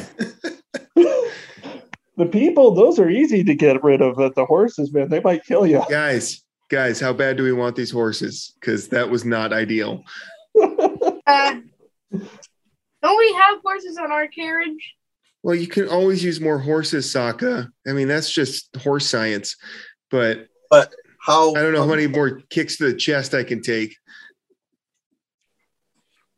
the 2.17 2.27
people, 2.31 2.77
those 2.77 3.01
are 3.01 3.11
easy 3.11 3.43
to 3.43 3.55
get 3.57 3.83
rid 3.83 4.01
of. 4.01 4.15
But 4.15 4.37
the 4.37 4.47
horses, 4.47 4.93
man, 4.93 5.09
they 5.09 5.19
might 5.21 5.45
kill 5.45 5.67
you. 5.67 5.83
guys, 5.91 6.45
guys, 6.71 7.01
how 7.01 7.13
bad 7.13 7.37
do 7.37 7.43
we 7.43 7.53
want 7.53 7.75
these 7.75 7.91
horses? 7.91 8.53
Because 8.61 8.87
that 8.91 9.11
was 9.11 9.25
not 9.25 9.53
ideal. 9.53 10.05
Uh, 11.27 11.57
don't 13.05 13.19
we 13.19 13.33
have 13.35 13.61
horses 13.63 13.99
on 13.99 14.11
our 14.11 14.27
carriage? 14.27 14.95
Well, 15.43 15.55
you 15.55 15.67
can 15.67 15.89
always 15.89 16.25
use 16.25 16.41
more 16.41 16.59
horses, 16.59 17.07
Sokka. 17.07 17.69
I 17.87 17.93
mean, 17.93 18.09
that's 18.09 18.31
just 18.33 18.75
horse 18.77 19.09
science. 19.09 19.57
But 20.11 20.49
but 20.71 20.95
How? 21.21 21.55
I 21.55 21.63
don't 21.63 21.75
know 21.75 21.83
how 21.83 21.91
many 21.91 22.07
more 22.07 22.41
kicks 22.49 22.79
to 22.79 22.91
the 22.91 22.95
chest 22.95 23.35
I 23.35 23.45
can 23.45 23.61
take. 23.61 23.95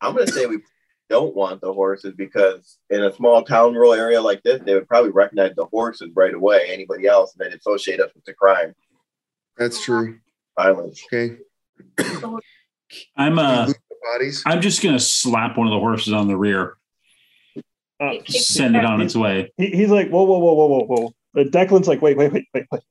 I'm 0.01 0.15
going 0.15 0.27
to 0.27 0.33
say 0.33 0.47
we 0.47 0.59
don't 1.09 1.35
want 1.37 1.61
the 1.61 1.73
horses 1.73 2.15
because 2.17 2.79
in 2.91 3.03
a 3.05 3.13
small 3.13 3.45
town, 3.45 3.75
rural 3.75 3.95
area 3.95 4.21
like 4.21 4.43
this, 4.43 4.61
they 4.65 4.75
would 4.75 4.89
probably 4.89 5.11
recognize 5.11 5.55
the 5.55 5.67
horses 5.67 6.11
right 6.15 6.35
away. 6.35 6.67
Anybody 6.69 7.07
else, 7.07 7.35
and 7.35 7.47
then 7.49 7.57
associate 7.57 8.01
us 8.01 8.11
with 8.15 8.25
the 8.25 8.35
crime, 8.35 8.75
That's 9.57 9.83
true. 9.85 10.19
violence. 10.59 11.03
Okay. 11.07 11.37
I'm 13.17 13.39
uh, 13.39 13.67
Loot 13.67 13.77
the 13.86 13.86
bodies. 14.13 14.43
I'm 14.47 14.61
just 14.61 14.83
gonna 14.83 15.01
slap 15.01 15.57
one 15.59 15.67
of 15.67 15.73
the 15.73 15.79
horses 15.81 16.13
on 16.13 16.29
the 16.29 16.37
rear, 16.37 16.77
Uh, 18.01 18.15
send 18.27 18.77
it 18.77 18.85
on 18.85 19.01
its 19.01 19.17
way. 19.17 19.53
he, 19.57 19.67
he's 19.69 19.91
like, 19.91 20.09
whoa, 20.11 20.23
whoa, 20.25 20.39
whoa, 20.39 20.55
whoa, 20.55 20.67
whoa, 20.67 20.85
whoa. 20.87 21.13
But 21.35 21.51
Declan's 21.51 21.89
like, 21.89 22.01
wait, 22.03 22.17
wait, 22.17 22.33
wait, 22.33 22.47
wait, 22.55 22.67
wait. 22.71 22.83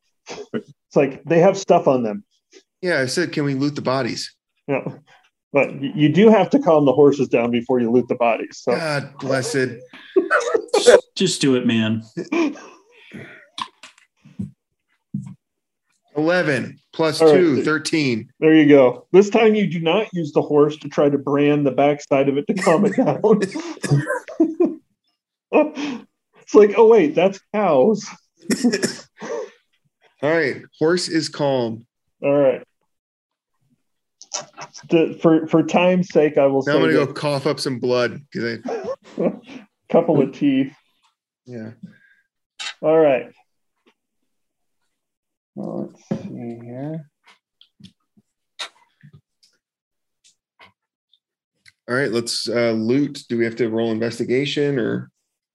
It's 0.54 0.96
like 0.96 1.24
they 1.24 1.40
have 1.40 1.58
stuff 1.58 1.88
on 1.88 2.04
them. 2.04 2.24
Yeah, 2.82 3.00
I 3.02 3.06
said, 3.08 3.32
can 3.32 3.44
we 3.44 3.54
loot 3.56 3.76
the 3.76 3.82
bodies? 3.82 4.34
You 4.68 4.76
know, 4.76 5.00
but 5.54 5.82
you 5.82 6.10
do 6.10 6.30
have 6.30 6.50
to 6.52 6.60
calm 6.60 6.86
the 6.86 6.92
horses 6.94 7.28
down 7.30 7.52
before 7.52 7.80
you 7.80 7.92
loot 7.92 8.08
the 8.08 8.16
bodies. 8.16 8.60
So 8.64 8.76
God 8.76 9.14
blessed. 9.20 9.70
Just 11.16 11.42
do 11.42 11.56
it, 11.56 11.66
man. 11.66 12.04
11 16.18 16.80
plus 16.96 17.22
All 17.22 17.28
right. 17.28 17.36
2, 17.36 17.64
13. 17.64 18.32
there 18.40 18.56
you 18.56 18.68
go. 18.70 19.06
This 19.12 19.30
time 19.30 19.54
you 19.54 19.68
do 19.68 19.80
not 19.82 20.08
use 20.14 20.32
the 20.32 20.42
horse 20.42 20.78
to 20.78 20.90
try 20.90 21.10
to 21.10 21.18
brand 21.18 21.66
the 21.68 21.72
backside 21.72 22.30
of 22.30 22.38
it 22.38 22.48
to 22.48 22.54
calm 22.54 22.86
it 22.86 22.96
down. 22.96 23.20
it's 25.52 26.56
like, 26.56 26.74
oh 26.78 26.88
wait, 26.88 27.14
that's 27.16 27.40
cows. 27.54 28.06
All 30.22 30.32
right. 30.32 30.62
Horse 30.80 31.10
is 31.10 31.30
calm. 31.30 31.86
All 32.24 32.34
right. 32.34 32.64
To- 34.90 35.18
for 35.20 35.48
for 35.48 35.64
time's 35.64 36.10
sake, 36.10 36.38
I 36.38 36.46
will 36.48 36.64
Now 36.66 36.74
I'm 36.76 36.80
going 36.80 36.92
to 36.92 37.06
go 37.06 37.14
cough 37.14 37.46
up 37.46 37.60
some 37.60 37.80
blood 37.80 38.22
because 38.32 38.60
I, 38.66 39.32
couple 39.90 40.22
of 40.22 40.32
teeth. 40.34 40.74
yeah. 41.46 41.72
All 42.82 42.98
right. 42.98 43.32
Well, 45.56 45.90
let's 45.90 46.24
see 46.24 46.60
here. 46.62 47.10
All 51.88 51.96
right. 51.96 52.12
Let's 52.12 52.50
uh, 52.50 52.72
loot. 52.72 53.24
Do 53.30 53.38
we 53.38 53.46
have 53.46 53.56
to 53.58 53.70
roll 53.70 53.92
investigation 53.92 54.80
or? 54.80 55.10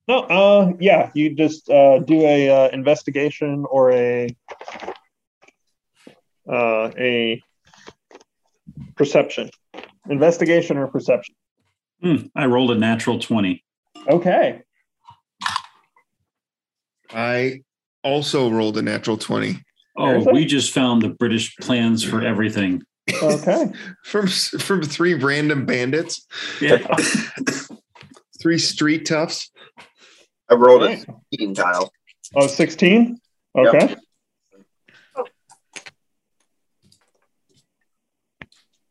No, 0.07 0.21
uh, 0.21 0.73
yeah, 0.79 1.11
you 1.13 1.35
just 1.35 1.69
uh, 1.69 1.99
do 1.99 2.21
a 2.21 2.49
uh, 2.49 2.69
investigation 2.69 3.65
or 3.69 3.91
a 3.91 4.35
uh, 6.51 6.91
a 6.97 7.41
perception, 8.95 9.49
investigation 10.09 10.77
or 10.77 10.87
perception. 10.87 11.35
Hmm, 12.01 12.15
I 12.35 12.47
rolled 12.47 12.71
a 12.71 12.75
natural 12.75 13.19
20. 13.19 13.63
Okay. 14.09 14.63
I 17.13 17.61
also 18.03 18.49
rolled 18.49 18.77
a 18.77 18.81
natural 18.81 19.17
20 19.17 19.61
Oh, 19.97 20.31
we 20.31 20.45
just 20.45 20.73
found 20.73 21.01
the 21.01 21.09
British 21.09 21.55
plans 21.57 22.03
for 22.03 22.21
everything. 22.21 22.83
Okay. 23.21 23.71
from 24.03 24.27
from 24.27 24.83
three 24.83 25.13
random 25.15 25.65
bandits, 25.65 26.25
Yeah. 26.61 26.77
three 28.41 28.57
street 28.57 29.05
toughs. 29.05 29.51
I 30.49 30.55
rolled 30.55 30.83
Right. 30.83 30.99
a 31.07 31.13
16 31.31 31.53
tile. 31.55 31.91
Oh, 32.35 32.47
16? 32.47 33.19
Okay. 33.57 33.95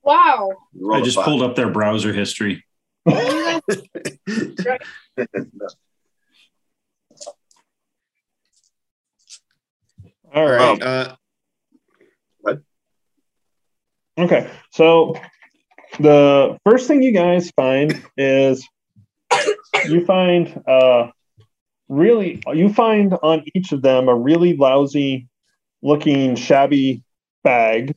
Wow. 0.02 0.51
You 0.72 0.89
rolled 0.89 0.98
I 0.98 1.02
a 1.02 1.05
just 1.05 1.18
pulled 1.18 1.43
up 1.43 1.56
their 1.56 1.70
browser 1.70 2.12
history. 2.12 2.64
You 3.06 4.55
guys- 4.55 4.78
All 10.35 10.47
right. 10.47 10.81
right. 10.81 10.82
Uh, 10.82 11.16
Okay. 14.20 14.51
So 14.70 15.15
the 15.98 16.59
first 16.65 16.86
thing 16.86 17.02
you 17.02 17.12
guys 17.12 17.51
find 17.52 18.05
is 18.19 18.69
you 19.89 20.05
find 20.05 20.62
uh 20.66 21.11
really 21.89 22.43
you 22.52 22.73
find 22.73 23.15
on 23.23 23.44
each 23.55 23.73
of 23.73 23.81
them 23.81 24.09
a 24.09 24.15
really 24.15 24.57
lousy 24.57 25.28
looking 25.82 26.36
shabby 26.36 27.02
bag, 27.43 27.97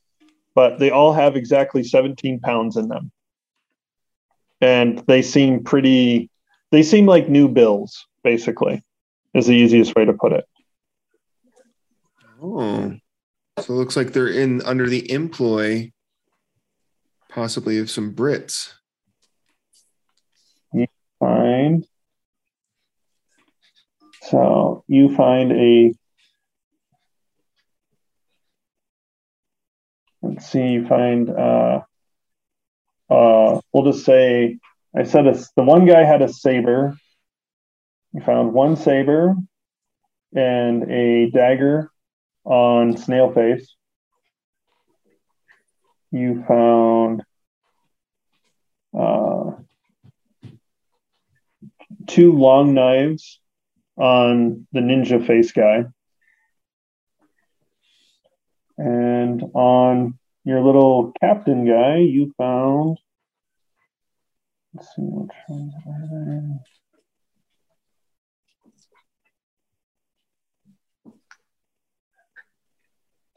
but 0.55 0.80
they 0.80 0.91
all 0.91 1.11
have 1.11 1.35
exactly 1.35 1.84
17 1.84 2.39
pounds 2.39 2.77
in 2.77 2.88
them. 2.88 3.11
And 4.61 4.99
they 5.07 5.22
seem 5.22 5.64
pretty 5.64 6.30
they 6.72 6.84
seem 6.84 7.05
like 7.05 7.27
new 7.27 7.49
bills, 7.49 8.05
basically, 8.23 8.81
is 9.34 9.47
the 9.47 9.53
easiest 9.53 9.93
way 9.95 10.05
to 10.05 10.14
put 10.14 10.31
it. 10.31 10.45
Oh, 12.43 12.93
so 13.59 13.73
it 13.73 13.77
looks 13.77 13.95
like 13.95 14.11
they're 14.11 14.27
in 14.27 14.61
under 14.63 14.89
the 14.89 15.09
employ, 15.11 15.91
possibly 17.29 17.79
of 17.79 17.89
some 17.89 18.13
Brits. 18.13 18.73
You 20.73 20.87
find 21.19 21.85
so 24.23 24.83
you 24.87 25.15
find 25.15 25.51
a 25.51 25.93
let's 30.21 30.49
see 30.49 30.69
you 30.69 30.87
find 30.87 31.29
uh 31.29 31.81
uh 33.09 33.59
we'll 33.71 33.91
just 33.91 34.05
say 34.05 34.57
i 34.95 35.03
said 35.03 35.27
a, 35.27 35.33
the 35.55 35.63
one 35.63 35.85
guy 35.85 36.03
had 36.03 36.21
a 36.21 36.31
saber. 36.31 36.95
You 38.13 38.21
found 38.21 38.53
one 38.53 38.75
saber 38.75 39.35
and 40.35 40.91
a 40.91 41.29
dagger 41.31 41.91
on 42.45 42.97
snail 42.97 43.31
face 43.31 43.75
you 46.11 46.43
found 46.47 47.23
uh 48.97 49.51
two 52.07 52.33
long 52.33 52.73
knives 52.73 53.39
on 53.97 54.67
the 54.71 54.79
ninja 54.79 55.25
face 55.25 55.51
guy. 55.51 55.85
And 58.77 59.43
on 59.53 60.17
your 60.43 60.61
little 60.61 61.13
captain 61.19 61.65
guy, 61.65 61.97
you 61.97 62.33
found. 62.37 62.97
Let's 64.73 64.87
see 64.95 65.03
which 65.03 65.31
ones 65.47 65.73
are 65.87 66.07
there. 66.11 66.59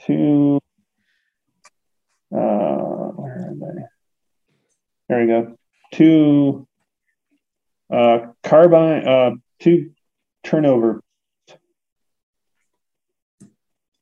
Two. 0.06 0.60
Uh, 2.32 2.36
where 2.36 3.50
are 3.50 3.54
they? 3.58 3.82
There 5.08 5.20
we 5.20 5.26
go. 5.26 5.56
Two 5.92 6.66
uh, 7.92 8.18
carbine, 8.42 9.06
uh, 9.06 9.30
two 9.60 9.90
turnover. 10.44 11.02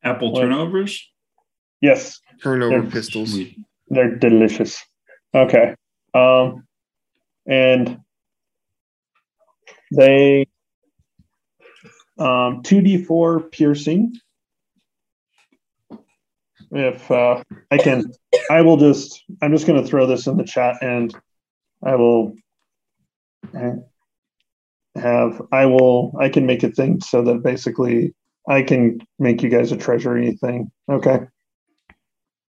Apple 0.03 0.33
What? 0.33 0.41
turnovers? 0.43 1.11
Yes, 1.81 2.21
Turnover 2.43 2.81
They're- 2.83 2.91
pistols. 2.91 3.39
They're 3.89 4.17
delicious. 4.17 4.83
Okay. 5.35 5.75
Um, 6.15 6.67
and 7.47 8.01
they 9.95 10.47
um 12.19 12.63
2d4 12.63 13.51
piercing. 13.51 14.15
If 16.75 17.11
uh, 17.11 17.43
I 17.71 17.79
can, 17.79 18.13
I 18.51 18.63
will 18.63 18.77
just, 18.77 19.23
I'm 19.41 19.53
just 19.53 19.67
going 19.67 19.81
to 19.81 19.89
throw 19.89 20.07
this 20.07 20.27
in 20.27 20.37
the 20.37 20.45
chat 20.45 20.77
and 20.83 21.15
I 21.85 21.95
will 21.95 22.35
have, 24.97 25.41
I 25.53 25.67
will, 25.67 26.17
I 26.21 26.29
can 26.29 26.47
make 26.47 26.65
a 26.65 26.71
thing 26.71 27.01
so 27.01 27.23
that 27.23 27.43
basically 27.43 28.13
I 28.49 28.63
can 28.63 29.01
make 29.19 29.43
you 29.43 29.49
guys 29.49 29.73
a 29.73 29.77
treasury 29.77 30.37
thing. 30.41 30.71
Okay. 30.91 31.21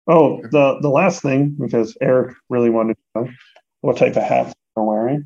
Oh, 0.07 0.41
the 0.51 0.79
the 0.81 0.89
last 0.89 1.21
thing 1.21 1.55
because 1.59 1.95
Eric 2.01 2.35
really 2.49 2.69
wanted 2.69 2.95
to 2.95 3.21
know 3.21 3.29
what 3.81 3.97
type 3.97 4.15
of 4.15 4.23
hats 4.23 4.53
they're 4.75 4.83
wearing. 4.83 5.25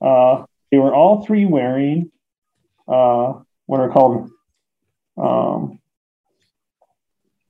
Uh, 0.00 0.44
they 0.70 0.78
were 0.78 0.94
all 0.94 1.24
three 1.24 1.44
wearing 1.44 2.10
uh, 2.88 3.34
what 3.66 3.80
are 3.80 3.90
called 3.90 4.30
um, 5.16 5.78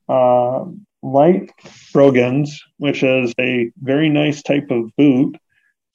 uh, 0.09 0.65
light 1.05 1.53
brogans, 1.93 2.63
which 2.79 3.03
is 3.03 3.35
a 3.39 3.71
very 3.81 4.09
nice 4.09 4.43
type 4.43 4.71
of 4.71 4.91
boot 4.97 5.37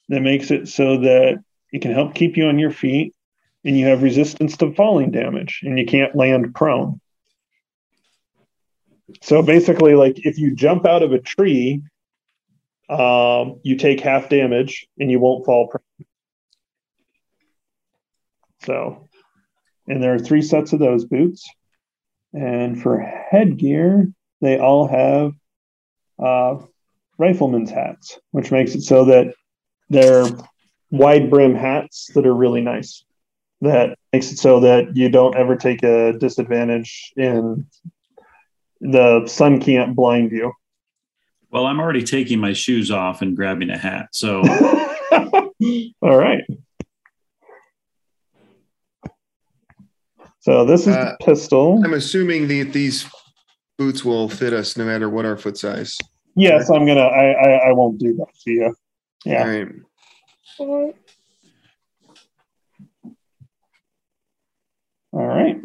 that 0.08 0.20
makes 0.20 0.50
it 0.50 0.68
so 0.68 0.98
that 0.98 1.42
it 1.72 1.82
can 1.82 1.92
help 1.92 2.14
keep 2.14 2.36
you 2.36 2.46
on 2.46 2.58
your 2.58 2.70
feet 2.70 3.14
and 3.64 3.76
you 3.76 3.86
have 3.86 4.02
resistance 4.02 4.56
to 4.56 4.72
falling 4.74 5.10
damage 5.10 5.60
and 5.64 5.78
you 5.78 5.84
can't 5.84 6.14
land 6.14 6.54
prone. 6.54 7.00
So 9.22 9.42
basically, 9.42 9.94
like 9.94 10.24
if 10.24 10.38
you 10.38 10.54
jump 10.54 10.86
out 10.86 11.02
of 11.02 11.12
a 11.12 11.18
tree, 11.18 11.82
um, 12.88 13.60
you 13.62 13.76
take 13.76 14.00
half 14.00 14.28
damage 14.28 14.86
and 14.98 15.10
you 15.10 15.18
won't 15.18 15.44
fall 15.44 15.68
prone. 15.68 16.06
So, 18.62 19.08
and 19.88 20.02
there 20.02 20.14
are 20.14 20.18
three 20.18 20.42
sets 20.42 20.72
of 20.72 20.78
those 20.78 21.04
boots. 21.04 21.48
And 22.32 22.80
for 22.80 23.00
headgear, 23.00 24.12
they 24.40 24.58
all 24.58 24.86
have 24.88 25.32
uh, 26.18 26.64
rifleman's 27.18 27.70
hats, 27.70 28.18
which 28.30 28.50
makes 28.50 28.74
it 28.74 28.82
so 28.82 29.04
that 29.06 29.34
they're 29.88 30.26
wide 30.90 31.30
brim 31.30 31.54
hats 31.54 32.10
that 32.14 32.26
are 32.26 32.34
really 32.34 32.60
nice. 32.60 33.04
That 33.60 33.98
makes 34.12 34.32
it 34.32 34.38
so 34.38 34.60
that 34.60 34.96
you 34.96 35.08
don't 35.10 35.36
ever 35.36 35.56
take 35.56 35.82
a 35.82 36.12
disadvantage 36.14 37.12
in 37.16 37.66
the 38.80 39.26
sun 39.26 39.60
can't 39.60 39.94
blind 39.94 40.32
you. 40.32 40.52
Well, 41.50 41.66
I'm 41.66 41.80
already 41.80 42.02
taking 42.04 42.38
my 42.40 42.52
shoes 42.54 42.90
off 42.90 43.20
and 43.22 43.36
grabbing 43.36 43.70
a 43.70 43.76
hat. 43.76 44.08
So 44.12 44.42
All 46.02 46.16
right. 46.16 46.42
So 50.40 50.64
this 50.64 50.82
is 50.86 50.96
Uh, 50.96 51.16
the 51.18 51.24
pistol. 51.24 51.82
I'm 51.84 51.92
assuming 51.92 52.48
that 52.48 52.72
these 52.72 53.06
boots 53.80 54.04
will 54.04 54.28
fit 54.28 54.52
us 54.52 54.76
no 54.76 54.84
matter 54.84 55.08
what 55.08 55.24
our 55.24 55.38
foot 55.38 55.56
size. 55.56 55.96
Yes, 56.36 56.68
I'm 56.68 56.86
gonna. 56.86 57.00
I, 57.00 57.30
I 57.30 57.50
I 57.68 57.72
won't 57.72 57.98
do 57.98 58.14
that 58.16 58.26
to 58.44 58.50
you. 58.50 58.74
Yeah. 59.24 59.42
All 59.42 59.48
right. 59.48 59.68
Mhm. 60.60 60.94
All 65.12 65.26
right. 65.26 65.56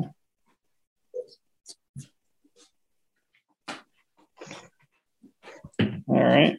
All 6.07 6.23
right. 6.23 6.57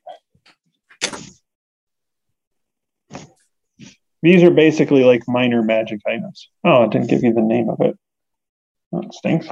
These 4.22 4.42
are 4.42 4.50
basically 4.50 5.04
like 5.04 5.22
minor 5.26 5.62
magic 5.62 6.00
items. 6.06 6.50
Oh, 6.64 6.84
it 6.84 6.90
didn't 6.90 7.08
give 7.08 7.22
you 7.24 7.32
the 7.32 7.40
name 7.40 7.70
of 7.70 7.80
it. 7.80 7.96
That 8.92 9.14
stinks. 9.14 9.48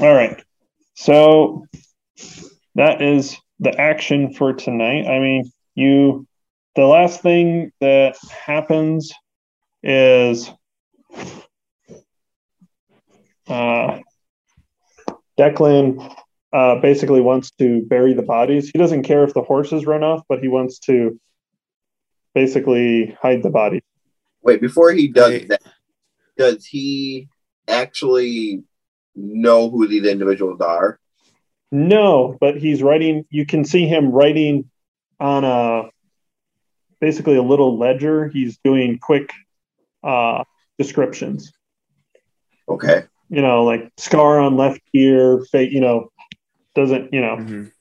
All 0.00 0.14
right. 0.14 0.42
So 0.94 1.66
that 2.74 3.00
is 3.00 3.36
the 3.60 3.78
action 3.80 4.32
for 4.32 4.52
tonight. 4.52 5.06
I 5.06 5.20
mean, 5.20 5.50
you 5.74 6.26
the 6.74 6.84
last 6.84 7.22
thing 7.22 7.70
that 7.80 8.16
happens 8.44 9.12
is 9.82 10.50
uh, 13.48 14.00
Declan 15.38 16.16
uh, 16.52 16.80
basically 16.80 17.20
wants 17.20 17.52
to 17.52 17.82
bury 17.86 18.14
the 18.14 18.22
bodies. 18.22 18.70
He 18.70 18.78
doesn't 18.78 19.04
care 19.04 19.22
if 19.24 19.34
the 19.34 19.42
horses 19.42 19.86
run 19.86 20.02
off, 20.02 20.22
but 20.28 20.40
he 20.40 20.48
wants 20.48 20.80
to 20.80 21.20
basically 22.34 23.16
hide 23.20 23.42
the 23.42 23.50
body. 23.50 23.82
Wait, 24.42 24.60
before 24.60 24.92
he 24.92 25.08
does 25.08 25.46
that, 25.46 25.62
does 26.36 26.66
he 26.66 27.28
actually 27.68 28.64
know 29.14 29.70
who 29.70 29.86
these 29.86 30.06
individuals 30.06 30.60
are? 30.60 30.98
No, 31.70 32.36
but 32.40 32.56
he's 32.56 32.82
writing. 32.82 33.24
You 33.30 33.46
can 33.46 33.64
see 33.64 33.86
him 33.86 34.10
writing 34.10 34.70
on 35.18 35.44
a 35.44 35.90
basically 37.00 37.36
a 37.36 37.42
little 37.42 37.78
ledger. 37.78 38.28
He's 38.28 38.58
doing 38.64 38.98
quick 38.98 39.32
uh, 40.02 40.44
descriptions. 40.78 41.52
Okay. 42.68 43.04
You 43.28 43.42
know, 43.42 43.64
like 43.64 43.90
scar 43.96 44.38
on 44.40 44.56
left 44.56 44.80
ear, 44.92 45.44
fa- 45.50 45.70
you 45.70 45.80
know, 45.80 46.10
doesn't 46.74 47.12
you 47.12 47.20
know? 47.20 47.36
Mhm. 47.36 47.72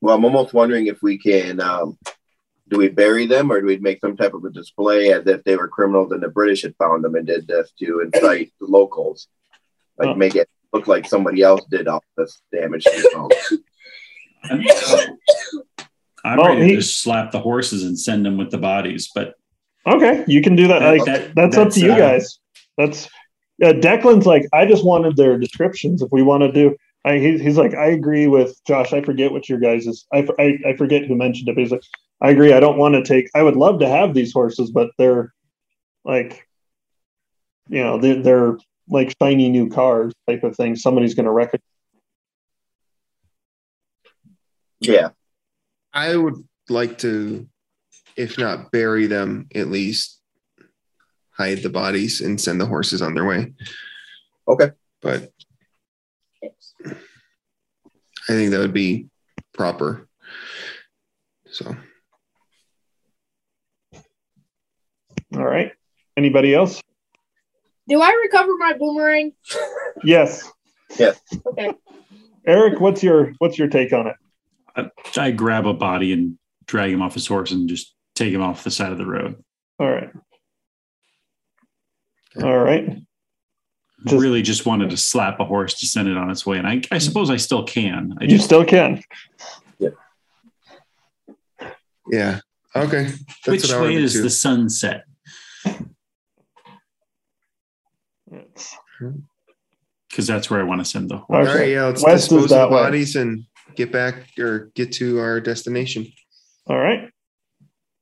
Well, 0.00 0.16
I'm 0.16 0.24
almost 0.24 0.54
wondering 0.54 0.86
if 0.86 1.02
we 1.02 1.18
can. 1.18 1.60
Um, 1.60 1.98
do 2.68 2.78
we 2.78 2.88
bury 2.88 3.26
them, 3.26 3.50
or 3.50 3.60
do 3.60 3.66
we 3.66 3.78
make 3.78 4.00
some 4.00 4.16
type 4.16 4.32
of 4.32 4.44
a 4.44 4.50
display 4.50 5.12
as 5.12 5.26
if 5.26 5.42
they 5.44 5.56
were 5.56 5.68
criminals 5.68 6.12
and 6.12 6.22
the 6.22 6.28
British 6.28 6.62
had 6.62 6.76
found 6.76 7.04
them 7.04 7.16
and 7.16 7.26
did 7.26 7.46
this 7.46 7.72
to 7.80 8.00
incite 8.00 8.52
the 8.60 8.66
locals, 8.66 9.28
like 10.00 10.08
Oh. 10.08 10.14
make 10.14 10.34
it 10.34 10.48
look 10.72 10.86
like 10.88 11.06
somebody 11.06 11.42
else 11.42 11.62
did 11.70 11.86
all 11.88 12.02
this 12.16 12.42
damage 12.52 12.84
to 12.84 12.90
the 12.90 13.16
house? 13.18 13.52
I'm, 14.44 14.60
I'm 16.24 16.36
Well, 16.38 16.48
ready 16.48 16.60
to 16.62 16.66
he- 16.68 16.76
just 16.76 17.02
slap 17.02 17.30
the 17.30 17.40
horses 17.40 17.84
and 17.84 17.98
send 17.98 18.24
them 18.26 18.36
with 18.36 18.50
the 18.50 18.58
bodies, 18.58 19.10
but 19.14 19.34
Okay, 19.86 20.24
you 20.28 20.42
can 20.42 20.56
do 20.56 20.68
that. 20.68 20.80
That- 20.80 20.90
Like 20.98 21.04
that- 21.06 21.34
that's, 21.34 21.56
up 21.56 21.70
to 21.70 21.80
you 21.80 21.92
uh, 21.92 21.98
guys. 21.98 22.38
That's 22.76 23.08
yeah. 23.58 23.72
Declan's 23.72 24.26
like, 24.26 24.46
I 24.52 24.64
just 24.66 24.84
wanted 24.84 25.16
their 25.16 25.38
descriptions. 25.38 26.00
If 26.02 26.10
we 26.12 26.22
want 26.22 26.42
to 26.42 26.52
do, 26.52 26.76
I, 27.04 27.18
he, 27.18 27.38
he's 27.38 27.56
like, 27.58 27.74
I 27.74 27.86
agree 27.86 28.26
with 28.26 28.58
Josh. 28.66 28.92
I 28.92 29.00
forget 29.02 29.32
what 29.32 29.48
your 29.48 29.58
guys 29.58 29.86
is. 29.86 30.06
I, 30.12 30.26
I 30.38 30.58
I 30.68 30.76
forget 30.76 31.04
who 31.06 31.14
mentioned 31.14 31.48
it. 31.48 31.54
But 31.54 31.60
he's 31.62 31.70
like, 31.72 31.82
I 32.22 32.30
agree. 32.30 32.52
I 32.52 32.60
don't 32.60 32.76
want 32.78 32.94
to 32.94 33.02
take. 33.02 33.28
I 33.34 33.42
would 33.42 33.56
love 33.56 33.80
to 33.80 33.88
have 33.88 34.12
these 34.14 34.32
horses, 34.32 34.70
but 34.70 34.90
they're 34.98 35.32
like, 36.04 36.46
you 37.68 37.82
know, 37.82 37.98
they're, 37.98 38.22
they're 38.22 38.58
like 38.90 39.14
shiny 39.22 39.48
new 39.48 39.68
cars 39.68 40.12
type 40.28 40.42
of 40.42 40.56
thing. 40.56 40.76
Somebody's 40.76 41.14
going 41.14 41.26
to 41.26 41.32
wreck 41.32 41.54
it. 41.54 41.62
Yeah. 44.80 45.10
I 45.92 46.16
would 46.16 46.36
like 46.68 46.98
to, 46.98 47.48
if 48.16 48.38
not 48.38 48.70
bury 48.72 49.06
them, 49.06 49.46
at 49.54 49.68
least 49.68 50.20
hide 51.30 51.62
the 51.62 51.70
bodies 51.70 52.20
and 52.20 52.40
send 52.40 52.60
the 52.60 52.66
horses 52.66 53.02
on 53.02 53.14
their 53.14 53.24
way. 53.24 53.52
Okay. 54.48 54.70
But 55.00 55.32
I 56.42 56.48
think 58.26 58.50
that 58.50 58.58
would 58.58 58.72
be 58.72 59.08
proper. 59.52 60.08
So 61.50 61.74
All 65.36 65.44
right. 65.44 65.72
Anybody 66.16 66.54
else? 66.54 66.80
Do 67.90 68.00
I 68.00 68.10
recover 68.24 68.56
my 68.56 68.72
boomerang? 68.78 69.32
Yes. 70.04 70.50
Yes. 70.98 71.20
Okay. 71.46 71.74
Eric, 72.46 72.80
what's 72.80 73.02
your 73.02 73.32
what's 73.38 73.58
your 73.58 73.68
take 73.68 73.92
on 73.92 74.06
it? 74.06 74.16
I, 74.76 74.90
I 75.20 75.30
grab 75.32 75.66
a 75.66 75.74
body 75.74 76.12
and 76.12 76.38
drag 76.66 76.90
him 76.92 77.02
off 77.02 77.14
his 77.14 77.26
horse 77.26 77.50
and 77.50 77.68
just 77.68 77.94
take 78.14 78.32
him 78.32 78.40
off 78.42 78.64
the 78.64 78.70
side 78.70 78.92
of 78.92 78.98
the 78.98 79.04
road. 79.06 79.42
All 79.78 79.90
right. 79.90 80.08
All 82.42 82.58
right. 82.58 82.96
Just- 84.06 84.22
really 84.22 84.40
just 84.40 84.64
wanted 84.66 84.88
to 84.90 84.96
slap 84.96 85.40
a 85.40 85.44
horse 85.44 85.74
to 85.80 85.86
send 85.86 86.08
it 86.08 86.16
on 86.16 86.30
its 86.30 86.46
way, 86.46 86.56
and 86.58 86.66
I, 86.66 86.80
I 86.90 86.98
suppose 86.98 87.28
I 87.28 87.36
still 87.36 87.64
can. 87.64 88.16
I 88.20 88.24
You 88.24 88.30
just 88.30 88.44
still 88.44 88.64
can. 88.64 89.02
yeah. 89.78 89.90
Yeah. 92.10 92.40
Okay. 92.74 93.04
That's 93.44 93.64
which 93.64 93.70
what 93.72 93.82
way 93.82 93.96
do 93.96 94.04
is 94.04 94.12
too. 94.14 94.22
the 94.22 94.30
sunset? 94.30 95.04
It's- 95.66 95.82
Because 100.08 100.26
that's 100.26 100.50
where 100.50 100.60
I 100.60 100.64
want 100.64 100.80
to 100.80 100.84
send 100.84 101.08
the 101.10 101.18
horse. 101.18 101.48
All 101.48 101.54
right, 101.54 101.68
yeah, 101.70 101.86
let's 101.86 102.02
West 102.02 102.30
dispose 102.30 102.44
of 102.44 102.50
that 102.50 102.68
the 102.68 102.74
way. 102.76 102.82
bodies 102.82 103.16
and 103.16 103.44
get 103.76 103.92
back 103.92 104.26
or 104.38 104.70
get 104.74 104.92
to 104.92 105.18
our 105.20 105.40
destination. 105.40 106.06
all 106.66 106.78
right. 106.78 107.10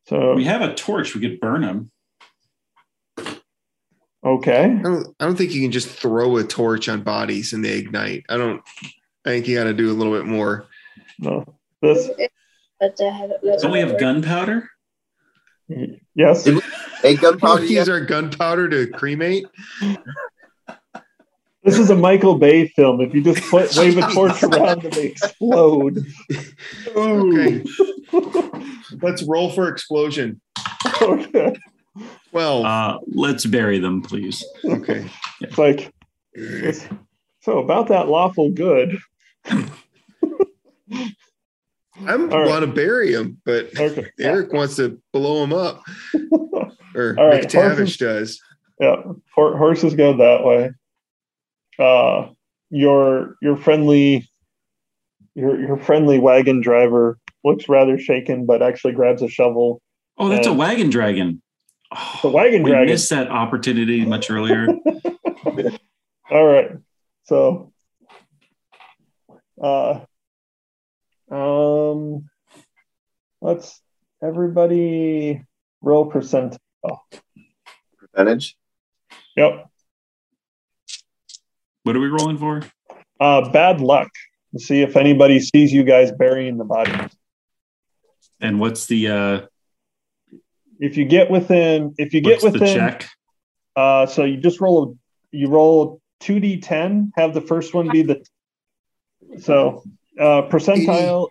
So 0.08 0.34
We 0.34 0.44
have 0.44 0.62
a 0.62 0.74
torch. 0.74 1.14
We 1.14 1.20
could 1.20 1.38
burn 1.38 1.60
them. 1.60 1.90
okay. 4.24 4.64
I 4.64 4.82
don't 4.82 5.14
I 5.20 5.24
don't 5.26 5.36
think 5.36 5.52
you 5.52 5.60
can 5.62 5.70
just 5.72 5.88
throw 5.88 6.38
a 6.38 6.44
torch 6.44 6.88
on 6.88 7.02
bodies 7.02 7.52
and 7.52 7.64
they 7.64 7.76
ignite. 7.78 8.24
I 8.28 8.36
don't 8.38 8.62
I 9.26 9.30
think 9.30 9.48
you 9.48 9.56
gotta 9.56 9.74
do 9.74 9.90
a 9.90 9.92
little 9.92 10.14
bit 10.14 10.24
more. 10.26 10.66
No. 11.18 11.44
This 11.82 12.08
But 12.80 12.98
I 13.00 13.10
have 13.10 13.30
it. 13.30 13.60
Don't 13.60 13.70
we 13.72 13.80
have 13.80 14.00
gunpowder? 14.00 14.70
Mm-hmm. 15.70 15.94
Yes. 16.18 16.44
Did 16.44 16.60
Hey, 17.00 17.14
gunpowder. 17.16 17.64
use 17.64 17.88
our 17.88 18.00
gunpowder 18.00 18.68
to 18.68 18.88
cremate. 18.88 19.46
This 21.64 21.78
is 21.78 21.90
a 21.90 21.94
Michael 21.96 22.36
Bay 22.38 22.66
film. 22.68 23.00
If 23.00 23.14
you 23.14 23.22
just 23.22 23.42
put 23.50 23.74
wave 23.76 23.96
a 23.98 24.02
torch 24.12 24.42
around 24.42 24.84
and 24.84 24.92
they 24.92 25.06
explode. 25.06 26.04
Okay. 26.96 27.64
Let's 29.02 29.22
roll 29.22 29.50
for 29.50 29.68
explosion. 29.68 30.40
okay. 31.00 31.54
Well, 32.32 32.64
Uh, 32.66 32.98
let's 33.08 33.44
bury 33.46 33.78
them, 33.78 34.02
please. 34.02 34.44
okay. 34.64 35.08
It's 35.40 35.58
like 35.58 35.92
it's- 36.34 36.86
so 37.40 37.58
about 37.58 37.88
that 37.88 38.08
lawful 38.08 38.50
good. 38.50 38.98
I 42.06 42.12
All 42.12 42.18
right. 42.26 42.48
want 42.48 42.60
to 42.64 42.66
bury 42.72 43.12
him, 43.12 43.40
but 43.44 43.70
Okay. 43.78 44.06
Eric 44.20 44.52
wants 44.52 44.76
to 44.76 45.00
blow 45.12 45.42
him 45.44 45.52
up. 45.52 45.82
Or 46.94 47.14
All 47.18 47.28
right, 47.28 47.44
McTavish 47.44 47.76
horses- 47.76 47.96
does. 47.98 48.40
Yeah, 48.80 48.96
horses 49.34 49.94
go 49.94 50.16
that 50.16 50.42
way. 50.44 50.70
Uh, 51.78 52.30
your 52.70 53.36
your 53.42 53.56
friendly 53.56 54.28
your 55.34 55.60
your 55.60 55.76
friendly 55.76 56.18
wagon 56.18 56.60
driver 56.60 57.18
looks 57.44 57.68
rather 57.68 57.98
shaken, 57.98 58.46
but 58.46 58.62
actually 58.62 58.94
grabs 58.94 59.22
a 59.22 59.28
shovel. 59.28 59.80
Oh, 60.16 60.28
that's 60.28 60.46
a 60.48 60.52
wagon 60.52 60.90
dragon. 60.90 61.40
Oh, 61.94 62.18
The 62.22 62.30
wagon 62.30 62.62
we 62.64 62.70
dragon. 62.70 62.88
missed 62.88 63.10
that 63.10 63.30
opportunity 63.30 64.04
much 64.04 64.28
earlier. 64.30 64.66
All 66.30 66.44
right, 66.46 66.70
so 67.24 67.72
uh, 69.62 70.00
um, 71.30 72.28
let's 73.40 73.80
everybody 74.22 75.42
roll 75.80 76.06
percent. 76.06 76.56
Percentage. 77.98 78.56
Yep. 79.36 79.68
what 81.84 81.96
are 81.96 82.00
we 82.00 82.08
rolling 82.08 82.38
for? 82.38 82.62
Uh, 83.20 83.50
bad 83.50 83.80
luck. 83.80 84.08
See 84.56 84.82
if 84.82 84.96
anybody 84.96 85.40
sees 85.40 85.72
you 85.72 85.84
guys 85.84 86.10
burying 86.12 86.58
the 86.58 86.64
body. 86.64 86.92
And 88.40 88.60
what's 88.60 88.86
the 88.86 89.08
uh, 89.08 89.40
If 90.78 90.96
you 90.96 91.04
get 91.04 91.30
within, 91.30 91.94
if 91.98 92.14
you 92.14 92.20
get 92.20 92.42
what's 92.42 92.54
the 92.54 92.60
within, 92.60 92.74
check? 92.76 93.08
Uh, 93.76 94.06
so 94.06 94.24
you 94.24 94.36
just 94.38 94.60
roll 94.60 94.84
a, 94.84 95.36
you 95.36 95.48
roll 95.48 96.00
two 96.20 96.40
d 96.40 96.60
ten. 96.60 97.12
Have 97.16 97.34
the 97.34 97.40
first 97.40 97.74
one 97.74 97.90
be 97.90 98.02
the 98.02 98.24
so 99.38 99.82
uh, 100.18 100.42
percentile 100.48 101.28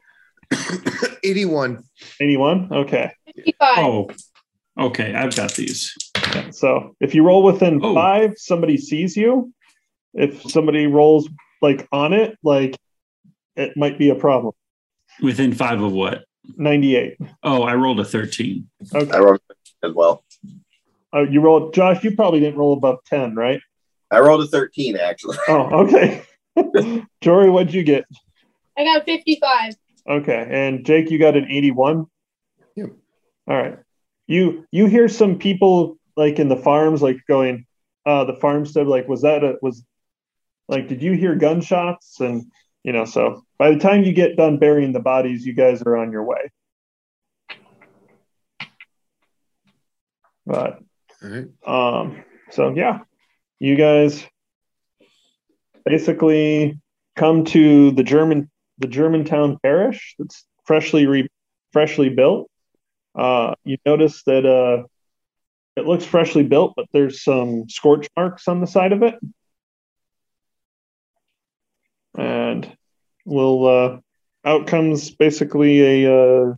81. 1.23 1.83
eighty 2.21 2.37
one. 2.37 2.69
Okay, 2.71 3.11
55. 3.35 3.77
Oh, 3.79 4.09
okay. 4.79 5.13
I've 5.13 5.35
got 5.35 5.53
these. 5.55 5.93
so 6.51 6.95
if 6.99 7.13
you 7.15 7.23
roll 7.23 7.43
within 7.43 7.79
Oh. 7.83 7.93
five, 7.93 8.33
somebody 8.37 8.77
sees 8.77 9.15
you. 9.17 9.53
If 10.13 10.41
somebody 10.49 10.87
rolls 10.87 11.27
like 11.61 11.87
on 11.91 12.13
it, 12.13 12.37
like 12.43 12.77
it 13.55 13.75
might 13.75 13.97
be 13.97 14.09
a 14.09 14.15
problem. 14.15 14.53
Within 15.21 15.53
five 15.53 15.81
of 15.81 15.91
what? 15.91 16.23
Ninety 16.55 16.95
eight. 16.95 17.17
Oh, 17.43 17.63
I 17.63 17.75
rolled 17.75 17.99
a 17.99 18.05
13. 18.05 18.67
Okay, 18.95 19.11
I 19.11 19.19
rolled 19.19 19.41
as 19.83 19.93
well. 19.93 20.23
uh, 21.13 21.21
you 21.23 21.41
rolled. 21.41 21.73
Josh, 21.73 22.03
you 22.03 22.15
probably 22.15 22.39
didn't 22.39 22.57
roll 22.57 22.73
above 22.73 22.99
ten, 23.05 23.35
right? 23.35 23.59
I 24.11 24.19
rolled 24.21 24.41
a 24.41 24.47
13 24.47 24.95
actually. 24.97 25.37
Oh, 25.49 25.85
okay. 25.85 26.23
Jory, 27.21 27.49
what'd 27.49 27.73
you 27.73 27.83
get? 27.83 28.05
I 28.77 28.83
got 28.83 29.05
55. 29.05 29.75
Okay. 30.09 30.47
And 30.49 30.85
Jake, 30.85 31.09
you 31.09 31.19
got 31.19 31.35
an 31.35 31.47
81? 31.49 32.05
Yep. 32.75 32.89
All 33.47 33.57
right. 33.57 33.79
You 34.27 34.65
you 34.71 34.87
hear 34.87 35.07
some 35.07 35.39
people 35.39 35.97
like 36.15 36.37
in 36.37 36.49
the 36.49 36.57
farms 36.57 37.01
like 37.01 37.17
going, 37.27 37.65
uh 38.05 38.25
the 38.25 38.35
farmstead, 38.35 38.87
like 38.87 39.07
was 39.07 39.21
that 39.21 39.43
a 39.43 39.55
was 39.61 39.83
like 40.67 40.87
did 40.87 41.01
you 41.01 41.13
hear 41.13 41.35
gunshots? 41.35 42.19
And 42.19 42.51
you 42.83 42.93
know, 42.93 43.05
so 43.05 43.43
by 43.57 43.71
the 43.71 43.79
time 43.79 44.03
you 44.03 44.13
get 44.13 44.37
done 44.37 44.59
burying 44.59 44.93
the 44.93 44.99
bodies, 44.99 45.45
you 45.45 45.53
guys 45.53 45.81
are 45.81 45.97
on 45.97 46.11
your 46.11 46.23
way. 46.23 46.51
But 50.45 50.79
right. 51.21 51.47
um 51.65 52.23
so 52.51 52.73
yeah, 52.75 52.99
you 53.59 53.75
guys 53.75 54.25
basically 55.85 56.79
come 57.15 57.45
to 57.45 57.91
the 57.91 58.03
German 58.03 58.49
the 58.79 58.87
Germantown 58.87 59.57
parish 59.63 60.15
that's 60.19 60.45
freshly 60.65 61.07
re, 61.07 61.27
freshly 61.71 62.09
built. 62.09 62.49
Uh, 63.15 63.55
you 63.63 63.77
notice 63.85 64.23
that 64.23 64.45
uh, 64.45 64.83
it 65.75 65.85
looks 65.85 66.05
freshly 66.05 66.43
built, 66.43 66.73
but 66.75 66.85
there's 66.93 67.23
some 67.23 67.67
scorch 67.69 68.07
marks 68.15 68.47
on 68.47 68.61
the 68.61 68.67
side 68.67 68.91
of 68.91 69.03
it, 69.03 69.15
and 72.17 72.71
we'll 73.25 73.65
uh, 73.65 73.97
out 74.45 74.67
comes 74.67 75.11
basically 75.11 76.05
a 76.05 76.13
uh, 76.13 76.53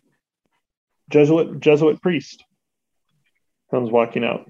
Jesuit 1.09 1.59
Jesuit 1.59 2.01
priest 2.01 2.43
comes 3.71 3.91
walking 3.91 4.23
out. 4.23 4.49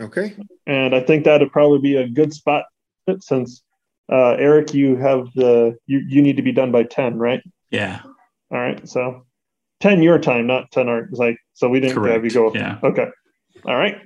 Okay. 0.00 0.34
and 0.66 0.94
I 0.94 1.00
think 1.00 1.24
that'd 1.24 1.52
probably 1.52 1.78
be 1.80 1.96
a 1.96 2.08
good 2.08 2.32
spot 2.32 2.64
since 3.20 3.62
uh, 4.10 4.32
Eric, 4.38 4.74
you 4.74 4.96
have 4.96 5.28
the 5.34 5.76
you 5.86 6.00
you 6.08 6.22
need 6.22 6.36
to 6.36 6.42
be 6.42 6.52
done 6.52 6.72
by 6.72 6.82
ten, 6.82 7.18
right? 7.18 7.42
Yeah. 7.70 8.00
All 8.50 8.58
right, 8.58 8.86
so 8.88 9.24
ten 9.80 10.02
your 10.02 10.18
time, 10.18 10.46
not 10.46 10.70
ten 10.70 10.88
our 10.88 11.08
like. 11.12 11.38
So 11.52 11.68
we 11.68 11.80
didn't 11.80 12.02
have 12.04 12.24
you 12.24 12.30
Correct. 12.30 12.54
go. 12.54 12.54
Yeah. 12.54 12.78
Okay. 12.82 13.08
All 13.66 13.76
right. 13.76 13.96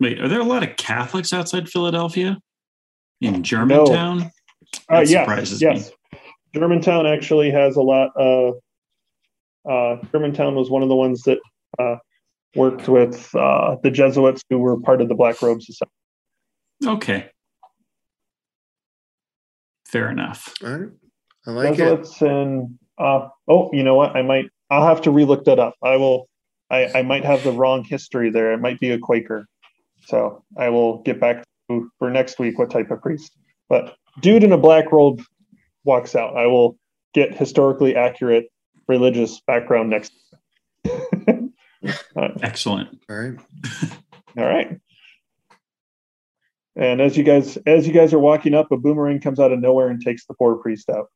Wait, 0.00 0.20
are 0.20 0.28
there 0.28 0.40
a 0.40 0.44
lot 0.44 0.62
of 0.62 0.76
Catholics 0.76 1.32
outside 1.32 1.68
Philadelphia? 1.68 2.38
In 3.20 3.42
Germantown? 3.42 4.22
Uh, 4.22 4.30
That 4.88 5.08
yes. 5.08 5.22
surprises 5.22 5.60
me. 5.62 5.68
Yes. 5.68 5.90
Germantown 6.54 7.06
actually 7.06 7.50
has 7.50 7.76
a 7.76 7.82
lot. 7.82 8.10
Uh, 8.18 8.52
uh, 9.68 9.96
Germantown 10.10 10.54
was 10.54 10.70
one 10.70 10.82
of 10.82 10.88
the 10.88 10.96
ones 10.96 11.22
that 11.24 11.38
uh, 11.78 11.96
worked 12.54 12.88
with 12.88 13.34
uh, 13.34 13.76
the 13.82 13.90
Jesuits 13.90 14.42
who 14.48 14.58
were 14.58 14.80
part 14.80 15.00
of 15.02 15.08
the 15.08 15.14
Black 15.14 15.42
Robe 15.42 15.60
Society. 15.60 15.92
Okay. 16.86 17.30
Fair 19.90 20.10
enough. 20.10 20.54
All 20.62 20.70
right. 20.70 20.90
I 21.46 21.50
like 21.50 21.74
it. 21.74 21.76
Jesuits 21.78 22.22
and 22.22 22.78
uh, 22.98 23.28
oh, 23.48 23.70
you 23.72 23.82
know 23.82 23.96
what? 23.96 24.14
I 24.14 24.22
might. 24.22 24.46
I'll 24.70 24.86
have 24.86 25.02
to 25.02 25.10
relook 25.10 25.44
that 25.44 25.58
up. 25.58 25.74
I 25.82 25.96
will. 25.96 26.28
I, 26.70 26.86
I 27.00 27.02
might 27.02 27.24
have 27.24 27.42
the 27.42 27.50
wrong 27.50 27.82
history 27.82 28.30
there. 28.30 28.52
It 28.52 28.60
might 28.60 28.78
be 28.78 28.90
a 28.90 28.98
Quaker. 28.98 29.46
So 30.06 30.44
I 30.56 30.68
will 30.68 31.02
get 31.02 31.18
back 31.18 31.44
to 31.68 31.90
for 31.98 32.10
next 32.10 32.38
week 32.38 32.58
what 32.58 32.70
type 32.70 32.90
of 32.90 33.02
priest. 33.02 33.32
But 33.68 33.96
dude 34.20 34.44
in 34.44 34.52
a 34.52 34.58
black 34.58 34.92
robe 34.92 35.22
walks 35.84 36.14
out. 36.14 36.36
I 36.36 36.46
will 36.46 36.78
get 37.12 37.36
historically 37.36 37.96
accurate 37.96 38.46
religious 38.86 39.40
background 39.40 39.90
next. 39.90 40.12
Excellent. 42.42 43.00
All 43.08 43.16
right. 43.16 43.38
All 44.36 44.44
right. 44.44 44.80
And 46.80 47.00
as 47.02 47.16
you 47.16 47.22
guys 47.22 47.58
as 47.66 47.86
you 47.86 47.92
guys 47.92 48.14
are 48.14 48.18
walking 48.18 48.54
up, 48.54 48.72
a 48.72 48.78
boomerang 48.78 49.20
comes 49.20 49.38
out 49.38 49.52
of 49.52 49.60
nowhere 49.60 49.88
and 49.88 50.02
takes 50.02 50.24
the 50.24 50.32
poor 50.32 50.56
priest 50.56 50.88
out. 50.88 51.10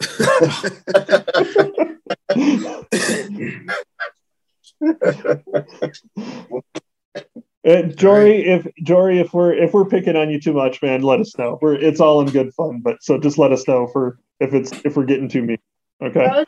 Jory, 7.96 8.46
if 8.46 8.66
Jory, 8.82 9.20
if 9.20 9.32
we're 9.32 9.54
if 9.54 9.72
we're 9.72 9.84
picking 9.84 10.16
on 10.16 10.28
you 10.28 10.40
too 10.40 10.52
much, 10.52 10.82
man, 10.82 11.02
let 11.02 11.20
us 11.20 11.38
know. 11.38 11.56
We're 11.62 11.76
it's 11.76 12.00
all 12.00 12.20
in 12.20 12.30
good 12.30 12.52
fun, 12.54 12.80
but 12.82 13.00
so 13.00 13.16
just 13.16 13.38
let 13.38 13.52
us 13.52 13.68
know 13.68 13.86
for 13.86 14.18
if 14.40 14.54
it's 14.54 14.72
if 14.84 14.96
we're 14.96 15.04
getting 15.04 15.28
too 15.28 15.42
mean. 15.42 15.58
Okay. 16.02 16.44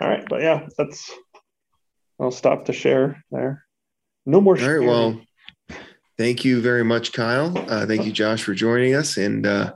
All 0.00 0.08
right, 0.08 0.24
but 0.28 0.40
yeah, 0.40 0.68
that's. 0.78 1.10
I'll 2.20 2.30
stop 2.30 2.64
the 2.64 2.72
share 2.72 3.24
there. 3.32 3.64
No 4.24 4.40
more. 4.40 4.56
All 4.60 4.68
right. 4.68 4.86
Well, 4.86 5.20
thank 6.18 6.44
you 6.44 6.60
very 6.60 6.84
much, 6.84 7.12
Kyle. 7.12 7.56
Uh, 7.68 7.86
thank 7.86 8.04
you, 8.04 8.12
Josh, 8.12 8.42
for 8.42 8.54
joining 8.54 8.94
us. 8.94 9.16
And 9.16 9.46
uh, 9.46 9.74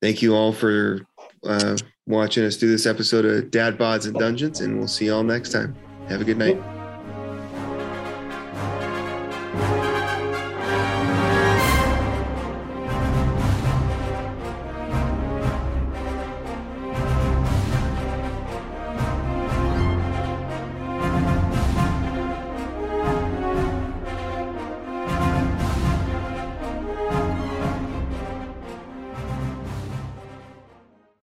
thank 0.00 0.22
you 0.22 0.34
all 0.34 0.52
for 0.52 1.00
uh, 1.44 1.76
watching 2.06 2.44
us 2.44 2.56
do 2.56 2.68
this 2.68 2.86
episode 2.86 3.24
of 3.24 3.50
Dad 3.50 3.78
Bods 3.78 4.06
and 4.06 4.14
Dungeons. 4.14 4.60
And 4.60 4.78
we'll 4.78 4.88
see 4.88 5.06
you 5.06 5.14
all 5.14 5.24
next 5.24 5.52
time. 5.52 5.74
Have 6.08 6.20
a 6.20 6.24
good 6.24 6.38
night. 6.38 6.77